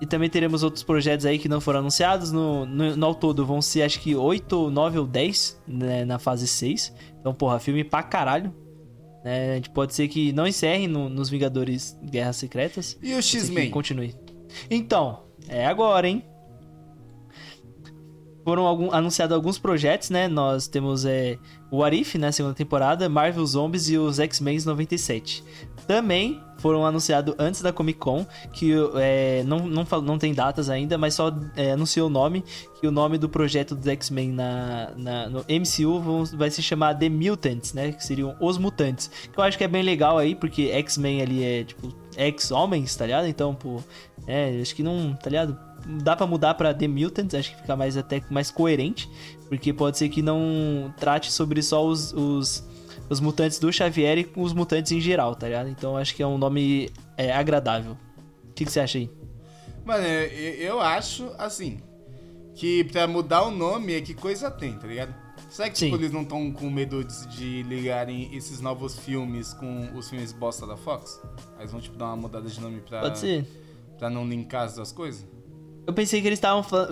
e 0.00 0.06
também 0.06 0.28
teremos 0.28 0.62
outros 0.62 0.82
projetos 0.82 1.24
aí 1.26 1.38
que 1.38 1.48
não 1.48 1.60
foram 1.60 1.80
anunciados. 1.80 2.32
No, 2.32 2.66
no, 2.66 2.96
no 2.96 3.06
ao 3.06 3.14
todo 3.14 3.46
vão 3.46 3.62
ser 3.62 3.82
acho 3.82 4.00
que 4.00 4.14
8, 4.16 4.70
9 4.70 4.98
ou 4.98 5.06
10 5.06 5.62
né, 5.66 6.04
na 6.04 6.18
fase 6.18 6.46
6. 6.48 6.92
Então, 7.20 7.32
porra, 7.34 7.58
filme 7.58 7.84
pra 7.84 8.02
caralho. 8.02 8.52
Né? 9.24 9.52
A 9.52 9.54
gente 9.56 9.70
pode 9.70 9.94
ser 9.94 10.08
que 10.08 10.32
não 10.32 10.46
encerre 10.46 10.86
no- 10.88 11.08
nos 11.08 11.28
Vingadores 11.30 11.96
Guerras 12.02 12.36
Secretas. 12.36 12.98
E 13.02 13.14
o 13.14 13.22
X-Men? 13.22 13.70
Continue. 13.70 14.14
Então, 14.70 15.22
é 15.48 15.64
agora, 15.66 16.08
hein? 16.08 16.24
Foram 18.44 18.66
algum, 18.66 18.90
anunciados 18.92 19.34
alguns 19.34 19.56
projetos, 19.56 20.10
né? 20.10 20.26
Nós 20.26 20.66
temos 20.66 21.04
é, 21.04 21.38
o 21.70 21.84
Arif, 21.84 22.18
né? 22.18 22.32
Segunda 22.32 22.54
temporada, 22.54 23.08
Marvel 23.08 23.46
Zombies 23.46 23.88
e 23.88 23.96
os 23.96 24.18
X-Men 24.18 24.58
97. 24.64 25.44
Também 25.86 26.40
foram 26.62 26.86
anunciados 26.86 27.34
antes 27.38 27.60
da 27.60 27.72
Comic 27.72 27.98
Con, 27.98 28.24
que 28.52 28.72
é, 28.94 29.42
não, 29.44 29.66
não, 29.66 29.84
não 30.00 30.16
tem 30.16 30.32
datas 30.32 30.70
ainda, 30.70 30.96
mas 30.96 31.12
só 31.14 31.30
é, 31.56 31.72
anunciou 31.72 32.06
o 32.06 32.10
nome, 32.10 32.42
que 32.80 32.86
o 32.86 32.90
nome 32.92 33.18
do 33.18 33.28
projeto 33.28 33.74
dos 33.74 33.86
X-Men 33.88 34.30
na, 34.32 34.90
na- 34.96 35.28
no 35.28 35.44
MCU 35.48 36.00
vão- 36.00 36.24
vai 36.24 36.50
se 36.50 36.62
chamar 36.62 36.94
The 36.94 37.08
Mutants, 37.08 37.74
né? 37.74 37.92
Que 37.92 38.04
seriam 38.04 38.34
os 38.40 38.56
mutantes. 38.58 39.10
Que 39.32 39.38
eu 39.38 39.42
acho 39.44 39.58
que 39.58 39.64
é 39.64 39.68
bem 39.68 39.82
legal 39.82 40.16
aí, 40.18 40.34
porque 40.34 40.68
X-Men 40.70 41.20
ali 41.20 41.44
é, 41.44 41.64
tipo, 41.64 41.92
ex-homens, 42.16 42.94
tá 42.94 43.04
ligado? 43.06 43.26
Então, 43.26 43.54
pô, 43.54 43.80
é, 44.26 44.58
acho 44.60 44.74
que 44.74 44.82
não, 44.82 45.14
tá 45.14 45.28
ligado? 45.28 45.58
Dá 45.84 46.14
pra 46.14 46.26
mudar 46.28 46.54
pra 46.54 46.72
The 46.72 46.86
Mutants, 46.86 47.34
acho 47.34 47.50
que 47.50 47.60
fica 47.60 47.74
mais 47.74 47.96
até 47.96 48.22
mais 48.30 48.52
coerente, 48.52 49.10
porque 49.48 49.72
pode 49.72 49.98
ser 49.98 50.08
que 50.08 50.22
não 50.22 50.94
trate 50.96 51.32
sobre 51.32 51.60
só 51.60 51.84
os, 51.84 52.12
os, 52.12 52.64
os 53.12 53.20
mutantes 53.20 53.58
do 53.58 53.72
Xavier 53.72 54.18
e 54.18 54.32
os 54.34 54.52
mutantes 54.52 54.90
em 54.90 55.00
geral, 55.00 55.34
tá 55.34 55.46
ligado? 55.46 55.68
Então 55.68 55.96
acho 55.96 56.14
que 56.14 56.22
é 56.22 56.26
um 56.26 56.38
nome 56.38 56.90
é, 57.16 57.32
agradável. 57.32 57.92
O 58.48 58.52
que, 58.54 58.64
que 58.64 58.72
você 58.72 58.80
acha 58.80 58.98
aí? 58.98 59.10
Mano, 59.84 60.04
eu, 60.04 60.54
eu 60.54 60.80
acho, 60.80 61.30
assim, 61.38 61.80
que 62.54 62.84
pra 62.84 63.06
mudar 63.06 63.42
o 63.42 63.50
nome 63.50 63.94
é 63.94 64.00
que 64.00 64.14
coisa 64.14 64.50
tem, 64.50 64.74
tá 64.74 64.86
ligado? 64.86 65.14
Será 65.50 65.68
que 65.68 65.76
tipo, 65.76 65.96
eles 65.96 66.10
não 66.10 66.22
estão 66.22 66.50
com 66.50 66.70
medo 66.70 67.04
de, 67.04 67.26
de 67.28 67.62
ligarem 67.64 68.34
esses 68.34 68.60
novos 68.60 68.98
filmes 68.98 69.52
com 69.52 69.90
os 69.94 70.08
filmes 70.08 70.32
bosta 70.32 70.66
da 70.66 70.76
Fox? 70.76 71.20
Aí 71.56 71.60
eles 71.60 71.72
vão 71.72 71.80
tipo 71.80 71.96
dar 71.96 72.06
uma 72.06 72.16
mudada 72.16 72.48
de 72.48 72.58
nome 72.58 72.80
pra, 72.80 73.00
Pode 73.00 73.18
ser. 73.18 73.44
pra 73.98 74.08
não 74.08 74.26
linkar 74.26 74.62
as 74.64 74.76
duas 74.76 74.92
coisas? 74.92 75.26
Eu 75.84 75.92
pensei 75.92 76.20
que 76.20 76.28
eles 76.28 76.38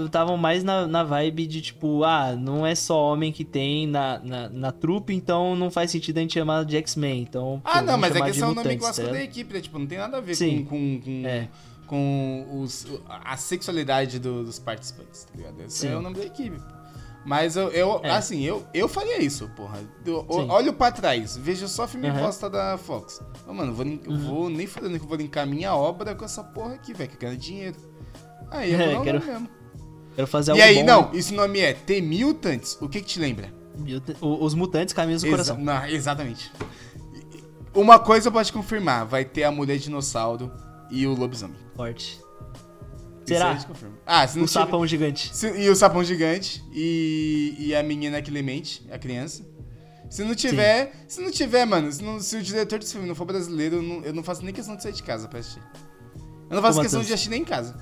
estavam 0.05 0.37
mais 0.37 0.65
na, 0.65 0.85
na 0.87 1.05
vibe 1.05 1.47
de 1.47 1.61
tipo, 1.63 2.03
ah, 2.03 2.35
não 2.37 2.67
é 2.67 2.75
só 2.75 3.13
homem 3.13 3.31
que 3.31 3.45
tem 3.45 3.87
na, 3.87 4.19
na, 4.19 4.49
na 4.49 4.73
trupe, 4.73 5.15
então 5.15 5.55
não 5.55 5.71
faz 5.71 5.93
sentido 5.93 6.19
a 6.19 6.21
gente 6.23 6.35
chamar 6.35 6.65
de 6.65 6.77
X-Men. 6.77 7.23
Então, 7.23 7.61
Ah, 7.65 7.79
pô, 7.79 7.85
não, 7.87 7.99
mas 7.99 8.17
é 8.17 8.19
que 8.19 8.25
de 8.25 8.31
esse 8.31 8.43
é 8.43 8.47
o 8.47 8.55
nome 8.55 8.77
clássico 8.77 9.07
tá 9.07 9.13
da 9.13 9.23
equipe, 9.23 9.55
né? 9.55 9.61
Tipo, 9.61 9.79
não 9.79 9.87
tem 9.87 9.99
nada 9.99 10.17
a 10.17 10.21
ver 10.21 10.35
Sim. 10.35 10.65
com, 10.65 10.99
com, 10.99 11.03
com, 11.05 11.27
É. 11.27 11.49
com 11.87 12.47
os, 12.63 12.87
a 13.09 13.37
sexualidade 13.37 14.19
do- 14.19 14.43
dos 14.45 14.59
participantes, 14.59 15.23
tá 15.25 15.31
ligado? 15.37 15.61
Esse 15.63 15.79
Sim. 15.79 15.89
é 15.93 15.97
o 15.97 16.03
nome 16.03 16.17
da 16.17 16.25
equipe. 16.25 16.61
Mas 17.25 17.55
eu, 17.55 17.69
eu 17.69 18.01
É. 18.03 18.11
assim, 18.11 18.43
eu, 18.43 18.65
eu 18.75 18.89
faria 18.89 19.23
isso, 19.23 19.49
porra. 19.55 19.79
Eu, 20.05 20.25
olho 20.29 20.73
pra 20.73 20.91
trás, 20.91 21.37
vejo 21.37 21.69
só 21.69 21.87
filme 21.87 22.09
Aham. 22.09 22.23
bosta 22.23 22.49
da 22.51 22.77
Fox. 22.79 23.21
Mano, 23.47 23.73
vou, 23.75 23.87
eu 23.87 24.19
vou 24.19 24.51
nem 24.51 24.67
fodendo 24.67 24.99
que 24.99 25.05
eu 25.05 25.09
vou 25.09 25.19
linkar 25.19 25.47
minha 25.47 25.75
obra 25.77 26.15
com 26.15 26.25
essa 26.25 26.43
porra 26.43 26.75
aqui, 26.75 26.93
velho, 26.95 27.09
que 27.11 27.17
eu 27.17 27.21
quero 27.21 27.37
dinheiro. 27.37 27.77
Aí 28.51 28.73
eu 28.73 28.81
É, 28.81 28.99
o 28.99 29.03
quero- 29.03 29.25
mesmo. 29.25 29.49
Quero 30.17 30.27
fazer 30.27 30.51
E 30.51 30.53
algo 30.53 30.65
aí, 30.65 30.75
bom, 30.81 30.85
não, 30.85 31.03
né? 31.13 31.19
esse 31.19 31.33
nome 31.33 31.61
é 31.61 31.73
The 31.73 32.01
Mutants, 32.01 32.77
o 32.81 32.89
que 32.89 33.01
que 33.01 33.07
te 33.07 33.21
lembra? 33.21 33.53
Os 34.21 34.55
mutantes 34.55 34.93
caminhos 34.93 35.23
do 35.23 35.29
Exa- 35.29 35.37
coração. 35.37 35.59
não, 35.59 35.87
exatamente. 35.87 36.51
Uma 37.75 37.99
coisa 37.99 38.29
eu 38.29 38.33
posso 38.33 38.47
te 38.51 38.53
confirmar, 38.53 39.07
vai 39.07 39.25
ter 39.25 39.45
a 39.45 39.51
mulher 39.53 39.79
dinossauro 39.79 40.51
e 40.91 41.07
o 41.07 41.15
lobisomem. 41.15 41.57
Forte. 41.77 42.21
Será? 43.25 43.57
Ah, 44.05 44.27
se 44.27 44.37
não 44.37 44.45
O 44.45 44.49
tiver- 44.49 44.61
sapão 44.61 44.85
gigante. 44.87 45.31
se- 45.35 45.53
e 45.57 45.71
o 45.71 45.77
sapão 45.77 46.03
gigante 46.03 46.63
e, 46.73 47.55
e 47.59 47.75
a 47.75 47.83
menina 47.83 48.21
Clemente, 48.21 48.85
a 48.91 48.99
criança. 48.99 49.49
Se 50.11 50.25
não 50.25 50.35
tiver, 50.35 50.93
se 51.07 51.21
não 51.21 51.31
tiver, 51.31 51.65
mano, 51.65 51.91
se, 51.93 52.03
não- 52.03 52.19
se 52.19 52.37
o 52.37 52.43
diretor 52.43 52.81
desse 52.81 52.93
filme 52.93 53.07
não 53.07 53.15
for 53.15 53.25
brasileiro, 53.25 53.77
eu 53.77 53.83
não, 53.83 54.05
eu 54.05 54.13
não 54.13 54.25
faço 54.25 54.45
nem 54.45 54.53
questão 54.53 54.75
de 54.75 54.83
sair 54.83 54.93
de 54.93 55.03
casa 55.05 55.29
pra 55.29 55.39
assistir. 55.39 55.63
Eu 56.51 56.57
não 56.57 56.63
faço 56.63 56.81
Ô, 56.81 56.83
questão 56.83 56.99
Matheus. 56.99 57.07
de 57.07 57.13
assistir 57.15 57.31
nem 57.31 57.43
em 57.43 57.45
casa. 57.45 57.81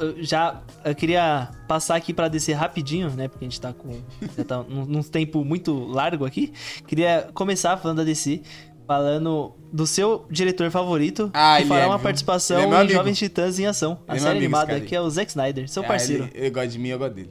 Eu 0.00 0.22
Já 0.22 0.62
eu 0.84 0.94
queria 0.94 1.50
passar 1.68 1.96
aqui 1.96 2.12
pra 2.14 2.28
descer 2.28 2.52
rapidinho, 2.54 3.10
né? 3.10 3.28
Porque 3.28 3.44
a 3.44 3.48
gente 3.48 3.60
tá 3.60 3.72
com. 3.72 4.00
Já 4.36 4.44
tá 4.44 4.62
num, 4.62 4.84
num 4.86 5.02
tempo 5.02 5.44
muito 5.44 5.72
largo 5.86 6.24
aqui. 6.24 6.52
Queria 6.86 7.28
começar 7.34 7.76
falando 7.76 7.98
da 7.98 8.04
DC, 8.04 8.40
falando 8.86 9.52
do 9.72 9.86
seu 9.86 10.24
diretor 10.30 10.70
favorito, 10.70 11.30
Ah, 11.34 11.58
fará 11.66 11.82
é, 11.82 11.86
uma 11.86 11.96
viu? 11.96 12.02
participação 12.04 12.58
é 12.58 12.64
em 12.66 12.72
amigo. 12.72 12.92
Jovens 12.92 13.18
Titãs 13.18 13.58
em 13.58 13.66
Ação. 13.66 13.98
A 14.08 14.12
Ele 14.12 14.18
é 14.18 14.20
série 14.20 14.38
amigo, 14.38 14.56
animada, 14.56 14.80
que 14.80 14.94
é 14.94 15.00
o 15.00 15.10
Zack 15.10 15.30
Snyder, 15.30 15.68
seu 15.68 15.82
Ah, 15.82 15.86
parceiro. 15.86 16.24
ele, 16.24 16.32
ele 16.34 16.50
gosta 16.50 16.68
de 16.68 16.78
mim, 16.78 16.88
eu 16.88 16.98
gosto 16.98 17.14
dele. 17.14 17.30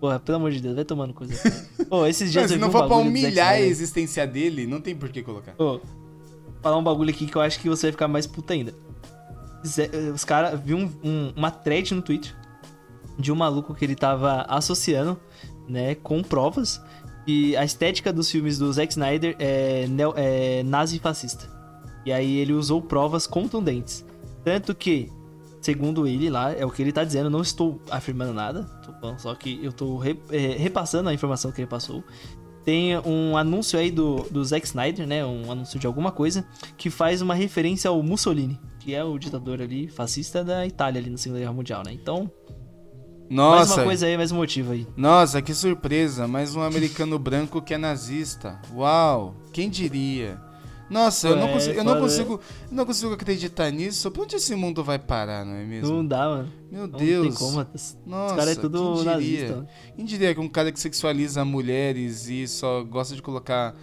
Porra, 0.00 0.18
pelo 0.18 0.36
amor 0.36 0.50
de 0.50 0.60
Deus, 0.62 0.74
vai 0.74 0.84
tomando 0.84 1.12
coisa. 1.12 1.34
Pô, 1.88 2.06
esses 2.06 2.32
dias 2.32 2.46
se 2.46 2.54
eu 2.54 2.56
vi 2.56 2.60
não 2.62 2.68
um 2.68 2.72
for 2.72 2.86
pra 2.86 2.96
humilhar 2.96 3.48
a 3.50 3.60
existência 3.60 4.26
dele, 4.26 4.66
não 4.66 4.80
tem 4.80 4.96
por 4.96 5.10
que 5.10 5.22
colocar. 5.22 5.54
Ô, 5.58 5.78
falar 6.62 6.78
um 6.78 6.82
bagulho 6.82 7.10
aqui 7.10 7.26
que 7.26 7.36
eu 7.36 7.42
acho 7.42 7.60
que 7.60 7.68
você 7.68 7.88
vai 7.88 7.92
ficar 7.92 8.08
mais 8.08 8.26
puta 8.26 8.54
ainda. 8.54 8.74
Zé- 9.66 9.90
Os 10.14 10.24
caras 10.24 10.58
viu 10.60 10.76
um- 10.78 10.92
um- 11.04 11.32
uma 11.36 11.50
thread 11.50 11.94
no 11.94 12.02
Twitter 12.02 12.34
de 13.18 13.30
um 13.30 13.34
maluco 13.36 13.74
que 13.74 13.84
ele 13.84 13.94
tava 13.94 14.42
associando, 14.48 15.18
né, 15.68 15.94
com 15.94 16.22
provas 16.22 16.80
e 17.26 17.54
a 17.56 17.64
estética 17.64 18.12
dos 18.12 18.30
filmes 18.30 18.58
do 18.58 18.72
Zack 18.72 18.92
Snyder 18.92 19.36
é, 19.38 19.86
neo- 19.88 20.14
é 20.16 20.62
nazi-fascista. 20.62 21.48
E 22.06 22.12
aí 22.12 22.38
ele 22.38 22.52
usou 22.54 22.80
provas 22.80 23.26
contundentes. 23.26 24.04
Tanto 24.42 24.74
que, 24.74 25.12
segundo 25.60 26.06
ele 26.06 26.30
lá, 26.30 26.50
é 26.52 26.64
o 26.64 26.70
que 26.70 26.80
ele 26.80 26.92
tá 26.92 27.04
dizendo, 27.04 27.28
não 27.28 27.42
estou 27.42 27.78
afirmando 27.90 28.32
nada, 28.32 28.62
tô 28.84 28.92
falando 28.94 29.18
só 29.20 29.34
que 29.34 29.60
eu 29.62 29.70
tô 29.72 29.98
re- 29.98 30.18
é, 30.30 30.56
repassando 30.56 31.10
a 31.10 31.14
informação 31.14 31.52
que 31.52 31.60
ele 31.60 31.68
passou. 31.68 32.02
Tem 32.64 32.98
um 33.00 33.36
anúncio 33.36 33.78
aí 33.78 33.90
do, 33.90 34.26
do 34.30 34.42
Zack 34.44 34.66
Snyder, 34.66 35.06
né? 35.06 35.24
Um 35.24 35.50
anúncio 35.52 35.78
de 35.78 35.86
alguma 35.86 36.10
coisa, 36.10 36.44
que 36.76 36.88
faz 36.90 37.20
uma 37.20 37.34
referência 37.34 37.88
ao 37.90 38.02
Mussolini, 38.02 38.58
que 38.80 38.94
é 38.94 39.04
o 39.04 39.18
ditador 39.18 39.60
ali, 39.62 39.88
fascista 39.88 40.42
da 40.42 40.66
Itália 40.66 41.00
ali 41.00 41.10
na 41.10 41.16
Segunda 41.18 41.40
Guerra 41.40 41.52
Mundial, 41.52 41.82
né? 41.84 41.92
Então, 41.92 42.30
mais 43.30 43.30
Nossa, 43.30 43.74
uma 43.76 43.84
coisa 43.84 44.06
aí, 44.06 44.16
mais 44.16 44.32
um 44.32 44.36
motivo 44.36 44.72
aí. 44.72 44.86
nossa, 44.96 45.40
que 45.40 45.54
surpresa. 45.54 46.26
Mais 46.26 46.56
um 46.56 46.62
americano 46.62 47.18
branco 47.18 47.62
que 47.62 47.74
é 47.74 47.78
nazista. 47.78 48.60
Uau, 48.74 49.36
quem 49.52 49.70
diria? 49.70 50.40
Nossa, 50.88 51.28
eu 51.28 51.36
não, 51.36 51.46
É, 51.46 51.52
consigo, 51.52 51.78
eu 51.78 51.84
não 51.84 51.94
né? 51.94 52.00
consigo, 52.00 52.32
eu 52.68 52.76
não 52.76 52.84
consigo 52.84 53.12
acreditar 53.14 53.70
nisso. 53.70 54.10
Pra 54.10 54.24
onde 54.24 54.34
esse 54.34 54.56
mundo 54.56 54.82
vai 54.82 54.98
parar, 54.98 55.44
não 55.44 55.54
é 55.54 55.64
mesmo? 55.64 55.94
Não 55.94 56.04
dá, 56.04 56.28
mano. 56.28 56.52
Meu 56.68 56.88
Não 56.88 56.98
Deus. 56.98 57.28
tem 57.28 57.46
como. 57.46 57.64
Os 57.72 57.96
Nossa, 58.04 58.34
caras 58.34 58.58
é 58.58 58.60
tudo 58.60 58.78
quem 58.82 58.94
diria? 58.96 59.12
nazista. 59.12 59.68
Quem 59.94 60.04
diria 60.04 60.34
que 60.34 60.40
um 60.40 60.48
cara 60.48 60.72
que 60.72 60.80
sexualiza 60.80 61.44
mulheres 61.44 62.28
e 62.28 62.48
só 62.48 62.82
gosta 62.82 63.14
de 63.14 63.22
colocar 63.22 63.76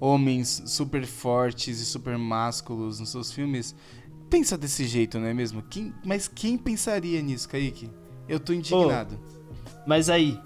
homens 0.00 0.62
super 0.64 1.04
fortes 1.04 1.80
e 1.80 1.84
super 1.84 2.16
másculos 2.16 2.98
nos 2.98 3.10
seus 3.10 3.30
filmes 3.30 3.74
pensa 4.34 4.58
desse 4.58 4.84
jeito, 4.84 5.20
não 5.20 5.28
é 5.28 5.32
mesmo? 5.32 5.62
Quem, 5.62 5.94
mas 6.04 6.26
quem 6.26 6.58
pensaria 6.58 7.22
nisso, 7.22 7.48
Kaique? 7.48 7.88
Eu 8.28 8.40
tô 8.40 8.52
indignado. 8.52 9.16
Mas 9.86 10.10
aí, 10.10 10.40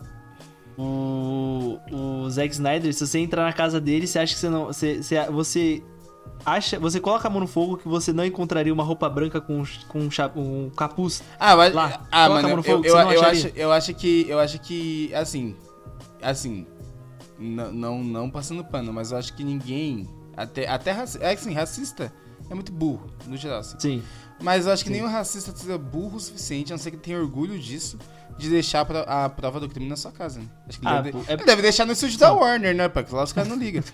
o, 0.76 1.78
o 1.90 2.28
Zack 2.28 2.52
Snyder, 2.52 2.92
se 2.92 3.06
você 3.06 3.18
entrar 3.18 3.44
na 3.44 3.52
casa 3.52 3.80
dele, 3.80 4.06
você 4.06 4.18
acha 4.18 4.34
que 4.34 4.40
você 4.40 4.50
não. 4.50 4.66
Você, 4.66 5.02
você, 5.02 5.30
você 5.30 5.82
acha. 6.44 6.78
Você 6.78 7.00
coloca 7.00 7.26
a 7.28 7.30
mão 7.30 7.40
no 7.40 7.46
fogo 7.46 7.78
que 7.78 7.88
você 7.88 8.12
não 8.12 8.26
encontraria 8.26 8.74
uma 8.74 8.84
roupa 8.84 9.08
branca 9.08 9.40
com, 9.40 9.62
com 9.88 10.00
um, 10.00 10.08
um 10.36 10.70
capuz. 10.70 11.22
Ah, 11.40 11.56
mas, 11.56 11.72
Lá, 11.72 12.06
ah 12.12 12.26
coloca 12.26 12.26
a 12.26 12.28
mano, 12.28 12.48
mão 12.48 12.56
no 12.56 12.60
eu, 12.60 12.64
fogo 12.64 12.86
eu, 12.86 12.94
não 12.94 13.12
eu 13.12 13.20
acharia. 13.22 13.30
acho, 13.30 13.52
eu 13.56 13.72
acho 13.72 13.94
que, 13.94 14.26
eu 14.28 14.38
acho 14.38 14.60
que, 14.60 15.14
assim, 15.14 15.56
assim, 16.20 16.66
n- 17.38 17.72
não, 17.72 18.04
não 18.04 18.28
passando 18.28 18.62
pano, 18.62 18.92
mas 18.92 19.12
eu 19.12 19.16
acho 19.18 19.34
que 19.34 19.42
ninguém, 19.42 20.06
até, 20.36 20.68
até 20.68 20.90
é 21.20 21.32
assim, 21.32 21.54
racista 21.54 22.12
é 22.50 22.54
muito 22.54 22.72
burro, 22.72 23.10
no 23.26 23.36
geral, 23.36 23.60
assim. 23.60 23.78
Sim. 23.78 24.02
Mas 24.40 24.66
eu 24.66 24.72
acho 24.72 24.84
que 24.84 24.90
Sim. 24.90 24.96
nenhum 24.96 25.10
racista 25.10 25.52
seja 25.56 25.76
burro 25.76 26.16
o 26.16 26.20
suficiente, 26.20 26.72
a 26.72 26.76
não 26.76 26.82
ser 26.82 26.90
que 26.92 26.96
tenha 26.96 27.18
orgulho 27.18 27.58
disso, 27.58 27.98
de 28.38 28.48
deixar 28.48 28.82
a 28.82 28.84
pro- 28.84 29.04
a 29.06 29.28
prova 29.28 29.58
do 29.58 29.68
crime 29.68 29.88
na 29.90 29.96
sua 29.96 30.12
casa, 30.12 30.38
né? 30.40 30.46
Acho 30.68 30.78
que 30.78 30.86
ele, 30.86 30.94
Ah, 30.94 31.00
deve, 31.00 31.18
pô, 31.18 31.24
é- 31.28 31.32
ele 31.34 31.44
deve 31.44 31.62
deixar 31.62 31.84
no 31.84 31.92
estúdio 31.92 32.18
da 32.18 32.32
Warner, 32.32 32.74
né? 32.74 32.88
Porque 32.88 33.12
lá 33.14 33.24
os 33.24 33.32
caras 33.32 33.48
não 33.48 33.56
ligam. 33.56 33.82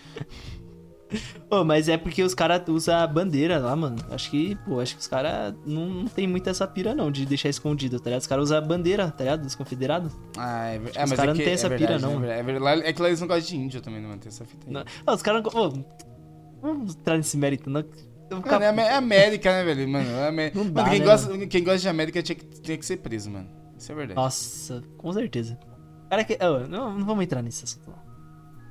Pô, 1.48 1.62
mas 1.62 1.88
é 1.88 1.96
porque 1.96 2.22
os 2.24 2.34
caras 2.34 2.62
usam 2.66 2.96
a 2.96 3.06
bandeira 3.06 3.58
lá, 3.58 3.76
mano. 3.76 3.96
Acho 4.10 4.28
que, 4.30 4.56
pô, 4.66 4.80
acho 4.80 4.94
que 4.96 5.00
os 5.00 5.06
caras 5.06 5.54
não, 5.64 5.86
não 5.88 6.04
tem 6.06 6.26
muito 6.26 6.48
essa 6.50 6.66
pira, 6.66 6.92
não, 6.92 7.08
de 7.08 7.24
deixar 7.24 7.48
escondido, 7.48 8.00
tá 8.00 8.06
ligado? 8.10 8.20
Os 8.22 8.26
caras 8.26 8.44
usam 8.46 8.58
a 8.58 8.60
bandeira, 8.60 9.08
tá 9.12 9.22
ligado? 9.22 9.42
Dos 9.42 9.54
confederados. 9.54 10.10
Ah, 10.36 10.66
é, 10.70 10.78
ver- 10.80 10.90
que 10.90 10.98
é 10.98 11.04
os 11.04 11.10
caras 11.12 11.24
é 11.24 11.26
não 11.28 11.34
tem 11.36 11.46
é 11.46 11.52
essa 11.52 11.68
verdade, 11.68 11.92
pira, 11.92 11.98
não. 12.00 12.16
É 12.16 12.18
verdade, 12.18 12.40
é 12.40 12.42
verdade. 12.42 12.82
É 12.82 12.92
que 12.92 13.02
lá 13.02 13.08
eles 13.08 13.20
não 13.20 13.28
gostam 13.28 13.46
de 13.46 13.56
índio 13.56 13.80
também, 13.80 14.00
não 14.02 14.08
mantém 14.08 14.28
essa 14.28 14.44
fita 14.44 14.66
aí. 14.66 14.72
Não. 14.72 14.84
Ah, 15.06 15.14
os 15.14 15.22
caras. 15.22 15.42
Pô, 15.42 15.72
vamos 16.60 16.96
entrar 16.96 17.16
nesse 17.16 17.36
mérito, 17.36 17.70
não. 17.70 17.84
Mano, 18.30 18.64
é 18.64 18.82
é 18.88 18.94
América, 18.94 19.50
né, 19.52 19.64
velho? 19.64 19.88
Mano, 19.88 20.10
é 20.10 20.28
Amé- 20.28 20.52
Não 20.54 20.62
Mano, 20.64 20.74
dá, 20.74 20.90
quem, 20.90 20.98
né, 21.00 21.04
gosta, 21.04 21.46
quem 21.46 21.62
gosta 21.64 21.78
de 21.80 21.88
América 21.88 22.22
tinha 22.22 22.36
que, 22.36 22.44
tinha 22.60 22.76
que 22.78 22.84
ser 22.86 22.96
preso, 22.98 23.30
mano. 23.30 23.48
Isso 23.78 23.92
é 23.92 23.94
verdade. 23.94 24.16
Nossa, 24.16 24.82
com 24.96 25.12
certeza. 25.12 25.58
Cara, 26.08 26.24
que. 26.24 26.38
ô, 26.44 26.60
não, 26.68 26.98
não 26.98 27.06
vamos 27.06 27.24
entrar 27.24 27.42
nesse 27.42 27.64
assunto, 27.64 27.90
não. 27.90 28.04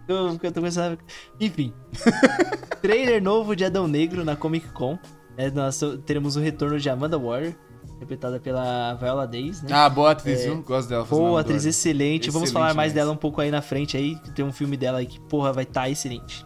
Eu, 0.08 0.28
eu 0.42 0.52
tô 0.52 0.60
começando. 0.60 0.98
a- 1.00 1.44
Enfim. 1.44 1.74
Trailer 2.82 3.22
novo 3.22 3.56
de 3.56 3.64
Adão 3.64 3.88
Negro 3.88 4.26
na 4.26 4.36
Comic 4.36 4.68
Con. 4.70 4.98
É, 5.38 5.50
nós 5.50 5.80
teremos 6.06 6.36
o 6.36 6.40
retorno 6.40 6.80
de 6.80 6.90
Amanda 6.90 7.18
Waller, 7.18 7.56
interpretada 7.96 8.40
pela 8.40 8.94
Viola 8.96 9.26
Days, 9.26 9.62
né? 9.64 9.70
Ah, 9.72 9.90
boa 9.90 10.12
atriz, 10.12 10.42
É. 10.42 10.44
viu? 10.46 10.62
Gosto 10.62 10.90
dela. 10.90 11.06
Boa, 11.06 11.42
atriz 11.42 11.66
excelente. 11.66 12.30
Vamos 12.30 12.50
Excelente 12.50 12.54
falar 12.54 12.74
mais 12.76 12.94
dela 12.94 13.12
um 13.12 13.16
pouco 13.18 13.42
aí 13.42 13.50
na 13.50 13.62
frente 13.62 13.98
aí. 13.98 14.16
Tem 14.36 14.44
um 14.46 14.52
filme 14.52 14.78
dela 14.78 15.00
aí 15.00 15.06
que, 15.08 15.20
porra, 15.22 15.52
vai 15.54 15.64
estar 15.64 15.82
tá 15.82 15.90
excelente. 15.90 16.46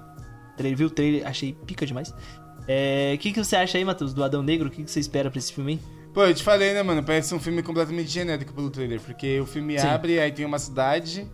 Trailer, 0.55 0.77
viu 0.77 0.87
o 0.87 0.89
trailer? 0.89 1.27
Achei 1.27 1.53
pica 1.53 1.85
demais. 1.85 2.13
É, 2.67 3.13
O 3.15 3.17
que, 3.17 3.31
que 3.31 3.43
você 3.43 3.55
acha 3.55 3.77
aí, 3.77 3.85
Matheus, 3.85 4.13
do 4.13 4.23
Adão 4.23 4.43
Negro? 4.43 4.67
O 4.67 4.71
que, 4.71 4.83
que 4.83 4.91
você 4.91 4.99
espera 4.99 5.31
pra 5.31 5.39
esse 5.39 5.53
filme 5.53 5.73
aí? 5.73 5.79
Pô, 6.13 6.23
eu 6.23 6.33
te 6.33 6.43
falei, 6.43 6.73
né, 6.73 6.81
mano? 6.83 7.03
Parece 7.03 7.33
um 7.33 7.39
filme 7.39 7.61
completamente 7.61 8.09
genérico 8.09 8.53
pelo 8.53 8.69
trailer. 8.69 8.99
Porque 8.99 9.39
o 9.39 9.45
filme 9.45 9.79
Sim. 9.79 9.87
abre, 9.87 10.19
aí 10.19 10.31
tem 10.31 10.45
uma 10.45 10.59
cidade 10.59 11.27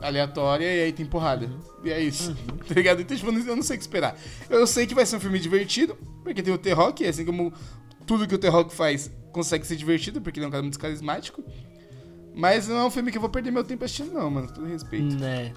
aleatória 0.00 0.64
e 0.64 0.84
aí 0.84 0.92
tem 0.92 1.04
porrada. 1.04 1.46
Uhum. 1.46 1.60
E 1.84 1.90
é 1.90 2.00
isso. 2.00 2.34
Tá 2.66 2.74
ligado? 2.74 3.02
Então, 3.02 3.16
tipo, 3.16 3.30
eu 3.30 3.56
não 3.56 3.62
sei 3.62 3.76
o 3.76 3.78
que 3.78 3.84
esperar. 3.84 4.16
Eu 4.48 4.66
sei 4.66 4.86
que 4.86 4.94
vai 4.94 5.04
ser 5.04 5.16
um 5.16 5.20
filme 5.20 5.38
divertido, 5.38 5.96
porque 6.22 6.42
tem 6.42 6.54
o 6.54 6.58
T-Rock, 6.58 7.04
assim 7.04 7.24
como 7.24 7.52
tudo 8.06 8.26
que 8.26 8.34
o 8.34 8.38
T-Rock 8.38 8.72
faz 8.72 9.10
consegue 9.32 9.66
ser 9.66 9.76
divertido, 9.76 10.20
porque 10.20 10.38
ele 10.38 10.44
é 10.44 10.48
um 10.48 10.50
cara 10.50 10.62
muito 10.62 10.78
carismático. 10.78 11.44
Mas 12.34 12.68
não 12.68 12.78
é 12.78 12.84
um 12.84 12.90
filme 12.90 13.10
que 13.10 13.16
eu 13.16 13.20
vou 13.20 13.30
perder 13.30 13.50
meu 13.50 13.64
tempo 13.64 13.84
assistindo, 13.84 14.12
não, 14.12 14.30
mano. 14.30 14.48
Todo 14.48 14.66
respeito. 14.66 15.16
Né. 15.16 15.52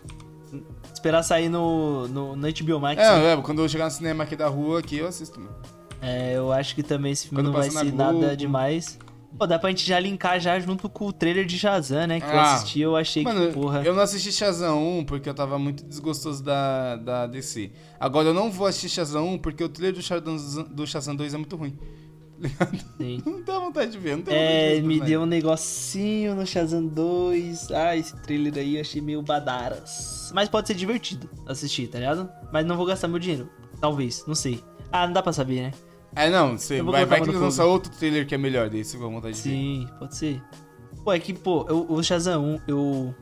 Esperar 0.93 1.23
sair 1.23 1.49
no, 1.49 2.07
no, 2.07 2.35
no 2.35 2.47
HBO 2.47 2.79
Max. 2.79 2.97
né? 2.97 3.31
É, 3.31 3.33
é, 3.33 3.37
quando 3.41 3.61
eu 3.61 3.69
chegar 3.69 3.85
no 3.85 3.91
cinema 3.91 4.23
aqui 4.23 4.35
da 4.35 4.47
rua, 4.47 4.79
aqui, 4.79 4.97
eu 4.97 5.07
assisto, 5.07 5.39
mano. 5.39 5.55
É, 6.01 6.33
eu 6.35 6.51
acho 6.51 6.75
que 6.75 6.83
também 6.83 7.11
esse 7.13 7.27
filme 7.27 7.43
Quando 7.43 7.53
não 7.53 7.59
vai 7.59 7.69
ser 7.69 7.91
Globo. 7.91 7.97
nada 8.21 8.35
demais. 8.37 8.99
Pô, 9.37 9.47
dá 9.47 9.57
pra 9.57 9.69
gente 9.71 9.83
já 9.87 9.99
linkar 9.99 10.39
já 10.39 10.59
junto 10.59 10.87
com 10.87 11.07
o 11.07 11.11
trailer 11.13 11.43
de 11.45 11.57
Shazam, 11.57 12.05
né? 12.05 12.19
Que 12.19 12.25
eu 12.27 12.39
Ah. 12.39 12.53
assisti, 12.53 12.81
eu 12.81 12.95
achei 12.95 13.23
Mano, 13.23 13.47
que, 13.47 13.53
porra. 13.53 13.81
eu 13.83 13.95
não 13.95 14.03
assisti 14.03 14.31
Shazam 14.31 14.99
1 14.99 15.05
porque 15.05 15.27
eu 15.27 15.33
tava 15.33 15.57
muito 15.57 15.83
desgostoso 15.83 16.43
da, 16.43 16.97
da 16.97 17.25
DC. 17.25 17.71
Agora 17.99 18.27
eu 18.27 18.33
não 18.33 18.51
vou 18.51 18.67
assistir 18.67 18.89
Shazam 18.89 19.27
1 19.33 19.37
porque 19.39 19.63
o 19.63 19.69
trailer 19.69 19.95
do 19.95 20.03
Shazam, 20.03 20.63
do 20.69 20.85
Shazam 20.85 21.15
2 21.15 21.33
é 21.33 21.37
muito 21.37 21.55
ruim. 21.55 21.75
Sim. 22.97 23.21
Não 23.25 23.41
dá 23.41 23.59
vontade 23.59 23.91
de 23.91 23.97
ver, 23.97 24.17
não 24.17 24.23
tem 24.23 24.33
vontade 24.33 24.57
de 24.57 24.69
ver 24.71 24.77
É, 24.77 24.81
me 24.81 24.99
deu 25.01 25.21
um 25.21 25.25
negocinho 25.25 26.35
no 26.35 26.45
Shazam 26.45 26.85
2. 26.85 27.71
Ah, 27.71 27.95
esse 27.95 28.15
trailer 28.21 28.53
aí 28.57 28.75
eu 28.75 28.81
achei 28.81 29.01
meio 29.01 29.21
badaras. 29.21 30.31
Mas 30.33 30.49
pode 30.49 30.67
ser 30.67 30.73
divertido 30.73 31.29
assistir, 31.47 31.87
tá 31.87 31.99
ligado? 31.99 32.29
Mas 32.51 32.65
não 32.65 32.75
vou 32.75 32.85
gastar 32.85 33.07
meu 33.07 33.19
dinheiro. 33.19 33.49
Talvez, 33.79 34.23
não 34.27 34.35
sei. 34.35 34.63
Ah, 34.91 35.05
não 35.07 35.13
dá 35.13 35.21
pra 35.23 35.33
saber, 35.33 35.61
né? 35.61 35.71
É, 36.15 36.29
não, 36.29 36.55
vou 36.83 36.91
vai, 36.91 37.05
vai 37.05 37.21
que 37.21 37.29
eles 37.29 37.41
lançam 37.41 37.67
outro 37.67 37.91
trailer 37.91 38.27
que 38.27 38.35
é 38.35 38.37
melhor, 38.37 38.69
daí 38.69 38.83
você 38.83 38.97
vai 38.97 39.09
vontade 39.09 39.35
de 39.35 39.41
ver. 39.41 39.49
Sim, 39.49 39.87
pode 39.97 40.15
ser. 40.15 40.41
Pô, 41.03 41.11
é 41.11 41.19
que, 41.19 41.33
pô, 41.33 41.65
eu- 41.67 41.85
o 41.89 42.03
Shazam 42.03 42.43
1, 42.45 42.59
eu. 42.67 43.15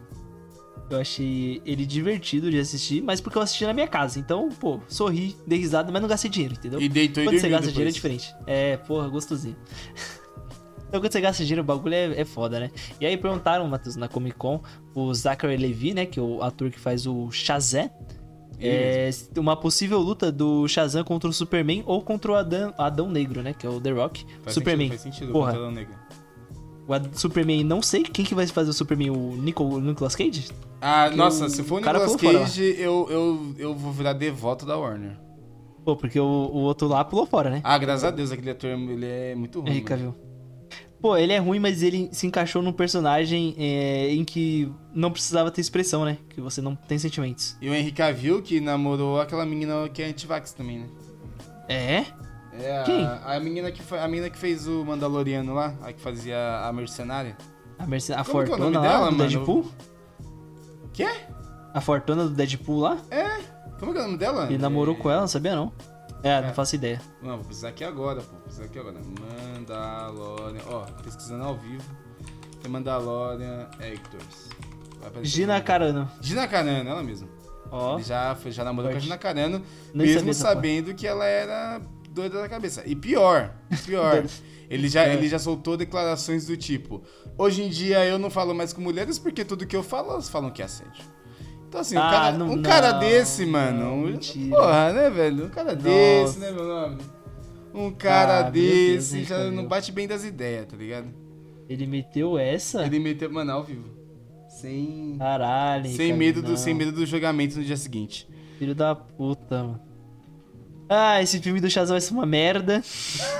Eu 0.91 0.99
achei 0.99 1.61
ele 1.65 1.85
divertido 1.85 2.51
de 2.51 2.59
assistir, 2.59 3.01
mas 3.01 3.21
porque 3.21 3.37
eu 3.37 3.41
assisti 3.41 3.65
na 3.65 3.73
minha 3.73 3.87
casa. 3.87 4.19
Então, 4.19 4.49
pô, 4.49 4.79
sorri, 4.87 5.35
dei 5.47 5.57
risada, 5.57 5.91
mas 5.91 6.01
não 6.01 6.09
gastei 6.09 6.29
dinheiro, 6.29 6.55
entendeu? 6.55 6.81
E 6.81 6.89
deitou 6.89 7.23
e 7.23 7.27
Quando 7.27 7.35
você 7.35 7.41
dormiu 7.41 7.57
gasta 7.57 7.71
dinheiro 7.71 7.89
é 7.89 7.93
depois. 7.93 8.21
diferente. 8.21 8.35
É, 8.45 8.77
porra, 8.77 9.07
gostosinho. 9.07 9.55
então 10.89 10.99
quando 10.99 11.11
você 11.11 11.21
gasta 11.21 11.43
dinheiro, 11.43 11.61
o 11.61 11.65
bagulho 11.65 11.93
é, 11.95 12.19
é 12.21 12.25
foda, 12.25 12.59
né? 12.59 12.71
E 12.99 13.05
aí 13.05 13.15
perguntaram, 13.15 13.67
Matheus, 13.67 13.95
na 13.95 14.07
Comic 14.07 14.35
Con, 14.37 14.61
o 14.93 15.13
Zachary 15.13 15.57
Levi, 15.57 15.93
né? 15.93 16.05
Que 16.05 16.19
é 16.19 16.21
o 16.21 16.43
ator 16.43 16.69
que 16.69 16.79
faz 16.79 17.07
o 17.07 17.31
Shazam. 17.31 17.89
É 18.63 19.09
uma 19.37 19.55
possível 19.55 19.97
luta 19.99 20.31
do 20.31 20.67
Shazam 20.67 21.03
contra 21.03 21.27
o 21.29 21.33
Superman 21.33 21.81
ou 21.85 22.01
contra 22.01 22.31
o 22.31 22.35
Adão, 22.35 22.73
Adão 22.77 23.09
Negro, 23.09 23.41
né? 23.41 23.53
Que 23.53 23.65
é 23.65 23.69
o 23.69 23.81
The 23.81 23.91
Rock. 23.91 24.25
Faz 24.43 24.53
Superman. 24.53 24.89
Sentido, 24.89 25.01
faz 25.01 25.15
sentido, 25.15 25.31
Porra. 25.31 25.53
contra 25.53 25.67
o 25.67 25.71
Negra. 25.71 26.00
O 26.97 27.17
Superman, 27.19 27.63
não 27.63 27.81
sei 27.81 28.03
quem 28.03 28.25
que 28.25 28.33
vai 28.35 28.45
fazer 28.47 28.69
o 28.69 28.73
Superman, 28.73 29.11
o 29.11 29.35
Nico, 29.37 29.63
o 29.63 29.79
Nicolas 29.79 30.15
Cage? 30.15 30.49
Ah, 30.81 31.07
Que 31.09 31.15
nossa, 31.15 31.47
se 31.49 31.63
for 31.63 31.75
o 31.75 31.79
Nicolas 31.79 32.15
Cage, 32.15 32.75
eu, 32.77 33.07
eu, 33.09 33.55
eu 33.57 33.75
vou 33.75 33.91
virar 33.91 34.13
devoto 34.13 34.65
da 34.65 34.77
Warner. 34.77 35.17
Pô, 35.85 35.95
porque 35.95 36.19
o, 36.19 36.23
o 36.25 36.59
outro 36.59 36.87
lá 36.87 37.03
pulou 37.03 37.25
fora, 37.25 37.49
né? 37.49 37.61
Ah, 37.63 37.77
graças 37.77 38.03
a 38.03 38.11
Deus, 38.11 38.31
aquele 38.31 38.51
ator, 38.51 38.69
ele 38.69 39.05
é 39.05 39.35
muito 39.35 39.59
ruim. 39.59 39.71
Henrique. 39.71 39.87
Cavill. 39.87 40.15
Pô, 41.01 41.17
ele 41.17 41.33
é 41.33 41.39
ruim, 41.39 41.57
mas 41.57 41.81
ele 41.81 42.09
se 42.11 42.27
encaixou 42.27 42.61
num 42.61 42.71
personagem 42.71 43.55
é, 43.57 44.13
em 44.13 44.23
que 44.23 44.71
não 44.93 45.09
precisava 45.11 45.49
ter 45.49 45.59
expressão, 45.59 46.05
né? 46.05 46.19
Que 46.29 46.39
você 46.39 46.61
não 46.61 46.75
tem 46.75 46.99
sentimentos. 46.99 47.57
E 47.59 47.67
o 47.67 47.73
Henrique 47.73 47.97
Cavill, 47.97 48.43
que 48.43 48.61
namorou 48.61 49.19
aquela 49.19 49.43
menina 49.43 49.89
que 49.89 50.03
é 50.03 50.05
antivax 50.05 50.53
também, 50.53 50.79
né? 50.81 50.89
É? 51.67 52.05
É, 52.63 52.79
a, 52.79 52.83
Quem? 52.83 53.05
a 53.05 53.39
menina 53.39 53.71
que 53.71 53.81
foi, 53.81 53.99
a 53.99 54.07
menina 54.07 54.29
que 54.29 54.37
fez 54.37 54.67
o 54.67 54.83
Mandaloriano 54.85 55.53
lá, 55.53 55.73
a 55.81 55.91
que 55.91 55.99
fazia 56.01 56.61
a 56.65 56.71
mercenária. 56.71 57.35
A, 57.79 57.85
Merce... 57.87 58.13
a 58.13 58.23
Como 58.23 58.43
que 58.43 58.51
é 58.51 58.53
o 58.53 58.57
Fortuna 58.57 58.69
nome 58.69 58.77
lá 58.87 58.93
dela, 58.93 59.09
do 59.11 59.17
mano? 59.17 59.29
Deadpool? 59.29 59.71
Quê? 60.93 61.07
A 61.73 61.81
Fortuna 61.81 62.23
do 62.25 62.29
Deadpool 62.31 62.79
lá? 62.81 62.97
Como 63.79 63.91
que 63.93 63.97
é 63.97 64.01
o 64.01 64.05
nome 64.05 64.17
dela? 64.17 64.45
Ele 64.45 64.57
namorou 64.57 64.95
com 64.95 65.09
ela, 65.09 65.21
não 65.21 65.27
sabia 65.27 65.55
não. 65.55 65.71
É, 66.23 66.39
não 66.39 66.49
É. 66.49 66.53
faço 66.53 66.75
ideia. 66.75 67.01
Não, 67.23 67.37
vou 67.37 67.45
precisar 67.45 67.69
aqui 67.69 67.83
agora, 67.83 68.21
pô. 68.21 68.31
Vou 68.33 68.41
precisar 68.41 68.65
aqui 68.65 68.77
agora. 68.77 68.97
Mandalorian. 69.57 70.61
Ó, 70.67 70.81
pesquisando 71.03 71.43
ao 71.43 71.55
vivo. 71.55 71.83
Tem 72.61 72.69
Mandalorian 72.71 73.67
Actors. 73.79 74.49
Gina 75.23 75.55
aqui. 75.55 75.65
Carano. 75.65 76.07
Gina 76.21 76.47
Carano, 76.47 76.87
ela 76.89 77.01
mesma. 77.01 77.27
Ó, 77.71 77.97
já, 77.99 78.37
já 78.47 78.63
namorou 78.63 78.91
com 78.91 78.97
a. 78.97 78.99
Gina 78.99 79.17
Carano, 79.17 79.63
Nem 79.93 80.05
mesmo 80.07 80.31
sabendo 80.33 80.93
que 80.93 81.07
ela 81.07 81.25
era 81.25 81.81
doida 82.13 82.41
da 82.41 82.49
cabeça. 82.49 82.83
E 82.85 82.95
pior, 82.95 83.53
pior, 83.85 84.23
ele, 84.69 84.87
já, 84.87 85.03
É. 85.05 85.13
ele 85.13 85.27
já 85.27 85.39
soltou 85.39 85.75
declarações 85.77 86.45
do 86.45 86.55
tipo: 86.57 87.01
Hoje 87.37 87.63
em 87.63 87.69
dia 87.69 88.05
eu 88.05 88.19
não 88.19 88.29
falo 88.29 88.53
mais 88.53 88.73
com 88.73 88.81
mulheres 88.81 89.17
porque 89.17 89.43
tudo 89.45 89.65
que 89.65 89.75
eu 89.75 89.83
falo, 89.83 90.11
elas 90.11 90.29
falam 90.29 90.49
que 90.51 90.61
é 90.61 90.65
assédio. 90.65 91.03
Então, 91.67 91.79
assim, 91.79 91.95
um 91.95 91.99
Ah, 92.01 92.11
cara, 92.11 92.37
não- 92.37 92.51
um 92.51 92.61
cara 92.61 92.91
não, 92.93 92.99
desse, 92.99 93.45
mano. 93.45 93.79
não, 93.79 94.03
um- 94.05 94.49
porra, 94.49 94.91
né, 94.91 95.09
velho? 95.09 95.45
Um 95.45 95.49
cara 95.49 95.73
desse, 95.73 96.37
Nossa. 96.37 96.39
né, 96.39 96.51
meu 96.51 96.67
nome? 96.67 96.97
Um 97.73 97.91
cara 97.91 98.39
Ah, 98.39 98.49
Deus, 98.49 98.65
desse 98.65 99.17
hein, 99.19 99.23
já 99.23 99.37
Camilo. 99.37 99.55
não 99.55 99.65
bate 99.67 99.89
bem 99.93 100.05
das 100.05 100.25
ideias, 100.25 100.65
tá 100.67 100.75
ligado? 100.75 101.07
ele 101.69 101.87
meteu 101.87 102.37
essa? 102.37 102.85
Ele 102.85 102.99
meteu, 102.99 103.31
mano, 103.31 103.49
ao 103.53 103.63
vivo. 103.63 103.85
Sem. 104.49 105.15
Caralho, 105.17 105.85
Sem 105.85 105.91
Ricardo, 106.11 106.17
medo, 106.19 106.41
do, 106.41 106.57
sem 106.57 106.73
medo 106.73 106.91
do 106.91 107.05
julgamento 107.05 107.57
no 107.57 107.63
dia 107.63 107.77
seguinte. 107.77 108.27
Filho 108.59 108.75
da 108.75 108.93
puta, 108.93 109.63
mano. 109.63 109.81
Ah, 110.93 111.21
esse 111.21 111.39
filme 111.39 111.61
do 111.61 111.69
Shazam 111.69 111.93
vai 111.93 112.01
ser 112.01 112.13
uma 112.13 112.25
merda. 112.25 112.83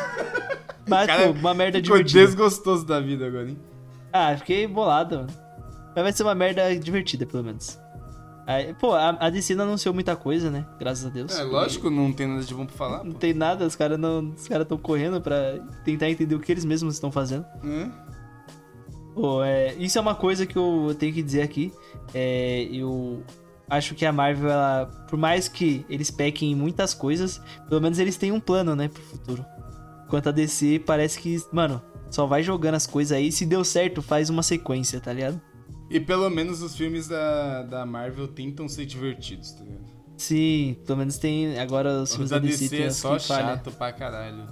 Mas, 0.87 1.05
Cara, 1.07 1.27
pô, 1.27 1.31
uma 1.39 1.53
merda 1.53 1.79
Ficou 1.79 1.97
divertida. 1.97 2.25
desgostoso 2.25 2.85
da 2.85 2.99
vida 3.01 3.27
agora, 3.27 3.49
hein? 3.49 3.57
Ah, 4.13 4.35
fiquei 4.37 4.65
bolado, 4.67 5.17
mano. 5.17 5.27
Mas 5.93 6.03
vai 6.03 6.13
ser 6.13 6.23
uma 6.23 6.33
merda 6.35 6.73
divertida, 6.77 7.25
pelo 7.25 7.43
menos. 7.43 7.77
Aí, 8.47 8.73
pô, 8.73 8.93
a, 8.93 9.09
a 9.19 9.29
DC 9.29 9.53
não 9.53 9.65
anunciou 9.65 9.93
muita 9.93 10.15
coisa, 10.15 10.49
né? 10.49 10.65
Graças 10.79 11.05
a 11.05 11.09
Deus. 11.09 11.37
É, 11.37 11.43
lógico, 11.43 11.89
não 11.89 12.11
tem 12.13 12.25
nada 12.27 12.41
de 12.43 12.53
bom 12.53 12.65
pra 12.65 12.75
falar, 12.75 13.03
Não 13.03 13.11
pô. 13.11 13.19
tem 13.19 13.33
nada, 13.33 13.65
os 13.65 13.75
caras 13.75 13.99
não, 13.99 14.29
os 14.35 14.47
caras 14.47 14.63
estão 14.63 14.77
correndo 14.77 15.19
pra 15.21 15.59
tentar 15.85 16.09
entender 16.09 16.33
o 16.35 16.39
que 16.39 16.51
eles 16.51 16.63
mesmos 16.65 16.93
estão 16.95 17.11
fazendo. 17.11 17.45
Hã? 17.63 17.91
Pô, 19.13 19.43
é, 19.43 19.73
isso 19.75 19.97
é 19.97 20.01
uma 20.01 20.15
coisa 20.15 20.45
que 20.45 20.57
eu 20.57 20.95
tenho 20.97 21.13
que 21.13 21.21
dizer 21.21 21.41
aqui. 21.41 21.71
É, 22.13 22.63
eu 22.71 23.23
acho 23.71 23.95
que 23.95 24.05
a 24.05 24.11
Marvel, 24.11 24.49
ela, 24.51 24.85
por 25.09 25.17
mais 25.17 25.47
que 25.47 25.85
eles 25.89 26.11
pequem 26.11 26.51
em 26.51 26.55
muitas 26.55 26.93
coisas, 26.93 27.41
pelo 27.67 27.81
menos 27.81 27.97
eles 27.97 28.17
têm 28.17 28.31
um 28.31 28.39
plano, 28.39 28.75
né, 28.75 28.87
pro 28.87 29.01
futuro. 29.01 29.45
Enquanto 30.05 30.27
a 30.29 30.31
DC 30.31 30.79
parece 30.85 31.19
que, 31.19 31.41
mano, 31.51 31.81
só 32.09 32.25
vai 32.25 32.43
jogando 32.43 32.75
as 32.75 32.85
coisas 32.85 33.17
aí. 33.17 33.31
Se 33.31 33.45
deu 33.45 33.63
certo, 33.63 34.01
faz 34.01 34.29
uma 34.29 34.43
sequência, 34.43 34.99
tá 34.99 35.13
ligado? 35.13 35.39
E 35.89 35.99
pelo 35.99 36.29
menos 36.29 36.61
os 36.61 36.75
filmes 36.75 37.07
da, 37.07 37.63
da 37.63 37.85
Marvel 37.85 38.27
tentam 38.27 38.67
ser 38.67 38.85
divertidos, 38.85 39.51
tá 39.53 39.63
ligado? 39.63 39.85
Sim, 40.17 40.77
pelo 40.85 40.99
menos 40.99 41.17
tem. 41.17 41.57
Agora 41.59 42.01
os 42.03 42.11
filmes 42.11 42.29
da 42.29 42.37
da 42.39 42.45
DC, 42.45 42.69
DC 42.69 42.83
é 42.83 42.89
só 42.91 43.17
chato 43.17 43.71
pra 43.71 43.91
caralho. 43.91 44.45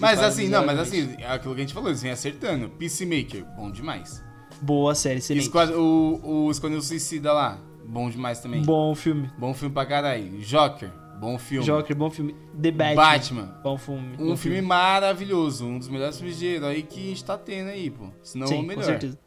Mas 0.00 0.20
assim, 0.20 0.48
não, 0.48 0.64
mas 0.64 0.78
assim, 0.78 1.14
é 1.18 1.26
aquilo 1.26 1.54
que 1.54 1.60
a 1.60 1.64
gente 1.64 1.74
falou, 1.74 1.88
eles 1.90 2.00
vêm 2.00 2.12
acertando. 2.12 2.68
Peacemaker, 2.70 3.44
bom 3.56 3.70
demais. 3.70 4.22
Boa 4.62 4.94
série, 4.94 5.18
excelente. 5.18 5.42
Esquad- 5.46 5.72
o, 5.74 6.20
o 6.46 6.50
Esquadrão 6.50 6.80
Suicida 6.80 7.32
lá, 7.32 7.58
bom 7.86 8.08
demais 8.10 8.40
também. 8.40 8.62
Bom 8.62 8.94
filme. 8.94 9.30
Bom 9.38 9.54
filme 9.54 9.74
pra 9.74 9.86
caralho. 9.86 10.38
Joker, 10.40 10.90
bom 11.18 11.38
filme. 11.38 11.64
Joker, 11.66 11.96
bom 11.96 12.10
filme. 12.10 12.34
The 12.60 12.70
Batman. 12.70 12.94
Batman. 12.96 13.60
Bom 13.62 13.78
filme. 13.78 14.16
Um 14.18 14.26
bom 14.28 14.36
filme 14.36 14.60
maravilhoso, 14.62 15.66
um 15.66 15.78
dos 15.78 15.88
melhores 15.88 16.16
filmes 16.18 16.38
de 16.38 16.46
herói 16.46 16.82
que 16.82 17.00
a 17.00 17.08
gente 17.08 17.24
tá 17.24 17.38
tendo 17.38 17.68
aí, 17.70 17.90
pô. 17.90 18.08
Se 18.22 18.38
não 18.38 18.46
Sim, 18.46 18.60
o 18.60 18.62
melhor. 18.62 18.76
com 18.76 18.82
certeza. 18.90 19.18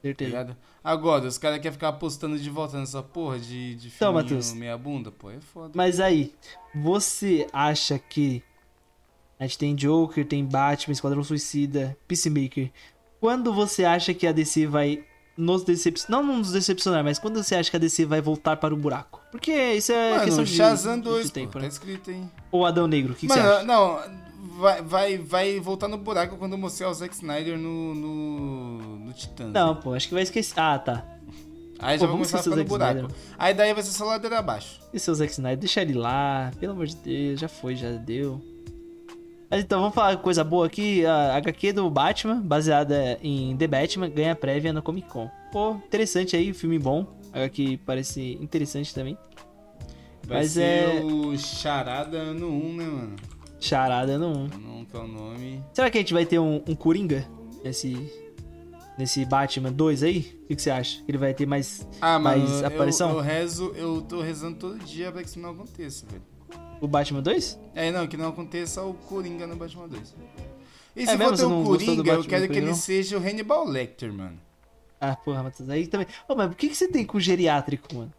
Certeza. 0.00 0.30
ligado? 0.30 0.56
Agora, 0.82 1.26
os 1.26 1.36
caras 1.38 1.58
querem 1.58 1.72
ficar 1.72 1.88
apostando 1.88 2.38
de 2.38 2.48
volta 2.48 2.78
nessa 2.78 3.02
porra 3.02 3.38
de, 3.38 3.74
de 3.74 3.88
Então, 3.88 4.12
filminho 4.12 4.14
Matheus. 4.14 4.52
meia 4.54 4.78
bunda, 4.78 5.10
pô, 5.10 5.30
é 5.30 5.40
foda. 5.40 5.72
Mas 5.74 5.98
aí, 5.98 6.32
você 6.74 7.46
acha 7.52 7.98
que 7.98 8.42
a 9.38 9.44
gente 9.44 9.58
tem 9.58 9.74
Joker, 9.74 10.24
tem 10.24 10.44
Batman, 10.44 10.92
Esquadrão 10.92 11.22
Suicida, 11.24 11.96
Peacemaker. 12.06 12.70
Quando 13.20 13.52
você 13.52 13.84
acha 13.84 14.14
que 14.14 14.26
a 14.26 14.32
DC 14.32 14.66
vai 14.66 15.04
nos 15.38 15.62
decepcionar, 15.62 16.22
não 16.22 16.38
nos 16.38 16.50
decepcionar, 16.50 17.04
mas 17.04 17.18
quando 17.18 17.42
você 17.42 17.54
acha 17.54 17.70
que 17.70 17.76
a 17.76 17.78
DC 17.78 18.04
vai 18.04 18.20
voltar 18.20 18.56
para 18.56 18.74
o 18.74 18.76
buraco? 18.76 19.22
Porque 19.30 19.52
isso 19.74 19.92
é 19.92 20.10
Mano, 20.10 20.24
questão 20.24 20.44
de, 20.44 20.50
Shazam 20.50 20.96
de 20.96 21.04
2, 21.04 21.30
tempo, 21.30 21.52
pô, 21.52 21.58
né? 21.60 21.66
tá 21.66 21.68
escrito 21.68 22.10
aí. 22.10 22.24
Ou 22.50 22.66
Adão 22.66 22.88
Negro, 22.88 23.12
o 23.12 23.14
que, 23.14 23.28
que 23.28 23.32
você 23.32 23.40
Mano, 23.40 23.52
acha? 23.52 23.64
não, 23.64 24.00
vai, 24.58 24.82
vai, 24.82 25.16
vai 25.16 25.60
voltar 25.60 25.86
no 25.86 25.96
buraco 25.96 26.36
quando 26.36 26.58
mostrar 26.58 26.90
o 26.90 26.94
Zack 26.94 27.14
Snyder 27.14 27.56
no, 27.56 27.94
no, 27.94 28.78
no. 28.98 29.14
Não, 29.52 29.76
pô, 29.76 29.94
acho 29.94 30.08
que 30.08 30.14
vai 30.14 30.24
esquecer. 30.24 30.58
Ah, 30.58 30.78
tá. 30.78 31.04
Aí 31.78 31.96
pô, 31.96 32.04
já 32.04 32.10
vamos 32.10 32.30
começar 32.32 32.50
no 32.50 32.64
buraco. 32.64 32.98
Snyder. 32.98 33.16
Aí 33.38 33.54
daí 33.54 33.72
vai 33.72 33.82
ser 33.84 33.92
só 33.92 34.04
ladeira 34.06 34.40
abaixo. 34.40 34.80
E 34.92 34.98
seu 34.98 35.14
Zack 35.14 35.30
Snyder, 35.32 35.58
deixa 35.58 35.80
ele 35.82 35.94
lá, 35.94 36.50
pelo 36.58 36.72
amor 36.72 36.86
de 36.86 36.96
Deus, 36.96 37.38
já 37.38 37.48
foi, 37.48 37.76
já 37.76 37.92
deu. 37.92 38.42
Mas 39.50 39.62
então, 39.64 39.80
vamos 39.80 39.94
falar 39.94 40.16
coisa 40.18 40.44
boa 40.44 40.66
aqui. 40.66 41.06
A 41.06 41.36
HQ 41.36 41.72
do 41.72 41.88
Batman, 41.90 42.40
baseada 42.40 43.18
em 43.22 43.56
The 43.56 43.66
Batman, 43.66 44.08
ganha 44.10 44.34
prévia 44.36 44.72
na 44.72 44.82
Comic 44.82 45.08
Con. 45.08 45.30
Pô, 45.50 45.72
interessante 45.76 46.36
aí, 46.36 46.52
filme 46.52 46.78
bom. 46.78 47.06
HQ 47.32 47.80
parece 47.86 48.38
interessante 48.40 48.94
também. 48.94 49.16
Vai 50.26 50.38
Mas 50.38 50.50
ser 50.52 50.62
é- 50.62 51.00
o 51.02 51.36
Charada 51.38 52.18
ano 52.18 52.48
1, 52.48 52.76
né, 52.76 52.84
mano? 52.84 53.16
Charada 53.58 54.18
no 54.18 54.28
1. 54.28 54.48
Não 54.58 54.86
é 54.92 54.98
o 54.98 55.08
nome. 55.08 55.64
Será 55.72 55.90
que 55.90 55.96
a 55.98 56.00
gente 56.00 56.12
vai 56.12 56.26
ter 56.26 56.38
um, 56.38 56.62
um 56.68 56.74
Coringa 56.74 57.26
nesse, 57.64 58.12
nesse 58.98 59.24
Batman 59.24 59.72
2 59.72 60.02
aí? 60.02 60.38
O 60.44 60.48
que, 60.54 60.60
você 60.62 60.70
acha? 60.70 61.02
Ele 61.08 61.16
vai 61.16 61.32
ter 61.32 61.46
mais, 61.46 61.88
Ah, 62.00 62.18
mano, 62.18 62.40
mais 62.46 62.60
eu, 62.60 62.66
aparição? 62.66 63.10
eu 63.10 63.20
rezo, 63.20 63.72
eu 63.74 64.02
tô 64.02 64.20
rezando 64.20 64.58
todo 64.58 64.78
dia 64.80 65.10
pra 65.10 65.22
que 65.22 65.28
isso 65.28 65.40
não 65.40 65.50
aconteça, 65.50 66.04
velho. 66.06 66.22
O 66.80 66.86
Batman 66.88 67.22
2? 67.22 67.58
É, 67.74 67.90
não, 67.90 68.06
que 68.06 68.16
não 68.16 68.28
aconteça 68.28 68.82
o 68.82 68.94
Coringa 68.94 69.46
no 69.46 69.56
Batman 69.56 69.88
2. 69.88 70.14
E 70.96 71.02
É 71.02 71.06
se 71.06 71.16
mesmo? 71.16 71.36
for 71.36 71.36
ter 71.36 71.44
o 71.46 71.64
Coringa, 71.64 72.12
eu 72.12 72.24
quero 72.24 72.48
que 72.48 72.56
ele 72.58 72.66
não? 72.66 72.74
seja 72.74 73.16
o 73.18 73.20
Hannibal 73.20 73.64
Lecter, 73.66 74.12
mano. 74.12 74.38
Ah, 75.00 75.14
porra, 75.16 75.42
Matheus, 75.44 75.68
aí 75.70 75.86
também. 75.86 76.06
Ô, 76.28 76.34
mas 76.34 76.48
por 76.48 76.56
que, 76.56 76.68
que 76.68 76.74
você 76.74 76.88
tem 76.88 77.04
com 77.04 77.20
geriátrico, 77.20 77.94
mano? 77.94 78.12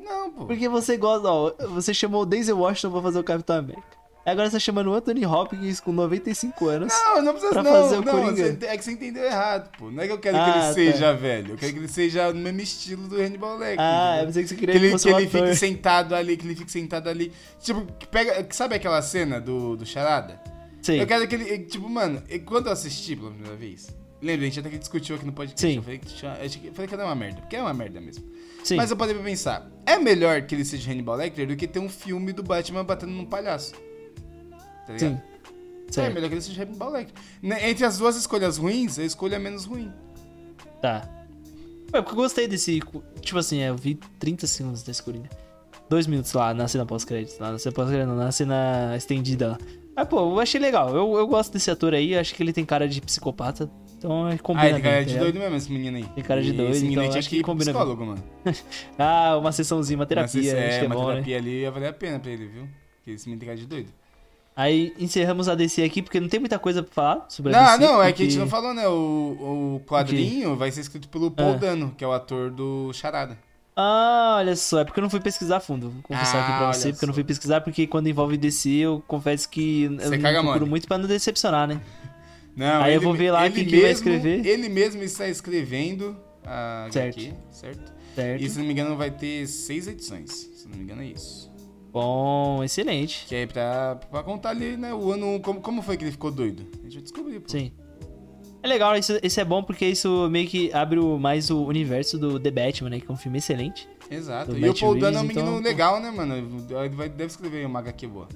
Não, 0.00 0.30
pô. 0.32 0.46
Porque 0.46 0.68
você 0.68 0.96
gosta, 0.96 1.28
ó, 1.30 1.52
você 1.68 1.92
chamou 1.94 2.22
o 2.22 2.26
Denzel 2.26 2.58
Washington 2.58 2.92
pra 2.92 3.02
fazer 3.02 3.18
o 3.18 3.24
Capitão 3.24 3.56
América. 3.56 4.01
Agora 4.24 4.48
você 4.48 4.52
tá 4.56 4.60
chamando 4.60 4.88
o 4.88 4.94
Anthony 4.94 5.26
Hopkins 5.26 5.80
com 5.80 5.90
95 5.92 6.66
anos. 6.68 6.92
Não, 6.92 7.22
não 7.22 7.32
precisa 7.32 7.52
Pra 7.52 7.62
não. 7.64 7.70
fazer 7.72 7.96
o 7.98 8.02
não, 8.02 8.12
Coringa. 8.12 8.66
é 8.66 8.76
que 8.78 8.84
você 8.84 8.92
entendeu 8.92 9.24
errado, 9.24 9.70
pô. 9.76 9.90
Não 9.90 10.00
é 10.02 10.06
que 10.06 10.12
eu 10.12 10.18
quero 10.18 10.36
Ah, 10.36 10.44
que 10.44 10.50
ele 10.50 10.60
tá. 10.60 10.72
seja 10.74 11.12
velho. 11.12 11.52
Eu 11.54 11.56
quero 11.56 11.72
que 11.72 11.78
ele 11.80 11.88
seja 11.88 12.32
no 12.32 12.38
mesmo 12.40 12.60
estilo 12.60 13.08
do 13.08 13.16
Hannibal 13.20 13.56
Lecter. 13.58 13.80
ah, 13.80 14.18
eu 14.20 14.26
pensei 14.26 14.42
que 14.44 14.48
você 14.48 14.54
que 14.54 14.60
queria 14.60 14.78
que, 14.78 14.84
ele, 14.84 14.92
fosse 14.92 15.08
que 15.08 15.12
um 15.14 15.18
ele 15.18 15.26
ator. 15.26 15.40
fique 15.46 15.56
sentado 15.56 16.14
ali, 16.14 16.36
que 16.36 16.46
ele 16.46 16.54
fique 16.54 16.70
sentado 16.70 17.08
ali. 17.08 17.32
Tipo, 17.60 17.84
que 17.98 18.06
pega. 18.06 18.46
Sabe 18.50 18.76
aquela 18.76 19.02
cena 19.02 19.40
do, 19.40 19.76
do 19.76 19.84
Charada? 19.84 20.40
Sei. 20.80 21.00
Eu 21.00 21.06
quero 21.06 21.24
aquele. 21.24 21.58
Tipo, 21.60 21.88
mano, 21.88 22.22
quando 22.46 22.66
eu 22.66 22.72
assisti 22.72 23.16
pela 23.16 23.30
primeira 23.30 23.56
vez. 23.56 23.88
Lembra, 24.22 24.42
a 24.42 24.48
gente 24.48 24.60
até 24.60 24.70
que 24.70 24.78
discutiu 24.78 25.16
aqui 25.16 25.26
no 25.26 25.32
podcast. 25.32 25.60
Sim. 25.66 25.78
Eu 25.78 25.82
falei 25.82 25.98
que, 25.98 26.06
eu 26.24 26.48
que- 26.70 26.70
falei 26.70 26.86
que 26.88 26.94
era 26.94 27.04
uma 27.06 27.14
merda. 27.16 27.40
Porque 27.40 27.56
é 27.56 27.60
uma 27.60 27.74
merda 27.74 28.00
mesmo. 28.00 28.24
Sim. 28.62 28.76
Mas 28.76 28.88
eu 28.88 28.96
parei 28.96 29.14
pra 29.14 29.24
pensar. 29.24 29.68
É 29.84 29.98
melhor 29.98 30.40
que 30.42 30.54
ele 30.54 30.64
seja 30.64 30.92
Hannibal 30.92 31.16
Lecter 31.16 31.44
do 31.44 31.56
que 31.56 31.66
ter 31.66 31.80
um 31.80 31.88
filme 31.88 32.32
do 32.32 32.40
Batman 32.40 32.84
batendo 32.84 33.10
num 33.10 33.24
palhaço. 33.26 33.72
Tá 34.86 34.92
ligado? 34.92 35.22
Sim. 35.90 36.00
É 36.00 36.10
melhor 36.10 36.28
que 36.28 36.34
ele 36.34 36.40
seja 36.40 36.64
Lecter. 36.64 37.14
Né, 37.42 37.70
Entre 37.70 37.84
as 37.84 37.98
duas 37.98 38.16
escolhas 38.16 38.56
ruins, 38.56 38.98
a 38.98 39.04
escolha 39.04 39.38
menos 39.38 39.64
ruim. 39.66 39.92
Tá. 40.80 41.08
Ué, 41.92 42.00
porque 42.00 42.12
eu 42.12 42.16
gostei 42.16 42.48
desse. 42.48 42.80
Tipo 43.20 43.38
assim, 43.38 43.60
é, 43.60 43.68
eu 43.68 43.76
vi 43.76 43.94
30 44.18 44.46
segundos 44.46 44.82
desse 44.82 45.02
Coringa. 45.02 45.28
Dois 45.90 46.06
minutos 46.06 46.32
lá 46.32 46.54
na 46.54 46.66
cena 46.66 46.86
pós-crédito. 46.86 47.38
Lá 47.38 47.52
na 47.52 47.58
cena 47.58 47.74
pós-crédito, 47.74 48.08
não, 48.08 48.16
na 48.16 48.32
cena 48.32 48.94
estendida 48.96 49.48
lá. 49.48 49.58
Mas, 49.94 50.08
pô, 50.08 50.20
eu 50.20 50.40
achei 50.40 50.58
legal. 50.58 50.88
Eu, 50.96 51.18
eu 51.18 51.26
gosto 51.26 51.52
desse 51.52 51.70
ator 51.70 51.92
aí, 51.92 52.16
acho 52.16 52.34
que 52.34 52.42
ele 52.42 52.52
tem 52.52 52.64
cara 52.64 52.88
de 52.88 53.00
psicopata. 53.02 53.70
Então 53.98 54.28
é, 54.28 54.38
combina 54.38 54.64
Ah, 54.64 54.70
ele 54.70 54.74
tem 54.76 54.82
cara 54.82 55.04
tá 55.04 55.12
de 55.12 55.18
doido 55.18 55.38
mesmo, 55.38 55.56
esse 55.56 55.70
menino 55.70 55.96
aí. 55.98 56.04
Tem 56.04 56.24
cara 56.24 56.42
de 56.42 56.48
E 56.48 56.52
doido, 56.52 56.72
Esse 56.72 56.82
menino 56.82 57.02
então 57.04 57.18
acho 57.18 57.28
que 57.28 57.36
que 57.36 57.42
combina 57.42 57.70
psicólogo, 57.70 58.04
mano. 58.04 58.24
Ah, 58.98 59.36
uma 59.38 59.52
sessãozinha, 59.52 59.98
uma 59.98 60.06
terapia, 60.06 60.40
acho 60.40 60.78
que 60.78 60.84
é 60.84 60.88
uma 60.88 60.94
bom, 60.94 61.06
né? 61.08 61.12
terapia 61.12 61.36
ali 61.36 61.60
ia 61.60 61.70
valer 61.70 61.88
a 61.88 61.92
pena 61.92 62.18
pra 62.18 62.30
ele, 62.32 62.46
viu? 62.46 62.68
Porque 62.96 63.12
esse 63.12 63.26
menino 63.26 63.40
tem 63.40 63.48
cara 63.48 63.58
de 63.58 63.66
doido. 63.66 63.92
Aí 64.54 64.92
encerramos 64.98 65.48
a 65.48 65.54
DC 65.54 65.82
aqui, 65.82 66.02
porque 66.02 66.20
não 66.20 66.28
tem 66.28 66.38
muita 66.38 66.58
coisa 66.58 66.82
pra 66.82 66.92
falar 66.92 67.26
sobre 67.30 67.54
a 67.54 67.60
Não, 67.60 67.78
DC. 67.78 67.92
não, 67.92 68.02
é 68.02 68.12
que 68.12 68.22
a 68.22 68.26
gente 68.26 68.38
não 68.38 68.48
falou, 68.48 68.74
né? 68.74 68.86
O, 68.86 69.76
o 69.76 69.82
quadrinho 69.86 70.54
vai 70.56 70.70
ser 70.70 70.80
escrito 70.82 71.08
pelo 71.08 71.30
Paul 71.30 71.52
Ah. 71.54 71.56
Dano, 71.56 71.94
que 71.96 72.04
é 72.04 72.06
o 72.06 72.12
ator 72.12 72.50
do 72.50 72.92
Charada. 72.92 73.38
Ah, 73.74 74.34
olha 74.38 74.54
só, 74.54 74.80
é 74.80 74.84
porque 74.84 75.00
eu 75.00 75.02
não 75.02 75.08
fui 75.08 75.20
pesquisar 75.20 75.56
a 75.56 75.60
fundo. 75.60 75.88
Vou 75.88 76.02
confessar 76.02 76.36
Ah, 76.36 76.40
aqui 76.42 76.52
pra 76.58 76.64
olha 76.66 76.72
você, 76.74 76.90
porque 76.92 77.04
eu 77.04 77.06
não 77.06 77.14
só. 77.14 77.16
fui 77.16 77.24
pesquisar, 77.24 77.60
porque 77.62 77.86
quando 77.86 78.06
envolve 78.08 78.36
DC, 78.36 78.68
eu 78.68 79.02
confesso 79.08 79.48
que 79.48 79.84
eu 79.84 79.96
Você 79.98 80.10
não 80.16 80.20
caga 80.20 80.42
procuro 80.42 80.66
muito 80.66 80.86
pra 80.86 80.98
não 80.98 81.06
decepcionar, 81.08 81.66
né? 81.66 81.80
Não, 82.54 82.82
Aí 82.82 82.92
eu 82.92 82.96
ele- 82.98 83.04
vou 83.06 83.14
ver 83.14 83.30
lá 83.30 83.46
ele 83.46 83.54
quem 83.54 83.64
que 83.64 83.70
vai 83.80 83.80
mesmo- 83.88 83.94
escrever. 84.10 84.44
Ele 84.46 84.68
mesmo 84.68 85.02
está 85.02 85.26
escrevendo 85.26 86.14
a 86.44 86.88
Certo. 86.90 87.18
HQ, 87.18 87.34
certo? 87.50 87.92
Certo. 88.14 88.42
E 88.44 88.50
se 88.50 88.58
não 88.58 88.66
me 88.66 88.72
engano 88.72 88.94
vai 88.94 89.10
ter 89.10 89.46
seis 89.46 89.86
edições, 89.88 90.30
se 90.30 90.68
não 90.68 90.76
me 90.76 90.82
engano 90.82 91.00
é 91.00 91.06
isso. 91.06 91.50
Bom, 91.92 92.64
excelente. 92.64 93.26
Que 93.28 93.34
é 93.34 93.46
pra, 93.46 93.96
pra 94.10 94.22
contar 94.22 94.50
ali, 94.50 94.76
né, 94.76 94.94
o 94.94 95.12
ano, 95.12 95.38
como, 95.40 95.60
como 95.60 95.82
foi 95.82 95.96
que 95.96 96.04
ele 96.04 96.10
ficou 96.12 96.30
doido. 96.30 96.66
A 96.80 96.84
gente 96.84 96.94
vai 96.94 97.02
descobrir, 97.02 97.40
pô. 97.40 97.48
Sim. 97.48 97.70
É 98.62 98.68
legal, 98.68 98.96
isso, 98.96 99.18
isso 99.22 99.40
é 99.40 99.44
bom 99.44 99.62
porque 99.62 99.84
isso 99.86 100.28
meio 100.30 100.48
que 100.48 100.72
abre 100.72 100.98
o- 100.98 101.18
mais 101.18 101.50
o 101.50 101.64
universo 101.64 102.16
do 102.16 102.38
The 102.38 102.50
Batman, 102.50 102.90
né? 102.90 103.00
Que 103.00 103.10
é 103.10 103.12
um 103.12 103.16
filme 103.16 103.38
excelente. 103.38 103.88
Exato. 104.08 104.56
E 104.56 104.68
o 104.68 104.74
Paul 104.78 104.96
Dano 104.98 105.18
é 105.18 105.20
um 105.20 105.24
menino 105.24 105.48
então, 105.48 105.60
legal, 105.60 106.00
né, 106.00 106.10
mano? 106.10 106.36
Ele 106.36 106.88
vai, 106.94 107.08
deve 107.08 107.26
escrever 107.30 107.66
uma 107.66 107.80
HQ 107.80 108.06
boa. 108.06 108.28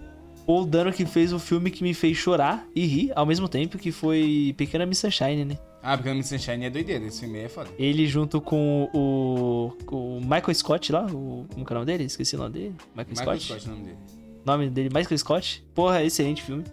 Paul 0.44 0.66
Dano 0.66 0.92
que 0.92 1.06
fez 1.06 1.32
o 1.32 1.38
filme 1.38 1.70
que 1.70 1.82
me 1.82 1.94
fez 1.94 2.16
chorar 2.16 2.66
e 2.74 2.84
rir 2.86 3.12
ao 3.14 3.24
mesmo 3.24 3.48
tempo, 3.48 3.78
que 3.78 3.90
foi 3.92 4.52
Pequena 4.56 4.84
Miss 4.84 4.98
Sunshine, 4.98 5.44
né? 5.44 5.58
Ah, 5.88 5.96
porque 5.96 6.10
o 6.10 6.14
Miss 6.16 6.26
Sunshine 6.26 6.64
é 6.64 6.70
doideira, 6.70 7.04
esse 7.04 7.20
filme 7.20 7.38
é 7.38 7.48
foda. 7.48 7.70
Ele 7.78 8.08
junto 8.08 8.40
com 8.40 8.90
o, 8.92 9.72
o 9.88 10.20
Michael 10.20 10.52
Scott 10.52 10.90
lá, 10.90 11.06
o, 11.06 11.46
como 11.54 11.64
é 11.64 11.70
o 11.70 11.74
nome 11.74 11.86
dele? 11.86 12.04
Esqueci 12.04 12.34
o 12.34 12.40
nome 12.40 12.54
dele. 12.54 12.74
Michael, 12.92 13.06
Michael 13.10 13.40
Scott. 13.40 13.44
Scott 13.44 13.68
é 13.68 13.68
o 13.68 13.72
nome 13.72 13.84
dele. 13.84 13.98
nome 14.44 14.70
dele, 14.70 14.90
Michael 14.92 15.16
Scott. 15.16 15.64
Porra, 15.72 16.02
excelente 16.02 16.42
filme. 16.42 16.64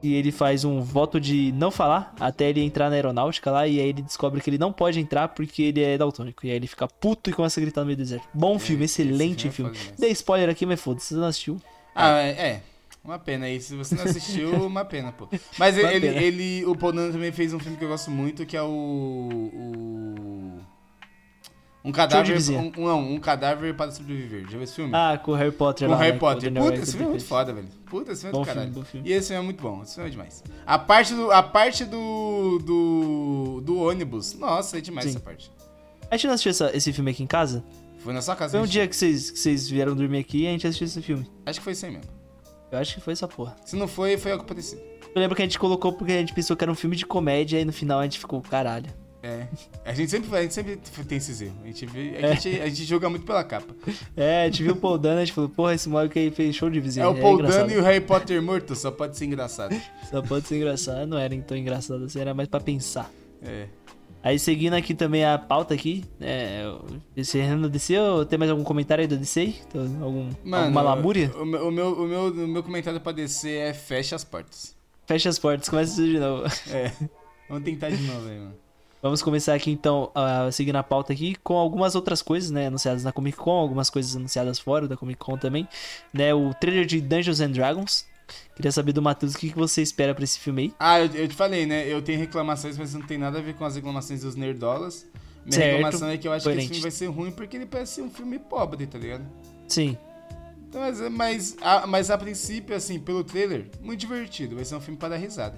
E 0.00 0.14
ele 0.14 0.30
faz 0.30 0.64
um 0.64 0.80
voto 0.80 1.20
de 1.20 1.50
não 1.56 1.72
falar 1.72 2.14
até 2.20 2.48
ele 2.48 2.60
entrar 2.60 2.88
na 2.88 2.94
aeronáutica 2.94 3.50
lá. 3.50 3.66
E 3.66 3.80
aí 3.80 3.88
ele 3.88 4.02
descobre 4.02 4.40
que 4.40 4.48
ele 4.48 4.58
não 4.58 4.72
pode 4.72 5.00
entrar 5.00 5.26
porque 5.26 5.62
ele 5.62 5.82
é 5.82 5.98
daltônico. 5.98 6.46
E 6.46 6.50
aí 6.50 6.56
ele 6.56 6.68
fica 6.68 6.86
puto 6.86 7.30
e 7.30 7.32
começa 7.32 7.58
a 7.58 7.60
gritar 7.60 7.80
no 7.80 7.86
meio 7.86 7.96
do 7.96 8.04
deserto. 8.04 8.28
Bom 8.32 8.56
filme, 8.60 8.84
esse 8.84 9.02
excelente 9.02 9.50
filme 9.50 9.74
filme. 9.74 9.92
é. 9.96 10.00
Dei 10.00 10.12
spoiler 10.12 10.48
aqui, 10.48 10.64
mas 10.64 10.80
foda-se, 10.80 11.08
você 11.08 11.14
não 11.16 11.24
assistiu. 11.24 11.60
Ah, 11.92 12.20
é. 12.20 12.30
é. 12.30 12.62
Uma 13.08 13.18
pena 13.18 13.46
aí. 13.46 13.58
Se 13.58 13.74
você 13.74 13.94
não 13.94 14.04
assistiu, 14.04 14.50
uma 14.66 14.84
pena, 14.84 15.10
pô. 15.12 15.26
Mas 15.58 15.78
Uma 15.78 15.90
ele, 15.94 16.08
pena. 16.08 16.22
ele, 16.22 16.66
o 16.66 16.76
Paul 16.76 16.92
Dano 16.92 17.10
também 17.10 17.32
fez 17.32 17.54
um 17.54 17.58
filme 17.58 17.78
que 17.78 17.82
eu 17.82 17.88
gosto 17.88 18.10
muito, 18.10 18.44
que 18.44 18.54
é 18.54 18.60
o. 18.60 18.68
o 18.68 20.58
um 21.82 21.90
cadáver. 21.90 22.36
Um, 22.50 22.70
não, 22.84 23.14
um 23.14 23.18
cadáver 23.18 23.74
para 23.74 23.90
sobreviver. 23.92 24.42
Já 24.42 24.50
viu 24.50 24.62
esse 24.62 24.74
filme? 24.74 24.92
Ah, 24.94 25.16
com 25.16 25.32
o 25.32 25.34
Harry 25.34 25.50
Potter 25.50 25.88
Com 25.88 25.94
lá. 25.94 26.00
Harry 26.00 26.12
né, 26.12 26.18
Potter. 26.18 26.52
Daniel 26.52 26.70
Puta, 26.70 26.82
esse 26.82 26.90
filme 26.92 27.06
é 27.06 27.08
muito 27.08 27.24
foda, 27.24 27.54
velho. 27.54 27.68
Puta, 27.86 28.12
esse 28.12 28.20
filme 28.20 28.36
é 28.36 28.40
do 28.40 28.46
caralho. 28.46 28.72
filme, 28.72 28.86
filme. 28.86 29.08
E 29.08 29.12
esse 29.14 29.28
filme 29.28 29.42
é 29.42 29.44
muito 29.46 29.62
bom. 29.62 29.82
Esse 29.82 29.94
filme 29.94 30.08
é 30.08 30.12
demais. 30.12 30.44
A 30.66 30.78
parte 30.78 31.14
do, 31.14 31.32
a 31.32 31.42
parte 31.42 31.84
do, 31.86 32.58
do, 32.58 33.62
do 33.64 33.78
ônibus. 33.78 34.34
Nossa, 34.34 34.76
é 34.76 34.80
demais 34.82 35.04
Sim. 35.06 35.12
essa 35.12 35.20
parte. 35.20 35.50
A 36.10 36.16
gente 36.18 36.26
não 36.26 36.34
assistiu 36.34 36.50
essa- 36.50 36.76
esse 36.76 36.92
filme 36.92 37.10
aqui 37.10 37.22
em 37.22 37.26
casa? 37.26 37.64
Foi 38.00 38.12
na 38.12 38.20
sua 38.20 38.36
casa. 38.36 38.58
Foi 38.58 38.66
um 38.66 38.70
dia 38.70 38.86
que 38.86 38.94
vocês, 38.94 39.30
que 39.30 39.38
vocês 39.38 39.66
vieram 39.66 39.96
dormir 39.96 40.18
aqui 40.18 40.42
e 40.42 40.46
a 40.46 40.50
gente 40.50 40.66
assistiu 40.66 40.86
esse 40.86 41.00
filme. 41.00 41.26
Acho 41.46 41.58
que 41.58 41.64
foi 41.64 41.72
isso 41.72 41.86
aí 41.86 41.92
mesmo. 41.92 42.17
Eu 42.70 42.78
acho 42.78 42.94
que 42.94 43.00
foi 43.00 43.12
essa 43.12 43.26
porra. 43.28 43.56
Se 43.64 43.76
não 43.76 43.88
foi, 43.88 44.16
foi 44.16 44.32
algo 44.32 44.44
parecido. 44.44 44.82
Eu 45.14 45.20
lembro 45.20 45.34
que 45.34 45.42
a 45.42 45.44
gente 45.44 45.58
colocou 45.58 45.92
porque 45.92 46.12
a 46.12 46.18
gente 46.18 46.34
pensou 46.34 46.56
que 46.56 46.62
era 46.64 46.70
um 46.70 46.74
filme 46.74 46.94
de 46.96 47.06
comédia 47.06 47.58
e 47.60 47.64
no 47.64 47.72
final 47.72 47.98
a 48.00 48.04
gente 48.04 48.18
ficou, 48.18 48.40
caralho. 48.42 48.90
É. 49.22 49.48
A 49.84 49.92
gente 49.92 50.10
sempre, 50.10 50.36
a 50.36 50.42
gente 50.42 50.54
sempre 50.54 50.76
tem 51.08 51.18
esses 51.18 51.40
erros. 51.40 51.56
A 51.64 51.66
gente, 51.66 51.86
vê, 51.86 52.14
É. 52.16 52.26
a, 52.26 52.34
gente, 52.34 52.60
a 52.60 52.68
gente 52.68 52.84
joga 52.84 53.10
muito 53.10 53.26
pela 53.26 53.42
capa. 53.42 53.74
É, 54.16 54.42
a 54.42 54.44
gente 54.46 54.62
viu 54.62 54.74
o 54.74 54.76
Paul 54.76 54.96
Dano 54.96 55.16
e 55.18 55.22
a 55.22 55.24
gente 55.24 55.34
falou, 55.34 55.50
porra, 55.50 55.74
esse 55.74 55.88
moleque 55.88 56.18
aí 56.18 56.30
fez 56.30 56.54
show 56.54 56.70
de 56.70 56.78
vizinho. 56.78 57.04
É 57.04 57.08
o 57.08 57.16
Paul 57.20 57.34
engraçado. 57.34 57.66
Dano 57.66 57.72
e 57.72 57.78
o 57.78 57.82
Harry 57.82 58.00
Potter 58.00 58.40
morto, 58.40 58.76
só 58.76 58.90
pode 58.92 59.16
ser 59.16 59.24
engraçado. 59.24 59.74
Só 60.08 60.22
pode 60.22 60.46
ser 60.46 60.56
engraçado. 60.56 61.06
Não 61.06 61.18
era 61.18 61.36
tão 61.42 61.56
engraçado 61.56 62.04
assim, 62.04 62.20
era 62.20 62.32
mais 62.32 62.48
pra 62.48 62.60
pensar. 62.60 63.10
É. 63.42 63.66
Aí 64.22 64.38
seguindo 64.38 64.74
aqui 64.74 64.94
também 64.94 65.24
a 65.24 65.38
pauta 65.38 65.74
aqui, 65.74 66.04
né? 66.18 66.60
Encerrando 67.16 67.66
a 67.66 67.70
DC, 67.70 67.98
ou 67.98 68.24
tem 68.26 68.38
mais 68.38 68.50
algum 68.50 68.64
comentário 68.64 69.02
aí 69.02 69.08
da 69.08 69.16
DC? 69.16 69.54
Algum, 70.02 70.28
Mano, 70.44 70.64
alguma 70.64 70.82
lamúria? 70.82 71.32
O, 71.36 71.44
meu- 71.44 71.68
o, 71.68 71.70
meu, 71.70 71.92
o, 71.92 72.06
meu, 72.06 72.24
o 72.26 72.48
meu 72.48 72.62
comentário 72.62 73.00
pra 73.00 73.12
descer 73.12 73.58
é 73.60 73.72
fecha 73.72 74.16
as 74.16 74.24
portas. 74.24 74.76
Fecha 75.06 75.28
as 75.28 75.38
portas, 75.38 75.68
começa 75.68 75.94
tudo 75.96 76.08
de 76.08 76.18
novo. 76.18 76.44
É. 76.70 76.92
Vamos 77.48 77.64
tentar 77.64 77.88
de 77.90 78.02
novo 78.02 78.28
aí, 78.28 78.38
mano. 78.38 78.54
Vamos 79.00 79.22
começar 79.22 79.54
aqui 79.54 79.70
então, 79.70 80.10
a 80.14 80.50
seguir 80.50 80.72
na 80.72 80.82
pauta 80.82 81.12
aqui, 81.12 81.36
com 81.36 81.56
algumas 81.56 81.94
outras 81.94 82.20
coisas, 82.20 82.50
né, 82.50 82.66
anunciadas 82.66 83.04
na 83.04 83.12
Comic 83.12 83.38
Con, 83.38 83.52
algumas 83.52 83.88
coisas 83.88 84.16
anunciadas 84.16 84.58
fora 84.58 84.88
da 84.88 84.96
Comic 84.96 85.20
Con 85.20 85.38
também, 85.38 85.68
né, 86.12 86.34
o 86.34 86.52
trailer 86.52 86.84
de 86.84 87.00
Dungeons 87.00 87.40
and 87.40 87.52
Dragons. 87.52 88.04
Queria 88.56 88.72
saber 88.72 88.92
do 88.92 89.00
Matheus 89.02 89.34
o 89.34 89.38
que, 89.38 89.50
que 89.50 89.56
você 89.56 89.82
espera 89.82 90.14
pra 90.14 90.24
esse 90.24 90.38
filme 90.38 90.62
aí. 90.62 90.74
Ah, 90.78 91.00
eu, 91.00 91.06
eu 91.14 91.28
te 91.28 91.34
falei, 91.34 91.64
né? 91.66 91.86
Eu 91.86 92.02
tenho 92.02 92.18
reclamações, 92.18 92.76
mas 92.76 92.92
não 92.94 93.02
tem 93.02 93.18
nada 93.18 93.38
a 93.38 93.42
ver 93.42 93.54
com 93.54 93.64
as 93.64 93.76
reclamações 93.76 94.22
dos 94.22 94.34
nerdolas. 94.34 95.06
Minha 95.44 95.52
Certo, 95.60 95.72
reclamação 95.76 96.08
é 96.08 96.18
que 96.18 96.28
eu 96.28 96.32
acho 96.32 96.42
que 96.42 96.44
coerente. 96.50 96.64
esse 96.64 96.68
filme 96.74 96.82
vai 96.82 96.90
ser 96.90 97.06
ruim 97.06 97.30
porque 97.30 97.56
ele 97.56 97.66
parece 97.66 97.94
ser 97.94 98.02
um 98.02 98.10
filme 98.10 98.38
pobre, 98.38 98.86
tá 98.86 98.98
ligado? 98.98 99.24
Sim, 99.66 99.96
Então, 100.68 100.80
mas, 100.80 101.00
mas, 101.10 101.56
a, 101.62 101.86
mas 101.86 102.10
a 102.10 102.18
princípio, 102.18 102.76
assim, 102.76 102.98
pelo 102.98 103.24
trailer, 103.24 103.66
muito 103.80 104.00
divertido. 104.00 104.56
Vai 104.56 104.64
ser 104.64 104.74
um 104.74 104.80
filme 104.80 104.98
para 104.98 105.10
dar 105.10 105.16
risada. 105.16 105.56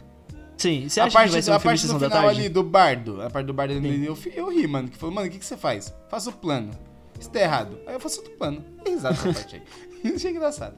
sim. 0.56 0.88
Você 0.88 1.00
a 1.00 1.04
acha 1.06 1.12
parte, 1.14 1.26
que 1.28 1.32
vai 1.32 1.42
ser 1.42 1.50
a 1.50 1.56
um 1.56 1.60
filme 1.60 1.76
parte 1.76 1.86
do 1.88 1.98
final 1.98 2.28
ali, 2.28 2.48
do 2.48 2.62
bardo, 2.62 3.20
a 3.22 3.30
parte 3.30 3.46
do 3.46 3.52
bardo 3.54 3.72
ali, 3.74 4.04
eu, 4.06 4.16
eu 4.34 4.48
ri, 4.50 4.66
mano. 4.66 4.88
Que 4.88 4.96
falou, 4.96 5.14
mano, 5.14 5.26
o 5.26 5.30
que, 5.30 5.38
que 5.38 5.44
você 5.44 5.56
faz? 5.56 5.92
Faça 6.08 6.30
o 6.30 6.32
plano. 6.32 6.70
Isso 7.18 7.30
tá 7.30 7.40
errado. 7.40 7.78
Aí 7.86 7.94
eu 7.94 8.00
faço 8.00 8.20
outro 8.20 8.34
plano. 8.36 8.64
Dei 8.84 8.94
risada 8.94 9.14
essa 9.14 9.24
parte 9.32 9.56
aí. 9.56 9.62
Achei 10.14 10.30
engraçado. 10.30 10.76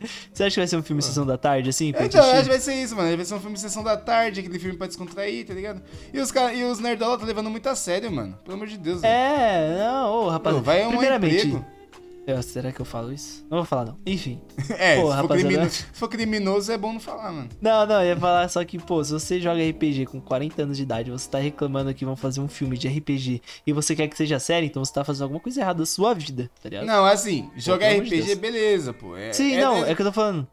Você 0.32 0.44
acha 0.44 0.54
que 0.54 0.60
vai 0.60 0.66
ser 0.66 0.76
um 0.76 0.82
filme 0.82 1.00
de 1.00 1.06
sessão 1.06 1.26
da 1.26 1.36
tarde, 1.36 1.70
assim? 1.70 1.92
pra 1.92 2.04
Então, 2.04 2.22
acho 2.30 2.42
que 2.42 2.48
vai 2.48 2.60
ser 2.60 2.74
isso, 2.74 2.96
mano. 2.96 3.16
Vai 3.16 3.24
ser 3.24 3.34
um 3.34 3.40
filme 3.40 3.58
sessão 3.58 3.82
da 3.82 3.96
tarde, 3.96 4.40
aquele 4.40 4.58
filme 4.58 4.76
pra 4.76 4.86
descontrair, 4.86 5.46
tá 5.46 5.54
ligado? 5.54 5.82
E 6.12 6.18
os, 6.18 6.32
cara, 6.32 6.52
e 6.52 6.64
os 6.64 6.78
nerdola 6.78 7.18
tá 7.18 7.24
levando 7.24 7.50
muito 7.50 7.68
a 7.68 7.74
sério, 7.74 8.10
mano. 8.10 8.38
Pelo 8.44 8.56
amor 8.56 8.66
de 8.66 8.78
Deus, 8.78 9.02
velho. 9.02 9.12
É, 9.12 9.78
não, 9.78 10.12
ô, 10.12 10.28
rapaz. 10.28 10.56
Pô, 10.56 10.62
vai 10.62 10.86
um 10.86 10.90
primeiramente, 10.90 11.46
emprego. 11.46 11.79
Eu- 12.26 12.42
será 12.42 12.70
que 12.72 12.80
eu 12.80 12.84
falo 12.84 13.12
isso? 13.12 13.44
Não 13.50 13.58
vou 13.58 13.64
falar, 13.64 13.84
não. 13.86 13.98
Enfim. 14.06 14.40
É, 14.78 15.00
Pô, 15.00 15.10
se, 15.12 15.18
for 15.18 15.28
criminoso, 15.28 15.70
se 15.70 15.84
for 15.92 16.08
criminoso, 16.08 16.72
é 16.72 16.78
bom 16.78 16.92
não 16.92 17.00
falar, 17.00 17.32
mano. 17.32 17.48
Não, 17.60 17.86
não, 17.86 18.00
eu 18.02 18.08
ia 18.08 18.16
falar 18.16 18.48
só 18.48 18.64
que, 18.64 18.78
pô, 18.78 19.02
se 19.04 19.12
você 19.12 19.40
joga 19.40 19.60
RPG 19.68 20.06
com 20.06 20.20
40 20.20 20.62
anos 20.62 20.76
de 20.76 20.82
idade, 20.84 21.10
você 21.10 21.28
tá 21.28 21.38
reclamando 21.38 21.92
que 21.94 22.04
vão 22.04 22.16
fazer 22.16 22.40
um 22.40 22.48
filme 22.48 22.78
de 22.78 22.88
RPG 22.88 23.42
e 23.66 23.72
você 23.72 23.94
quer 23.96 24.08
que 24.08 24.16
seja 24.16 24.38
sério, 24.38 24.66
então 24.66 24.84
você 24.84 24.92
tá 24.92 25.04
fazendo 25.04 25.24
alguma 25.24 25.40
coisa 25.40 25.60
errada 25.60 25.80
da 25.80 25.86
sua 25.86 26.14
vida, 26.14 26.50
tá 26.62 26.68
ligado? 26.68 26.86
Não, 26.86 27.04
assim, 27.04 27.50
jogar 27.56 27.90
amor 27.90 28.04
de 28.04 28.14
RPG, 28.14 28.26
Deus. 28.26 28.38
beleza, 28.38 28.92
pô. 28.92 29.16
É, 29.16 29.32
Sim, 29.32 29.54
é- 29.54 29.60
não, 29.60 29.84
é- 29.84 29.90
é 29.90 29.94
que 29.94 30.02
eu 30.02 30.06
tô 30.06 30.12
falando. 30.12 30.46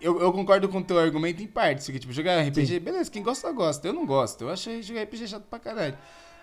Eu, 0.00 0.20
eu 0.20 0.32
concordo 0.32 0.68
com 0.68 0.78
o 0.78 0.82
teu 0.84 0.98
argumento 0.98 1.40
em 1.42 1.46
parte. 1.46 1.92
Que, 1.92 1.98
tipo, 2.00 2.12
jogar 2.12 2.40
RPG, 2.42 2.80
beleza, 2.80 3.08
quem 3.08 3.22
gosta, 3.22 3.52
gosta. 3.52 3.86
Eu 3.86 3.92
não 3.92 4.04
gosto. 4.04 4.42
Eu 4.42 4.50
achei 4.50 4.82
jogar 4.82 5.02
RPG 5.02 5.28
chato 5.28 5.44
pra 5.44 5.60
caralho. 5.60 5.96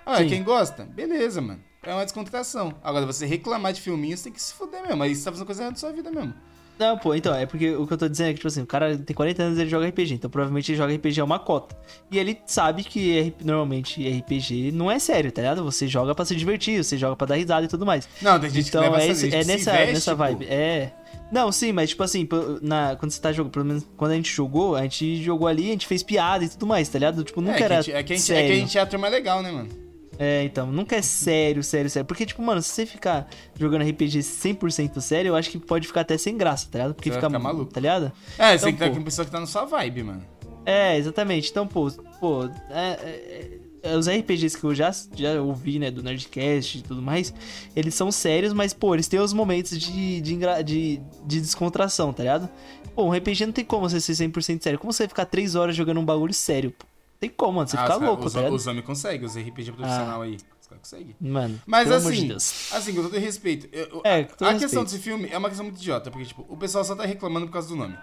Ah, 0.05 0.19
Sim. 0.19 0.29
quem 0.29 0.41
gosta? 0.43 0.85
Beleza, 0.85 1.41
mano. 1.41 1.61
É 1.84 1.93
uma 1.93 2.03
descontração. 2.03 2.73
Agora, 2.84 3.06
você 3.06 3.26
reclamar 3.26 3.72
de 3.73 3.81
filminho, 3.81 4.15
você 4.18 4.26
tem 4.26 4.34
que 4.34 4.41
se 4.41 4.53
fuder 4.53 4.81
mesmo. 4.85 5.01
Aí 5.01 5.15
você 5.15 5.23
tá 5.23 5.31
fazendo 5.31 5.45
coisa 5.45 5.61
errada 5.61 5.72
na 5.73 5.77
sua 5.80 5.91
vida 5.91 6.11
mesmo. 6.11 6.34
Não, 6.77 6.97
pô, 6.97 7.14
então, 7.14 7.35
é 7.35 7.45
porque 7.45 7.76
o 7.76 7.85
que 7.85 7.91
eu 7.93 7.97
tô 7.97 8.07
dizendo 8.07 8.27
é 8.27 8.30
que, 8.30 8.35
tipo 8.38 8.47
assim, 8.47 8.61
o 8.61 8.65
cara 8.65 8.97
tem 8.97 9.14
40 9.14 9.43
anos 9.43 9.57
e 9.57 9.61
ele 9.61 9.69
joga 9.69 9.85
RPG, 9.89 10.14
então 10.14 10.30
provavelmente 10.30 10.72
ele 10.72 10.77
joga 10.77 10.93
RPG 10.93 11.19
a 11.19 11.26
uma 11.26 11.38
cota. 11.38 11.77
E 12.10 12.18
ele 12.18 12.38
sabe 12.45 12.85
que 12.85 13.34
normalmente 13.43 14.01
RPG 14.07 14.72
não 14.72 14.89
é 14.89 14.97
sério, 14.97 15.30
tá 15.30 15.41
ligado? 15.41 15.61
Você 15.65 15.89
joga 15.89 16.15
pra 16.15 16.23
se 16.23 16.34
divertir, 16.38 16.81
você 16.81 16.97
joga 16.97 17.18
pra 17.18 17.27
dar 17.27 17.35
risada 17.35 17.65
e 17.65 17.68
tudo 17.68 17.85
mais. 17.85 18.07
Não, 18.22 18.39
tem 18.39 18.49
gente 18.49 18.69
Então 18.69 18.81
que 18.81 18.89
leva 18.89 19.01
é, 19.03 19.10
essa 19.10 19.22
gente 19.22 19.35
é 19.35 19.41
que 19.41 19.47
nessa, 19.47 19.72
veste, 19.73 19.93
nessa 19.93 20.11
pô. 20.11 20.18
vibe. 20.18 20.45
É. 20.45 20.93
Não, 21.34 21.51
sim, 21.51 21.73
mas 21.73 21.89
tipo 21.89 22.01
assim, 22.01 22.26
pô, 22.26 22.38
na, 22.61 22.95
quando 22.95 23.11
você 23.11 23.19
tá 23.22 23.34
jogando, 23.34 23.51
pelo 23.51 23.65
menos 23.65 23.85
quando 23.97 24.11
a 24.14 24.15
gente 24.15 24.31
jogou, 24.31 24.77
a 24.77 24.84
gente 24.84 25.22
jogou 25.22 25.49
ali, 25.49 25.68
a 25.68 25.72
gente 25.73 25.85
fez 25.85 26.01
piada 26.01 26.45
e 26.45 26.49
tudo 26.49 26.65
mais, 26.65 26.88
tá 26.88 26.97
ligado? 26.97 27.26
Tipo, 27.26 27.41
É, 27.41 27.43
nunca 27.43 27.57
que 27.57 27.64
a 27.64 27.65
era 27.65 27.81
gente- 27.81 27.93
é 27.95 28.03
que 28.03 28.14
a 28.14 28.15
gente, 28.15 28.23
é 28.31 28.35
sério. 28.35 28.47
que 28.47 28.53
a 28.53 28.60
gente 28.61 28.77
é 28.77 28.81
a 28.81 28.85
turma 28.85 29.10
legal, 29.10 29.43
né, 29.43 29.51
mano? 29.51 29.88
É, 30.21 30.43
então, 30.43 30.67
nunca 30.67 30.97
é 30.97 31.01
sério, 31.01 31.63
sério, 31.63 31.89
sério. 31.89 32.05
Porque, 32.05 32.25
tipo, 32.25 32.41
mano, 32.41 32.61
se 32.61 32.67
você 32.69 32.85
ficar 32.85 33.25
jogando 33.57 33.83
RPG 33.89 34.19
100% 34.19 34.99
sério, 34.99 35.29
eu 35.29 35.35
acho 35.37 35.49
que 35.49 35.57
pode 35.57 35.87
ficar 35.87 36.01
até 36.01 36.17
sem 36.17 36.35
graça, 36.35 36.67
tá 36.69 36.77
ligado? 36.79 36.93
Porque 36.93 37.09
Você 37.09 37.15
fica, 37.15 37.29
maluco. 37.39 37.71
tá 37.71 37.79
ligado? 37.79 38.11
É, 38.37 38.49
você 38.49 38.55
Então, 38.55 38.65
tem 38.65 38.75
que 38.75 38.83
estar 38.83 38.97
com 38.97 39.03
pessoa 39.05 39.25
que 39.25 39.31
tá 39.31 39.39
na 39.39 39.45
sua 39.47 39.63
vibe, 39.63 40.03
mano. 40.03 40.21
É, 40.65 40.97
exatamente. 40.97 41.49
Então, 41.49 41.65
pô, 41.65 41.89
pô, 42.19 42.43
é, 42.69 42.89
é, 43.01 43.59
é, 43.81 43.95
os 43.95 44.09
RPGs 44.09 44.57
que 44.57 44.63
eu 44.65 44.75
já, 44.75 44.91
já 45.15 45.41
ouvi, 45.41 45.79
né, 45.79 45.89
do 45.89 46.03
Nerdcast 46.03 46.79
e 46.79 46.81
tudo 46.81 47.01
mais, 47.01 47.33
eles 47.73 47.95
são 47.95 48.11
sérios, 48.11 48.51
mas, 48.51 48.73
pô, 48.73 48.93
eles 48.93 49.07
têm 49.07 49.21
os 49.21 49.31
momentos 49.31 49.79
de, 49.79 50.19
de, 50.19 50.37
de, 50.65 50.99
de 51.25 51.41
descontração, 51.41 52.11
tá 52.11 52.23
ligado? 52.23 52.49
Pô, 52.93 53.05
um 53.05 53.13
RPG 53.13 53.45
não 53.45 53.53
tem 53.53 53.63
como 53.63 53.89
você 53.89 54.01
ser 54.01 54.11
100% 54.27 54.61
sério. 54.61 54.77
Como 54.79 54.91
você 54.91 55.03
vai 55.03 55.07
ficar 55.07 55.25
3 55.25 55.55
horas 55.55 55.77
jogando 55.77 56.01
um 56.01 56.05
bagulho 56.05 56.33
sério, 56.33 56.71
pô? 56.77 56.85
Tem 57.19 57.29
como, 57.29 57.53
mano. 57.53 57.67
Você 57.67 57.75
Ah, 57.77 57.81
fica 57.83 57.97
os, 57.97 58.01
louco, 58.03 58.25
os, 58.25 58.33
tá 58.33 58.49
os 58.49 58.67
homens 58.67 58.85
conseguem, 58.85 59.25
os 59.25 59.35
RPG 59.35 59.71
profissional 59.73 60.21
aí. 60.21 60.35
Os 60.61 60.67
caras 60.67 60.79
conseguem. 60.89 61.15
Mano, 61.19 61.61
Mas 61.65 61.87
de 61.87 61.93
assim, 61.93 62.31
assim, 62.31 62.93
com 62.95 63.01
todo 63.03 63.17
respeito, 63.17 63.67
eu- 63.73 64.01
É, 64.05 64.19
a, 64.19 64.23
com 64.25 64.35
todo 64.35 64.47
a 64.47 64.51
respeito. 64.51 64.59
questão 64.59 64.83
desse 64.83 64.99
filme 64.99 65.27
é 65.31 65.37
uma 65.37 65.49
questão 65.49 65.65
muito 65.65 65.77
idiota, 65.79 66.09
porque, 66.09 66.25
tipo, 66.27 66.45
o 66.47 66.55
pessoal 66.55 66.83
só 66.85 66.95
tá 66.95 67.05
reclamando 67.05 67.47
por 67.47 67.53
causa 67.53 67.67
do 67.67 67.75
nome. 67.75 67.97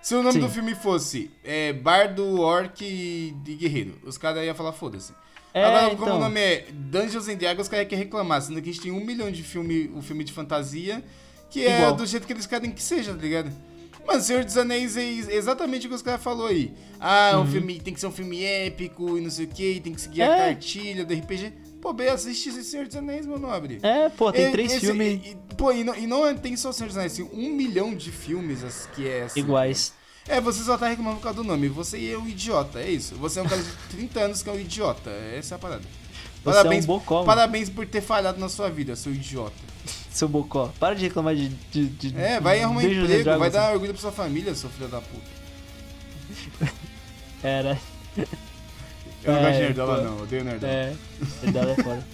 Se 0.00 0.14
o 0.14 0.18
nome 0.22 0.32
Sim. 0.32 0.40
do 0.40 0.48
filme 0.48 0.74
fosse 0.74 1.30
é, 1.44 1.72
Bardo, 1.72 2.40
Orc 2.40 2.80
e 2.82 3.32
Guerreiro, 3.56 3.98
os 4.04 4.16
caras 4.18 4.44
iam 4.44 4.54
falar 4.54 4.72
foda-se. 4.72 5.12
É, 5.54 5.64
Agora, 5.64 5.90
como 5.90 6.02
então. 6.04 6.16
o 6.16 6.20
nome 6.20 6.40
é 6.40 6.66
Dungeons 6.72 7.28
and 7.28 7.36
Dragons, 7.36 7.62
os 7.66 7.68
caras 7.68 7.86
querem 7.86 8.04
reclamar, 8.04 8.40
sendo 8.40 8.60
que 8.62 8.70
a 8.70 8.72
gente 8.72 8.82
tem 8.82 8.90
um 8.90 9.04
milhão 9.04 9.30
de 9.30 9.42
filme, 9.42 9.90
um 9.94 10.00
filme 10.00 10.24
de 10.24 10.32
fantasia, 10.32 11.04
que 11.50 11.66
é 11.66 11.76
Igual. 11.78 11.94
do 11.94 12.06
jeito 12.06 12.26
que 12.26 12.32
eles 12.32 12.46
querem 12.46 12.70
que 12.70 12.82
seja, 12.82 13.12
tá 13.14 13.20
ligado? 13.20 13.52
Mano, 14.06 14.20
Senhor 14.20 14.44
dos 14.44 14.56
Anéis 14.56 14.96
é 14.96 15.04
ex- 15.04 15.28
exatamente 15.28 15.86
o 15.86 15.88
que 15.90 15.94
os 15.94 16.02
caras 16.02 16.22
falaram 16.22 16.46
aí. 16.46 16.72
Ah, 17.00 17.38
um 17.38 17.46
filme 17.46 17.80
tem 17.80 17.94
que 17.94 18.00
ser 18.00 18.06
um 18.06 18.12
filme 18.12 18.42
épico 18.44 19.16
e 19.16 19.20
não 19.20 19.30
sei 19.30 19.44
o 19.46 19.48
que, 19.48 19.80
tem 19.80 19.94
que 19.94 20.00
seguir 20.00 20.22
a 20.22 20.26
Uhum. 20.28 20.32
É. 20.34 20.38
cartilha 20.38 21.04
do 21.04 21.14
RPG. 21.14 21.52
Pô, 21.80 21.92
bem, 21.92 22.08
assiste 22.08 22.48
esse 22.48 22.62
Senhor 22.64 22.86
dos 22.86 22.96
Anéis, 22.96 23.26
meu 23.26 23.38
nobre. 23.38 23.78
É, 23.82 24.08
pô, 24.08 24.30
tem 24.32 24.48
E- 24.48 24.52
três 24.52 24.72
esse- 24.72 24.86
filmes 24.86 25.20
e- 25.24 25.36
pô, 25.56 25.72
e 25.72 25.82
não, 25.82 25.94
e 25.96 26.06
não 26.06 26.26
é- 26.26 26.34
tem 26.34 26.56
só 26.56 26.70
o 26.70 26.72
Senhor 26.72 26.88
dos 26.88 26.96
Anéis, 26.96 27.14
tem 27.16 27.24
um 27.32 27.50
milhão 27.50 27.94
de 27.94 28.10
filmes 28.12 28.62
as- 28.62 28.86
que 28.94 29.08
é 29.08 29.22
assim. 29.24 29.40
iguais. 29.40 29.92
É, 30.28 30.40
você 30.40 30.62
só 30.62 30.78
tá 30.78 30.86
reclamando 30.88 31.16
por 31.16 31.22
causa 31.24 31.36
do 31.38 31.44
nome. 31.44 31.66
Você 31.68 32.10
é 32.12 32.16
um 32.16 32.28
idiota, 32.28 32.78
é 32.80 32.88
isso. 32.90 33.16
Você 33.16 33.40
é 33.40 33.42
um 33.42 33.48
cara 33.48 33.60
de 33.60 33.68
30 33.90 34.20
anos 34.20 34.42
que 34.42 34.48
é 34.48 34.52
um 34.52 34.60
idiota. 34.60 35.10
Essa 35.36 35.54
é 35.54 35.56
a 35.56 35.58
parada. 35.58 35.82
Você 36.44 36.58
é 36.58 36.70
um 36.70 36.80
bocó, 36.82 37.24
parabéns 37.24 37.68
por 37.68 37.84
ter 37.86 38.00
falhado 38.00 38.38
na 38.38 38.48
sua 38.48 38.68
vida, 38.70 38.94
seu 38.94 39.12
idiota. 39.12 39.71
Seu 40.12 40.28
bocó. 40.28 40.70
Para 40.78 40.94
de 40.94 41.04
reclamar 41.04 41.34
de. 41.34 41.48
de, 41.48 41.86
de 41.88 42.16
É, 42.20 42.38
vai 42.40 42.62
arrumar 42.62 42.84
emprego, 42.84 43.38
vai 43.38 43.50
dar 43.50 43.72
orgulho 43.72 43.92
pra 43.92 44.00
sua 44.00 44.12
família, 44.12 44.54
seu 44.54 44.68
filho 44.70 44.88
da 44.88 45.00
puta. 45.00 46.72
Era. 47.42 47.78
Eu 49.24 49.32
não 49.32 49.38
É, 49.38 49.42
gosto 49.42 49.52
de 49.54 49.60
nerdola, 49.60 49.96
pô. 49.96 50.02
não. 50.02 50.16
Eu 50.18 50.22
odeio 50.24 50.44
nerdola. 50.44 50.72
É, 50.72 50.96
verdade 51.42 51.70
é 51.70 51.74
foda. 51.82 52.06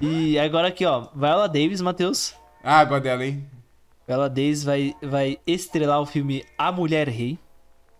E 0.00 0.38
agora 0.38 0.68
aqui, 0.68 0.84
ó. 0.84 1.08
Viola 1.14 1.46
Davis, 1.48 1.80
Matheus. 1.80 2.34
Ah, 2.62 2.84
gosto 2.84 3.02
dela, 3.04 3.24
hein? 3.24 3.44
Viola 4.06 4.28
Davis 4.28 4.64
vai, 4.64 4.94
vai 5.02 5.38
estrelar 5.46 6.00
o 6.00 6.06
filme 6.06 6.44
A 6.58 6.72
Mulher 6.72 7.08
Rei. 7.08 7.38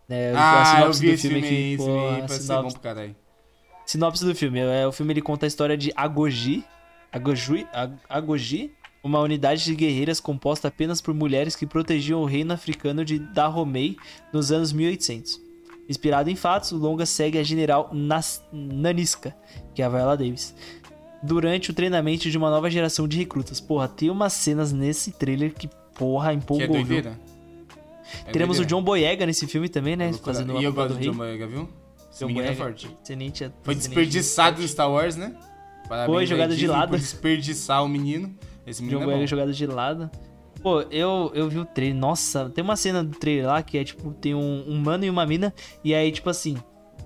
Né, 0.08 0.32
Ah, 0.34 0.80
eu 0.84 0.92
vi 0.92 1.10
esse 1.10 1.28
filme 1.28 1.36
aí. 1.38 1.44
aqui, 1.44 1.72
Esse 1.74 1.76
pô, 1.76 1.84
filme 1.84 2.18
parece 2.22 2.42
sinopse- 2.42 2.62
bom 2.64 2.70
pro 2.72 2.80
caralho. 2.80 3.16
Sinopse 3.86 4.24
do 4.24 4.34
filme. 4.34 4.58
É, 4.60 4.86
o 4.86 4.92
filme 4.92 5.12
ele 5.12 5.22
conta 5.22 5.46
a 5.46 5.48
história 5.48 5.76
de 5.76 5.92
Agoji. 5.94 6.64
Agoji, 7.12 7.66
Ag- 7.72 7.98
Agoji, 8.08 8.72
uma 9.02 9.20
unidade 9.20 9.64
de 9.64 9.74
guerreiras 9.74 10.18
composta 10.20 10.68
apenas 10.68 11.00
por 11.00 11.12
mulheres 11.14 11.54
que 11.56 11.66
protegiam 11.66 12.22
o 12.22 12.24
reino 12.24 12.52
africano 12.52 13.04
de 13.04 13.18
Dahomey 13.18 13.96
nos 14.32 14.50
anos 14.50 14.72
1800. 14.72 15.40
Inspirado 15.88 16.30
em 16.30 16.36
fatos, 16.36 16.72
o 16.72 16.76
longa 16.78 17.04
segue 17.04 17.38
a 17.38 17.42
general 17.42 17.90
Nas- 17.92 18.42
Naniska, 18.52 19.34
que 19.74 19.82
é 19.82 19.84
a 19.84 19.88
Viola 19.88 20.16
Davis, 20.16 20.54
durante 21.22 21.70
o 21.70 21.74
treinamento 21.74 22.30
de 22.30 22.38
uma 22.38 22.48
nova 22.50 22.70
geração 22.70 23.06
de 23.06 23.18
recrutas. 23.18 23.60
Porra, 23.60 23.88
tem 23.88 24.08
umas 24.08 24.32
cenas 24.32 24.72
nesse 24.72 25.10
trailer 25.10 25.52
que, 25.52 25.68
porra, 25.98 26.28
Que 26.28 26.34
é 26.34 26.38
empolgou. 26.38 26.68
doideira. 26.68 27.20
É 28.26 28.30
Teremos 28.30 28.56
o 28.56 28.60
doideira. 28.60 28.68
John 28.80 28.82
Boyega 28.84 29.26
nesse 29.26 29.46
filme 29.46 29.68
também, 29.68 29.96
né? 29.96 30.12
Fazendo 30.12 30.60
E 30.60 30.64
eu 30.64 30.72
gosto 30.72 30.94
do 30.94 30.98
do. 30.98 31.04
John 31.04 31.14
Boyega, 31.14 31.46
viu? 31.46 31.68
Esse 32.10 32.20
John 32.20 32.26
menino 32.28 32.46
é 32.46 32.54
forte. 32.54 32.88
Tenente, 33.04 33.40
Foi 33.62 33.74
tenente 33.74 33.88
desperdiçado 33.88 34.62
em 34.62 34.68
Star 34.68 34.90
Wars, 34.90 35.16
né? 35.16 35.34
Parabéns 35.92 36.16
Foi, 36.16 36.26
jogada 36.26 36.56
de 36.56 36.66
lado. 36.66 36.88
Por 36.88 36.98
desperdiçar 36.98 37.84
o 37.84 37.88
menino. 37.88 38.34
Esse 38.66 38.82
menino 38.82 39.00
John 39.04 39.10
é 39.10 39.26
jogado 39.26 39.52
de 39.52 39.66
lado. 39.66 40.10
Pô, 40.62 40.80
eu, 40.90 41.30
eu 41.34 41.50
vi 41.50 41.58
o 41.58 41.66
trailer. 41.66 41.94
Nossa, 41.98 42.48
tem 42.48 42.64
uma 42.64 42.76
cena 42.76 43.04
do 43.04 43.14
trailer 43.18 43.46
lá 43.46 43.62
que 43.62 43.76
é 43.76 43.84
tipo: 43.84 44.10
tem 44.14 44.34
um, 44.34 44.64
um 44.66 44.78
mano 44.78 45.04
e 45.04 45.10
uma 45.10 45.26
mina. 45.26 45.52
E 45.84 45.94
aí, 45.94 46.10
tipo 46.10 46.30
assim, 46.30 46.56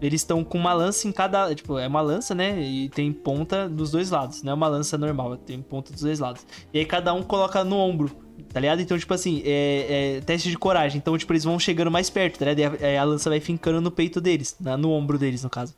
eles 0.01 0.21
estão 0.21 0.45
com 0.45 0.57
uma 0.57 0.73
lança 0.73 1.09
em 1.09 1.11
cada. 1.11 1.53
Tipo, 1.53 1.81
é 1.81 1.89
uma 1.89 2.01
lança, 2.01 2.33
né? 2.33 2.61
E 2.63 2.89
tem 2.91 3.13
ponta 3.13 3.69
dos 3.69 3.91
dois 3.91 4.11
lados. 4.11 4.45
Não 4.45 4.53
é 4.53 4.55
uma 4.55 4.69
lança 4.69 4.97
normal, 4.97 5.37
tem 5.37 5.61
ponta 5.61 5.93
dos 5.93 6.03
dois 6.03 6.21
lados. 6.21 6.47
E 6.73 6.79
aí 6.79 6.85
cada 6.85 7.13
um 7.13 7.25
coloca 7.25 7.65
no 7.65 7.79
ombro. 7.79 8.25
Tá 8.53 8.61
ligado? 8.61 8.81
Então, 8.81 8.97
tipo 8.97 9.13
assim, 9.13 9.43
é, 9.45 10.19
é 10.19 10.21
teste 10.21 10.49
de 10.49 10.57
coragem. 10.57 10.99
Então, 10.99 11.19
tipo, 11.19 11.33
eles 11.33 11.43
vão 11.43 11.59
chegando 11.59 11.91
mais 11.91 12.09
perto, 12.09 12.39
tá 12.39 12.45
ligado? 12.45 12.79
E 12.81 12.85
a, 12.85 12.89
aí 12.89 12.97
a 12.99 13.03
lança 13.03 13.29
vai 13.29 13.41
fincando 13.41 13.81
no 13.81 13.91
peito 13.91 14.21
deles, 14.21 14.55
na- 14.61 14.77
no 14.77 14.93
ombro 14.93 15.19
deles, 15.19 15.43
no 15.43 15.51
caso. 15.51 15.75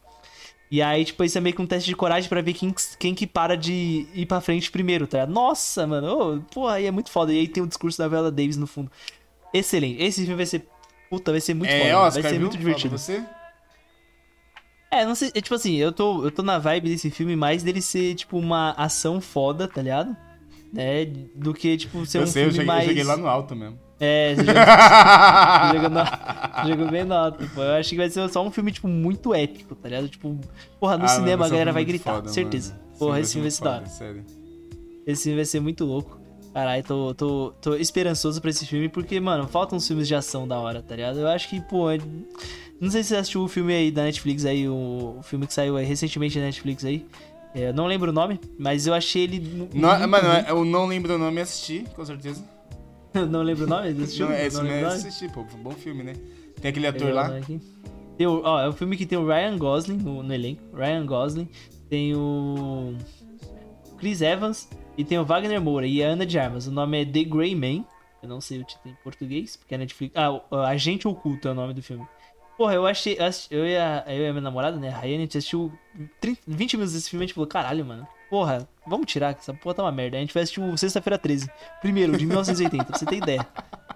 E 0.70 0.82
aí, 0.82 1.04
tipo, 1.04 1.24
isso 1.24 1.38
é 1.38 1.40
meio 1.40 1.56
que 1.56 1.62
um 1.62 1.66
teste 1.66 1.88
de 1.88 1.96
coragem 1.96 2.28
pra 2.28 2.42
ver 2.42 2.52
quem, 2.52 2.74
quem 2.98 3.14
que 3.14 3.26
para 3.26 3.56
de 3.56 4.06
ir 4.14 4.26
pra 4.26 4.40
frente 4.40 4.70
primeiro, 4.70 5.06
tá 5.06 5.18
ligado? 5.18 5.32
Nossa, 5.32 5.86
mano, 5.86 6.36
ô, 6.36 6.40
porra, 6.52 6.74
aí 6.74 6.86
é 6.86 6.90
muito 6.90 7.10
foda. 7.10 7.32
E 7.32 7.38
aí 7.38 7.48
tem 7.48 7.62
o 7.62 7.66
discurso 7.66 7.96
da 7.96 8.06
Viola 8.06 8.30
Davis 8.30 8.56
no 8.56 8.66
fundo. 8.66 8.90
Excelente. 9.52 10.02
Esse 10.02 10.20
filme 10.20 10.36
vai 10.36 10.46
ser. 10.46 10.66
Puta, 11.08 11.30
vai 11.30 11.40
ser 11.40 11.54
muito 11.54 11.70
é, 11.70 11.80
foda. 11.80 11.98
Oscar, 12.00 12.22
vai 12.22 12.32
ser 12.32 12.38
viu? 12.38 12.48
muito 12.48 12.58
divertido. 12.58 12.98
Você? 12.98 13.24
É, 14.90 15.06
não 15.06 15.14
sei. 15.14 15.30
É, 15.34 15.40
tipo 15.40 15.54
assim, 15.54 15.76
eu 15.76 15.90
tô, 15.90 16.24
eu 16.24 16.30
tô 16.30 16.42
na 16.42 16.58
vibe 16.58 16.90
desse 16.90 17.10
filme 17.10 17.34
mais 17.34 17.62
dele 17.62 17.80
ser, 17.80 18.14
tipo, 18.14 18.38
uma 18.38 18.72
ação 18.72 19.22
foda, 19.22 19.66
tá 19.66 19.80
ligado? 19.80 20.14
É, 20.76 21.06
do 21.34 21.54
que, 21.54 21.78
tipo, 21.78 22.04
ser 22.04 22.18
eu 22.18 22.22
um 22.24 22.26
sei, 22.26 22.42
eu 22.44 22.50
filme 22.50 22.58
cheguei, 22.58 22.66
mais. 22.66 22.82
eu 22.82 22.88
cheguei 22.88 23.04
lá 23.04 23.16
no 23.16 23.26
alto 23.26 23.56
mesmo. 23.56 23.78
É, 24.00 24.34
jogou, 24.38 25.82
jogou, 25.82 25.90
no- 25.90 26.68
jogou 26.68 26.90
bem 26.90 27.04
no 27.04 27.14
alto, 27.14 27.48
pô. 27.54 27.62
Eu 27.62 27.72
acho 27.74 27.90
que 27.90 27.96
vai 27.96 28.08
ser 28.10 28.28
só 28.28 28.44
um 28.46 28.50
filme, 28.50 28.70
tipo, 28.72 28.86
muito 28.88 29.34
épico, 29.34 29.74
tá 29.74 29.88
ligado? 29.88 30.08
Tipo, 30.08 30.38
porra, 30.78 30.96
no 30.96 31.04
Ah, 31.04 31.08
cinema 31.08 31.44
a 31.44 31.48
um 31.48 31.50
galera 31.50 31.72
vai 31.72 31.84
gritar, 31.84 32.14
foda, 32.16 32.28
certeza. 32.28 32.72
mano. 32.74 32.84
Porra, 32.98 33.20
esse 33.20 33.32
filme 33.32 33.44
vai 33.48 33.50
ser 33.50 33.64
da 33.64 33.70
hora. 33.76 33.86
sério. 33.86 34.24
Esse 35.06 35.22
filme 35.24 35.36
vai 35.36 35.44
ser 35.44 35.60
muito 35.60 35.84
louco. 35.84 36.18
Caralho, 36.54 36.82
tô, 36.82 37.14
tô, 37.14 37.52
tô 37.60 37.74
esperançoso 37.74 38.40
pra 38.40 38.50
esse 38.50 38.66
filme, 38.66 38.88
porque, 38.88 39.18
mano, 39.20 39.46
faltam 39.46 39.76
uns 39.76 39.86
filmes 39.86 40.08
de 40.08 40.14
ação 40.14 40.46
da 40.48 40.58
hora, 40.58 40.82
tá 40.82 40.96
ligado? 40.96 41.18
Eu 41.18 41.28
acho 41.28 41.48
que, 41.48 41.60
pô. 41.60 41.90
é- 41.90 41.98
Não 42.80 42.90
sei 42.90 43.02
se 43.02 43.10
você 43.10 43.16
assistiu 43.16 43.42
o 43.42 43.48
filme 43.48 43.72
aí 43.74 43.90
da 43.90 44.02
Netflix 44.04 44.44
aí, 44.44 44.68
o, 44.68 45.16
o 45.18 45.22
filme 45.22 45.46
que 45.46 45.54
saiu 45.54 45.76
aí 45.76 45.84
recentemente 45.84 46.38
na 46.38 46.44
Netflix 46.46 46.84
aí. 46.84 47.04
É, 47.54 47.68
eu 47.68 47.74
não 47.74 47.86
lembro 47.86 48.10
o 48.10 48.14
nome, 48.14 48.38
mas 48.58 48.86
eu 48.86 48.94
achei 48.94 49.22
ele. 49.24 49.40
Não, 49.74 49.98
muito 49.98 50.08
mano, 50.08 50.28
eu 50.48 50.64
não 50.64 50.86
lembro 50.86 51.14
o 51.14 51.18
nome 51.18 51.38
e 51.38 51.40
assisti, 51.42 51.84
com 51.96 52.04
certeza. 52.04 52.44
não 53.30 53.42
lembro 53.42 53.64
o 53.64 53.68
nome 53.68 53.92
desse 53.92 54.16
filme? 54.16 54.32
Não, 54.32 54.40
esse 54.40 54.56
não 54.56 54.64
não 54.64 54.70
lembro 54.70 54.88
o 54.88 54.92
é 54.92 54.94
assisti, 54.94 55.28
pô. 55.28 55.44
Bom 55.62 55.70
filme, 55.72 56.02
né? 56.02 56.12
Tem 56.60 56.70
aquele 56.70 56.86
ator 56.86 57.12
lá. 57.12 57.36
aqui. 57.36 57.60
Tem 58.16 58.26
o- 58.26 58.42
ó, 58.44 58.60
é 58.60 58.68
um 58.68 58.72
filme 58.72 58.96
que 58.96 59.06
tem 59.06 59.16
o 59.18 59.26
Ryan 59.26 59.56
Gosling 59.56 59.98
no, 59.98 60.22
no 60.22 60.34
elenco. 60.34 60.62
Ryan 60.74 61.06
Gosling. 61.06 61.48
Tem 61.88 62.14
o 62.14 62.94
Chris 63.96 64.20
Evans 64.20 64.68
e 64.96 65.04
tem 65.04 65.18
o 65.18 65.24
Wagner 65.24 65.60
Moura 65.60 65.86
e 65.86 66.02
a 66.02 66.08
Ana 66.08 66.26
de 66.26 66.38
Armas. 66.38 66.66
O 66.66 66.70
nome 66.72 67.02
é 67.02 67.04
The 67.04 67.24
Grey 67.24 67.54
Man. 67.54 67.84
Eu 68.22 68.28
não 68.28 68.40
sei 68.40 68.58
o 68.60 68.64
título 68.64 68.92
em 68.92 69.02
português, 69.04 69.56
porque 69.56 69.74
a 69.74 69.78
Netflix. 69.78 70.14
Ah, 70.16 70.66
Agente 70.66 71.06
Oculto 71.06 71.46
é 71.48 71.52
o 71.52 71.54
nome 71.54 71.72
do 71.72 71.82
filme. 71.82 72.04
Porra, 72.56 72.74
eu 72.74 72.84
achei. 72.86 73.16
eu 73.50 73.64
e 73.64 73.76
a, 73.76 74.04
eu 74.08 74.24
e 74.24 74.26
a 74.26 74.32
minha 74.32 74.42
namorada, 74.42 74.76
né? 74.76 74.88
A 74.88 74.96
Rayane, 74.98 75.18
a 75.18 75.20
gente 75.20 75.38
assistiu 75.38 75.72
30, 76.20 76.40
20 76.48 76.76
minutos 76.76 76.92
desse 76.94 77.08
filme 77.08 77.22
e 77.22 77.24
a 77.24 77.26
gente 77.28 77.34
falou: 77.34 77.46
caralho, 77.46 77.84
mano. 77.84 78.06
Porra, 78.28 78.68
vamos 78.88 79.06
tirar, 79.06 79.34
que 79.34 79.40
essa 79.40 79.54
porra 79.54 79.74
tá 79.74 79.82
uma 79.82 79.92
merda. 79.92 80.16
A 80.16 80.20
gente 80.20 80.32
vai 80.34 80.42
assistir 80.42 80.60
o 80.60 80.76
Sexta-feira 80.76 81.18
13. 81.18 81.50
Primeiro, 81.80 82.16
de 82.16 82.26
1980, 82.26 82.84
pra 82.84 82.98
você 82.98 83.06
ter 83.06 83.16
ideia. 83.16 83.46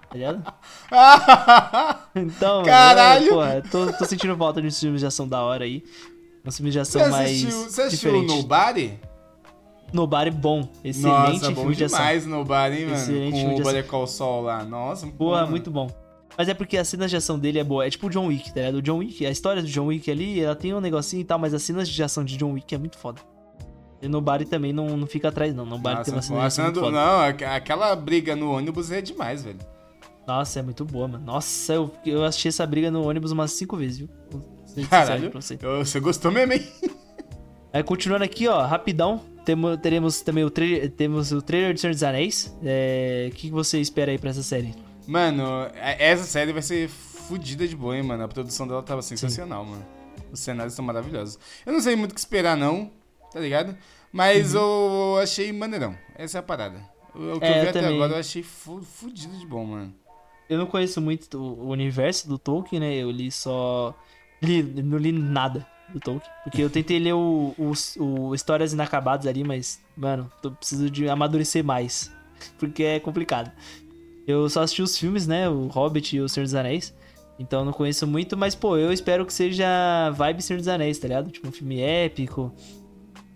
Tá 0.09 0.15
ligado? 0.15 0.43
Então, 2.15 2.63
Caralho! 2.65 3.27
eu, 3.27 3.35
porra, 3.35 3.63
tô, 3.71 3.93
tô 3.95 4.05
sentindo 4.05 4.37
falta 4.37 4.61
de 4.61 4.71
filmes 4.71 5.01
de 5.01 5.07
ação 5.07 5.27
da 5.27 5.41
hora 5.41 5.65
aí. 5.65 5.83
Uns 6.45 6.57
filmes 6.57 6.75
de 6.75 6.79
Você 6.81 6.99
ação 6.99 7.11
mais 7.11 7.31
assistiu, 7.31 7.51
você 7.51 7.83
assistiu 7.83 8.11
diferentes. 8.11 8.37
Nobody? 8.37 8.99
Nobody 9.93 10.31
bom. 10.31 10.69
Excelente 10.85 11.33
Nossa, 11.33 11.51
bom 11.51 11.61
filme 11.63 11.77
de 11.77 11.85
ação. 11.85 11.99
demais 11.99 12.27
Nobody, 12.27 12.77
hein, 12.77 12.85
mano? 12.87 12.97
Excelente 12.97 13.45
Com 13.45 13.55
o. 13.55 13.65
Better 13.65 13.87
Call 13.87 14.07
Saul 14.07 14.43
lá. 14.43 14.65
Nossa, 14.65 15.07
Porra, 15.07 15.41
mano. 15.41 15.51
muito 15.51 15.71
bom. 15.71 15.89
Mas 16.37 16.49
é 16.49 16.55
porque 16.55 16.77
as 16.79 16.89
cenas 16.89 17.11
de 17.11 17.17
ação 17.17 17.39
dele 17.39 17.59
é 17.59 17.65
boa. 17.65 17.87
É 17.87 17.91
tipo 17.91 18.07
o 18.07 18.11
John 18.11 18.27
Wick, 18.27 18.49
tá 18.53 18.61
ligado? 18.61 18.77
O 18.77 18.83
John 18.83 18.99
Wick, 18.99 19.25
a 19.25 19.31
história 19.31 19.63
do 19.63 19.69
John 19.69 19.87
Wick 19.87 20.11
ali, 20.11 20.41
ela 20.41 20.57
tem 20.57 20.75
um 20.75 20.81
negocinho 20.81 21.21
e 21.21 21.25
tal, 21.25 21.39
mas 21.39 21.53
as 21.53 21.63
cenas 21.63 21.89
de 21.89 22.03
ação 22.03 22.25
de 22.25 22.37
John 22.37 22.53
Wick 22.53 22.75
é 22.75 22.79
muito 22.79 22.99
foda. 22.99 23.21
E 24.03 24.09
Nobody 24.09 24.45
também 24.45 24.73
não, 24.73 24.97
não 24.97 25.07
fica 25.07 25.29
atrás, 25.29 25.55
não. 25.55 25.65
Nobody 25.65 25.95
Nossa, 25.97 26.05
tem 26.11 26.15
uma 26.15 26.23
cena 26.23 26.39
de 26.39 26.43
a 26.43 26.47
ação 26.47 26.65
cena 26.65 26.73
muito 26.73 26.81
do, 26.85 26.91
não, 26.91 27.21
aqu- 27.21 27.45
aquela 27.45 27.95
briga 27.97 28.35
no 28.35 28.51
ônibus 28.53 28.91
é 28.91 29.01
demais, 29.01 29.45
velho. 29.45 29.59
Nossa, 30.27 30.59
é 30.59 30.63
muito 30.63 30.85
boa, 30.85 31.07
mano. 31.09 31.25
Nossa, 31.25 31.73
eu, 31.75 31.91
eu 32.05 32.25
assisti 32.25 32.49
essa 32.49 32.67
briga 32.67 32.91
no 32.91 33.09
ônibus 33.09 33.31
umas 33.33 33.53
cinco 33.53 33.77
vezes, 33.77 33.99
viu? 33.99 34.09
Caralho, 34.91 35.31
você. 35.33 35.59
eu- 35.63 35.85
você 35.85 36.01
gostou 36.01 36.31
mesmo, 36.33 36.53
hein? 36.53 36.67
Aí, 37.73 37.83
continuando 37.83 38.25
aqui, 38.25 38.47
ó, 38.49 38.67
rapidão, 38.67 39.23
temo, 39.47 39.77
teremos 39.79 40.21
também 40.21 40.45
o, 40.45 40.51
tra 40.51 40.65
temos 40.97 41.33
o 41.33 41.41
trailer 41.41 41.73
de 41.73 41.81
Senhor 41.81 41.93
dos 41.95 42.03
Anéis. 42.03 42.55
É, 42.63 43.29
O 43.31 43.35
que, 43.35 43.49
que 43.49 43.51
você 43.51 43.81
espera 43.81 44.11
aí 44.11 44.19
pra 44.19 44.29
essa 44.31 44.43
série? 44.43 44.75
Mano, 45.07 45.43
a- 45.45 45.91
essa 45.99 46.25
série 46.25 46.53
vai 46.53 46.61
ser 46.63 46.89
fodida 46.89 47.67
de 47.67 47.75
boa, 47.75 47.97
hein, 47.97 48.03
mano. 48.03 48.25
A 48.25 48.29
produção 48.29 48.67
dela 48.69 48.83
tava 48.83 49.01
sensacional, 49.01 49.65
mano. 49.65 49.85
Os 50.31 50.41
cenários 50.41 50.75
estão 50.75 50.85
maravilhosos. 50.85 51.39
Eu 51.65 51.73
não 51.73 51.81
sei 51.81 51.97
muito 51.97 52.13
o 52.13 52.15
que 52.15 52.21
esperar, 52.21 52.57
não, 52.59 52.91
tá 53.33 53.41
ligado? 53.41 53.77
Mas 54.13 54.55
eu 54.55 55.19
achei 55.23 55.53
maneirão. 55.53 55.97
Essa 56.17 56.39
é 56.39 56.41
a 56.41 56.43
parada. 56.43 56.81
O, 57.15 57.19
que 57.19 57.19
Uhum. 57.19 57.39
É, 57.41 57.49
eu 57.51 57.55
vi 57.55 57.65
eu 57.65 57.71
até 57.71 57.81
também. 57.81 57.95
agora 57.97 58.13
eu 58.15 58.19
achei 58.19 58.43
fu- 58.43 58.83
fudido 58.83 59.37
de 59.39 59.47
bom, 59.47 59.65
mano. 59.65 59.95
eu 60.49 60.59
não 60.59 60.67
conheço 60.67 61.01
muito 61.01 61.39
o 61.39 61.69
universo 61.71 62.29
do 62.29 62.39
Tolkien, 62.39 62.81
né? 62.81 62.95
Eu 62.95 63.11
li 63.11 63.31
só. 63.31 63.95
Li, 64.43 64.63
não 64.63 64.99
li 64.99 65.13
nada 65.13 65.67
do 65.93 66.01
Tolkien. 66.01 66.31
Porque 66.45 66.63
eu 66.63 66.69
tentei 66.71 66.99
ler 66.99 67.15
o, 67.15 67.55
o, 67.59 67.73
o 68.03 68.35
Histórias 68.35 68.73
Inacabadas 68.73 69.27
ali, 69.27 69.45
mas, 69.45 69.81
mano, 69.97 70.31
eu 70.43 70.51
preciso 70.53 70.91
de 70.91 71.09
amadurecer 71.09 71.63
mais. 71.65 72.11
Porque 72.59 72.83
é 72.83 73.01
complicado. 73.01 73.51
Eu 74.27 74.49
só 74.49 74.63
assisti 74.63 74.83
os 74.83 74.97
filmes, 74.97 75.27
né? 75.27 75.49
O 75.49 75.67
Hobbit 75.69 76.17
e 76.17 76.21
o 76.21 76.29
Senhor 76.29 76.45
dos 76.45 76.55
Anéis. 76.55 76.95
Então 77.39 77.61
eu 77.61 77.65
não 77.65 77.73
conheço 77.73 78.07
muito, 78.07 78.37
mas, 78.37 78.55
pô, 78.55 78.77
eu 78.77 78.93
espero 78.93 79.25
que 79.27 79.33
seja 79.33 80.11
vibe 80.11 80.43
Senhor 80.43 80.59
dos 80.59 80.69
Anéis, 80.69 80.99
tá 80.99 81.09
ligado? 81.09 81.31
Tipo, 81.31 81.49
um 81.49 81.53
filme 81.53 81.81
épico. 81.81 82.53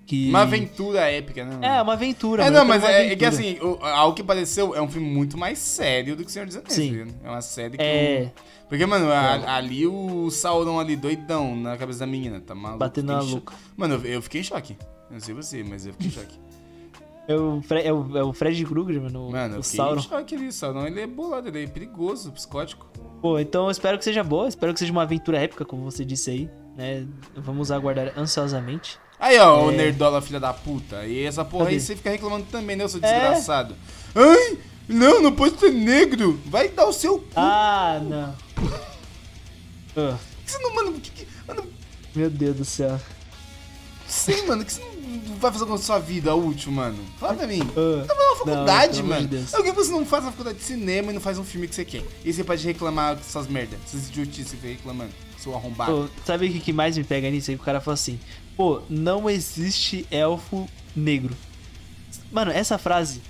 Que... 0.06 0.28
Uma 0.28 0.42
aventura 0.42 1.00
épica, 1.10 1.44
né? 1.44 1.50
mano? 1.50 1.64
É, 1.64 1.82
uma 1.82 1.94
aventura. 1.94 2.44
É, 2.44 2.50
não, 2.50 2.64
mas 2.64 2.84
é, 2.84 3.12
é 3.12 3.16
que 3.16 3.24
assim, 3.24 3.58
o- 3.60 3.84
ao 3.84 4.14
que 4.14 4.22
pareceu, 4.22 4.72
é 4.74 4.80
um 4.80 4.88
filme 4.88 5.08
muito 5.08 5.36
mais 5.36 5.58
sério 5.58 6.14
do 6.14 6.24
que 6.24 6.30
Senhor 6.30 6.46
dos 6.46 6.54
Anéis. 6.56 6.72
Sim. 6.74 6.90
ligado? 6.92 7.14
É 7.24 7.28
uma 7.28 7.40
série 7.42 7.76
que. 7.76 7.82
É. 7.82 8.22
eu- 8.22 8.32
Porque, 8.68 8.86
mano, 8.86 9.10
a- 9.10 9.56
ali 9.56 9.84
o 9.86 10.30
Sauron 10.30 10.78
ali 10.78 10.94
doidão 10.94 11.56
na 11.56 11.76
cabeça 11.76 11.98
da 12.00 12.06
menina, 12.06 12.40
tá 12.40 12.54
maluco? 12.54 12.78
Batendo 12.78 13.12
na 13.12 13.18
em 13.18 13.26
cho- 13.26 13.32
louca. 13.32 13.54
Mano, 13.76 13.94
eu, 13.96 14.04
eu 14.12 14.22
fiquei 14.22 14.40
em 14.42 14.44
choque. 14.44 14.76
Não 15.10 15.18
sei 15.18 15.34
você, 15.34 15.64
mas 15.64 15.86
eu 15.86 15.92
fiquei 15.92 16.06
em 16.08 16.10
choque. 16.12 16.38
É 17.28 17.34
o, 17.34 17.60
Fre 17.60 17.80
é 17.82 17.92
o, 17.92 18.16
é 18.18 18.22
o 18.22 18.32
Fred 18.32 18.64
Krueger, 18.64 19.02
mano. 19.02 19.26
o- 19.28 19.32
Mano, 19.32 19.56
eu 19.56 19.60
o 19.60 19.62
fiquei 19.64 19.76
Sauron. 19.76 19.98
em 19.98 20.02
choque 20.04 20.34
ali. 20.36 20.46
O 20.46 20.52
Sauron, 20.52 20.86
ele 20.86 21.00
é 21.00 21.06
bolado, 21.08 21.48
ele 21.48 21.64
é 21.64 21.66
perigoso, 21.66 22.30
psicótico. 22.30 22.86
Pô, 23.20 23.40
então 23.40 23.64
eu 23.64 23.70
espero 23.72 23.98
que 23.98 24.04
seja 24.04 24.22
boa, 24.22 24.46
espero 24.46 24.72
que 24.72 24.78
seja 24.78 24.92
uma 24.92 25.02
aventura 25.02 25.38
épica, 25.38 25.64
como 25.64 25.82
você 25.82 26.04
disse 26.04 26.30
aí, 26.30 26.50
né? 26.76 27.04
Vamos 27.36 27.72
aguardar 27.72 28.12
ansiosamente. 28.16 29.00
Aí, 29.18 29.38
ó, 29.38 29.66
o 29.66 29.70
É. 29.72 29.76
nerdola 29.76 30.20
filha 30.20 30.38
da 30.40 30.52
puta. 30.52 31.04
E 31.06 31.24
essa 31.24 31.44
porra 31.44 31.64
aí 31.68 31.74
Cadê? 31.76 31.80
você 31.86 31.96
fica 31.96 32.10
reclamando 32.10 32.46
também, 32.50 32.76
né, 32.76 32.86
seu 32.88 33.00
É. 33.02 33.12
desgraçado? 33.12 33.74
Ai, 34.14 34.58
não, 34.88 35.22
não 35.22 35.32
pode 35.32 35.58
ser 35.58 35.70
negro. 35.72 36.38
Vai 36.46 36.68
dar 36.68 36.86
o 36.86 36.92
seu 36.92 37.18
cu. 37.18 37.26
Ah, 37.36 38.00
não. 38.02 38.34
Que 40.44 40.52
você 40.52 40.58
não, 40.58 40.74
mano, 40.74 40.92
que, 41.00 41.10
que- 41.10 41.26
mano, 41.48 41.64
meu 42.14 42.28
Deus 42.30 42.56
do 42.56 42.64
céu. 42.64 42.90
não 42.90 43.00
sei, 44.06 44.46
mano, 44.46 44.62
que 44.64 44.72
você 44.74 44.80
não 44.80 45.36
vai 45.36 45.50
fazer 45.50 45.64
com 45.66 45.72
a 45.74 45.78
sua 45.78 45.98
vida 45.98 46.34
útil, 46.34 46.70
mano? 46.70 46.98
Fala 47.18 47.34
pra 47.34 47.46
mim. 47.46 47.60
Ah, 47.62 48.04
Tá 48.06 48.14
fazendo 48.14 48.36
faculdade, 48.36 49.00
amor 49.00 49.08
mano. 49.16 49.26
de 49.28 49.62
que 49.62 49.72
você 49.72 49.90
não 49.90 50.04
faz 50.06 50.24
a 50.24 50.30
faculdade 50.30 50.58
de 50.58 50.64
cinema 50.64 51.10
e 51.10 51.14
não 51.14 51.20
faz 51.20 51.38
um 51.38 51.44
filme 51.44 51.66
que 51.66 51.74
você 51.74 51.84
quer? 51.84 52.04
E 52.24 52.32
você 52.32 52.44
pode 52.44 52.64
reclamar 52.64 53.16
dessas 53.16 53.48
merdas, 53.48 53.78
essas 53.86 54.08
idiotices 54.08 54.44
que 54.44 54.50
você 54.50 54.56
fica 54.58 54.68
reclamando, 54.68 55.10
seu 55.38 55.54
arrombado. 55.54 56.10
Pô, 56.14 56.22
sabe 56.26 56.46
o 56.46 56.52
que, 56.52 56.60
que 56.60 56.72
mais 56.74 56.96
me 56.98 57.02
pega 57.02 57.28
nisso 57.30 57.50
aí? 57.50 57.56
O 57.56 57.60
cara 57.60 57.80
fala 57.80 57.94
assim, 57.94 58.20
pô, 58.56 58.80
não 58.88 59.28
existe 59.28 60.06
elfo 60.10 60.68
negro. 60.94 61.34
Mano, 62.32 62.50
essa 62.50 62.76
frase, 62.78 63.20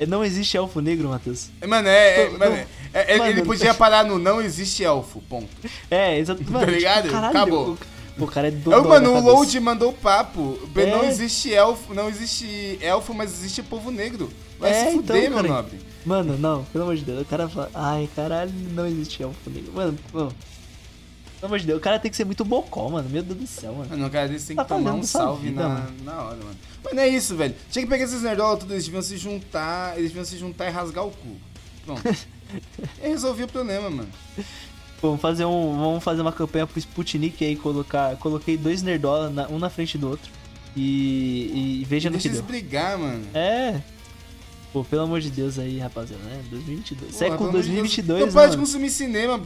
é, 0.00 0.06
não 0.06 0.24
existe 0.24 0.56
elfo 0.56 0.80
negro, 0.80 1.08
Matheus. 1.08 1.48
Mano, 1.66 1.88
é, 1.88 2.22
é- 2.22 2.26
Pô, 2.26 2.38
mano, 2.38 2.50
não. 2.50 2.56
é- 2.56 2.66
é- 2.92 3.18
Mano, 3.18 3.30
ele 3.30 3.42
podia 3.42 3.72
parar 3.74 4.04
no 4.04 4.18
não 4.18 4.40
existe 4.40 4.82
elfo, 4.84 5.20
ponto. 5.28 5.48
É, 5.90 6.18
exato. 6.18 6.42
Mano, 6.50 6.66
ligado? 6.70 7.08
caralho, 7.10 7.36
Acabou. 7.36 7.70
O, 7.72 7.78
pô, 8.18 8.24
o 8.24 8.28
cara 8.28 8.48
é 8.48 8.50
É, 8.50 8.54
doido. 8.54 8.88
mano, 8.88 9.14
o 9.14 9.20
Load 9.20 9.60
mandou 9.60 9.90
o 9.90 9.94
papo. 9.94 10.58
Não 10.74 11.02
É. 11.04 11.06
existe 11.08 11.52
elfo, 11.52 11.94
não 11.94 12.08
existe 12.08 12.78
elfo, 12.80 13.14
mas 13.14 13.32
existe 13.32 13.62
povo 13.62 13.90
negro. 13.90 14.30
Vai 14.58 14.70
É, 14.70 14.86
se 14.86 14.92
fuder, 14.96 15.24
então, 15.24 15.42
meu 15.42 15.52
nobre. 15.52 15.78
Mano, 16.04 16.36
não, 16.36 16.64
pelo 16.64 16.84
amor 16.84 16.96
de 16.96 17.04
Deus. 17.04 17.22
O 17.22 17.24
cara 17.24 17.48
fala, 17.48 17.70
ai, 17.74 18.08
caralho, 18.14 18.52
não 18.72 18.86
existe 18.86 19.22
elfo 19.22 19.48
negro. 19.50 19.72
Mano, 19.72 19.96
pô. 20.10 20.28
Pelo 21.42 21.50
amor 21.54 21.58
de 21.58 21.66
Deus, 21.66 21.78
o 21.78 21.82
cara 21.82 21.98
tem 21.98 22.08
que 22.08 22.16
ser 22.16 22.24
muito 22.24 22.44
bocó, 22.44 22.88
mano. 22.88 23.08
Meu 23.10 23.20
Deus 23.20 23.36
do 23.40 23.46
céu, 23.48 23.74
mano. 23.74 23.90
Mano, 23.90 24.06
o 24.06 24.10
cara 24.10 24.28
desse 24.28 24.46
tem 24.46 24.54
Tá 24.54 24.62
que 24.62 24.68
tomar 24.68 24.82
falando 24.90 25.00
um 25.02 25.04
salve 25.06 25.48
vida, 25.48 25.60
na, 25.60 25.68
mano. 25.70 25.94
na 26.04 26.22
hora, 26.22 26.36
mano. 26.36 26.56
Mas 26.84 26.92
não 26.94 27.02
é 27.02 27.08
isso, 27.08 27.34
velho. 27.36 27.52
Tinha 27.68 27.84
que 27.84 27.90
pegar 27.90 28.04
esses 28.04 28.22
nerdola 28.22 28.56
tudo, 28.56 28.72
eles 28.72 28.84
deviam 28.84 29.02
se 29.02 29.16
juntar, 29.16 29.96
eles 29.98 30.10
deviam 30.10 30.24
se 30.24 30.38
juntar 30.38 30.68
e 30.68 30.70
rasgar 30.70 31.04
o 31.04 31.10
cu. 31.10 31.36
Pronto. 31.84 32.00
e 33.02 33.08
resolvi 33.08 33.42
o 33.42 33.48
problema, 33.48 33.90
mano. 33.90 34.08
Pô, 35.00 35.08
Vamos 35.08 35.20
fazer, 35.20 35.44
um, 35.44 35.76
vamos 35.76 36.04
fazer 36.04 36.20
uma 36.22 36.30
campanha 36.30 36.64
pro 36.64 36.78
Sputnik 36.78 37.44
aí, 37.44 37.56
colocar. 37.56 38.14
Coloquei 38.18 38.56
dois 38.56 38.80
nerdola, 38.80 39.28
na- 39.28 39.48
um 39.48 39.58
na 39.58 39.68
frente 39.68 39.98
do 39.98 40.08
outro. 40.10 40.30
E, 40.76 41.80
e 41.82 41.84
veja 41.88 42.08
no 42.08 42.12
Deixa 42.12 42.28
que 42.28 42.34
eles 42.36 42.38
deu. 42.38 42.46
brigar, 42.46 42.96
mano. 42.96 43.24
É. 43.34 43.80
Pô, 44.72 44.84
pelo 44.84 45.02
amor 45.02 45.20
de 45.20 45.28
Deus 45.30 45.58
aí, 45.58 45.78
rapaziada, 45.80 46.22
né? 46.22 46.40
2022. 46.50 47.10
Porra, 47.10 47.18
Século 47.18 47.38
pelo 47.38 47.48
amor 47.50 47.62
de 47.62 47.68
Deus. 47.68 47.78
2022, 47.80 48.20
Não 48.20 48.26
né, 48.28 48.32
pode 48.32 48.50
mano? 48.52 48.62
consumir 48.62 48.90
cinema, 48.90 49.40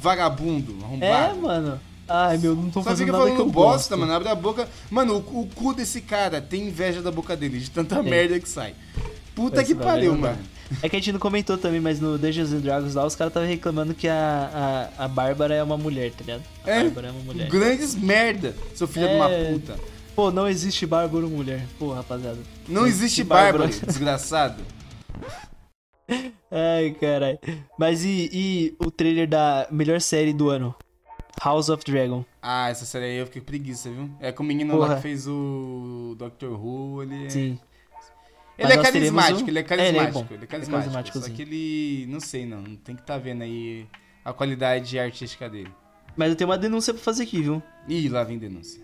vagabundo, 0.00 0.76
É, 1.00 1.12
arrombado. 1.12 1.40
mano. 1.40 1.80
Ai, 2.10 2.38
meu, 2.38 2.54
não 2.56 2.70
tô 2.70 2.82
Só 2.82 2.88
fazendo 2.90 3.12
nada 3.12 3.24
que 3.24 3.30
falando 3.32 3.46
eu 3.48 3.52
bosta, 3.52 3.94
gosto. 3.94 3.98
mano. 4.00 4.12
Abre 4.14 4.28
a 4.28 4.34
boca. 4.34 4.66
Mano, 4.90 5.14
o, 5.16 5.40
o 5.42 5.46
cu 5.54 5.74
desse 5.74 6.00
cara 6.00 6.40
tem 6.40 6.68
inveja 6.68 7.02
da 7.02 7.10
boca 7.10 7.36
dele, 7.36 7.58
de 7.60 7.70
tanta 7.70 7.96
Tem. 8.00 8.10
merda 8.10 8.40
que 8.40 8.48
sai. 8.48 8.74
Puta 9.34 9.60
Esse 9.62 9.74
que 9.74 9.80
pariu, 9.80 10.12
não 10.14 10.20
dá. 10.22 10.28
mano. 10.30 10.38
É 10.82 10.88
que 10.88 10.96
a 10.96 10.98
gente 10.98 11.12
não 11.12 11.20
comentou 11.20 11.56
também, 11.58 11.80
mas 11.80 12.00
no 12.00 12.18
Dungeons 12.18 12.52
and 12.52 12.60
Dragons 12.60 12.94
lá, 12.94 13.04
os 13.06 13.14
caras 13.14 13.30
estavam 13.30 13.48
reclamando 13.48 13.94
que 13.94 14.08
a, 14.08 14.88
a, 14.98 15.04
a 15.04 15.08
Bárbara 15.08 15.54
é 15.54 15.62
uma 15.62 15.76
mulher, 15.78 16.10
tá 16.12 16.20
ligado? 16.20 16.42
A 16.64 16.70
É, 16.70 16.82
Bárbara 16.84 17.08
é 17.08 17.10
uma 17.10 17.20
mulher. 17.24 17.48
Grandes 17.48 17.94
merda, 17.94 18.54
seu 18.74 18.86
filho 18.88 19.08
de 19.08 19.14
uma 19.14 19.30
É. 19.30 19.52
puta. 19.52 19.76
Pô, 20.16 20.30
não 20.30 20.48
existe 20.48 20.84
Bárbara 20.86 21.26
mulher. 21.26 21.64
Pô, 21.78 21.92
rapaziada. 21.92 22.38
Não 22.66 22.86
existe 22.86 23.22
Bárbara. 23.22 23.66
Bárbara, 23.68 23.86
desgraçado. 23.86 24.62
Ai, 26.50 26.96
caralho. 27.00 27.38
Mas 27.78 28.04
e, 28.04 28.30
e 28.32 28.76
o 28.78 28.90
trailer 28.90 29.28
da 29.28 29.66
melhor 29.70 30.00
série 30.00 30.32
do 30.32 30.48
ano? 30.48 30.74
House 31.44 31.68
of 31.68 31.84
Dragon. 31.84 32.24
Ah, 32.42 32.68
essa 32.70 32.84
série 32.84 33.04
aí 33.04 33.16
eu 33.18 33.26
fiquei 33.26 33.42
preguiça, 33.42 33.88
viu? 33.90 34.10
É 34.18 34.32
com 34.32 34.42
o 34.42 34.46
menino 34.46 34.76
lá 34.76 34.86
Porra. 34.86 34.96
que 34.96 35.02
fez 35.02 35.26
o 35.28 36.16
Doctor 36.18 36.50
Who, 36.52 37.02
ele 37.04 37.26
é... 37.26 37.30
Sim. 37.30 37.58
Ele 38.58 38.72
é 38.72 38.82
carismático, 38.82 39.44
um- 39.44 39.48
ele 39.48 39.58
é 39.60 39.62
É, 39.62 39.64
ele 39.88 39.98
é 39.98 40.00
carismático, 40.02 40.34
ele 40.34 40.34
é 40.34 40.36
Ele 40.36 40.44
é 40.44 40.46
carismático. 40.48 41.20
só 41.20 41.28
que 41.30 41.42
ele, 41.42 42.06
não 42.08 42.18
sei 42.18 42.44
não, 42.44 42.64
tem 42.76 42.96
que 42.96 43.02
tá 43.02 43.16
vendo 43.16 43.42
aí 43.42 43.86
a 44.24 44.32
qualidade 44.32 44.98
artística 44.98 45.48
dele. 45.48 45.70
Mas 46.16 46.30
eu 46.30 46.34
tenho 46.36 46.50
uma 46.50 46.58
denúncia 46.58 46.92
pra 46.92 47.00
fazer 47.00 47.22
aqui, 47.22 47.40
viu? 47.40 47.62
Ih, 47.86 48.08
lá 48.08 48.24
vem 48.24 48.36
denúncia. 48.36 48.82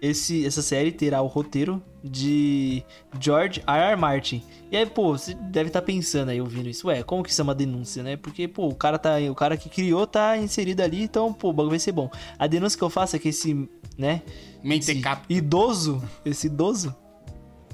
Esse, 0.00 0.46
essa 0.46 0.62
série 0.62 0.90
terá 0.90 1.20
o 1.20 1.26
roteiro 1.26 1.82
de 2.02 2.82
George 3.20 3.62
R. 3.66 3.90
R. 3.92 3.96
Martin. 3.96 4.42
E 4.70 4.76
aí, 4.76 4.86
pô, 4.86 5.16
você 5.16 5.34
deve 5.34 5.68
estar 5.68 5.82
pensando 5.82 6.30
aí 6.30 6.40
ouvindo 6.40 6.68
isso. 6.68 6.86
Ué, 6.86 7.02
como 7.02 7.22
que 7.22 7.30
isso 7.30 7.40
é 7.40 7.44
uma 7.44 7.54
denúncia, 7.54 8.02
né? 8.02 8.16
Porque, 8.16 8.48
pô, 8.48 8.68
o 8.68 8.74
cara, 8.74 8.98
tá, 8.98 9.16
o 9.30 9.34
cara 9.34 9.56
que 9.56 9.68
criou 9.68 10.06
tá 10.06 10.38
inserido 10.38 10.80
ali, 10.80 11.02
então, 11.02 11.32
pô, 11.32 11.50
o 11.50 11.52
bagulho 11.52 11.70
vai 11.70 11.78
ser 11.78 11.92
bom. 11.92 12.10
A 12.38 12.46
denúncia 12.46 12.78
que 12.78 12.84
eu 12.84 12.90
faço 12.90 13.16
é 13.16 13.18
que 13.18 13.28
esse, 13.28 13.68
né? 13.98 14.22
Esse 14.64 14.66
Mentecap. 14.66 15.24
idoso, 15.28 16.02
esse 16.24 16.46
idoso, 16.46 16.96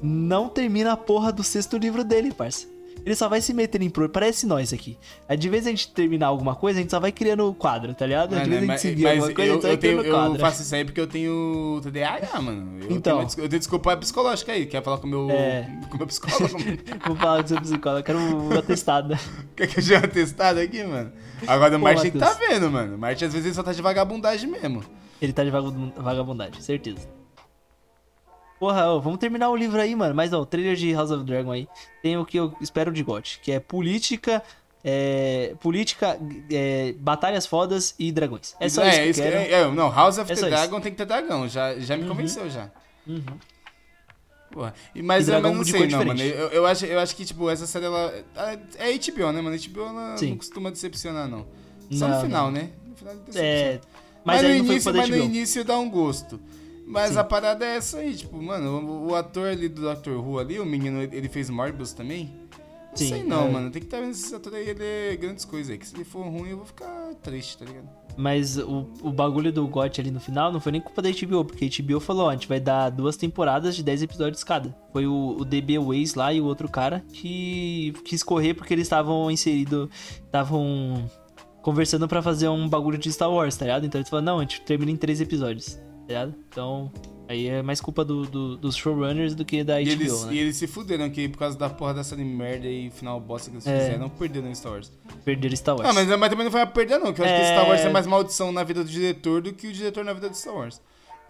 não 0.02 0.48
termina 0.48 0.92
a 0.92 0.96
porra 0.96 1.32
do 1.32 1.44
sexto 1.44 1.78
livro 1.78 2.02
dele, 2.02 2.32
parça. 2.32 2.75
Ele 3.06 3.14
só 3.14 3.28
vai 3.28 3.40
se 3.40 3.54
meter 3.54 3.80
em 3.80 3.88
pro. 3.88 4.08
Parece 4.08 4.46
nós 4.48 4.72
aqui. 4.72 4.98
Aí, 5.28 5.36
de 5.36 5.48
vez 5.48 5.64
a 5.64 5.70
gente 5.70 5.92
terminar 5.92 6.26
alguma 6.26 6.56
coisa, 6.56 6.80
a 6.80 6.82
gente 6.82 6.90
só 6.90 6.98
vai 6.98 7.12
criando 7.12 7.54
quadro, 7.54 7.94
tá 7.94 8.04
ligado? 8.04 8.30
De 8.36 8.50
vez 8.50 8.62
a 8.64 8.66
gente 8.66 8.80
seguir 8.80 9.06
alguma 9.06 9.32
coisa, 9.32 9.42
a 9.42 9.46
eu, 9.46 9.52
gente 9.54 9.62
só 9.62 9.68
vai 9.68 9.74
eu, 9.76 9.78
criando 9.78 10.04
eu 10.04 10.12
quadro. 10.14 10.38
faço 10.40 10.62
isso 10.62 10.74
aí 10.74 10.84
porque 10.84 11.00
eu 11.00 11.06
tenho 11.06 11.80
TDAH, 11.84 12.42
mano. 12.42 12.78
Eu 12.82 12.90
Então. 12.96 13.18
tenho, 13.24 13.28
uma 13.38 13.44
eu 13.44 13.48
tenho 13.48 13.60
desculpa 13.60 13.96
psicológica 13.96 14.50
aí. 14.50 14.66
Quer 14.66 14.82
falar 14.82 14.98
com 14.98 15.06
o 15.06 15.10
meu, 15.10 15.30
É. 15.30 15.70
com 15.88 15.94
o 15.94 15.98
meu 15.98 16.06
psicólogo? 16.08 16.56
Vou 17.06 17.14
falar 17.16 17.38
com 17.38 17.44
o 17.44 17.48
seu 17.48 17.60
psicólogo, 17.60 18.00
eu 18.00 18.04
quero 18.04 18.18
um 18.18 18.58
atestado. 18.58 19.16
Quer 19.54 19.68
que 19.68 19.78
eu 19.78 19.82
já 19.84 20.00
testado 20.00 20.58
aqui, 20.58 20.82
mano? 20.82 21.12
Agora 21.46 21.76
o 21.76 21.80
Marte 21.80 22.10
tá 22.10 22.32
vendo, 22.32 22.68
mano. 22.72 22.96
O 22.96 22.98
Marte 22.98 23.24
às 23.24 23.32
vezes 23.32 23.46
ele 23.46 23.54
só 23.54 23.62
tá 23.62 23.72
de 23.72 23.80
vagabundagem 23.82 24.50
mesmo. 24.50 24.82
Ele 25.22 25.32
tá 25.32 25.44
de 25.44 25.50
vagabund- 25.50 25.92
vagabundagem, 25.96 26.60
certeza. 26.60 27.06
Porra, 28.58 28.90
ô, 28.90 29.00
vamos 29.00 29.18
terminar 29.18 29.50
o 29.50 29.56
livro 29.56 29.80
aí, 29.80 29.94
mano. 29.94 30.14
Mas 30.14 30.32
ó, 30.32 30.40
o 30.40 30.46
trailer 30.46 30.76
de 30.76 30.92
House 30.92 31.10
of 31.10 31.24
Dragon 31.24 31.52
aí 31.52 31.68
tem 32.02 32.16
o 32.16 32.24
que 32.24 32.38
eu 32.38 32.54
espero 32.60 32.90
de 32.92 33.02
GOT, 33.02 33.40
que 33.42 33.52
é 33.52 33.60
política, 33.60 34.42
é, 34.82 35.54
política, 35.60 36.18
é, 36.50 36.94
batalhas 36.98 37.44
fodas 37.46 37.94
e 37.98 38.10
dragões. 38.12 38.54
É 38.58 38.68
só 38.68 38.86
isso 38.86 38.96
que 38.98 39.04
eu 39.04 39.10
isso 39.10 39.22
quero. 39.22 39.36
é, 39.36 39.50
é, 39.52 39.70
não, 39.70 39.90
House 39.92 40.18
of 40.18 40.30
É 40.32 40.34
the 40.34 40.48
Dragon 40.48 40.80
tem 40.80 40.92
que 40.92 40.98
ter 40.98 41.06
dragão. 41.06 41.48
Já, 41.48 41.78
já 41.78 41.96
me 41.96 42.06
convenceu 42.06 42.48
já. 42.48 42.70
Uhum. 43.06 43.22
Porra. 44.50 44.72
Mas, 45.02 45.28
eu, 45.28 45.40
não 45.40 45.64
sei, 45.64 45.86
não, 45.88 46.04
mano. 46.04 46.22
Eu, 46.22 46.48
eu, 46.48 46.66
acho, 46.66 46.86
eu 46.86 46.98
acho 46.98 47.14
que, 47.14 47.24
tipo, 47.24 47.50
essa 47.50 47.66
série, 47.66 47.84
ela. 47.84 48.14
É 48.78 48.92
HBO, 48.96 49.32
né, 49.32 49.42
mano? 49.42 49.56
HBO 49.58 49.80
ela 49.82 50.16
Sim. 50.16 50.30
não 50.30 50.36
costuma 50.38 50.70
decepcionar, 50.70 51.28
não. 51.28 51.46
Só 51.90 52.08
Não, 52.08 52.16
no 52.16 52.22
final, 52.22 52.44
não. 52.46 52.52
né? 52.52 52.70
No 52.88 52.96
final. 52.96 53.14
É, 53.34 53.80
Mas, 54.24 54.42
mas, 54.42 54.42
no 54.42 54.50
início, 54.56 54.94
mas 54.94 55.08
no 55.08 55.16
início 55.16 55.64
dá 55.64 55.78
um 55.78 55.90
gosto. 55.90 56.40
Mas 56.86 57.12
Sim. 57.12 57.18
a 57.18 57.24
parada 57.24 57.64
é 57.64 57.76
essa 57.76 57.98
aí, 57.98 58.14
tipo, 58.14 58.40
mano, 58.40 59.06
o, 59.08 59.14
ator 59.16 59.48
ali 59.48 59.68
do 59.68 59.82
Doctor 59.82 60.24
Who 60.24 60.38
ali, 60.38 60.60
o 60.60 60.64
menino, 60.64 61.02
ele 61.02 61.28
fez 61.28 61.50
Morbius 61.50 61.92
também? 61.92 62.32
Não 62.90 62.96
Sim, 62.96 63.08
sei 63.08 63.24
não, 63.24 63.48
é. 63.48 63.50
mano. 63.50 63.70
Tem 63.70 63.80
que 63.80 63.86
estar 63.86 64.00
vendo 64.00 64.12
esse 64.12 64.34
ator 64.34 64.54
aí, 64.54 64.68
ele 64.68 64.84
é 64.84 65.16
grandes 65.16 65.44
coisas 65.44 65.70
aí. 65.70 65.78
Que 65.78 65.86
se 65.86 65.94
ele 65.96 66.04
for 66.04 66.22
ruim, 66.22 66.50
eu 66.50 66.58
vou 66.58 66.64
ficar 66.64 67.12
triste, 67.22 67.58
tá 67.58 67.64
ligado? 67.64 67.88
Mas 68.16 68.56
o, 68.56 68.88
o 69.02 69.12
bagulho 69.12 69.52
do 69.52 69.66
GOT 69.66 70.00
ali 70.00 70.10
no 70.10 70.20
final 70.20 70.50
não 70.50 70.60
foi 70.60 70.72
nem 70.72 70.80
culpa 70.80 71.02
da 71.02 71.10
HBO, 71.10 71.44
porque 71.44 71.66
a 71.66 71.82
HBO 71.82 72.00
falou, 72.00 72.26
ó, 72.26 72.30
a 72.30 72.32
gente 72.32 72.48
vai 72.48 72.58
dar 72.58 72.88
duas 72.88 73.16
temporadas 73.16 73.76
de 73.76 73.82
10 73.82 74.02
episódios 74.02 74.42
cada. 74.42 74.74
Foi 74.92 75.06
o, 75.06 75.36
o 75.38 75.44
DB 75.44 75.78
Ways 75.78 76.14
lá 76.14 76.32
e 76.32 76.40
o 76.40 76.46
outro 76.46 76.68
cara 76.68 77.04
que 77.12 77.92
quis 78.04 78.22
correr 78.22 78.54
porque 78.54 78.72
eles 78.72 78.86
estavam 78.86 79.30
inseridos, 79.30 79.90
estavam 80.24 81.10
conversando 81.60 82.08
pra 82.08 82.22
fazer 82.22 82.48
um 82.48 82.68
bagulho 82.68 82.96
de 82.96 83.12
Star 83.12 83.30
Wars, 83.30 83.56
tá 83.56 83.66
ligado? 83.66 83.84
Então 83.84 84.00
eles 84.00 84.08
falaram, 84.08 84.24
não, 84.24 84.38
a 84.38 84.42
gente 84.42 84.62
termina 84.62 84.90
em 84.90 84.96
três 84.96 85.20
episódios, 85.20 85.74
tá 85.74 85.85
ligado? 86.08 86.34
Então, 86.50 86.90
Aí 87.28 87.48
é 87.48 87.60
mais 87.60 87.80
culpa 87.80 88.04
do, 88.04 88.22
do- 88.24 88.56
dos 88.56 88.76
showrunners 88.76 89.34
do 89.34 89.44
que 89.44 89.64
da 89.64 89.82
E 89.82 89.84
HBO, 89.86 89.90
eles, 90.02 90.24
né? 90.26 90.32
e 90.34 90.38
eles 90.38 90.56
se 90.56 90.68
fuderam, 90.68 91.10
que 91.10 91.28
por 91.28 91.38
causa 91.38 91.58
da 91.58 91.68
porra 91.68 91.92
dessa 91.94 92.14
merda 92.14 92.68
e 92.68 92.88
final 92.90 93.18
bosta 93.18 93.50
que 93.50 93.56
eles 93.56 93.66
É. 93.66 93.80
fizeram, 93.86 94.08
perderam 94.08 94.54
Star 94.54 94.70
Wars. 94.74 94.92
Perderam 95.24 95.56
Star 95.56 95.76
Wars. 95.76 95.88
Ah, 95.88 95.92
mas, 95.92 96.06
mas 96.06 96.30
também 96.30 96.44
não 96.44 96.52
foi 96.52 96.60
a 96.60 96.66
perder, 96.66 96.98
não. 96.98 97.12
Que 97.12 97.20
eu 97.20 97.24
acho 97.24 97.34
que 97.34 97.40
É. 97.40 97.52
Star 97.52 97.68
Wars 97.68 97.80
é 97.80 97.88
mais 97.90 98.06
maldição 98.06 98.52
na 98.52 98.62
vida 98.62 98.84
do 98.84 98.88
diretor 98.88 99.42
do 99.42 99.52
que 99.52 99.66
o 99.66 99.72
diretor 99.72 100.04
na 100.04 100.12
vida 100.12 100.28
do 100.30 100.36
Star 100.36 100.54
Wars. 100.54 100.80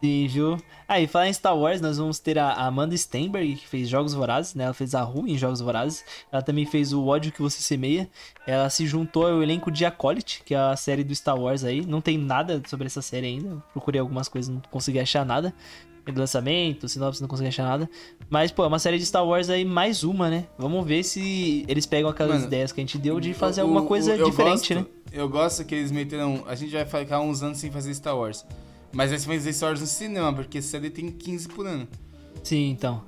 Sim, 0.02 0.27
viu? 0.28 0.56
Ah, 0.86 1.01
e 1.01 1.06
falar 1.06 1.28
em 1.28 1.32
Star 1.32 1.56
Wars, 1.56 1.81
nós 1.81 1.98
vamos 1.98 2.18
ter 2.18 2.39
a 2.39 2.52
Amanda 2.52 2.97
Stenberg, 2.97 3.56
que 3.56 3.66
fez 3.66 3.89
Jogos 3.89 4.12
Vorazes, 4.14 4.55
né? 4.55 4.64
Ela 4.64 4.74
fez 4.74 4.94
a 4.94 5.02
Ru 5.02 5.27
em 5.27 5.36
Jogos 5.36 5.60
Vorazes. 5.60 6.05
Ela 6.31 6.43
também 6.43 6.64
fez 6.66 6.93
o 6.93 7.05
Ódio 7.06 7.32
Que 7.32 7.40
Você 7.43 7.60
Semeia. 7.62 8.09
Ela 8.47 8.68
se 8.70 8.86
juntou 8.86 9.27
ao 9.27 9.43
elenco 9.43 9.70
de 9.70 9.85
Acolyte, 9.85 10.43
que 10.44 10.55
é 10.55 10.59
a 10.59 10.77
série 10.77 11.02
do 11.02 11.14
Star 11.14 11.36
Wars 11.39 11.64
aí. 11.64 11.85
Não 11.85 12.01
tem 12.01 12.16
nada 12.18 12.62
sobre 12.68 12.86
essa 12.86 13.01
série 13.02 13.27
ainda. 13.27 13.62
Procurei 13.73 14.01
algumas 14.01 14.28
coisas, 14.28 14.55
não 14.55 14.62
consegui 14.70 15.01
achar 15.01 15.24
nada. 15.24 15.52
De 16.06 16.12
lançamento, 16.16 16.89
sinopse, 16.89 17.20
não 17.20 17.27
consegui 17.27 17.48
achar 17.48 17.64
nada. 17.64 17.90
Mas, 18.31 18.52
pô, 18.52 18.62
é 18.62 18.68
uma 18.68 18.78
série 18.78 18.97
de 18.97 19.05
Star 19.05 19.27
Wars 19.27 19.51
aí, 19.51 19.64
mais 19.64 20.05
uma, 20.05 20.31
né? 20.31 20.44
Vamos 20.56 20.86
ver 20.86 21.02
se 21.02 21.64
eles 21.66 21.85
pegam 21.85 22.09
aquelas 22.09 22.35
Mano, 22.35 22.47
ideias 22.47 22.70
que 22.70 22.81
a 22.81 22.85
gente 22.85 22.97
deu 22.97 23.18
de 23.18 23.35
fazer 23.35 23.60
O- 23.60 23.64
alguma 23.64 23.81
o- 23.82 23.86
coisa 23.86 24.14
eu 24.14 24.31
diferente, 24.31 24.73
gosto- 24.73 24.74
né? 24.74 24.86
Eu 25.10 25.28
gosto 25.28 25.64
que 25.64 25.74
eles 25.74 25.90
meteram. 25.90 26.44
A 26.47 26.55
gente 26.55 26.70
vai 26.70 26.85
ficar 26.85 27.18
uns 27.20 27.43
anos 27.43 27.59
sem 27.59 27.73
fazer 27.73 27.93
Star 27.93 28.16
Wars. 28.16 28.47
Mas 28.97 29.12
aí 29.12 29.18
você 29.18 29.27
vai 29.27 29.36
fazer 29.36 29.52
Star 29.52 29.68
Wars 29.68 29.81
no 29.81 29.86
cinema, 29.86 30.32
porque 30.32 30.62
série 30.62 30.89
tem 30.89 31.10
15 31.10 31.48
por 31.48 31.66
ano. 31.66 31.86
Sim, 32.43 32.70
então. 32.70 33.02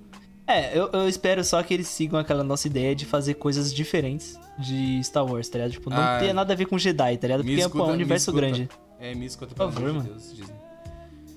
É, 0.46 0.76
eu, 0.78 0.88
eu 0.92 1.08
espero 1.08 1.42
só 1.42 1.62
que 1.62 1.72
eles 1.72 1.88
sigam 1.88 2.18
aquela 2.18 2.44
nossa 2.44 2.66
ideia 2.66 2.94
de 2.94 3.04
fazer 3.06 3.34
coisas 3.34 3.72
diferentes 3.72 4.38
de 4.58 5.02
Star 5.02 5.24
Wars, 5.24 5.48
tá 5.48 5.58
ligado? 5.58 5.72
Tipo, 5.72 5.88
não 5.90 5.96
Ah, 5.98 6.18
ter 6.20 6.32
nada 6.34 6.52
a 6.52 6.56
ver 6.56 6.66
com 6.66 6.78
Jedi, 6.78 7.16
tá 7.16 7.26
ligado? 7.26 7.40
Porque 7.42 7.54
escuta- 7.60 7.84
é 7.84 7.86
um 7.86 7.92
universo 7.92 8.32
grande. 8.32 8.68
É, 9.00 9.14
me 9.14 9.24
escuta, 9.26 9.54
pelo 9.54 9.68
amor 9.68 9.80
de 9.80 9.96
mano. 9.98 10.02
Deus, 10.10 10.34
Disney. 10.34 10.54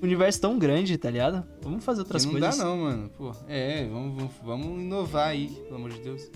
Um 0.02 0.06
universo 0.06 0.42
tão 0.42 0.58
grande, 0.60 0.98
tá 0.98 1.10
ligado? 1.10 1.46
Vamos 1.62 1.84
fazer 1.86 2.02
outras 2.02 2.26
não 2.26 2.32
coisas. 2.32 2.58
dá 2.58 2.64
não, 2.66 2.78
mano. 2.78 3.10
Pô, 3.18 3.32
é, 3.48 3.86
vamos, 3.88 4.16
vamos, 4.18 4.32
vamos 4.44 4.82
inovar 4.82 5.28
aí, 5.30 5.48
pelo 5.48 5.76
amor 5.76 5.92
de 5.92 6.00
Deus. 6.00 6.30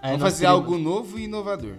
Aí 0.00 0.12
vamos 0.12 0.22
fazer 0.22 0.44
teremos 0.46 0.60
algo 0.64 0.78
novo 0.78 1.18
e 1.18 1.24
inovador. 1.24 1.74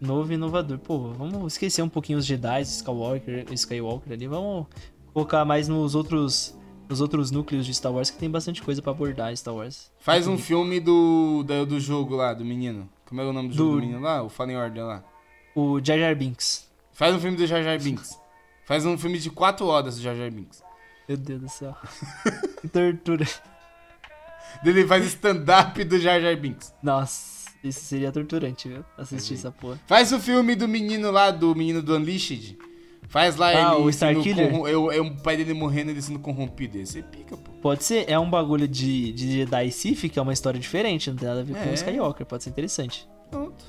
Novo 0.00 0.32
e 0.32 0.34
inovador. 0.34 0.78
Pô, 0.78 1.12
vamos 1.12 1.52
esquecer 1.52 1.82
um 1.82 1.88
pouquinho 1.88 2.18
os 2.18 2.24
Jedi, 2.26 2.62
Skywalker, 2.62 3.46
Skywalker 3.52 4.12
ali. 4.14 4.26
Vamos 4.26 4.66
focar 5.12 5.44
mais 5.46 5.68
nos 5.68 5.94
outros, 5.94 6.56
nos 6.88 7.00
outros 7.00 7.30
núcleos 7.30 7.64
de 7.66 7.74
Star 7.74 7.92
Wars, 7.92 8.10
que 8.10 8.18
tem 8.18 8.30
bastante 8.30 8.62
coisa 8.62 8.80
pra 8.82 8.92
abordar 8.92 9.32
em 9.32 9.36
Star 9.36 9.54
Wars. 9.54 9.90
Faz 9.98 10.26
um 10.26 10.38
filme 10.38 10.80
do, 10.80 11.42
do, 11.42 11.66
do 11.66 11.80
jogo 11.80 12.16
lá, 12.16 12.32
do 12.34 12.44
menino. 12.44 12.88
Como 13.06 13.20
é 13.20 13.24
o 13.24 13.32
nome 13.32 13.48
do, 13.50 13.54
jogo 13.54 13.70
Do- 13.70 13.76
do 13.76 13.80
menino 13.82 14.00
lá? 14.00 14.22
O 14.22 14.28
Fallen 14.28 14.56
Order 14.56 14.84
lá. 14.84 15.04
O 15.54 15.78
Jar 15.84 15.98
Jar 15.98 16.16
Binks. 16.16 16.70
Faz 16.92 17.14
um 17.14 17.20
filme 17.20 17.36
do 17.36 17.46
Jar 17.46 17.62
Jar 17.62 17.78
Binks. 17.80 18.18
Faz 18.64 18.86
um 18.86 18.96
filme 18.96 19.18
de 19.18 19.28
4 19.30 19.66
horas 19.66 19.96
do 19.96 20.02
Jar 20.02 20.14
Jar 20.16 20.30
Binks. 20.30 20.62
Meu 21.08 21.16
Deus 21.18 21.40
do 21.42 21.48
céu. 21.48 21.76
que 22.62 22.68
tortura. 22.68 23.26
Ele 24.64 24.86
faz 24.86 25.04
stand-up 25.06 25.82
do 25.84 25.98
Jar 25.98 26.20
Jar 26.20 26.36
Binks. 26.36 26.72
Nossa, 26.82 27.50
isso 27.64 27.80
seria 27.80 28.12
torturante, 28.12 28.68
viu? 28.68 28.84
Assistir 28.96 29.32
Uhum. 29.34 29.38
essa 29.38 29.50
porra. 29.50 29.80
Faz 29.86 30.12
o 30.12 30.20
filme 30.20 30.54
do 30.54 30.68
menino 30.68 31.10
lá, 31.10 31.30
do 31.30 31.54
menino 31.54 31.82
do 31.82 31.96
Unleashed. 31.96 32.56
Faz 33.08 33.36
lá 33.36 33.48
Ah, 33.48 33.74
ele 33.74 33.82
o 33.84 33.88
Starkiller? 33.90 34.50
corrom- 34.50 34.66
eu, 34.68 34.90
eu, 34.92 35.04
o 35.04 35.16
pai 35.22 35.36
dele 35.36 35.52
morrendo 35.52 35.90
e 35.90 35.94
ele 35.94 36.00
sendo 36.02 36.18
corrompido. 36.18 36.78
Esse 36.78 37.00
é 37.00 37.02
pica, 37.02 37.36
pô. 37.36 37.50
Pode 37.60 37.84
ser, 37.84 38.08
é 38.08 38.18
um 38.18 38.28
bagulho 38.30 38.66
de, 38.66 39.12
de 39.12 39.32
Jedi 39.32 39.70
Sith, 39.70 40.08
que 40.10 40.18
é 40.18 40.22
uma 40.22 40.32
história 40.32 40.58
diferente, 40.58 41.10
não 41.10 41.16
tem 41.16 41.28
nada 41.28 41.40
a 41.40 41.44
ver 41.44 41.52
com 41.54 41.68
É. 41.68 41.70
o 41.70 41.74
Skywalker, 41.74 42.24
pode 42.26 42.42
ser 42.44 42.50
interessante. 42.50 43.06
Pronto. 43.30 43.64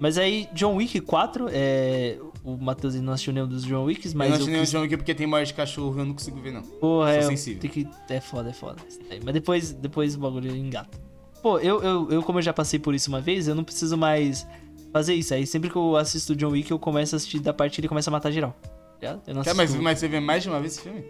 Mas 0.00 0.18
aí, 0.18 0.48
John 0.52 0.74
Wick 0.76 1.00
4, 1.00 1.46
é... 1.52 2.18
o 2.42 2.56
Matheus 2.56 2.94
não 2.96 3.12
assistiu 3.12 3.32
nenhum 3.32 3.46
dos 3.46 3.62
John 3.64 3.84
Wicks, 3.84 4.12
eu 4.12 4.18
mas 4.18 4.30
não 4.30 4.36
eu 4.36 4.40
achei 4.42 4.50
nenhum 4.52 4.62
quis... 4.64 4.70
John 4.72 4.80
Wick 4.80 4.96
porque 4.96 5.14
tem 5.14 5.26
morte 5.26 5.48
de 5.48 5.54
cachorro 5.54 6.00
eu 6.00 6.04
não 6.04 6.12
consigo 6.14 6.40
ver, 6.40 6.52
não. 6.52 6.62
Porra, 6.62 7.12
Sou 7.12 7.18
é, 7.32 7.36
sensível. 7.36 7.70
que... 7.70 7.86
é 8.08 8.20
foda, 8.20 8.50
é 8.50 8.52
foda. 8.52 8.76
Mas 9.22 9.34
depois, 9.34 9.70
depois 9.72 10.16
o 10.16 10.18
bagulho 10.18 10.56
engata. 10.56 10.98
Pô, 11.42 11.58
eu, 11.58 11.82
eu, 11.82 12.10
eu, 12.10 12.22
como 12.22 12.38
eu 12.38 12.42
já 12.42 12.52
passei 12.52 12.78
por 12.80 12.94
isso 12.94 13.10
uma 13.10 13.20
vez, 13.20 13.46
eu 13.48 13.54
não 13.54 13.62
preciso 13.64 13.96
mais 13.96 14.46
fazer 14.92 15.14
isso. 15.14 15.32
Aí 15.34 15.46
sempre 15.46 15.70
que 15.70 15.76
eu 15.76 15.96
assisto 15.96 16.34
John 16.36 16.50
Wick, 16.50 16.70
eu 16.70 16.78
começo 16.78 17.14
a 17.14 17.16
assistir 17.16 17.38
da 17.40 17.52
parte 17.52 17.74
que 17.74 17.80
ele 17.80 17.88
começa 17.88 18.10
a 18.10 18.12
matar 18.12 18.30
geral. 18.30 18.54
Eu 19.26 19.34
não 19.34 19.42
Quer, 19.42 19.54
mas, 19.54 19.74
mas 19.74 19.98
você 19.98 20.06
vê 20.06 20.20
mais 20.20 20.42
de 20.44 20.48
uma 20.48 20.60
vez 20.60 20.74
esse 20.74 20.82
filme? 20.82 21.04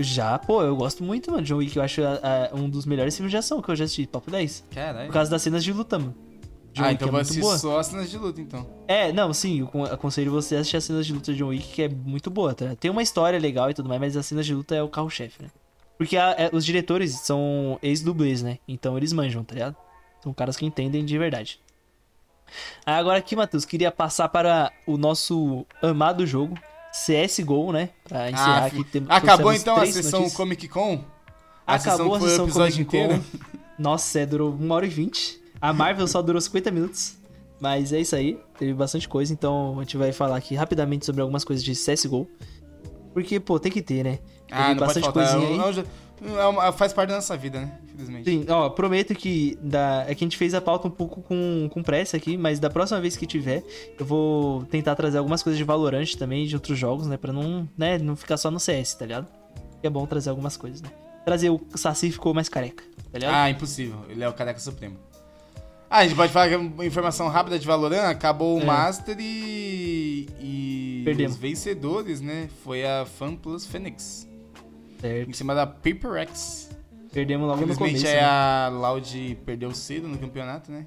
Já, 0.00 0.38
pô, 0.38 0.62
eu 0.62 0.74
gosto 0.76 1.02
muito, 1.04 1.30
mano. 1.30 1.42
John 1.44 1.56
Wick, 1.56 1.76
eu 1.76 1.82
acho 1.82 2.02
a- 2.02 2.50
a- 2.52 2.54
um 2.56 2.68
dos 2.68 2.84
melhores 2.86 3.16
filmes 3.16 3.30
de 3.30 3.36
ação 3.36 3.60
que 3.62 3.68
eu 3.70 3.76
já 3.76 3.84
assisti, 3.84 4.06
papo 4.06 4.30
10. 4.30 4.64
Caralho. 4.72 5.06
Por 5.06 5.12
causa 5.12 5.30
das 5.30 5.42
cenas 5.42 5.62
de 5.62 5.72
luta, 5.72 5.98
mano. 5.98 6.14
John 6.72 6.82
Ah, 6.84 6.88
Wick 6.88 6.94
então 6.96 7.08
é 7.08 7.10
vou 7.12 7.20
assistir 7.20 7.40
boa. 7.40 7.58
só 7.58 7.78
as 7.78 7.86
cenas 7.88 8.10
de 8.10 8.18
luta, 8.18 8.40
então. 8.40 8.66
É, 8.86 9.12
não, 9.12 9.32
sim, 9.32 9.60
eu 9.60 9.66
con- 9.66 9.84
aconselho 9.84 10.30
você 10.30 10.56
a 10.56 10.60
assistir 10.60 10.76
as 10.76 10.84
cenas 10.84 11.06
de 11.06 11.12
luta 11.12 11.32
de 11.32 11.38
John 11.38 11.48
Wick, 11.48 11.66
que 11.68 11.82
é 11.82 11.88
muito 11.88 12.30
boa, 12.30 12.54
tá? 12.54 12.76
Tem 12.76 12.90
uma 12.90 13.02
história 13.02 13.38
legal 13.38 13.70
e 13.70 13.74
tudo 13.74 13.88
mais, 13.88 14.00
mas 14.00 14.16
as 14.16 14.26
cenas 14.26 14.46
de 14.46 14.54
luta 14.54 14.74
é 14.74 14.82
o 14.82 14.88
carro-chefe, 14.88 15.42
né? 15.42 15.48
Porque 15.96 16.16
a- 16.16 16.34
é, 16.38 16.50
os 16.52 16.64
diretores 16.64 17.18
são 17.20 17.78
ex-dublês, 17.82 18.42
né? 18.42 18.58
Então 18.68 18.96
eles 18.96 19.12
manjam, 19.12 19.42
tá 19.42 19.54
ligado? 19.54 19.76
São 20.22 20.32
caras 20.32 20.56
que 20.56 20.64
entendem 20.66 21.04
de 21.04 21.18
verdade. 21.18 21.60
Agora 22.84 23.18
aqui, 23.18 23.34
Matheus, 23.36 23.64
queria 23.64 23.90
passar 23.90 24.28
para 24.28 24.70
o 24.86 24.96
nosso 24.96 25.66
amado 25.82 26.26
jogo, 26.26 26.58
CSGO, 26.92 27.72
né? 27.72 27.90
Pra 28.08 28.30
encerrar 28.30 28.62
Ah, 28.62 28.66
aqui. 28.66 28.84
Tem, 28.84 29.04
Acabou 29.08 29.52
então 29.52 29.76
a 29.76 29.80
três 29.80 29.94
são 29.94 30.20
notícias. 30.20 30.36
Comic 30.36 30.68
Con? 30.68 31.04
A 31.66 31.74
Acabou 31.74 32.18
sessão 32.20 32.46
a 32.46 32.48
sessão 32.50 32.70
Comic 32.70 32.84
Con. 32.84 33.20
Nossa, 33.78 34.20
é, 34.20 34.26
durou 34.26 34.52
1 34.52 34.70
hora 34.70 34.86
e 34.86 34.88
20. 34.88 35.40
A 35.60 35.72
Marvel 35.72 36.06
só 36.08 36.20
durou 36.22 36.40
50 36.40 36.70
minutos. 36.70 37.16
Mas 37.60 37.92
é 37.92 38.00
isso 38.00 38.14
aí, 38.14 38.40
teve 38.56 38.72
bastante 38.72 39.08
coisa, 39.08 39.32
então 39.32 39.78
a 39.78 39.82
gente 39.82 39.96
vai 39.96 40.12
falar 40.12 40.36
aqui 40.36 40.54
rapidamente 40.54 41.04
sobre 41.04 41.20
algumas 41.20 41.42
coisas 41.44 41.64
de 41.64 41.72
CSGO. 41.72 42.28
Porque, 43.12 43.40
pô, 43.40 43.58
tem 43.58 43.70
que 43.72 43.82
ter, 43.82 44.04
né? 44.04 44.20
Ah, 44.50 44.68
não 44.70 44.76
pode 44.76 44.80
bastante 45.00 45.04
faltar. 45.04 45.32
coisinha 45.38 45.64
aí. 45.64 45.68
É 45.68 45.72
jo- 45.72 45.84
é 46.38 46.46
uma- 46.46 46.72
faz 46.72 46.92
parte 46.92 47.10
da 47.10 47.16
nossa 47.16 47.36
vida, 47.36 47.60
né? 47.60 47.70
Infelizmente. 47.84 48.28
Sim, 48.30 48.44
ó, 48.48 48.68
prometo 48.70 49.14
que 49.14 49.56
da, 49.62 50.04
é 50.08 50.14
que 50.14 50.24
a 50.24 50.26
gente 50.26 50.36
fez 50.36 50.52
a 50.54 50.60
pauta 50.60 50.88
um 50.88 50.90
pouco 50.90 51.22
com, 51.22 51.68
com 51.72 51.82
pressa 51.82 52.16
aqui, 52.16 52.36
mas 52.36 52.58
da 52.58 52.68
próxima 52.68 53.00
vez 53.00 53.16
que 53.16 53.26
tiver, 53.26 53.62
eu 53.98 54.04
vou 54.04 54.64
tentar 54.64 54.94
trazer 54.96 55.18
algumas 55.18 55.42
coisas 55.42 55.56
de 55.58 55.64
Valorant 55.64 56.14
também, 56.18 56.46
de 56.46 56.54
outros 56.56 56.78
jogos, 56.78 57.06
né? 57.06 57.16
Pra 57.16 57.32
não, 57.32 57.68
né, 57.76 57.98
não 57.98 58.16
ficar 58.16 58.36
só 58.36 58.50
no 58.50 58.58
CS, 58.58 58.94
tá 58.94 59.04
ligado? 59.06 59.26
É 59.82 59.88
bom 59.88 60.04
trazer 60.06 60.30
algumas 60.30 60.56
coisas, 60.56 60.82
né? 60.82 60.90
Trazer 61.24 61.50
o 61.50 61.60
Saci 61.74 62.10
ficou 62.10 62.32
mais 62.34 62.48
careca, 62.48 62.82
tá 63.12 63.18
ligado? 63.18 63.34
Ah, 63.34 63.50
impossível. 63.50 63.98
Ele 64.08 64.24
é 64.24 64.28
o 64.28 64.32
careca 64.32 64.58
supremo. 64.58 64.96
Ah, 65.90 65.98
a 65.98 66.04
gente 66.04 66.16
pode 66.16 66.30
falar 66.32 66.48
que 66.50 66.56
uma 66.56 66.84
informação 66.84 67.28
rápida 67.28 67.58
de 67.58 67.66
Valorant. 67.66 68.10
Acabou 68.10 68.58
o 68.58 68.60
É. 68.60 68.64
Master 68.64 69.16
e. 69.18 70.26
e 70.40 71.02
Perdemos. 71.04 71.32
os 71.32 71.38
vencedores, 71.38 72.20
né? 72.20 72.48
Foi 72.62 72.84
a 72.84 73.06
Fan 73.06 73.34
Plus 73.36 73.64
Phoenix. 73.64 74.27
Certo. 75.00 75.30
Em 75.30 75.32
cima 75.32 75.54
da 75.54 75.66
PaperX. 75.66 76.70
Perdemos 77.12 77.46
logo 77.48 77.64
no 77.64 77.72
Infelizmente 77.72 78.02
começo. 78.02 78.06
é 78.06 78.20
né? 78.20 78.26
a 78.26 78.68
Loud 78.68 79.38
perdeu 79.46 79.74
cedo 79.74 80.06
no 80.08 80.18
campeonato, 80.18 80.70
né? 80.70 80.86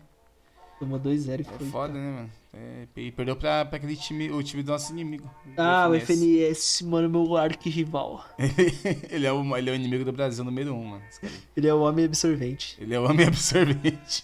Tomou 0.80 1.00
2-0 1.00 1.40
e 1.40 1.42
É 1.42 1.44
foi. 1.44 1.68
foda, 1.68 1.94
né, 1.94 2.12
mano? 2.12 2.30
É, 2.54 2.88
e 2.98 3.12
perdeu 3.12 3.36
pra, 3.36 3.64
pra 3.66 3.78
aquele 3.78 3.96
time, 3.96 4.30
o 4.32 4.44
time 4.44 4.62
do 4.62 4.72
nosso 4.72 4.92
inimigo. 4.92 5.30
Ah, 5.56 5.88
o 5.90 5.96
FNS. 5.96 6.04
FNS, 6.04 6.82
mano, 6.86 7.10
meu 7.10 7.38
arqui-rival. 7.38 8.26
ele, 9.10 9.26
é 9.26 9.32
o, 9.32 9.58
ele 9.58 9.70
é 9.70 9.74
o 9.74 9.76
inimigo 9.76 10.04
do 10.04 10.12
Brasil 10.12 10.44
número 10.44 10.74
um, 10.76 10.84
mano. 10.84 11.04
cara. 11.22 11.34
Ele 11.56 11.68
é 11.68 11.74
o 11.74 11.82
homem 11.82 12.06
absorvente. 12.06 12.78
Ele 12.80 12.94
é 12.94 13.00
o 13.00 13.04
homem 13.10 13.26
absorvente. 13.28 14.24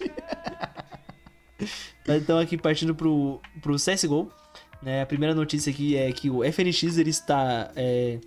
Mas 2.08 2.22
Então 2.22 2.38
aqui 2.40 2.58
partindo 2.58 2.94
pro, 2.94 3.40
pro 3.62 3.76
CSGO, 3.76 4.30
né, 4.82 5.02
a 5.02 5.06
primeira 5.06 5.34
notícia 5.34 5.72
aqui 5.72 5.96
é 5.96 6.12
que 6.12 6.30
o 6.30 6.44
FNX 6.44 6.98
ele 6.98 7.10
está... 7.10 7.72
é, 7.76 8.20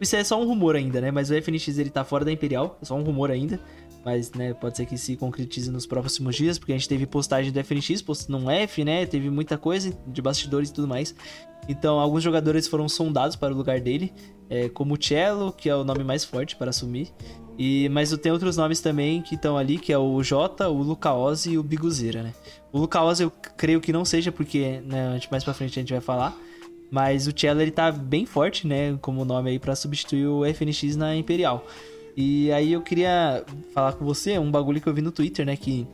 Isso 0.00 0.16
é 0.16 0.22
só 0.22 0.40
um 0.40 0.46
rumor 0.46 0.76
ainda, 0.76 1.00
né? 1.00 1.10
Mas 1.10 1.30
o 1.30 1.34
FNX 1.34 1.78
ele 1.78 1.90
tá 1.90 2.04
fora 2.04 2.24
da 2.24 2.32
Imperial, 2.32 2.78
é 2.80 2.84
só 2.84 2.94
um 2.94 3.02
rumor 3.02 3.30
ainda. 3.30 3.60
Mas, 4.04 4.32
né, 4.32 4.54
pode 4.54 4.76
ser 4.76 4.86
que 4.86 4.96
se 4.96 5.16
concretize 5.16 5.70
nos 5.70 5.84
próximos 5.84 6.36
dias, 6.36 6.58
porque 6.58 6.72
a 6.72 6.76
gente 6.76 6.88
teve 6.88 7.04
postagem 7.04 7.52
do 7.52 7.62
FNX, 7.62 8.00
postando 8.00 8.38
um 8.38 8.50
F, 8.50 8.84
né? 8.84 9.04
Teve 9.04 9.28
muita 9.28 9.58
coisa 9.58 9.92
de 10.06 10.22
bastidores 10.22 10.70
e 10.70 10.72
tudo 10.72 10.86
mais. 10.88 11.14
Então, 11.68 11.98
alguns 11.98 12.22
jogadores 12.22 12.66
foram 12.66 12.88
sondados 12.88 13.36
para 13.36 13.52
o 13.52 13.56
lugar 13.56 13.80
dele, 13.80 14.12
é, 14.48 14.68
como 14.68 14.94
o 14.94 15.02
Cello, 15.02 15.52
que 15.52 15.68
é 15.68 15.76
o 15.76 15.84
nome 15.84 16.04
mais 16.04 16.24
forte 16.24 16.56
para 16.56 16.70
assumir. 16.70 17.12
E, 17.58 17.88
mas 17.88 18.16
tem 18.18 18.30
outros 18.30 18.56
nomes 18.56 18.80
também 18.80 19.20
que 19.20 19.34
estão 19.34 19.58
ali, 19.58 19.78
que 19.78 19.92
é 19.92 19.98
o 19.98 20.22
Jota, 20.22 20.68
o 20.68 20.80
Lucaose 20.80 21.50
e 21.50 21.58
o 21.58 21.62
Biguzeira, 21.62 22.22
né? 22.22 22.32
O 22.72 22.78
Lucaose 22.78 23.24
eu 23.24 23.30
creio 23.30 23.80
que 23.80 23.92
não 23.92 24.04
seja, 24.04 24.30
porque 24.30 24.80
né, 24.84 25.20
mais 25.30 25.42
pra 25.42 25.52
frente 25.52 25.78
a 25.78 25.82
gente 25.82 25.92
vai 25.92 26.00
falar. 26.00 26.34
Mas 26.90 27.26
o 27.26 27.32
Cello 27.38 27.60
ele 27.60 27.70
tá 27.70 27.92
bem 27.92 28.24
forte, 28.24 28.66
né? 28.66 28.96
Como 29.00 29.24
nome 29.24 29.50
aí 29.50 29.58
pra 29.58 29.76
substituir 29.76 30.26
o 30.26 30.44
FNX 30.44 30.96
na 30.96 31.14
Imperial. 31.14 31.66
E 32.16 32.50
aí 32.50 32.72
eu 32.72 32.82
queria 32.82 33.44
falar 33.72 33.92
com 33.92 34.04
você 34.04 34.38
um 34.38 34.50
bagulho 34.50 34.80
que 34.80 34.88
eu 34.88 34.94
vi 34.94 35.02
no 35.02 35.12
Twitter, 35.12 35.46
né? 35.46 35.56
Que 35.56 35.86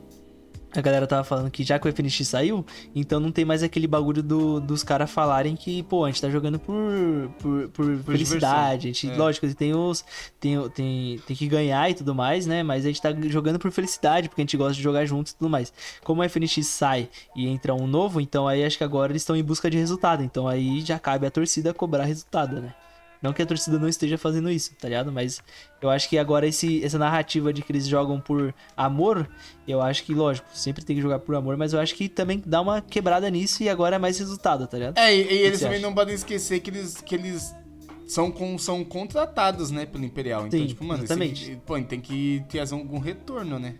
a 0.78 0.82
galera 0.82 1.06
tava 1.06 1.24
falando 1.24 1.50
que 1.50 1.62
já 1.64 1.78
que 1.78 1.86
o 1.88 1.92
FNX 1.92 2.26
saiu, 2.28 2.64
então 2.94 3.20
não 3.20 3.30
tem 3.30 3.44
mais 3.44 3.62
aquele 3.62 3.86
bagulho 3.86 4.22
do- 4.22 4.60
dos 4.60 4.82
caras 4.82 5.10
falarem 5.10 5.54
que, 5.56 5.82
pô, 5.84 6.04
a 6.04 6.08
gente 6.10 6.20
tá 6.20 6.28
jogando 6.30 6.58
por, 6.58 7.30
por, 7.38 7.68
por 7.70 7.96
felicidade. 8.04 8.88
A 8.88 8.92
gente, 8.92 9.10
É. 9.10 9.16
Lógico, 9.16 9.52
tem 9.54 9.74
os. 9.74 10.04
Tem, 10.40 10.68
tem, 10.70 11.18
tem 11.26 11.36
que 11.36 11.46
ganhar 11.46 11.90
e 11.90 11.94
tudo 11.94 12.14
mais, 12.14 12.46
né? 12.46 12.62
Mas 12.62 12.84
a 12.84 12.88
gente 12.88 13.00
tá 13.00 13.10
jogando 13.28 13.58
por 13.58 13.70
felicidade, 13.70 14.28
porque 14.28 14.40
a 14.40 14.44
gente 14.44 14.56
gosta 14.56 14.74
de 14.74 14.82
jogar 14.82 15.04
juntos 15.06 15.32
e 15.32 15.36
tudo 15.36 15.48
mais. 15.50 15.72
Como 16.02 16.20
o 16.22 16.24
FNX 16.28 16.66
sai 16.66 17.08
e 17.36 17.46
entra 17.48 17.74
um 17.74 17.86
novo, 17.86 18.20
então 18.20 18.46
aí 18.48 18.64
acho 18.64 18.76
que 18.78 18.84
agora 18.84 19.12
eles 19.12 19.22
estão 19.22 19.36
em 19.36 19.42
busca 19.42 19.70
de 19.70 19.78
resultado. 19.78 20.22
Então 20.22 20.46
aí 20.48 20.80
já 20.80 20.98
cabe 20.98 21.26
a 21.26 21.30
torcida 21.30 21.72
cobrar 21.74 22.04
resultado, 22.04 22.60
né? 22.60 22.74
Não 23.24 23.32
que 23.32 23.40
a 23.40 23.46
torcida 23.46 23.78
não 23.78 23.88
esteja 23.88 24.18
fazendo 24.18 24.50
isso, 24.50 24.74
tá 24.78 24.86
ligado? 24.86 25.10
Mas 25.10 25.42
eu 25.80 25.88
acho 25.88 26.10
que 26.10 26.18
agora 26.18 26.46
esse, 26.46 26.84
essa 26.84 26.98
narrativa 26.98 27.54
de 27.54 27.62
que 27.62 27.72
eles 27.72 27.86
jogam 27.88 28.20
por 28.20 28.54
amor, 28.76 29.26
eu 29.66 29.80
acho 29.80 30.04
que, 30.04 30.12
lógico, 30.12 30.46
sempre 30.52 30.84
tem 30.84 30.94
que 30.94 31.00
jogar 31.00 31.20
por 31.20 31.34
amor, 31.34 31.56
mas 31.56 31.72
eu 31.72 31.80
acho 31.80 31.94
que 31.94 32.06
também 32.06 32.42
dá 32.44 32.60
uma 32.60 32.82
quebrada 32.82 33.30
nisso 33.30 33.62
e 33.62 33.68
agora 33.70 33.96
é 33.96 33.98
mais 33.98 34.18
resultado, 34.18 34.66
tá 34.66 34.76
ligado? 34.76 34.98
É, 34.98 35.16
e, 35.16 35.22
e 35.22 35.38
eles 35.38 35.58
também 35.58 35.78
acha? 35.78 35.86
não 35.86 35.94
podem 35.94 36.14
esquecer 36.14 36.60
que 36.60 36.68
eles, 36.68 37.00
que 37.00 37.14
eles 37.14 37.54
são, 38.06 38.30
com, 38.30 38.58
são 38.58 38.84
contratados, 38.84 39.70
né, 39.70 39.86
pelo 39.86 40.04
Imperial. 40.04 40.46
Então, 40.46 40.60
Sim, 40.60 40.66
tipo, 40.66 40.84
mano, 40.84 41.02
que, 41.02 41.56
pô, 41.64 41.80
tem 41.80 42.02
que 42.02 42.44
ter 42.50 42.60
algum 42.60 42.98
retorno, 42.98 43.58
né? 43.58 43.76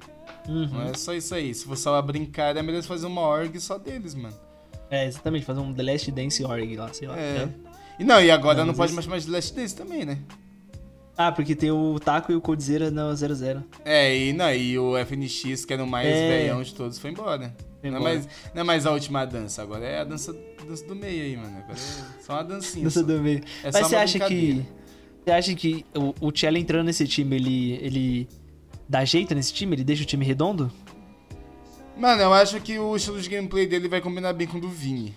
Não 0.48 0.54
Uhum. 0.54 0.82
é 0.88 0.94
só 0.94 1.12
isso 1.12 1.34
aí. 1.34 1.54
Se 1.54 1.66
for 1.66 1.76
só 1.76 2.00
brincar, 2.00 2.56
é 2.56 2.62
melhor 2.62 2.82
fazer 2.82 3.06
uma 3.06 3.20
org 3.20 3.60
só 3.60 3.76
deles, 3.76 4.14
mano. 4.14 4.34
É, 4.90 5.06
exatamente, 5.06 5.44
fazer 5.44 5.60
um 5.60 5.72
The 5.74 5.82
Last 5.82 6.10
Dance 6.12 6.42
Org 6.44 6.76
lá, 6.76 6.92
sei 6.94 7.08
lá. 7.08 7.18
É. 7.18 7.46
né? 7.46 7.54
E 7.98 8.04
não, 8.04 8.20
e 8.22 8.30
agora 8.30 8.58
Não, 8.58 8.66
não, 8.66 8.74
pode 8.74 8.92
mais 8.92 9.04
chamar 9.04 9.18
de 9.18 9.30
Last 9.30 9.54
Days 9.54 9.72
também, 9.72 10.04
né? 10.04 10.18
Ah, 11.16 11.30
porque 11.30 11.54
tem 11.54 11.70
o 11.70 11.98
Taco 12.00 12.32
e 12.32 12.34
o 12.34 12.40
Coldzera 12.40 12.90
no 12.90 13.14
00. 13.14 13.62
É, 13.84 14.16
e, 14.16 14.32
não, 14.32 14.52
e 14.52 14.76
o 14.76 14.94
FNX, 14.98 15.64
que 15.64 15.72
era 15.72 15.84
o 15.84 15.86
mais 15.86 16.08
É. 16.08 16.28
velhão 16.38 16.60
de 16.60 16.74
todos, 16.74 16.98
foi 16.98 17.10
embora. 17.12 17.54
Foi 17.80 17.88
não, 17.90 17.98
é 17.98 18.00
mais, 18.00 18.28
não 18.52 18.60
é 18.62 18.64
mais 18.64 18.84
a 18.86 18.90
última 18.90 19.24
dança, 19.24 19.62
agora 19.62 19.84
é 19.84 20.00
a 20.00 20.04
dança, 20.04 20.34
dança 20.66 20.84
do 20.86 20.94
meio 20.96 21.22
aí, 21.22 21.36
mano. 21.36 21.56
Agora 21.58 21.72
é 21.72 22.22
só 22.22 22.32
uma 22.32 22.42
dancinha. 22.44 22.84
Dança 22.84 23.00
só. 23.00 23.06
do 23.06 23.20
meio. 23.20 23.42
É 23.62 23.70
Mas 23.72 23.86
você 23.86 23.96
acha 23.96 24.18
que. 24.20 24.64
Você 25.24 25.30
acha 25.30 25.54
que 25.54 25.86
o, 25.94 26.14
o 26.26 26.32
Tchela 26.32 26.58
entrando 26.58 26.86
nesse 26.86 27.06
time, 27.06 27.36
ele. 27.36 27.72
ele 27.80 28.28
dá 28.88 29.04
jeito 29.04 29.34
nesse 29.36 29.52
time? 29.54 29.76
Ele 29.76 29.84
deixa 29.84 30.02
o 30.02 30.06
time 30.06 30.24
redondo? 30.24 30.70
Mano, 31.96 32.22
eu 32.22 32.34
acho 32.34 32.60
que 32.60 32.76
o 32.78 32.96
estilo 32.96 33.20
de 33.20 33.28
gameplay 33.28 33.66
dele 33.68 33.86
vai 33.88 34.00
combinar 34.00 34.32
bem 34.32 34.48
com 34.48 34.58
o 34.58 34.60
do 34.60 34.68
Vini. 34.68 35.14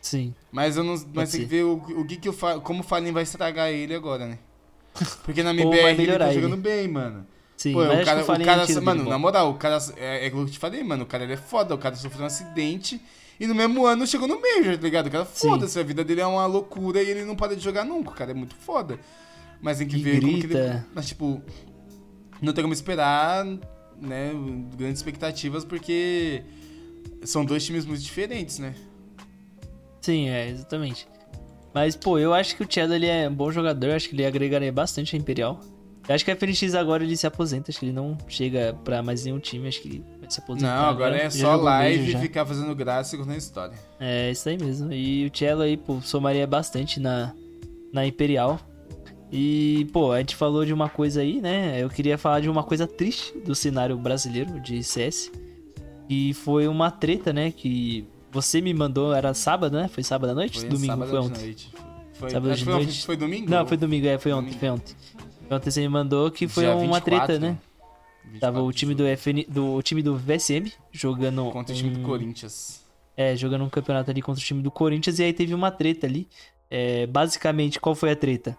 Sim. 0.00 0.34
Mas 0.52 0.76
eu 0.76 0.84
não. 0.84 0.94
Mas 1.12 1.30
tem 1.32 1.40
que 1.40 1.46
ver 1.46 1.64
o, 1.64 1.74
o 1.74 2.04
que 2.06 2.16
que 2.16 2.28
o 2.28 2.34
como 2.62 2.80
o 2.80 2.82
Fallen 2.82 3.12
vai 3.12 3.22
estragar 3.24 3.68
ele 3.70 3.94
agora, 3.94 4.26
né? 4.26 4.38
Porque 5.24 5.42
na 5.42 5.50
MBR 5.50 6.02
ele 6.02 6.18
tá 6.18 6.32
ele. 6.32 6.40
jogando 6.40 6.56
bem, 6.56 6.88
mano. 6.88 7.26
Sim, 7.56 7.72
Pô, 7.72 7.82
o 7.82 8.04
cara, 8.04 8.20
o 8.20 8.22
o 8.22 8.44
cara 8.44 8.66
tira 8.66 8.80
dele 8.80 8.80
mano, 8.80 9.04
bom. 9.04 9.10
na 9.10 9.18
moral, 9.18 9.50
o 9.50 9.54
cara 9.54 9.78
é, 9.96 10.24
é 10.24 10.26
aquilo 10.28 10.44
que 10.44 10.50
eu 10.50 10.52
te 10.54 10.58
falei, 10.60 10.82
mano, 10.84 11.02
o 11.02 11.06
cara 11.06 11.24
ele 11.24 11.32
é 11.32 11.36
foda, 11.36 11.74
o 11.74 11.78
cara 11.78 11.96
sofreu 11.96 12.22
um 12.22 12.26
acidente 12.26 13.00
e 13.40 13.46
no 13.48 13.54
mesmo 13.54 13.84
ano 13.84 14.06
chegou 14.06 14.28
no 14.28 14.40
Major, 14.40 14.76
tá 14.76 14.82
ligado? 14.82 15.08
O 15.08 15.10
cara 15.10 15.24
Sim. 15.32 15.48
foda-se, 15.48 15.76
a 15.78 15.82
vida 15.82 16.04
dele 16.04 16.20
é 16.20 16.26
uma 16.26 16.46
loucura 16.46 17.02
e 17.02 17.10
ele 17.10 17.24
não 17.24 17.34
para 17.34 17.56
de 17.56 17.62
jogar 17.62 17.84
nunca, 17.84 18.10
o 18.10 18.14
cara 18.14 18.30
é 18.30 18.34
muito 18.34 18.54
foda. 18.54 18.98
Mas 19.60 19.78
tem 19.78 19.88
que 19.88 19.96
E 19.96 20.02
ver 20.02 20.20
como 20.20 20.32
que 20.34 20.46
ele, 20.46 20.54
grita. 20.54 20.86
mas 20.94 21.08
tipo, 21.08 21.42
não 22.40 22.52
tem 22.52 22.62
como 22.62 22.72
esperar, 22.72 23.44
né, 24.00 24.30
grandes 24.76 25.00
expectativas 25.00 25.64
porque 25.64 26.44
são 27.24 27.44
dois 27.44 27.64
times 27.66 27.84
muito 27.84 28.00
diferentes, 28.02 28.60
né? 28.60 28.72
Sim, 30.08 30.30
é, 30.30 30.48
exatamente. 30.48 31.06
Mas, 31.74 31.94
pô, 31.94 32.18
eu 32.18 32.32
acho 32.32 32.56
que 32.56 32.62
o 32.62 32.66
Tchela 32.66 32.96
ele 32.96 33.04
é 33.04 33.28
um 33.28 33.34
bom 33.34 33.52
jogador, 33.52 33.90
acho 33.90 34.08
que 34.08 34.14
ele 34.14 34.24
agregaria 34.24 34.72
bastante 34.72 35.14
a 35.14 35.18
Imperial. 35.18 35.60
Eu 36.08 36.14
acho 36.14 36.24
que 36.24 36.30
a 36.30 36.34
FNX 36.34 36.74
agora 36.74 37.04
ele 37.04 37.14
se 37.14 37.26
aposenta, 37.26 37.70
acho 37.70 37.78
que 37.78 37.84
ele 37.84 37.92
não 37.92 38.16
chega 38.26 38.74
pra 38.82 39.02
mais 39.02 39.26
nenhum 39.26 39.38
time, 39.38 39.68
acho 39.68 39.82
que 39.82 39.88
ele 39.88 40.04
vai 40.18 40.30
se 40.30 40.40
aposentar. 40.40 40.80
Não, 40.80 40.88
agora 40.88 41.14
é 41.14 41.24
Já 41.24 41.44
só 41.44 41.56
live 41.56 42.10
e 42.10 42.16
ficar 42.16 42.46
fazendo 42.46 42.74
graça 42.74 43.14
e 43.14 43.18
contando 43.18 43.36
história. 43.36 43.76
É, 44.00 44.30
isso 44.30 44.48
aí 44.48 44.56
mesmo. 44.56 44.90
E 44.90 45.26
o 45.26 45.30
Cello 45.36 45.60
aí, 45.60 45.76
pô, 45.76 46.00
somaria 46.00 46.46
bastante 46.46 46.98
na, 46.98 47.34
na 47.92 48.06
Imperial. 48.06 48.58
E, 49.30 49.86
pô, 49.92 50.10
a 50.12 50.20
gente 50.20 50.36
falou 50.36 50.64
de 50.64 50.72
uma 50.72 50.88
coisa 50.88 51.20
aí, 51.20 51.38
né? 51.38 51.82
Eu 51.82 51.90
queria 51.90 52.16
falar 52.16 52.40
de 52.40 52.48
uma 52.48 52.62
coisa 52.62 52.86
triste 52.86 53.38
do 53.40 53.54
cenário 53.54 53.98
brasileiro 53.98 54.58
de 54.58 54.82
CS. 54.82 55.30
E 56.08 56.32
foi 56.32 56.66
uma 56.66 56.90
treta, 56.90 57.30
né? 57.30 57.50
Que 57.50 58.08
você 58.30 58.60
me 58.60 58.72
mandou, 58.74 59.14
era 59.14 59.32
sábado, 59.34 59.76
né? 59.76 59.88
Foi 59.88 60.02
sábado 60.02 60.30
à 60.30 60.34
noite? 60.34 60.60
Foi 60.60 60.68
domingo, 60.68 60.86
sábado 60.86 61.10
foi 61.10 61.18
ontem. 61.18 61.42
noite. 61.42 61.72
Foi, 62.14 62.30
Sábado 62.30 62.54
de 62.54 62.64
foi, 62.64 62.72
noite. 62.74 63.06
foi 63.06 63.16
domingo? 63.16 63.48
Não, 63.48 63.64
foi 63.66 63.76
domingo, 63.76 64.06
é, 64.08 64.18
foi 64.18 64.32
ontem, 64.32 64.46
Domingo. 64.46 64.58
foi 64.58 64.68
ontem. 64.70 64.96
Ontem 65.50 65.70
você 65.70 65.80
me 65.80 65.88
mandou 65.88 66.30
que 66.30 66.48
foi 66.48 66.64
Dia 66.64 66.74
uma 66.74 66.98
24, 66.98 67.04
treta, 67.04 67.38
né? 67.38 67.58
24 68.24 68.40
Tava 68.40 68.60
o 68.60 68.72
time 68.72 68.94
do, 68.94 69.04
FN, 69.16 69.44
do 69.48 69.74
o 69.74 69.82
time 69.82 70.02
do 70.02 70.16
VSM 70.16 70.70
jogando 70.90 71.50
Contra 71.50 71.72
o 71.72 71.76
time 71.76 71.90
do 71.90 72.00
Corinthians. 72.00 72.84
É, 73.16 73.36
jogando 73.36 73.64
um 73.64 73.68
campeonato 73.68 74.10
ali 74.10 74.20
contra 74.20 74.42
o 74.42 74.44
time 74.44 74.62
do 74.62 74.70
Corinthians 74.70 75.18
e 75.18 75.22
aí 75.22 75.32
teve 75.32 75.54
uma 75.54 75.70
treta 75.70 76.06
ali. 76.06 76.28
É, 76.70 77.06
basicamente, 77.06 77.80
qual 77.80 77.94
foi 77.94 78.10
a 78.10 78.16
treta? 78.16 78.58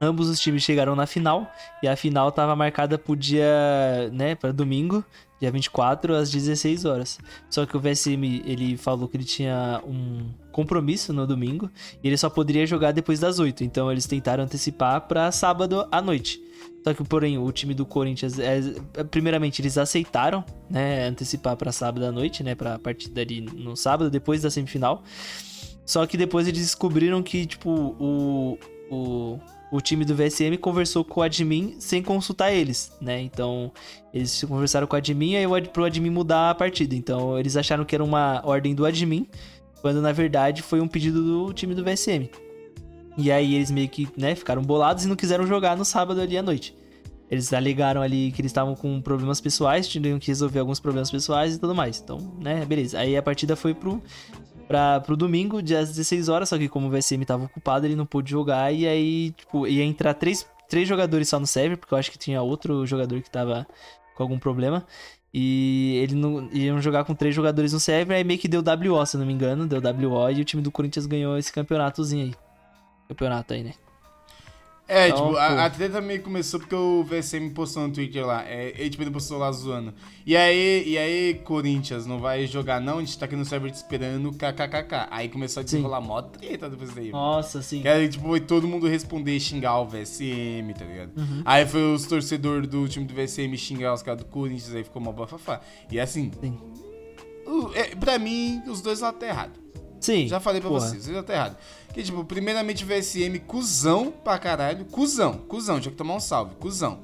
Ambos 0.00 0.28
os 0.28 0.38
times 0.38 0.62
chegaram 0.62 0.94
na 0.94 1.06
final 1.06 1.50
e 1.82 1.88
a 1.88 1.96
final 1.96 2.30
tava 2.30 2.54
marcada 2.54 2.98
pro 2.98 3.16
dia, 3.16 4.10
né, 4.12 4.34
para 4.34 4.52
domingo, 4.52 5.02
dia 5.40 5.50
24 5.50 6.14
às 6.14 6.30
16 6.30 6.84
horas. 6.84 7.18
Só 7.48 7.64
que 7.64 7.76
o 7.76 7.80
VSM, 7.80 8.42
ele 8.44 8.76
falou 8.76 9.08
que 9.08 9.16
ele 9.16 9.24
tinha 9.24 9.82
um 9.86 10.28
compromisso 10.52 11.12
no 11.12 11.26
domingo 11.26 11.70
e 12.02 12.08
ele 12.08 12.16
só 12.18 12.28
poderia 12.28 12.66
jogar 12.66 12.92
depois 12.92 13.20
das 13.20 13.38
8. 13.38 13.64
Então 13.64 13.90
eles 13.90 14.06
tentaram 14.06 14.44
antecipar 14.44 15.00
pra 15.02 15.32
sábado 15.32 15.88
à 15.90 16.02
noite. 16.02 16.42
Só 16.86 16.94
que, 16.94 17.02
porém, 17.02 17.36
o 17.36 17.50
time 17.50 17.74
do 17.74 17.84
Corinthians, 17.84 18.38
é, 18.38 18.60
é, 18.94 19.02
primeiramente, 19.02 19.60
eles 19.60 19.76
aceitaram, 19.76 20.44
né, 20.70 21.08
antecipar 21.08 21.56
pra 21.56 21.72
sábado 21.72 22.06
à 22.06 22.12
noite, 22.12 22.44
né, 22.44 22.54
pra 22.54 22.78
partida 22.78 23.22
ali 23.22 23.40
no 23.40 23.76
sábado, 23.76 24.08
depois 24.08 24.42
da 24.42 24.50
semifinal. 24.50 25.02
Só 25.84 26.06
que 26.06 26.16
depois 26.16 26.46
eles 26.46 26.60
descobriram 26.60 27.24
que, 27.24 27.44
tipo, 27.44 27.70
o, 27.70 28.58
o, 28.88 29.40
o 29.70 29.80
time 29.80 30.04
do 30.04 30.14
VSM 30.14 30.56
conversou 30.60 31.04
com 31.04 31.20
o 31.20 31.22
admin 31.22 31.76
sem 31.78 32.02
consultar 32.02 32.52
eles, 32.52 32.92
né? 33.00 33.20
Então, 33.20 33.72
eles 34.14 34.44
conversaram 34.44 34.86
com 34.86 34.94
o 34.94 34.98
admin 34.98 35.32
e 35.32 35.36
aí 35.36 35.62
pro 35.72 35.84
admin 35.84 36.10
mudar 36.10 36.50
a 36.50 36.54
partida. 36.54 36.94
Então, 36.94 37.38
eles 37.38 37.56
acharam 37.56 37.84
que 37.84 37.94
era 37.94 38.04
uma 38.04 38.40
ordem 38.44 38.74
do 38.74 38.86
admin, 38.86 39.26
quando 39.80 40.00
na 40.00 40.12
verdade 40.12 40.62
foi 40.62 40.80
um 40.80 40.88
pedido 40.88 41.22
do 41.22 41.52
time 41.52 41.74
do 41.74 41.84
VSM. 41.84 42.30
E 43.18 43.32
aí 43.32 43.54
eles 43.54 43.70
meio 43.70 43.88
que, 43.88 44.08
né, 44.16 44.34
ficaram 44.34 44.62
bolados 44.62 45.04
e 45.04 45.08
não 45.08 45.16
quiseram 45.16 45.46
jogar 45.46 45.76
no 45.76 45.84
sábado 45.84 46.20
ali 46.20 46.36
à 46.36 46.42
noite. 46.42 46.76
Eles 47.28 47.52
alegaram 47.52 48.02
ali 48.02 48.30
que 48.30 48.40
eles 48.40 48.50
estavam 48.50 48.76
com 48.76 49.00
problemas 49.00 49.40
pessoais, 49.40 49.88
tinham 49.88 50.18
que 50.18 50.28
resolver 50.28 50.60
alguns 50.60 50.78
problemas 50.78 51.10
pessoais 51.10 51.56
e 51.56 51.58
tudo 51.58 51.74
mais. 51.74 52.00
Então, 52.00 52.18
né, 52.40 52.64
beleza. 52.64 53.00
Aí 53.00 53.16
a 53.16 53.22
partida 53.22 53.56
foi 53.56 53.74
pro, 53.74 54.00
pra, 54.66 55.00
pro 55.00 55.16
domingo, 55.16 55.62
dia 55.62 55.80
às 55.80 55.88
16 55.88 56.28
horas, 56.28 56.48
só 56.48 56.58
que 56.58 56.68
como 56.68 56.88
o 56.88 56.90
VSM 56.90 57.24
tava 57.24 57.44
ocupado, 57.44 57.86
ele 57.86 57.96
não 57.96 58.06
pôde 58.06 58.30
jogar. 58.30 58.72
E 58.72 58.86
aí, 58.86 59.30
tipo, 59.32 59.66
ia 59.66 59.84
entrar 59.84 60.14
três, 60.14 60.46
três 60.68 60.88
jogadores 60.88 61.28
só 61.28 61.38
no 61.38 61.46
server, 61.46 61.76
porque 61.78 61.94
eu 61.94 61.98
acho 61.98 62.10
que 62.10 62.18
tinha 62.18 62.42
outro 62.42 62.86
jogador 62.86 63.20
que 63.22 63.30
tava 63.30 63.66
com 64.14 64.22
algum 64.22 64.38
problema. 64.38 64.86
E 65.32 65.96
ele 66.02 66.14
não 66.14 66.48
iam 66.52 66.80
jogar 66.80 67.04
com 67.04 67.14
três 67.14 67.34
jogadores 67.34 67.72
no 67.72 67.80
server, 67.80 68.16
aí 68.16 68.24
meio 68.24 68.38
que 68.38 68.48
deu 68.48 68.62
WO, 68.62 69.04
se 69.04 69.16
eu 69.16 69.20
não 69.20 69.26
me 69.26 69.32
engano, 69.32 69.66
deu 69.66 69.80
WO 69.80 70.30
e 70.30 70.40
o 70.40 70.44
time 70.44 70.62
do 70.62 70.70
Corinthians 70.70 71.06
ganhou 71.06 71.36
esse 71.36 71.52
campeonatozinho 71.52 72.26
aí. 72.26 72.34
Campeonato 73.08 73.52
aí, 73.52 73.62
né? 73.62 73.74
É, 74.88 75.08
Então, 75.08 75.26
tipo, 75.26 75.36
a, 75.36 75.64
a 75.64 75.70
treta 75.70 76.00
meio 76.00 76.22
começou 76.22 76.60
porque 76.60 76.74
o 76.74 77.02
VSM 77.02 77.50
postou 77.50 77.88
no 77.88 77.92
Twitter 77.92 78.24
lá. 78.24 78.44
É, 78.44 78.72
ele, 78.76 78.88
tipo, 78.88 79.02
ele 79.02 79.10
postou 79.10 79.36
lá 79.36 79.50
zoando. 79.50 79.92
E 80.24 80.36
aí, 80.36 80.84
e 80.86 80.96
aí, 80.96 81.34
Corinthians, 81.44 82.06
não 82.06 82.20
vai 82.20 82.46
jogar 82.46 82.80
não? 82.80 82.98
A 82.98 83.00
gente 83.00 83.18
tá 83.18 83.26
aqui 83.26 83.34
no 83.34 83.44
server 83.44 83.70
te 83.72 83.74
esperando, 83.74 84.30
kkkk. 84.32 85.08
Aí 85.10 85.28
começou 85.28 85.60
a 85.60 85.64
desenrolar 85.64 86.00
mó 86.00 86.22
treta 86.22 86.70
depois 86.70 86.94
daí. 86.94 87.10
Nossa, 87.10 87.60
sim. 87.62 87.82
Que 87.82 87.88
aí, 87.88 88.08
tipo, 88.08 88.28
foi 88.28 88.38
todo 88.40 88.68
mundo 88.68 88.86
responder 88.86 89.34
e 89.36 89.40
xingar 89.40 89.80
o 89.80 89.86
VSM, 89.86 90.72
tá 90.78 90.84
ligado? 90.84 91.10
Uhum. 91.16 91.42
Aí 91.44 91.66
foi 91.66 91.92
os 91.92 92.06
torcedores 92.06 92.68
do 92.68 92.88
time 92.88 93.06
do 93.06 93.12
VSM 93.14 93.56
xingar 93.56 93.92
os 93.92 94.02
caras 94.02 94.22
do 94.22 94.26
Corinthians, 94.26 94.72
aí 94.74 94.84
ficou 94.84 95.02
mó 95.02 95.10
bafafá. 95.10 95.60
E 95.90 95.98
assim, 95.98 96.30
Sim. 96.40 96.56
o, 97.44 97.72
é, 97.74 97.94
pra 97.96 98.18
mim, 98.20 98.62
os 98.68 98.80
dois 98.80 99.00
lá 99.00 99.12
tá 99.12 99.26
errado. 99.26 99.66
Sim. 100.00 100.28
Já 100.28 100.38
falei 100.38 100.60
pra 100.60 100.70
porra. 100.70 100.80
vocês, 100.86 101.08
ele 101.08 101.22
tá 101.22 101.32
errado. 101.34 101.56
Que, 101.96 102.02
tipo, 102.02 102.22
primeiramente 102.26 102.84
o 102.84 102.86
VSM, 102.86 103.38
cuzão 103.46 104.10
pra 104.10 104.38
caralho. 104.38 104.84
Cuzão, 104.84 105.32
cuzão, 105.48 105.80
tinha 105.80 105.90
que 105.90 105.96
tomar 105.96 106.14
um 106.16 106.20
salve, 106.20 106.54
cuzão. 106.56 106.98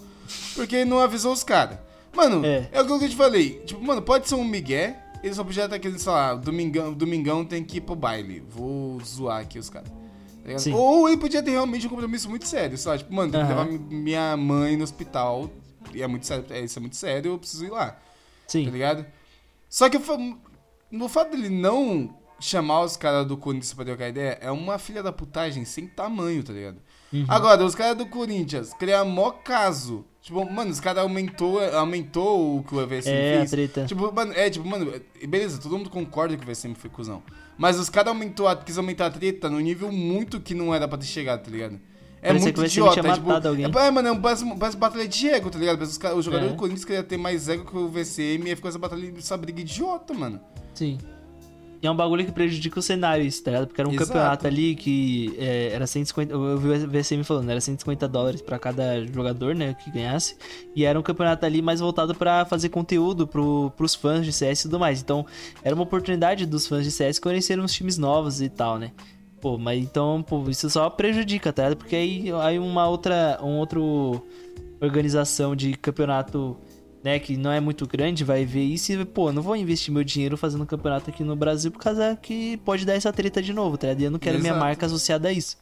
Porque 0.55 0.77
ele 0.77 0.85
não 0.91 0.99
avisou 0.99 1.33
os 1.33 1.43
caras. 1.43 1.79
Mano, 2.15 2.45
É. 2.45 2.69
é. 2.71 2.79
aquilo 2.79 2.99
que 2.99 3.07
eu 3.07 3.09
te 3.09 3.17
falei. 3.17 3.61
Tipo, 3.65 3.83
mano, 3.83 4.03
pode 4.03 4.29
ser 4.29 4.35
um 4.35 4.45
migué. 4.45 5.03
Ele 5.23 5.33
só 5.33 5.43
podia 5.43 5.65
estar 5.65 5.77
aquele, 5.77 5.99
sei 5.99 6.13
lá, 6.13 6.35
domingão, 6.35 6.93
domingão 6.93 7.43
tem 7.43 7.65
que 7.65 7.79
ir 7.79 7.81
pro 7.81 7.97
baile. 7.97 8.45
Vou 8.51 9.01
zoar 9.01 9.41
aqui 9.41 9.59
os 9.59 9.71
caras. 9.71 9.89
Tá. 9.89 10.77
Ou 10.77 11.09
ele 11.09 11.17
podia 11.17 11.43
ter 11.43 11.53
realmente 11.53 11.87
um 11.87 11.89
compromisso 11.89 12.29
muito 12.29 12.47
sério. 12.47 12.79
Lá, 12.85 12.99
tipo, 12.99 13.15
mano, 13.15 13.33
tem 13.33 13.41
que 13.47 13.51
Aham. 13.51 13.65
levar 13.65 13.79
minha 13.89 14.37
mãe 14.37 14.77
no 14.77 14.85
hospital. 14.85 15.49
E 15.95 16.03
é 16.03 16.07
muito 16.07 16.27
sério, 16.27 16.45
é, 16.51 16.61
isso 16.61 16.79
é 16.79 16.81
muito 16.81 16.97
sério, 16.97 17.33
eu 17.33 17.39
preciso 17.39 17.65
ir 17.65 17.71
lá 17.71 17.97
Sim. 18.47 18.67
tá 18.67 18.71
ligado? 18.71 19.07
Só 19.71 19.89
que 19.89 19.99
no 20.91 21.09
fato 21.09 21.31
dele 21.31 21.49
não 21.49 22.15
chamar 22.43 22.83
os 22.83 22.97
caras 22.97 23.27
do 23.27 23.37
Corinthians 23.37 23.73
pra 23.73 23.85
trocar 23.85 24.09
ideia, 24.09 24.39
é 24.41 24.51
uma 24.51 24.79
filha 24.79 25.03
da 25.03 25.13
putagem 25.13 25.65
sem 25.65 25.87
tamanho, 25.87 26.43
tá 26.43 26.53
ligado? 26.53 26.79
Uhum. 27.13 27.25
Agora, 27.29 27.65
os 27.65 27.75
caras 27.75 27.97
do 27.97 28.07
Corinthians 28.07 28.73
criam 28.75 29.07
mó 29.07 29.31
caso. 29.31 30.05
Tipo, 30.23 30.49
mano, 30.51 30.71
os 30.71 30.79
caras 30.81 31.03
aumentou, 31.03 31.59
aumentou 31.75 32.59
o 32.59 32.63
que 32.63 32.75
o 32.75 32.87
VSM 32.87 33.11
É, 33.13 33.35
a 33.35 33.39
fez. 33.39 33.51
treta. 33.51 33.85
Tipo, 33.87 34.13
mano, 34.13 34.33
é, 34.35 34.49
tipo, 34.49 34.67
mano, 34.67 34.93
beleza, 35.29 35.61
todo 35.61 35.77
mundo 35.77 35.91
concorda 35.91 36.37
que 36.37 36.43
o 36.45 36.47
VSM 36.47 36.75
foi 36.75 36.89
cuzão. 36.89 37.23
Mas 37.59 37.79
os 37.79 37.89
caras 37.91 38.09
aumentou, 38.09 38.47
a- 38.49 38.57
quis 38.57 38.79
aumentar 38.79 39.07
a 39.07 39.11
treta 39.11 39.51
no 39.51 39.59
nível 39.61 39.91
muito 39.93 40.41
que 40.41 40.55
não 40.55 40.73
era 40.75 40.87
pra 40.89 40.97
ter 40.97 41.07
chegado, 41.07 41.43
tá 41.45 41.51
ligado? 41.51 41.79
É 42.23 42.29
Parecia 42.29 42.47
muito 42.47 42.61
o 42.61 42.65
idiota, 42.65 43.01
é, 43.09 43.13
tipo, 43.15 43.31
alguém. 43.33 43.65
É, 43.65 43.91
mano, 43.91 44.09
é 44.09 44.13
um, 44.13 44.21
parece, 44.21 44.57
parece 44.57 44.77
batalha 44.77 45.09
de 45.09 45.29
ego, 45.29 45.51
tá 45.51 45.59
ligado? 45.59 45.77
Parece 45.79 45.99
os, 45.99 46.19
os 46.19 46.25
jogadores 46.25 46.53
É. 46.53 46.55
do 46.55 46.59
Corinthians 46.59 46.85
queriam 46.85 47.03
ter 47.03 47.17
mais 47.17 47.49
ego 47.49 47.65
que 47.65 47.77
o 47.77 47.89
VSM 47.89 48.49
e 48.49 48.55
ficou 48.55 48.69
essa 48.69 48.79
batalha, 48.79 49.13
essa 49.19 49.37
briga 49.37 49.61
idiota, 49.61 50.15
mano. 50.15 50.41
Sim. 50.73 50.99
E 51.83 51.87
é 51.87 51.91
um 51.91 51.97
bagulho 51.97 52.25
que 52.25 52.31
prejudica 52.31 52.79
o 52.79 52.83
cenário, 52.83 53.25
isso, 53.25 53.43
tá 53.43 53.51
ligado? 53.51 53.67
Porque 53.67 53.81
era 53.81 53.91
um 53.91 53.93
Exato. 53.93 54.07
campeonato 54.07 54.47
ali 54.47 54.77
que 54.77 55.35
é, 55.37 55.73
era 55.73 55.85
150. 55.85 56.33
Eu 56.33 56.57
vi 56.57 56.69
o 56.69 56.89
VCM 56.89 57.25
falando, 57.25 57.51
era 57.51 57.61
150 57.61 58.07
dólares 58.07 58.41
pra 58.41 58.57
cada 58.57 59.05
jogador, 59.05 59.53
né? 59.53 59.75
Que 59.75 59.91
ganhasse. 59.91 60.37
E 60.77 60.85
era 60.85 60.97
um 60.97 61.03
campeonato 61.03 61.45
ali 61.45 61.61
mais 61.61 61.81
voltado 61.81 62.15
pra 62.15 62.45
fazer 62.45 62.69
conteúdo 62.69 63.27
pro, 63.27 63.73
pros 63.77 63.97
fãs 63.97 64.25
de 64.25 64.33
CS 64.33 64.61
e 64.61 64.63
tudo 64.63 64.79
mais. 64.79 65.03
Então, 65.03 65.27
era 65.65 65.75
uma 65.75 65.83
oportunidade 65.83 66.47
dos 66.47 66.69
fãs 66.69 66.85
de 66.85 66.93
CS 66.93 67.19
conhecerem 67.19 67.65
uns 67.65 67.73
times 67.73 67.99
novos 67.99 68.41
e 68.41 68.49
tal, 68.49 68.79
né? 68.79 68.93
Pô, 69.41 69.59
mas 69.59 69.83
então, 69.83 70.23
pô, 70.23 70.49
isso 70.49 70.71
só 70.71 70.89
prejudica, 70.89 71.53
tá 71.53 71.65
ligado? 71.65 71.79
Porque 71.79 71.97
aí, 71.97 72.27
aí 72.43 72.61
uma 72.61 72.87
outra. 72.87 73.41
Um 73.43 73.59
outro 73.59 74.25
organização 74.81 75.55
de 75.55 75.75
campeonato 75.75 76.57
né, 77.03 77.19
que 77.19 77.37
não 77.37 77.51
é 77.51 77.61
muito 77.61 77.87
grande, 77.87 78.25
vai 78.25 78.45
ver 78.45 78.63
isso 78.63 78.93
e, 78.93 79.05
pô, 79.05 79.33
não 79.33 79.43
vou 79.43 79.57
investir 79.57 79.93
meu 79.93 80.05
dinheiro 80.05 80.37
fazendo 80.37 80.65
campeonato 80.65 81.11
aqui 81.11 81.25
no 81.25 81.35
Brasil 81.35 81.71
por 81.71 81.81
causa 81.81 82.17
que 82.21 82.57
pode 82.59 82.85
dar 82.85 82.95
essa 82.95 83.13
treta 83.13 83.43
de 83.43 83.53
novo, 83.53 83.77
tá 83.77 83.89
ligado? 83.89 84.01
E 84.01 84.05
eu 84.05 84.11
não 84.11 84.19
quero 84.19 84.39
minha 84.39 84.53
Exato. 84.53 84.65
marca 84.65 84.87
associada 84.87 85.29
a 85.29 85.33
isso. 85.33 85.57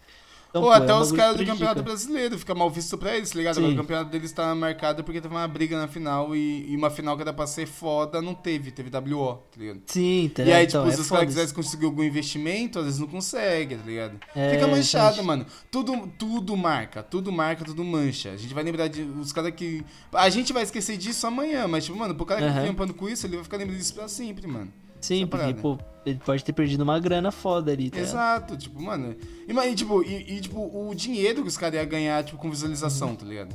Então, 0.51 0.62
Ou 0.62 0.68
pô, 0.68 0.74
é 0.74 0.78
até 0.78 0.93
um 0.93 1.01
os 1.01 1.12
caras 1.12 1.36
que 1.36 1.44
do 1.44 1.47
campeonato 1.52 1.81
brasileiro, 1.82 2.36
fica 2.36 2.55
mal 2.56 2.68
visto 2.68 2.98
pra 2.98 3.16
eles, 3.16 3.31
tá 3.31 3.39
ligado? 3.39 3.55
Sim. 3.55 3.60
Agora 3.60 3.74
o 3.74 3.77
campeonato 3.77 4.10
deles 4.10 4.32
tá 4.32 4.52
marcado 4.52 5.05
porque 5.05 5.20
teve 5.20 5.32
uma 5.32 5.47
briga 5.47 5.78
na 5.78 5.86
final 5.86 6.35
e, 6.35 6.72
e 6.72 6.77
uma 6.77 6.90
final 6.90 7.14
que 7.14 7.22
era 7.22 7.32
pra 7.32 7.47
ser 7.47 7.66
foda, 7.66 8.20
não 8.20 8.35
teve, 8.35 8.72
teve 8.72 8.90
WO, 8.90 9.35
tá 9.36 9.60
ligado? 9.60 9.81
Sim, 9.86 10.28
tá 10.35 10.43
E 10.43 10.47
ligado? 10.47 10.59
aí, 10.59 10.66
então, 10.66 10.81
tipo, 10.82 10.93
é 10.93 10.97
se 10.97 11.01
os 11.02 11.09
foda 11.09 11.20
caras 11.20 11.35
quisessem 11.35 11.55
conseguir 11.55 11.85
algum 11.85 12.02
investimento, 12.02 12.81
às 12.81 12.85
vezes 12.86 12.98
não 12.98 13.06
consegue, 13.06 13.77
tá 13.77 13.85
ligado? 13.86 14.18
É, 14.35 14.51
Fica 14.51 14.66
manchado, 14.66 15.14
exatamente. 15.20 15.24
mano. 15.27 15.47
Tudo, 15.70 16.09
tudo 16.18 16.56
marca, 16.56 17.01
tudo 17.01 17.31
marca, 17.31 17.64
tudo 17.64 17.85
mancha. 17.85 18.32
A 18.32 18.36
gente 18.36 18.52
vai 18.52 18.64
lembrar 18.64 18.89
de 18.89 19.02
os 19.02 19.32
caras 19.32 19.52
que. 19.55 19.85
A 20.12 20.28
gente 20.31 20.52
vai 20.52 20.64
esquecer 20.64 20.97
disso 20.97 21.24
amanhã, 21.28 21.68
mas, 21.68 21.85
tipo, 21.85 21.97
mano, 21.97 22.12
pro 22.14 22.27
cara 22.27 22.40
que 22.40 22.47
Aham. 22.47 22.55
fica 22.55 22.64
trampando 22.66 22.93
com 22.94 23.09
isso, 23.09 23.24
ele 23.24 23.36
vai 23.36 23.44
ficar 23.44 23.56
lembrando 23.56 23.78
disso 23.78 23.94
pra 23.94 24.09
sempre, 24.09 24.48
mano. 24.48 24.72
Sim, 25.01 25.27
porque, 25.27 25.55
pô, 25.55 25.78
ele 26.05 26.20
pode 26.24 26.44
ter 26.44 26.52
perdido 26.52 26.82
uma 26.82 26.98
grana 26.98 27.31
foda 27.31 27.72
ali, 27.72 27.90
tá 27.90 27.98
ligado? 27.98 28.10
Exato, 28.10 28.56
tipo, 28.56 28.81
mano. 28.81 29.14
E, 29.47 29.52
mas, 29.52 29.74
tipo, 29.74 30.02
e, 30.02 30.36
e, 30.36 30.40
tipo, 30.40 30.59
o 30.59 30.94
dinheiro 30.94 31.43
que 31.43 31.48
os 31.48 31.56
caras 31.56 31.78
iam 31.81 31.89
ganhar, 31.89 32.24
tipo, 32.24 32.39
com 32.39 32.51
visualização, 32.51 33.14
tá 33.14 33.27
ligado? 33.27 33.55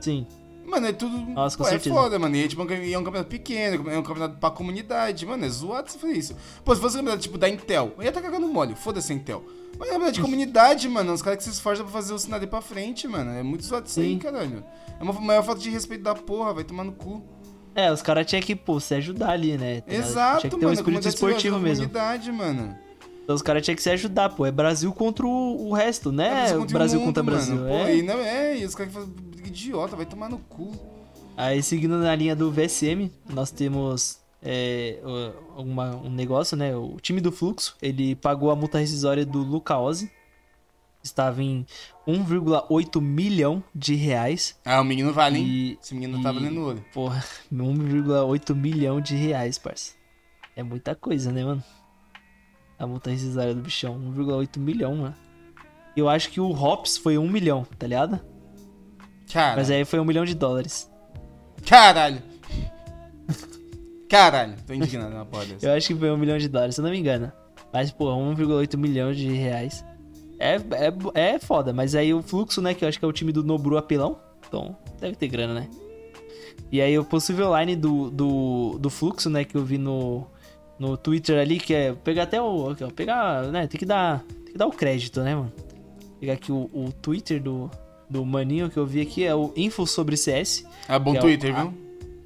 Sim. 0.00 0.26
Mano, 0.66 0.86
é 0.86 0.92
tudo. 0.92 1.16
Nossa, 1.18 1.58
pô, 1.58 1.68
é 1.68 1.78
foda, 1.78 2.18
mano. 2.18 2.34
E 2.34 2.44
é, 2.44 2.48
tipo, 2.48 2.62
é 2.62 2.98
um 2.98 3.04
campeonato 3.04 3.28
pequeno, 3.28 3.90
é 3.90 3.98
um 3.98 4.02
campeonato 4.02 4.38
pra 4.38 4.50
comunidade. 4.50 5.26
Mano, 5.26 5.44
é 5.44 5.48
zoado 5.48 5.90
você 5.90 5.98
fazer 5.98 6.14
isso. 6.14 6.36
Pô, 6.64 6.74
se 6.74 6.80
fosse 6.80 6.96
um 6.96 7.00
campeonato, 7.00 7.22
tipo, 7.22 7.38
da 7.38 7.48
Intel, 7.48 7.92
eu 7.96 8.02
ia 8.02 8.08
estar 8.08 8.22
cagando 8.22 8.48
mole. 8.48 8.74
Foda-se 8.74 9.12
a 9.12 9.16
Intel. 9.16 9.44
Mas 9.78 9.88
é 9.88 9.90
um 9.90 9.94
campeonato 9.94 10.12
de 10.12 10.20
comunidade, 10.22 10.88
mano. 10.88 11.12
Os 11.12 11.20
caras 11.20 11.36
que 11.36 11.44
se 11.44 11.50
esforçam 11.50 11.84
pra 11.84 11.92
fazer 11.92 12.14
o 12.14 12.18
cenário 12.18 12.48
pra 12.48 12.62
frente, 12.62 13.06
mano. 13.06 13.30
É 13.32 13.42
muito 13.42 13.64
zoado 13.64 13.86
isso 13.86 14.00
aí, 14.00 14.16
caralho. 14.16 14.64
É 14.98 15.02
uma 15.02 15.12
maior 15.12 15.42
falta 15.44 15.60
de 15.60 15.68
respeito 15.68 16.02
da 16.02 16.14
porra, 16.14 16.54
vai 16.54 16.64
tomar 16.64 16.84
no 16.84 16.92
cu. 16.92 17.22
É, 17.74 17.90
os 17.92 18.00
caras 18.02 18.26
tinham 18.26 18.40
que, 18.42 18.54
pô, 18.54 18.78
se 18.78 18.94
ajudar 18.94 19.30
ali, 19.30 19.56
né? 19.58 19.82
Exato, 19.86 20.40
Tinha 20.42 20.50
que 20.50 20.56
ter 20.56 20.64
mano. 20.64 20.68
um 20.70 20.72
espírito 20.80 21.08
esportivo 21.08 21.58
mesmo. 21.58 21.90
mano. 22.32 22.78
Então 23.24 23.34
os 23.34 23.42
caras 23.42 23.62
tinham 23.64 23.74
que 23.74 23.82
se 23.82 23.90
ajudar, 23.90 24.28
pô. 24.30 24.44
É 24.46 24.52
Brasil 24.52 24.92
contra 24.92 25.26
o, 25.26 25.68
o 25.68 25.72
resto, 25.72 26.12
né? 26.12 26.50
É 26.50 26.56
o 26.56 26.64
Brasil 26.66 26.98
mundo, 27.00 27.06
contra 27.08 27.22
Brasil. 27.22 27.56
mano. 27.56 27.68
é. 27.68 27.84
Pô, 27.84 27.90
e 27.90 28.02
não 28.02 28.18
é, 28.20 28.58
e 28.58 28.64
os 28.64 28.74
caras 28.74 28.92
briga 28.92 29.48
idiota, 29.48 29.96
vai 29.96 30.06
tomar 30.06 30.28
no 30.28 30.38
cu. 30.38 30.70
Aí, 31.36 31.62
seguindo 31.62 31.98
na 31.98 32.14
linha 32.14 32.36
do 32.36 32.50
VSM, 32.52 33.10
nós 33.28 33.50
temos 33.50 34.18
é, 34.40 34.98
uma- 35.56 35.96
um 35.96 36.10
negócio, 36.10 36.56
né? 36.56 36.76
O 36.76 36.96
time 37.00 37.20
do 37.20 37.32
Fluxo, 37.32 37.76
ele 37.82 38.14
pagou 38.14 38.50
a 38.50 38.56
multa 38.56 38.78
rescisória 38.78 39.24
do 39.24 39.38
Luca 39.38 39.76
Ozzy. 39.78 40.10
Estava 41.04 41.42
em 41.42 41.66
1,8 42.08 42.98
milhão 43.00 43.62
de 43.74 43.94
reais. 43.94 44.58
Ah, 44.64 44.80
o 44.80 44.84
menino 44.84 45.12
vale, 45.12 45.38
hein? 45.38 45.46
E, 45.46 45.78
Esse 45.82 45.94
menino 45.94 46.22
tá 46.22 46.30
e- 46.30 46.34
valendo 46.34 46.60
ouro. 46.62 46.84
porra, 46.94 47.22
1,8 47.52 48.54
milhão 48.54 49.00
de 49.00 49.14
reais, 49.14 49.58
parça. 49.58 49.92
É 50.56 50.62
muita 50.62 50.94
coisa, 50.94 51.30
né, 51.30 51.44
mano? 51.44 51.62
A 52.78 52.86
multa 52.86 53.10
rescisória 53.10 53.54
do 53.54 53.60
bichão, 53.60 53.98
1,8 53.98 54.58
milhão, 54.58 54.96
mano. 54.96 55.14
Eu 55.96 56.08
acho 56.08 56.30
que 56.30 56.40
o 56.40 56.50
Hops 56.50 56.96
foi 56.96 57.18
1 57.18 57.28
milhão, 57.28 57.64
tá 57.78 57.86
ligado? 57.86 58.18
Cara, 59.32 59.56
Mas 59.56 59.70
aí 59.70 59.84
foi 59.84 60.00
1 60.00 60.04
milhão 60.04 60.24
de 60.24 60.34
dólares. 60.34 60.90
caralho. 61.66 62.22
Caralho, 64.08 64.54
tô 64.66 64.72
indignado 64.74 65.14
na 65.14 65.24
porra 65.24 65.46
dessa. 65.46 65.66
Eu 65.66 65.72
acho 65.74 65.88
que 65.88 65.94
foi 65.94 66.10
um 66.10 66.16
milhão 66.16 66.38
de 66.38 66.48
dólares, 66.48 66.74
se 66.74 66.80
eu 66.80 66.84
não 66.84 66.90
me 66.90 66.98
engano. 66.98 67.32
Mas, 67.72 67.90
pô, 67.90 68.06
1,8 68.14 68.76
milhão 68.76 69.12
de 69.12 69.28
reais. 69.32 69.84
É, 70.38 70.56
é, 70.56 71.32
é 71.34 71.38
foda, 71.38 71.72
mas 71.72 71.94
aí 71.94 72.12
o 72.12 72.22
fluxo, 72.22 72.60
né? 72.60 72.74
Que 72.74 72.84
eu 72.84 72.88
acho 72.88 72.98
que 72.98 73.04
é 73.04 73.08
o 73.08 73.12
time 73.12 73.32
do 73.32 73.42
Nobru 73.44 73.76
Apelão. 73.78 74.18
Então, 74.46 74.76
deve 75.00 75.16
ter 75.16 75.28
grana, 75.28 75.54
né? 75.54 75.68
E 76.70 76.80
aí 76.80 76.98
o 76.98 77.04
possível 77.04 77.56
line 77.58 77.76
do, 77.76 78.10
do, 78.10 78.78
do 78.78 78.90
fluxo, 78.90 79.30
né? 79.30 79.44
Que 79.44 79.56
eu 79.56 79.64
vi 79.64 79.78
no, 79.78 80.26
no 80.78 80.96
Twitter 80.96 81.38
ali, 81.38 81.58
que 81.58 81.72
é 81.74 81.92
pegar 81.92 82.24
até 82.24 82.40
o. 82.40 82.74
Pegar, 82.94 83.44
né? 83.44 83.66
Tem 83.66 83.78
que 83.78 83.86
dar. 83.86 84.24
Tem 84.44 84.52
que 84.52 84.58
dar 84.58 84.66
o 84.66 84.72
crédito, 84.72 85.20
né, 85.22 85.34
mano? 85.34 85.52
Pegar 86.20 86.34
aqui 86.34 86.50
o, 86.50 86.70
o 86.72 86.90
Twitter 87.00 87.40
do, 87.42 87.70
do 88.08 88.24
maninho 88.24 88.70
que 88.70 88.76
eu 88.76 88.86
vi 88.86 89.00
aqui, 89.00 89.24
é 89.24 89.34
o 89.34 89.52
Info 89.56 89.86
sobre 89.86 90.16
CS. 90.16 90.64
É 90.88 90.98
bom 90.98 91.12
que 91.12 91.16
é 91.18 91.20
o- 91.20 91.22
Twitter, 91.22 91.54
viu? 91.54 91.74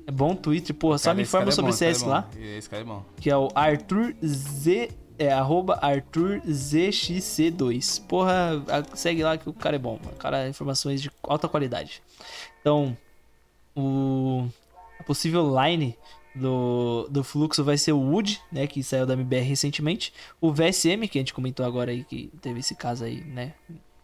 É 0.06 0.10
bom 0.10 0.34
Twitter, 0.34 0.74
porra, 0.74 0.96
só 0.96 1.10
Cara, 1.10 1.16
me 1.16 1.22
esse 1.22 1.32
cara 1.32 1.44
informa 1.44 1.50
é 1.50 1.54
sobre 1.54 1.72
bom, 1.72 1.78
cara 1.78 1.94
CS 1.94 2.02
é 2.02 2.06
lá. 2.06 2.28
Esse 2.56 2.70
cara 2.70 2.82
é 2.82 2.84
bom. 2.86 3.02
que 3.20 3.28
é 3.30 3.36
o 3.36 3.48
Arthur 3.54 4.14
Z. 4.24 4.88
É, 5.18 5.32
arroba 5.32 5.78
Arthur 5.82 6.40
ZXC2. 6.46 8.06
Porra, 8.06 8.62
segue 8.94 9.22
lá 9.22 9.36
que 9.36 9.48
o 9.48 9.52
cara 9.52 9.76
é 9.76 9.78
bom. 9.78 9.98
O 10.04 10.16
cara 10.16 10.44
é 10.44 10.48
informações 10.48 11.02
de 11.02 11.10
alta 11.22 11.48
qualidade. 11.48 12.00
Então, 12.60 12.96
o 13.74 14.48
a 14.98 15.02
possível 15.02 15.54
line 15.62 15.96
do, 16.34 17.08
do 17.10 17.22
fluxo 17.22 17.62
vai 17.64 17.78
ser 17.78 17.92
o 17.92 18.00
Wood, 18.00 18.40
né? 18.50 18.66
Que 18.66 18.82
saiu 18.82 19.06
da 19.06 19.14
MBR 19.14 19.42
recentemente. 19.42 20.12
O 20.40 20.52
VSM, 20.52 21.08
que 21.08 21.18
a 21.18 21.20
gente 21.20 21.34
comentou 21.34 21.64
agora 21.64 21.90
aí, 21.90 22.04
que 22.04 22.30
teve 22.40 22.60
esse 22.60 22.74
caso 22.74 23.04
aí, 23.04 23.22
né? 23.24 23.54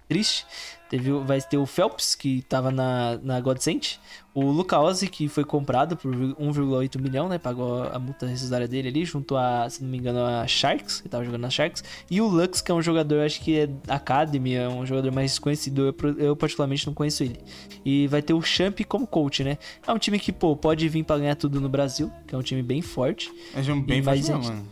Triste. 0.09 0.47
Teve, 0.95 1.11
vai 1.11 1.41
ter 1.43 1.57
o 1.59 1.67
Phelps, 1.67 2.15
que 2.15 2.43
tava 2.43 2.71
na, 2.71 3.19
na 3.21 3.41
Godsent. 3.41 3.97
O 4.33 4.45
Luca 4.45 4.79
Ozzy, 4.79 5.09
que 5.09 5.27
foi 5.27 5.43
comprado 5.43 5.97
por 5.97 6.15
1,8 6.15 7.01
milhão, 7.01 7.29
né? 7.29 7.37
Pagou 7.37 7.83
a 7.83 7.99
multa 7.99 8.27
rescisória 8.27 8.69
dele 8.69 8.91
ali, 8.91 9.05
junto 9.05 9.37
a, 9.37 9.69
se 9.69 9.83
não 9.83 9.91
me 9.91 9.99
engano, 9.99 10.25
a 10.25 10.47
Sharks, 10.47 11.01
que 11.01 11.09
tava 11.09 11.25
jogando 11.25 11.41
na 11.41 11.51
Sharks. 11.51 11.83
E 12.09 12.21
o 12.21 12.29
Lux, 12.29 12.61
que 12.61 12.71
é 12.71 12.75
um 12.75 12.81
jogador, 12.81 13.25
acho 13.27 13.41
que 13.41 13.59
é 13.59 13.69
Academy, 13.89 14.55
é 14.55 14.69
um 14.69 14.87
jogador 14.87 15.11
mais 15.11 15.37
conhecido. 15.37 15.93
Eu, 16.01 16.17
eu 16.17 16.37
particularmente 16.37 16.87
não 16.87 16.95
conheço 16.95 17.25
ele. 17.25 17.41
E 17.85 18.07
vai 18.07 18.23
ter 18.23 18.33
o 18.33 18.41
Champ 18.41 18.79
como 18.87 19.05
coach, 19.05 19.43
né? 19.43 19.59
É 19.85 19.91
um 19.91 19.99
time 19.99 20.17
que, 20.21 20.31
pô, 20.31 20.55
pode 20.55 20.89
vir 20.89 21.03
pra 21.03 21.19
ganhar 21.19 21.35
tudo 21.35 21.61
no 21.61 21.69
Brasil, 21.69 22.09
que 22.25 22.37
é 22.37 22.39
um 22.39 22.43
time 22.43 22.63
bem 22.63 22.83
forte. 22.83 23.33
É 23.53 23.59
um 23.73 23.83
bem 23.83 23.99
E 23.99 24.03
gente. 24.23 24.47
mano. 24.47 24.69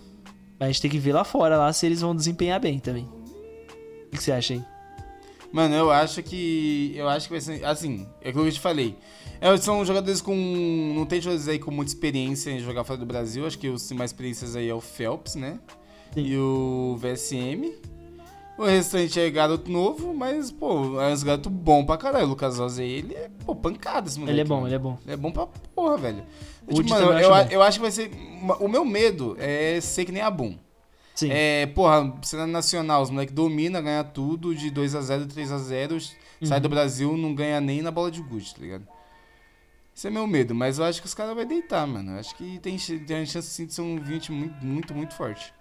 Mas 0.56 0.68
a 0.68 0.72
gente 0.72 0.82
tem 0.82 0.90
que 0.92 1.00
ver 1.00 1.14
lá 1.14 1.24
fora, 1.24 1.56
lá, 1.56 1.72
se 1.72 1.84
eles 1.84 2.00
vão 2.00 2.14
desempenhar 2.14 2.60
bem 2.60 2.78
também. 2.78 3.08
O 4.06 4.16
que 4.16 4.22
você 4.22 4.30
acha 4.30 4.54
aí? 4.54 4.71
Mano, 5.52 5.74
eu 5.74 5.90
acho 5.90 6.22
que. 6.22 6.92
Eu 6.96 7.08
acho 7.08 7.26
que 7.26 7.32
vai 7.32 7.40
ser. 7.40 7.64
Assim, 7.64 8.06
é 8.20 8.30
aquilo 8.30 8.44
que 8.44 8.48
eu 8.48 8.54
te 8.54 8.60
falei. 8.60 8.96
É, 9.40 9.54
são 9.58 9.84
jogadores 9.84 10.22
com. 10.22 10.34
Não 10.96 11.04
tem 11.04 11.20
jogadores 11.20 11.46
aí 11.48 11.58
com 11.58 11.70
muita 11.70 11.90
experiência 11.90 12.50
em 12.50 12.58
jogar 12.58 12.84
fora 12.84 12.98
do 12.98 13.04
Brasil. 13.04 13.46
Acho 13.46 13.58
que 13.58 13.68
os 13.68 13.92
mais 13.92 14.10
experiências 14.10 14.56
aí 14.56 14.68
é 14.68 14.74
o 14.74 14.80
Phelps, 14.80 15.34
né? 15.34 15.60
Sim. 16.14 16.22
E 16.22 16.36
o 16.38 16.96
VSM. 16.98 17.72
O 18.58 18.64
restante 18.64 19.18
é 19.18 19.30
garoto 19.30 19.70
novo, 19.70 20.14
mas, 20.14 20.52
pô, 20.52 21.00
é 21.00 21.12
um 21.12 21.24
garoto 21.24 21.50
bom 21.50 21.84
pra 21.84 21.96
caralho. 21.96 22.26
O 22.26 22.28
Lucas 22.28 22.60
Ozzy, 22.60 22.82
ele 22.82 23.14
é, 23.14 23.30
pô, 23.44 23.54
pancada 23.56 24.08
esse 24.08 24.18
moleque. 24.18 24.34
Ele 24.34 24.40
é 24.42 24.44
bom, 24.44 24.56
mano. 24.56 24.68
ele 24.68 24.74
é 24.74 24.78
bom. 24.78 24.98
Ele 25.04 25.12
é 25.12 25.16
bom 25.16 25.32
pra 25.32 25.46
porra, 25.74 25.96
velho. 25.96 26.22
Tipo, 26.70 26.88
mano, 26.90 27.18
eu, 27.18 27.30
eu 27.50 27.62
acho 27.62 27.78
que 27.78 27.82
vai 27.82 27.90
ser. 27.90 28.10
O 28.60 28.68
meu 28.68 28.84
medo 28.84 29.36
é 29.38 29.80
ser 29.80 30.04
que 30.04 30.12
nem 30.12 30.22
a 30.22 30.30
Boom. 30.30 30.56
Sim. 31.14 31.28
É, 31.30 31.66
porra, 31.66 32.14
cena 32.22 32.46
nacional, 32.46 33.02
os 33.02 33.10
moleques 33.10 33.34
dominam, 33.34 33.82
ganha 33.82 34.02
tudo 34.04 34.54
de 34.54 34.70
2x0, 34.70 35.26
3x0, 35.26 36.00
sai 36.42 36.58
Uhum. 36.58 36.62
do 36.62 36.68
Brasil, 36.68 37.16
não 37.16 37.34
ganha 37.34 37.60
nem 37.60 37.82
na 37.82 37.90
bola 37.90 38.10
de 38.10 38.20
gude, 38.22 38.54
tá 38.54 38.60
ligado? 38.60 38.86
Esse 39.94 40.06
é 40.08 40.10
meu 40.10 40.26
medo, 40.26 40.54
mas 40.54 40.78
eu 40.78 40.84
acho 40.84 41.00
que 41.00 41.06
os 41.06 41.14
caras 41.14 41.34
vão 41.34 41.44
deitar, 41.46 41.86
mano. 41.86 42.12
Eu 42.12 42.18
acho 42.18 42.34
que 42.34 42.58
tem, 42.60 42.76
tem 42.78 43.18
a 43.18 43.26
chance 43.26 43.48
sim, 43.50 43.66
de 43.66 43.74
ser 43.74 43.82
um 43.82 44.00
20 44.02 44.32
muito, 44.32 44.64
muito, 44.64 44.94
muito 44.94 45.14
forte. 45.14 45.52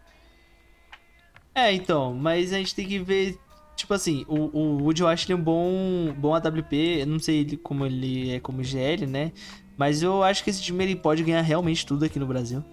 É, 1.53 1.73
então, 1.73 2.13
mas 2.13 2.53
a 2.53 2.57
gente 2.57 2.73
tem 2.73 2.87
que 2.87 2.99
ver. 2.99 3.37
Tipo 3.75 3.93
assim, 3.93 4.25
o, 4.27 4.35
o 4.57 4.83
Woody 4.83 5.01
eu 5.01 5.07
acho 5.07 5.25
ele 5.27 5.39
um 5.39 5.43
bom, 5.43 6.13
bom 6.17 6.33
AWP. 6.33 6.99
Eu 7.01 7.07
não 7.07 7.19
sei 7.19 7.39
ele 7.39 7.57
como 7.57 7.85
ele 7.85 8.31
é 8.31 8.39
como 8.39 8.63
GL, 8.63 9.05
né? 9.07 9.31
Mas 9.77 10.01
eu 10.03 10.23
acho 10.23 10.43
que 10.43 10.49
esse 10.49 10.61
time 10.61 10.83
ele 10.83 10.95
pode 10.95 11.23
ganhar 11.23 11.41
realmente 11.41 11.85
tudo 11.85 12.05
aqui 12.05 12.19
no 12.19 12.27
Brasil. 12.27 12.63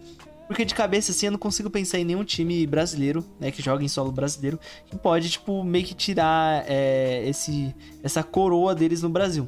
Porque 0.49 0.65
de 0.65 0.75
cabeça, 0.75 1.13
assim, 1.13 1.27
eu 1.27 1.33
não 1.33 1.39
consigo 1.39 1.69
pensar 1.69 1.99
em 1.99 2.05
nenhum 2.05 2.25
time 2.25 2.67
brasileiro, 2.67 3.23
né, 3.39 3.51
que 3.51 3.63
joga 3.63 3.85
em 3.85 3.89
solo 3.89 4.11
brasileiro, 4.11 4.59
que 4.87 4.97
pode, 4.97 5.29
tipo, 5.29 5.63
meio 5.63 5.85
que 5.85 5.95
tirar 5.95 6.65
é, 6.67 7.23
esse, 7.29 7.75
essa 8.03 8.23
coroa 8.23 8.75
deles 8.75 9.03
no 9.03 9.11
Brasil. 9.11 9.47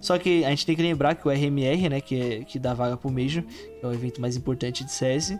Só 0.00 0.18
que 0.18 0.44
a 0.44 0.50
gente 0.50 0.66
tem 0.66 0.74
que 0.74 0.82
lembrar 0.82 1.14
que 1.14 1.28
o 1.28 1.30
RMR, 1.30 1.88
né, 1.88 2.00
que, 2.00 2.20
é, 2.20 2.44
que 2.44 2.58
dá 2.58 2.74
vaga 2.74 2.96
pro 2.96 3.10
Major, 3.10 3.44
que 3.44 3.84
é 3.84 3.86
o 3.86 3.92
evento 3.92 4.20
mais 4.20 4.36
importante 4.36 4.82
de 4.82 4.90
CS, 4.90 5.38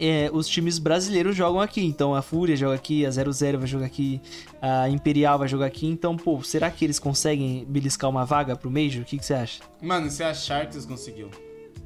é, 0.00 0.30
os 0.32 0.48
times 0.48 0.78
brasileiros 0.78 1.36
jogam 1.36 1.60
aqui. 1.60 1.84
Então 1.84 2.14
a 2.14 2.22
Fúria 2.22 2.56
joga 2.56 2.74
aqui, 2.74 3.04
a 3.06 3.10
00 3.10 3.58
vai 3.58 3.66
jogar 3.66 3.86
aqui, 3.86 4.20
a 4.60 4.88
Imperial 4.88 5.38
vai 5.38 5.48
jogar 5.48 5.66
aqui. 5.66 5.86
Então, 5.86 6.16
pô, 6.16 6.42
será 6.42 6.70
que 6.70 6.84
eles 6.84 6.98
conseguem 6.98 7.64
beliscar 7.68 8.08
uma 8.08 8.24
vaga 8.24 8.56
pro 8.56 8.70
Major? 8.70 9.02
O 9.02 9.04
que, 9.04 9.18
que 9.18 9.24
você 9.24 9.34
acha? 9.34 9.62
Mano, 9.82 10.10
se 10.10 10.22
a 10.22 10.32
Sharks 10.32 10.86
conseguiu. 10.86 11.30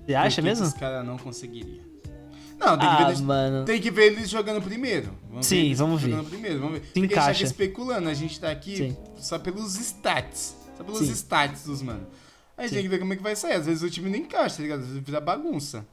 Você 0.07 0.15
acha 0.15 0.43
mesmo? 0.43 0.67
Os 0.67 0.73
caras 0.73 1.07
não 1.07 1.17
conseguiriam. 1.17 1.92
Não, 2.65 2.79
tem 2.79 2.89
que, 2.89 2.95
Ah, 2.95 2.97
ver, 2.99 3.05
eles- 3.09 3.21
mano. 3.21 3.65
tem 3.65 3.81
que 3.81 3.91
ver 3.91 4.13
eles 4.13 4.29
jogando 4.31 4.63
primeiro. 4.63 5.13
Vamos 5.29 5.47
Sim, 5.47 5.69
ver 5.71 5.75
vamos 5.75 6.01
ver. 6.03 6.25
primeiro. 6.25 6.61
Vamos 6.61 6.79
ver. 6.79 6.85
Se 6.87 6.93
Porque 6.93 6.99
a 6.99 7.03
gente 7.03 7.15
tá 7.15 7.23
encaixa. 7.23 7.45
especulando, 7.45 8.09
a 8.09 8.15
gente 8.15 8.41
tá 8.41 8.51
aqui 8.51 8.77
Sim. 8.77 8.97
só 9.17 9.39
pelos 9.39 9.75
stats. 9.77 10.57
Só 10.77 10.85
pelos 10.85 11.01
Sim. 11.01 11.13
stats 11.13 11.65
dos 11.65 11.83
mano. 11.83 12.07
A 12.57 12.63
gente 12.63 12.75
tem 12.75 12.83
que 12.83 12.89
ver 12.89 12.99
como 12.99 13.13
é 13.13 13.17
que 13.17 13.23
vai 13.23 13.35
sair. 13.35 13.55
Às 13.55 13.67
vezes 13.67 13.83
o 13.83 13.91
time 13.91 14.09
não 14.11 14.17
encaixa, 14.19 14.57
tá 14.57 14.63
ligado? 14.63 14.81
Às 14.81 14.87
vezes 14.87 15.03
vira 15.03 15.21
bagunça. 15.21 15.85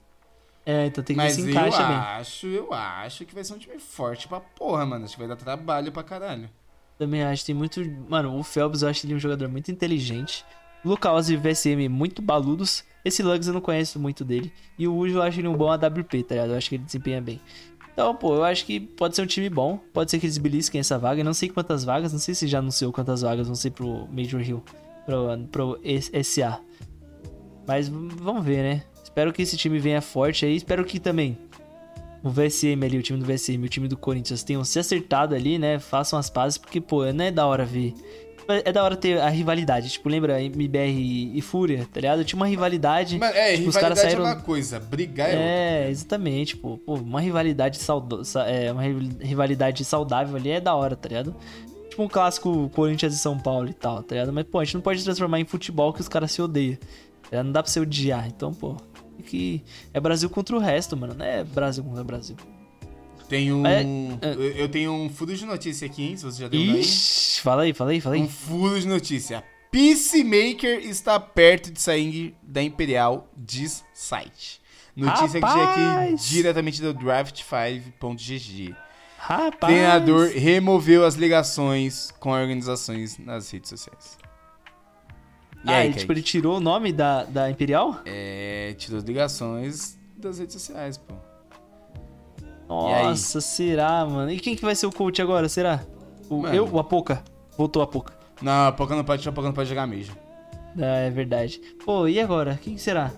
É, 0.66 0.86
então 0.86 1.04
tem 1.04 1.16
que 1.16 1.22
Mas 1.22 1.36
ver 1.36 1.42
se 1.42 1.48
eu 1.48 1.52
encaixa 1.52 1.78
bem. 1.88 1.96
acho, 1.96 2.48
eu 2.48 2.74
acho 2.74 3.26
que 3.26 3.34
vai 3.34 3.44
ser 3.44 3.54
um 3.54 3.58
time 3.58 3.80
forte 3.80 4.28
pra 4.28 4.40
porra, 4.40 4.86
mano. 4.86 5.06
Acho 5.06 5.14
que 5.16 5.20
vai 5.20 5.28
dar 5.28 5.36
trabalho 5.36 5.92
pra 5.92 6.04
caralho. 6.04 6.50
Também 7.00 7.24
acho, 7.24 7.46
tem 7.46 7.56
muito. 7.56 7.82
Mano, 8.08 8.38
o 8.38 8.44
Phelps 8.44 8.82
eu 8.84 8.90
acho 8.90 9.06
ele 9.08 9.16
um 9.16 9.20
jogador 9.20 9.48
muito 9.50 9.72
inteligente. 9.72 10.46
Lucas 10.84 11.30
e 11.30 11.36
VSM 11.36 11.90
muito 11.90 12.22
baludos. 12.22 12.84
Esse 13.04 13.24
Lugs 13.24 13.48
eu 13.48 13.54
não 13.54 13.62
conheço 13.62 14.00
muito 14.00 14.24
dele. 14.24 14.52
E 14.78 14.88
o 14.88 14.96
Ujo 14.96 15.18
eu 15.18 15.22
acho 15.22 15.40
ele 15.40 15.48
um 15.48 15.56
bom 15.56 15.72
AWP, 15.72 16.24
tá 16.24 16.36
ligado? 16.36 16.52
Eu 16.52 16.58
acho 16.58 16.70
que 16.70 16.76
ele 16.76 16.84
desempenha 16.84 17.22
bem. 17.22 17.40
Então, 17.94 18.16
pô, 18.16 18.36
eu 18.36 18.44
acho 18.44 18.66
que 18.66 18.80
pode 18.80 19.16
ser 19.16 19.22
um 19.22 19.26
time 19.26 19.50
bom. 19.50 19.78
Pode 19.94 20.10
ser 20.12 20.20
que 20.20 20.26
eles 20.26 20.38
belisquem 20.38 20.80
essa 20.80 20.98
vaga. 20.98 21.22
Eu 21.22 21.26
não 21.26 21.34
sei 21.34 21.50
quantas 21.50 21.84
vagas, 21.84 22.14
não 22.14 22.20
sei 22.20 22.34
se 22.34 22.48
já 22.48 22.60
anunciou 22.60 22.92
quantas 22.94 23.22
vagas 23.22 23.48
vão 23.48 23.56
ser 23.56 23.72
pro 23.72 24.08
Major 24.08 24.42
Hill, 24.42 24.64
pro, 25.06 25.48
pro 25.52 25.82
SA. 26.24 26.62
Mas 27.68 27.90
vamos 27.90 28.44
ver, 28.44 28.64
né? 28.64 28.84
Espero 29.04 29.34
que 29.34 29.42
esse 29.42 29.58
time 29.58 29.80
venha 29.80 30.02
forte 30.02 30.46
aí. 30.46 30.56
Espero 30.56 30.86
que 30.86 31.00
também 31.00 31.38
o 32.24 32.30
VSM 32.30 32.84
ali, 32.84 32.98
o 32.98 33.02
time 33.02 33.20
do 33.20 33.26
VSM 33.26 33.64
o 33.64 33.70
time 33.70 33.88
do 33.88 33.98
Corinthians 33.98 34.44
tenham 34.44 34.64
se 34.64 34.80
acertado 34.80 35.36
ali, 35.36 35.58
né? 35.58 35.80
Façam 35.80 36.18
as 36.18 36.30
pazes, 36.30 36.58
porque, 36.58 36.82
pô, 36.82 37.06
não 37.12 37.26
é 37.26 37.32
da 37.32 37.46
hora 37.46 37.66
ver. 37.66 37.94
É 38.66 38.72
da 38.72 38.84
hora 38.84 38.96
ter 38.96 39.20
a 39.20 39.30
rivalidade. 39.30 39.90
Tipo, 39.90 40.10
lembra 40.10 40.42
MBR 40.42 41.32
e 41.38 41.42
Fúria, 41.42 41.88
tá 41.92 42.00
ligado? 42.00 42.24
Tinha 42.24 42.38
uma 42.38 42.48
rivalidade. 42.48 43.18
Mas, 43.18 43.36
é, 43.36 43.56
tipo, 43.56 43.70
os 43.70 43.76
rivalidade 43.76 43.82
caras 43.82 44.00
saíram. 44.00 44.26
é 44.28 44.34
uma 44.34 44.42
coisa, 44.42 44.80
brigar 44.80 45.30
é, 45.30 45.32
outra. 45.34 45.46
É, 45.46 45.90
exatamente, 45.90 46.58
pô. 46.58 46.78
Pô, 46.78 46.96
uma 46.96 47.22
rivalidade 47.22 47.78
saudo... 47.78 48.24
sa- 48.26 48.48
é, 48.48 48.72
uma 48.72 48.82
ri- 48.84 49.10
rivalidade 49.22 49.84
saudável 49.86 50.36
ali 50.36 50.50
é 50.52 50.60
da 50.62 50.74
hora, 50.76 50.96
tá 50.96 51.08
ligado? 51.10 51.36
Tipo 51.90 52.04
um 52.04 52.08
clássico 52.08 52.70
Corinthians 52.70 53.14
e 53.14 53.18
São 53.18 53.38
Paulo 53.38 53.70
e 53.70 53.74
tal, 53.74 54.02
tá 54.04 54.16
ligado? 54.16 54.32
Mas, 54.34 54.46
pô, 54.46 54.60
a 54.60 54.64
gente 54.66 54.76
não 54.76 54.82
pode 54.82 55.04
transformar 55.04 55.40
em 55.40 55.46
futebol 55.46 55.92
que 55.94 56.02
os 56.02 56.08
caras 56.08 56.32
se 56.32 56.42
odeiam. 56.42 56.78
tá? 57.30 57.44
Não 57.44 57.52
dá 57.52 57.62
pra 57.64 57.72
se 57.72 57.80
odiar. 57.80 58.28
Então, 58.28 58.54
pô, 58.54 58.76
que... 59.26 59.64
é 59.94 60.00
Brasil 60.00 60.30
contra 60.30 60.56
o 60.56 60.60
resto, 60.60 60.96
mano. 60.96 61.14
Não 61.14 61.26
é 61.26 61.44
Brasil 61.44 61.84
contra 61.84 62.04
Brasil. 62.04 62.36
Tem 63.30 63.54
um. 63.54 63.66
É, 63.66 63.84
eu- 64.24 64.52
Eu 64.52 64.70
tenho 64.70 64.92
um 64.92 65.10
furo 65.10 65.34
de 65.36 65.46
notícia 65.46 65.86
aqui, 65.86 66.04
hein? 66.04 66.18
Se 66.18 66.26
você 66.26 66.42
já 66.42 66.48
deu 66.50 66.60
daí. 66.60 66.80
Ixi, 66.82 67.40
fala 67.42 67.62
aí, 67.62 67.74
fala 67.74 67.92
aí, 67.92 68.02
fala 68.02 68.16
aí. 68.16 68.22
Um 68.22 68.28
furo 68.28 68.80
de 68.80 68.88
notícia. 68.88 69.44
Peacemaker 69.72 70.80
está 70.80 71.20
perto 71.20 71.72
de 71.72 71.80
sair 71.80 72.36
da 72.42 72.62
Imperial, 72.62 73.32
diz 73.38 73.86
site. 73.94 74.60
Notícia 74.96 75.40
que 75.40 75.48
chega 75.48 75.64
aqui 75.64 75.80
Rapaz! 75.80 76.28
diretamente 76.28 76.82
do 76.82 76.94
draft5.gg. 76.94 78.76
Rapaz! 79.20 79.72
Treinador 79.74 80.32
removeu 80.34 81.06
as 81.06 81.14
ligações 81.16 82.10
com 82.20 82.32
organizações 82.32 83.18
nas 83.20 83.50
redes 83.52 83.70
sociais. 83.70 84.18
E 85.64 85.70
ah, 85.70 85.78
aí, 85.78 85.88
ele, 85.90 86.00
tipo, 86.00 86.12
ele 86.12 86.22
tirou 86.24 86.58
o 86.58 86.60
nome 86.60 86.92
da, 86.92 87.26
da 87.26 87.52
Imperial? 87.52 88.02
É, 88.06 88.74
tirou 88.78 88.98
as 88.98 89.04
ligações 89.04 90.00
das 90.18 90.40
redes 90.40 90.54
sociais, 90.54 90.98
pô. 90.98 91.14
Nossa, 92.70 93.42
será, 93.42 94.06
mano? 94.06 94.32
E 94.32 94.40
quem 94.40 94.56
que 94.56 94.64
vai 94.64 94.76
ser 94.76 94.86
o 94.86 94.92
coach 94.92 95.22
agora, 95.22 95.50
será? 95.50 95.84
O, 96.30 96.44
Mano. 96.44 96.54
eu, 96.56 96.70
o 96.72 96.80
Apoca? 96.80 97.24
Voltou 97.58 97.82
a 97.82 97.86
Apoca. 97.86 98.14
Não, 98.42 98.68
a 98.68 98.72
Poca 98.72 98.96
não 98.96 99.04
pode, 99.04 99.28
a 99.28 99.32
Poca 99.32 99.48
não 99.48 99.54
pode 99.54 99.68
jogar 99.68 99.88
mesmo. 99.88 100.16
Ah, 100.78 100.98
é 101.00 101.10
verdade. 101.10 101.60
Pô, 101.84 102.08
e 102.08 102.20
agora? 102.20 102.60
Quem 102.62 102.76
que 102.76 102.82
será? 102.82 103.12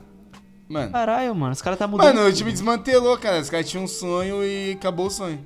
Mano. 0.69 0.89
Caralho, 0.91 1.35
mano, 1.35 1.51
os 1.51 1.61
caras 1.61 1.77
tá 1.77 1.85
mudando. 1.85 2.15
Mano, 2.15 2.27
o 2.29 2.31
time 2.33 2.49
desmantelou, 2.51 3.17
cara. 3.17 3.41
Os 3.41 3.49
caras 3.49 3.69
tinham 3.69 3.83
um 3.83 3.87
sonho 3.89 4.41
e 4.43 4.71
acabou 4.71 5.07
o 5.07 5.11
sonho. 5.11 5.43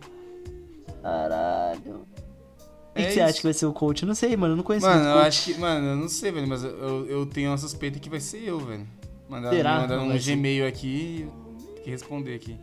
Caralho. 1.01 2.05
Quem 2.93 3.03
É 3.03 3.07
que 3.07 3.13
você 3.13 3.19
isso. 3.19 3.23
acha 3.29 3.37
que 3.37 3.43
vai 3.43 3.53
ser 3.53 3.65
o 3.65 3.73
coach? 3.73 4.03
Eu 4.03 4.07
não 4.07 4.15
sei, 4.15 4.37
mano, 4.37 4.53
eu 4.53 4.57
não 4.57 4.63
conheço 4.63 4.85
Mano, 4.85 5.03
eu 5.03 5.13
coach. 5.15 5.27
acho 5.27 5.45
que. 5.53 5.59
Mano, 5.59 5.87
eu 5.87 5.95
não 5.95 6.07
sei, 6.07 6.31
velho, 6.31 6.47
mas 6.47 6.63
eu- 6.63 7.05
eu, 7.07 7.25
tenho 7.25 7.49
uma 7.49 7.57
suspeita 7.57 7.99
que 7.99 8.09
vai 8.09 8.19
ser 8.19 8.43
eu, 8.47 8.59
velho. 8.59 8.87
Mandaram, 9.27 9.57
Será? 9.57 9.79
mandaram 9.81 10.07
um. 10.07 10.17
Gmail 10.17 10.67
aqui 10.67 11.27
tem 11.75 11.83
que 11.83 11.89
responder 11.89 12.35
aqui. 12.35 12.55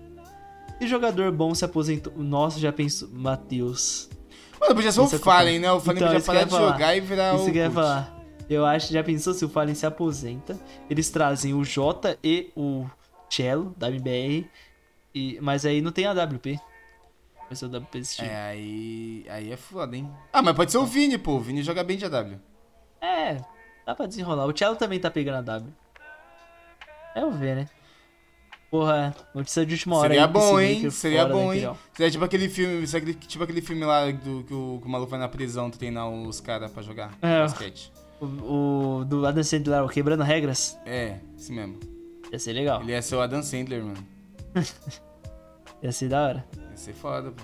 Que 0.78 0.86
jogador 0.86 1.30
bom 1.32 1.54
se 1.54 1.64
aposentou? 1.64 2.12
Nossa, 2.16 2.58
já 2.58 2.72
pensou. 2.72 3.08
Matheus. 3.10 4.08
Mano, 4.60 4.74
podia 4.74 4.92
ser 4.92 5.00
o 5.00 5.04
Isso 5.04 5.16
é 5.16 5.18
Fallen, 5.18 5.58
né? 5.58 5.70
O 5.72 5.80
Fallen 5.80 5.96
Então, 5.98 6.08
podia 6.08 6.18
isso 6.18 6.26
parar 6.26 6.44
de 6.44 6.50
falar. 6.50 6.72
jogar 6.72 6.96
e 6.96 7.00
virar 7.00 7.34
Isso 7.34 7.48
o. 7.48 7.52
que 7.52 7.58
eu 7.58 7.62
ia 7.64 7.70
falar. 7.70 8.18
Eu 8.50 8.66
acho, 8.66 8.92
já 8.92 9.02
pensou 9.02 9.32
se 9.32 9.44
o 9.44 9.48
Fallen 9.48 9.74
se 9.74 9.86
aposenta? 9.86 10.58
Eles 10.90 11.08
trazem 11.10 11.54
o 11.54 11.64
J 11.64 12.18
e 12.22 12.50
o 12.56 12.84
Cello 13.30 13.74
da 13.76 13.88
MBR. 13.88 14.48
E, 15.14 15.38
mas 15.40 15.64
aí 15.64 15.80
não 15.80 15.92
tem 15.92 16.06
a 16.06 16.12
WP. 16.12 16.58
Vai 17.46 17.56
ser 17.56 17.66
o 17.66 17.68
WP 17.76 17.98
desse 17.98 18.16
time. 18.16 18.28
É, 18.28 18.42
aí. 18.42 19.26
Aí 19.28 19.52
é 19.52 19.56
foda, 19.56 19.96
hein? 19.96 20.10
Ah, 20.32 20.42
mas 20.42 20.54
pode 20.54 20.70
ser 20.72 20.78
o 20.78 20.86
Vini, 20.86 21.18
pô. 21.18 21.32
O 21.32 21.40
Vini 21.40 21.62
joga 21.62 21.82
bem 21.84 21.96
de 21.96 22.04
AW. 22.04 22.38
É, 23.00 23.36
dá 23.86 23.94
pra 23.94 24.06
desenrolar. 24.06 24.46
O 24.46 24.56
Cello 24.56 24.76
também 24.76 24.98
tá 25.00 25.10
pegando 25.10 25.36
a 25.38 25.42
W. 25.42 25.72
É, 27.14 27.22
eu 27.22 27.30
ver, 27.30 27.56
né? 27.56 27.68
Porra, 28.72 29.14
notícia 29.34 29.66
de 29.66 29.74
última 29.74 29.96
hora. 29.98 30.08
Seria 30.08 30.24
aí, 30.24 30.32
bom, 30.32 30.40
Peacemaker 30.56 30.84
hein? 30.84 30.90
Seria 30.90 31.26
bom, 31.26 31.52
hein? 31.52 31.70
Seria 31.92 32.10
tipo 32.10 32.24
aquele 32.24 32.48
filme. 32.48 32.86
Seria 32.86 33.12
tipo 33.12 33.44
aquele 33.44 33.60
filme 33.60 33.84
lá 33.84 34.10
do, 34.10 34.44
que, 34.44 34.54
o, 34.54 34.78
que 34.80 34.86
o 34.86 34.90
maluco 34.90 35.10
vai 35.10 35.20
na 35.20 35.28
prisão 35.28 35.70
treinar 35.70 36.08
os 36.08 36.40
caras 36.40 36.70
pra 36.72 36.82
jogar 36.82 37.12
É. 37.20 37.42
basquete. 37.42 37.92
O, 38.18 39.00
o 39.00 39.04
do 39.04 39.26
Adam 39.26 39.42
Sandler, 39.44 39.84
o 39.84 39.88
Quebrando 39.90 40.22
Regras, 40.22 40.78
É, 40.86 41.18
esse 41.38 41.52
mesmo. 41.52 41.78
ia 42.32 42.38
ser 42.38 42.54
legal. 42.54 42.80
Ele 42.80 42.92
ia 42.92 43.02
ser 43.02 43.16
o 43.16 43.20
Adam 43.20 43.42
Sandler, 43.42 43.84
mano. 43.84 44.06
Ia 45.82 45.90
ser 45.92 46.08
da 46.08 46.22
hora. 46.24 46.44
Ia 46.70 46.76
ser 46.76 46.92
foda, 46.94 47.30
pô. 47.32 47.42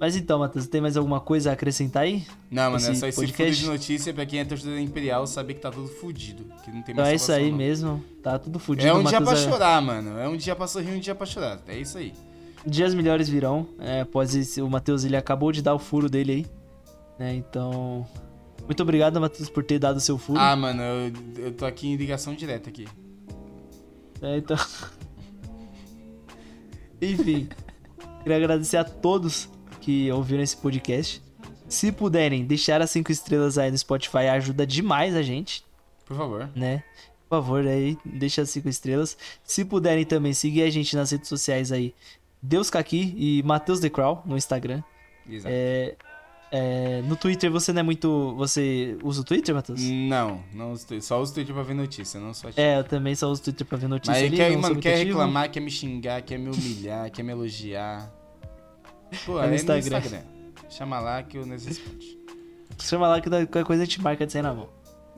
Mas 0.00 0.16
então, 0.16 0.38
Matheus, 0.38 0.66
tem 0.66 0.80
mais 0.80 0.96
alguma 0.96 1.20
coisa 1.20 1.50
a 1.50 1.52
acrescentar 1.52 2.04
aí? 2.04 2.24
Não, 2.50 2.72
mano, 2.72 2.86
é 2.86 2.94
só 2.94 3.06
esse 3.06 3.20
podcast? 3.20 3.60
de 3.60 3.66
notícia 3.68 4.14
pra 4.14 4.24
quem 4.24 4.40
é 4.40 4.46
torcedor 4.46 4.76
da 4.76 4.80
Imperial 4.80 5.26
saber 5.26 5.52
que 5.52 5.60
tá 5.60 5.70
tudo 5.70 5.88
fudido. 5.88 6.42
Que 6.64 6.70
não 6.70 6.80
tem 6.80 6.94
Então 6.94 7.04
mais 7.04 7.08
é 7.08 7.14
isso 7.16 7.30
aí 7.30 7.50
não. 7.50 7.58
mesmo. 7.58 8.02
Tá 8.22 8.38
tudo 8.38 8.58
fudido. 8.58 8.88
É 8.88 8.94
um 8.94 9.02
dia 9.02 9.18
pra 9.18 9.20
Matheus, 9.20 9.44
é- 9.46 9.50
chorar, 9.50 9.82
mano. 9.82 10.18
É 10.18 10.26
um 10.26 10.38
dia 10.38 10.56
pra 10.56 10.66
sorrir, 10.66 10.92
um 10.92 10.98
dia 10.98 11.14
pra 11.14 11.26
chorar. 11.26 11.60
É 11.68 11.78
isso 11.78 11.98
aí. 11.98 12.14
Dias 12.66 12.94
melhores 12.94 13.28
virão. 13.28 13.66
É, 13.78 14.00
após 14.00 14.34
esse, 14.34 14.62
o 14.62 14.70
Matheus, 14.70 15.04
ele 15.04 15.18
acabou 15.18 15.52
de 15.52 15.60
dar 15.60 15.74
o 15.74 15.78
furo 15.78 16.08
dele 16.08 16.32
aí. 16.32 16.46
Né, 17.18 17.34
então... 17.34 18.06
Muito 18.64 18.82
obrigado, 18.82 19.20
Matheus, 19.20 19.50
por 19.50 19.62
ter 19.62 19.78
dado 19.78 19.98
o 19.98 20.00
seu 20.00 20.16
furo. 20.16 20.40
Ah, 20.40 20.56
mano, 20.56 20.80
eu, 20.80 21.12
eu 21.44 21.52
tô 21.52 21.66
aqui 21.66 21.88
em 21.88 21.96
ligação 21.96 22.34
direta 22.34 22.70
aqui. 22.70 22.88
É, 24.22 24.38
então... 24.38 24.56
Enfim, 27.02 27.50
queria 28.22 28.38
agradecer 28.38 28.78
a 28.78 28.84
todos 28.84 29.46
que 29.90 30.12
ouviram 30.12 30.42
esse 30.42 30.56
podcast. 30.56 31.20
Se 31.68 31.90
puderem, 31.90 32.44
deixar 32.44 32.80
as 32.80 32.90
5 32.90 33.10
estrelas 33.10 33.58
aí 33.58 33.70
no 33.70 33.78
Spotify 33.78 34.28
ajuda 34.28 34.66
demais 34.66 35.16
a 35.16 35.22
gente, 35.22 35.64
Por 36.06 36.16
favor. 36.16 36.48
né? 36.54 36.82
Por 37.28 37.36
favor, 37.36 37.66
aí, 37.66 37.96
deixa 38.04 38.42
as 38.42 38.50
5 38.50 38.68
estrelas. 38.68 39.16
Se 39.44 39.64
puderem 39.64 40.04
também, 40.04 40.32
seguir 40.32 40.62
a 40.62 40.70
gente 40.70 40.94
nas 40.96 41.10
redes 41.10 41.28
sociais 41.28 41.70
aí, 41.72 41.94
Deus 42.42 42.70
Kaki 42.70 43.14
e 43.16 43.42
Matheus 43.44 43.80
The 43.80 43.90
Crow 43.90 44.22
no 44.24 44.36
Instagram. 44.36 44.82
Exato. 45.28 45.54
É, 45.56 45.94
é, 46.50 47.02
no 47.02 47.14
Twitter 47.14 47.50
você 47.50 47.72
não 47.72 47.80
é 47.80 47.82
muito. 47.84 48.34
Você 48.36 48.96
usa 49.04 49.20
o 49.20 49.24
Twitter, 49.24 49.54
Matheus? 49.54 49.80
Não, 49.80 50.42
não 50.52 50.72
uso 50.72 50.86
Twitter. 50.86 51.06
Só 51.06 51.20
uso 51.20 51.34
Twitter 51.34 51.54
pra 51.54 51.62
ver 51.62 51.74
notícia, 51.74 52.18
não 52.18 52.34
só. 52.34 52.48
É, 52.56 52.78
eu 52.78 52.84
também 52.84 53.14
só 53.14 53.28
uso 53.30 53.42
o 53.42 53.44
Twitter 53.44 53.66
pra 53.66 53.78
ver 53.78 53.88
notícia 53.88 54.14
Mas 54.14 54.24
ali. 54.24 54.36
quer, 54.36 54.56
mano, 54.56 54.80
quer 54.80 54.96
reclamar, 55.04 55.50
quer 55.50 55.60
me 55.60 55.70
xingar, 55.70 56.22
quer 56.22 56.38
me 56.38 56.50
humilhar, 56.50 57.10
quer 57.12 57.22
me 57.22 57.30
elogiar. 57.30 58.10
Pô, 59.24 59.38
É 59.40 59.44
no 59.44 59.48
no 59.50 59.54
Instagram. 59.54 59.98
Instagram. 59.98 60.22
Chama 60.68 61.00
lá 61.00 61.22
que 61.22 61.36
eu 61.38 61.46
necessito. 61.46 61.90
Chama 62.78 63.08
lá 63.08 63.20
que 63.20 63.28
qualquer 63.28 63.64
coisa 63.64 63.82
a 63.82 63.84
gente 63.84 64.00
marca 64.00 64.26
de 64.26 64.32
sair 64.32 64.42
na 64.42 64.54
mão. 64.54 64.68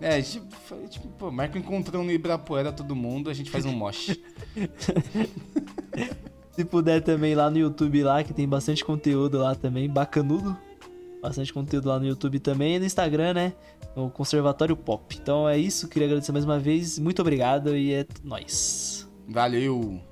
É, 0.00 0.20
tipo, 0.20 0.46
tipo, 0.88 1.08
pô, 1.10 1.30
marca 1.30 1.56
um 1.56 1.60
encontrão 1.60 2.02
no 2.02 2.10
Ibirapuera 2.10 2.72
todo 2.72 2.96
mundo, 2.96 3.30
a 3.30 3.34
gente 3.34 3.50
faz 3.50 3.64
um 3.64 3.72
mosh. 3.72 4.18
Se 6.52 6.64
puder 6.64 7.00
também 7.02 7.34
lá 7.34 7.48
no 7.48 7.58
YouTube 7.58 8.02
lá, 8.02 8.22
que 8.24 8.34
tem 8.34 8.48
bastante 8.48 8.84
conteúdo 8.84 9.38
lá 9.38 9.54
também, 9.54 9.88
bacanudo. 9.88 10.56
Bastante 11.22 11.52
conteúdo 11.52 11.88
lá 11.88 12.00
no 12.00 12.06
YouTube 12.06 12.40
também 12.40 12.74
e 12.76 12.78
no 12.80 12.84
Instagram, 12.84 13.32
né? 13.34 13.52
O 13.94 14.10
Conservatório 14.10 14.76
Pop. 14.76 15.16
Então 15.22 15.48
é 15.48 15.56
isso, 15.56 15.88
queria 15.88 16.08
agradecer 16.08 16.32
mais 16.32 16.44
uma 16.44 16.58
vez. 16.58 16.98
Muito 16.98 17.22
obrigado 17.22 17.76
e 17.76 17.94
é 17.94 18.04
nóis. 18.24 19.08
Valeu! 19.28 20.11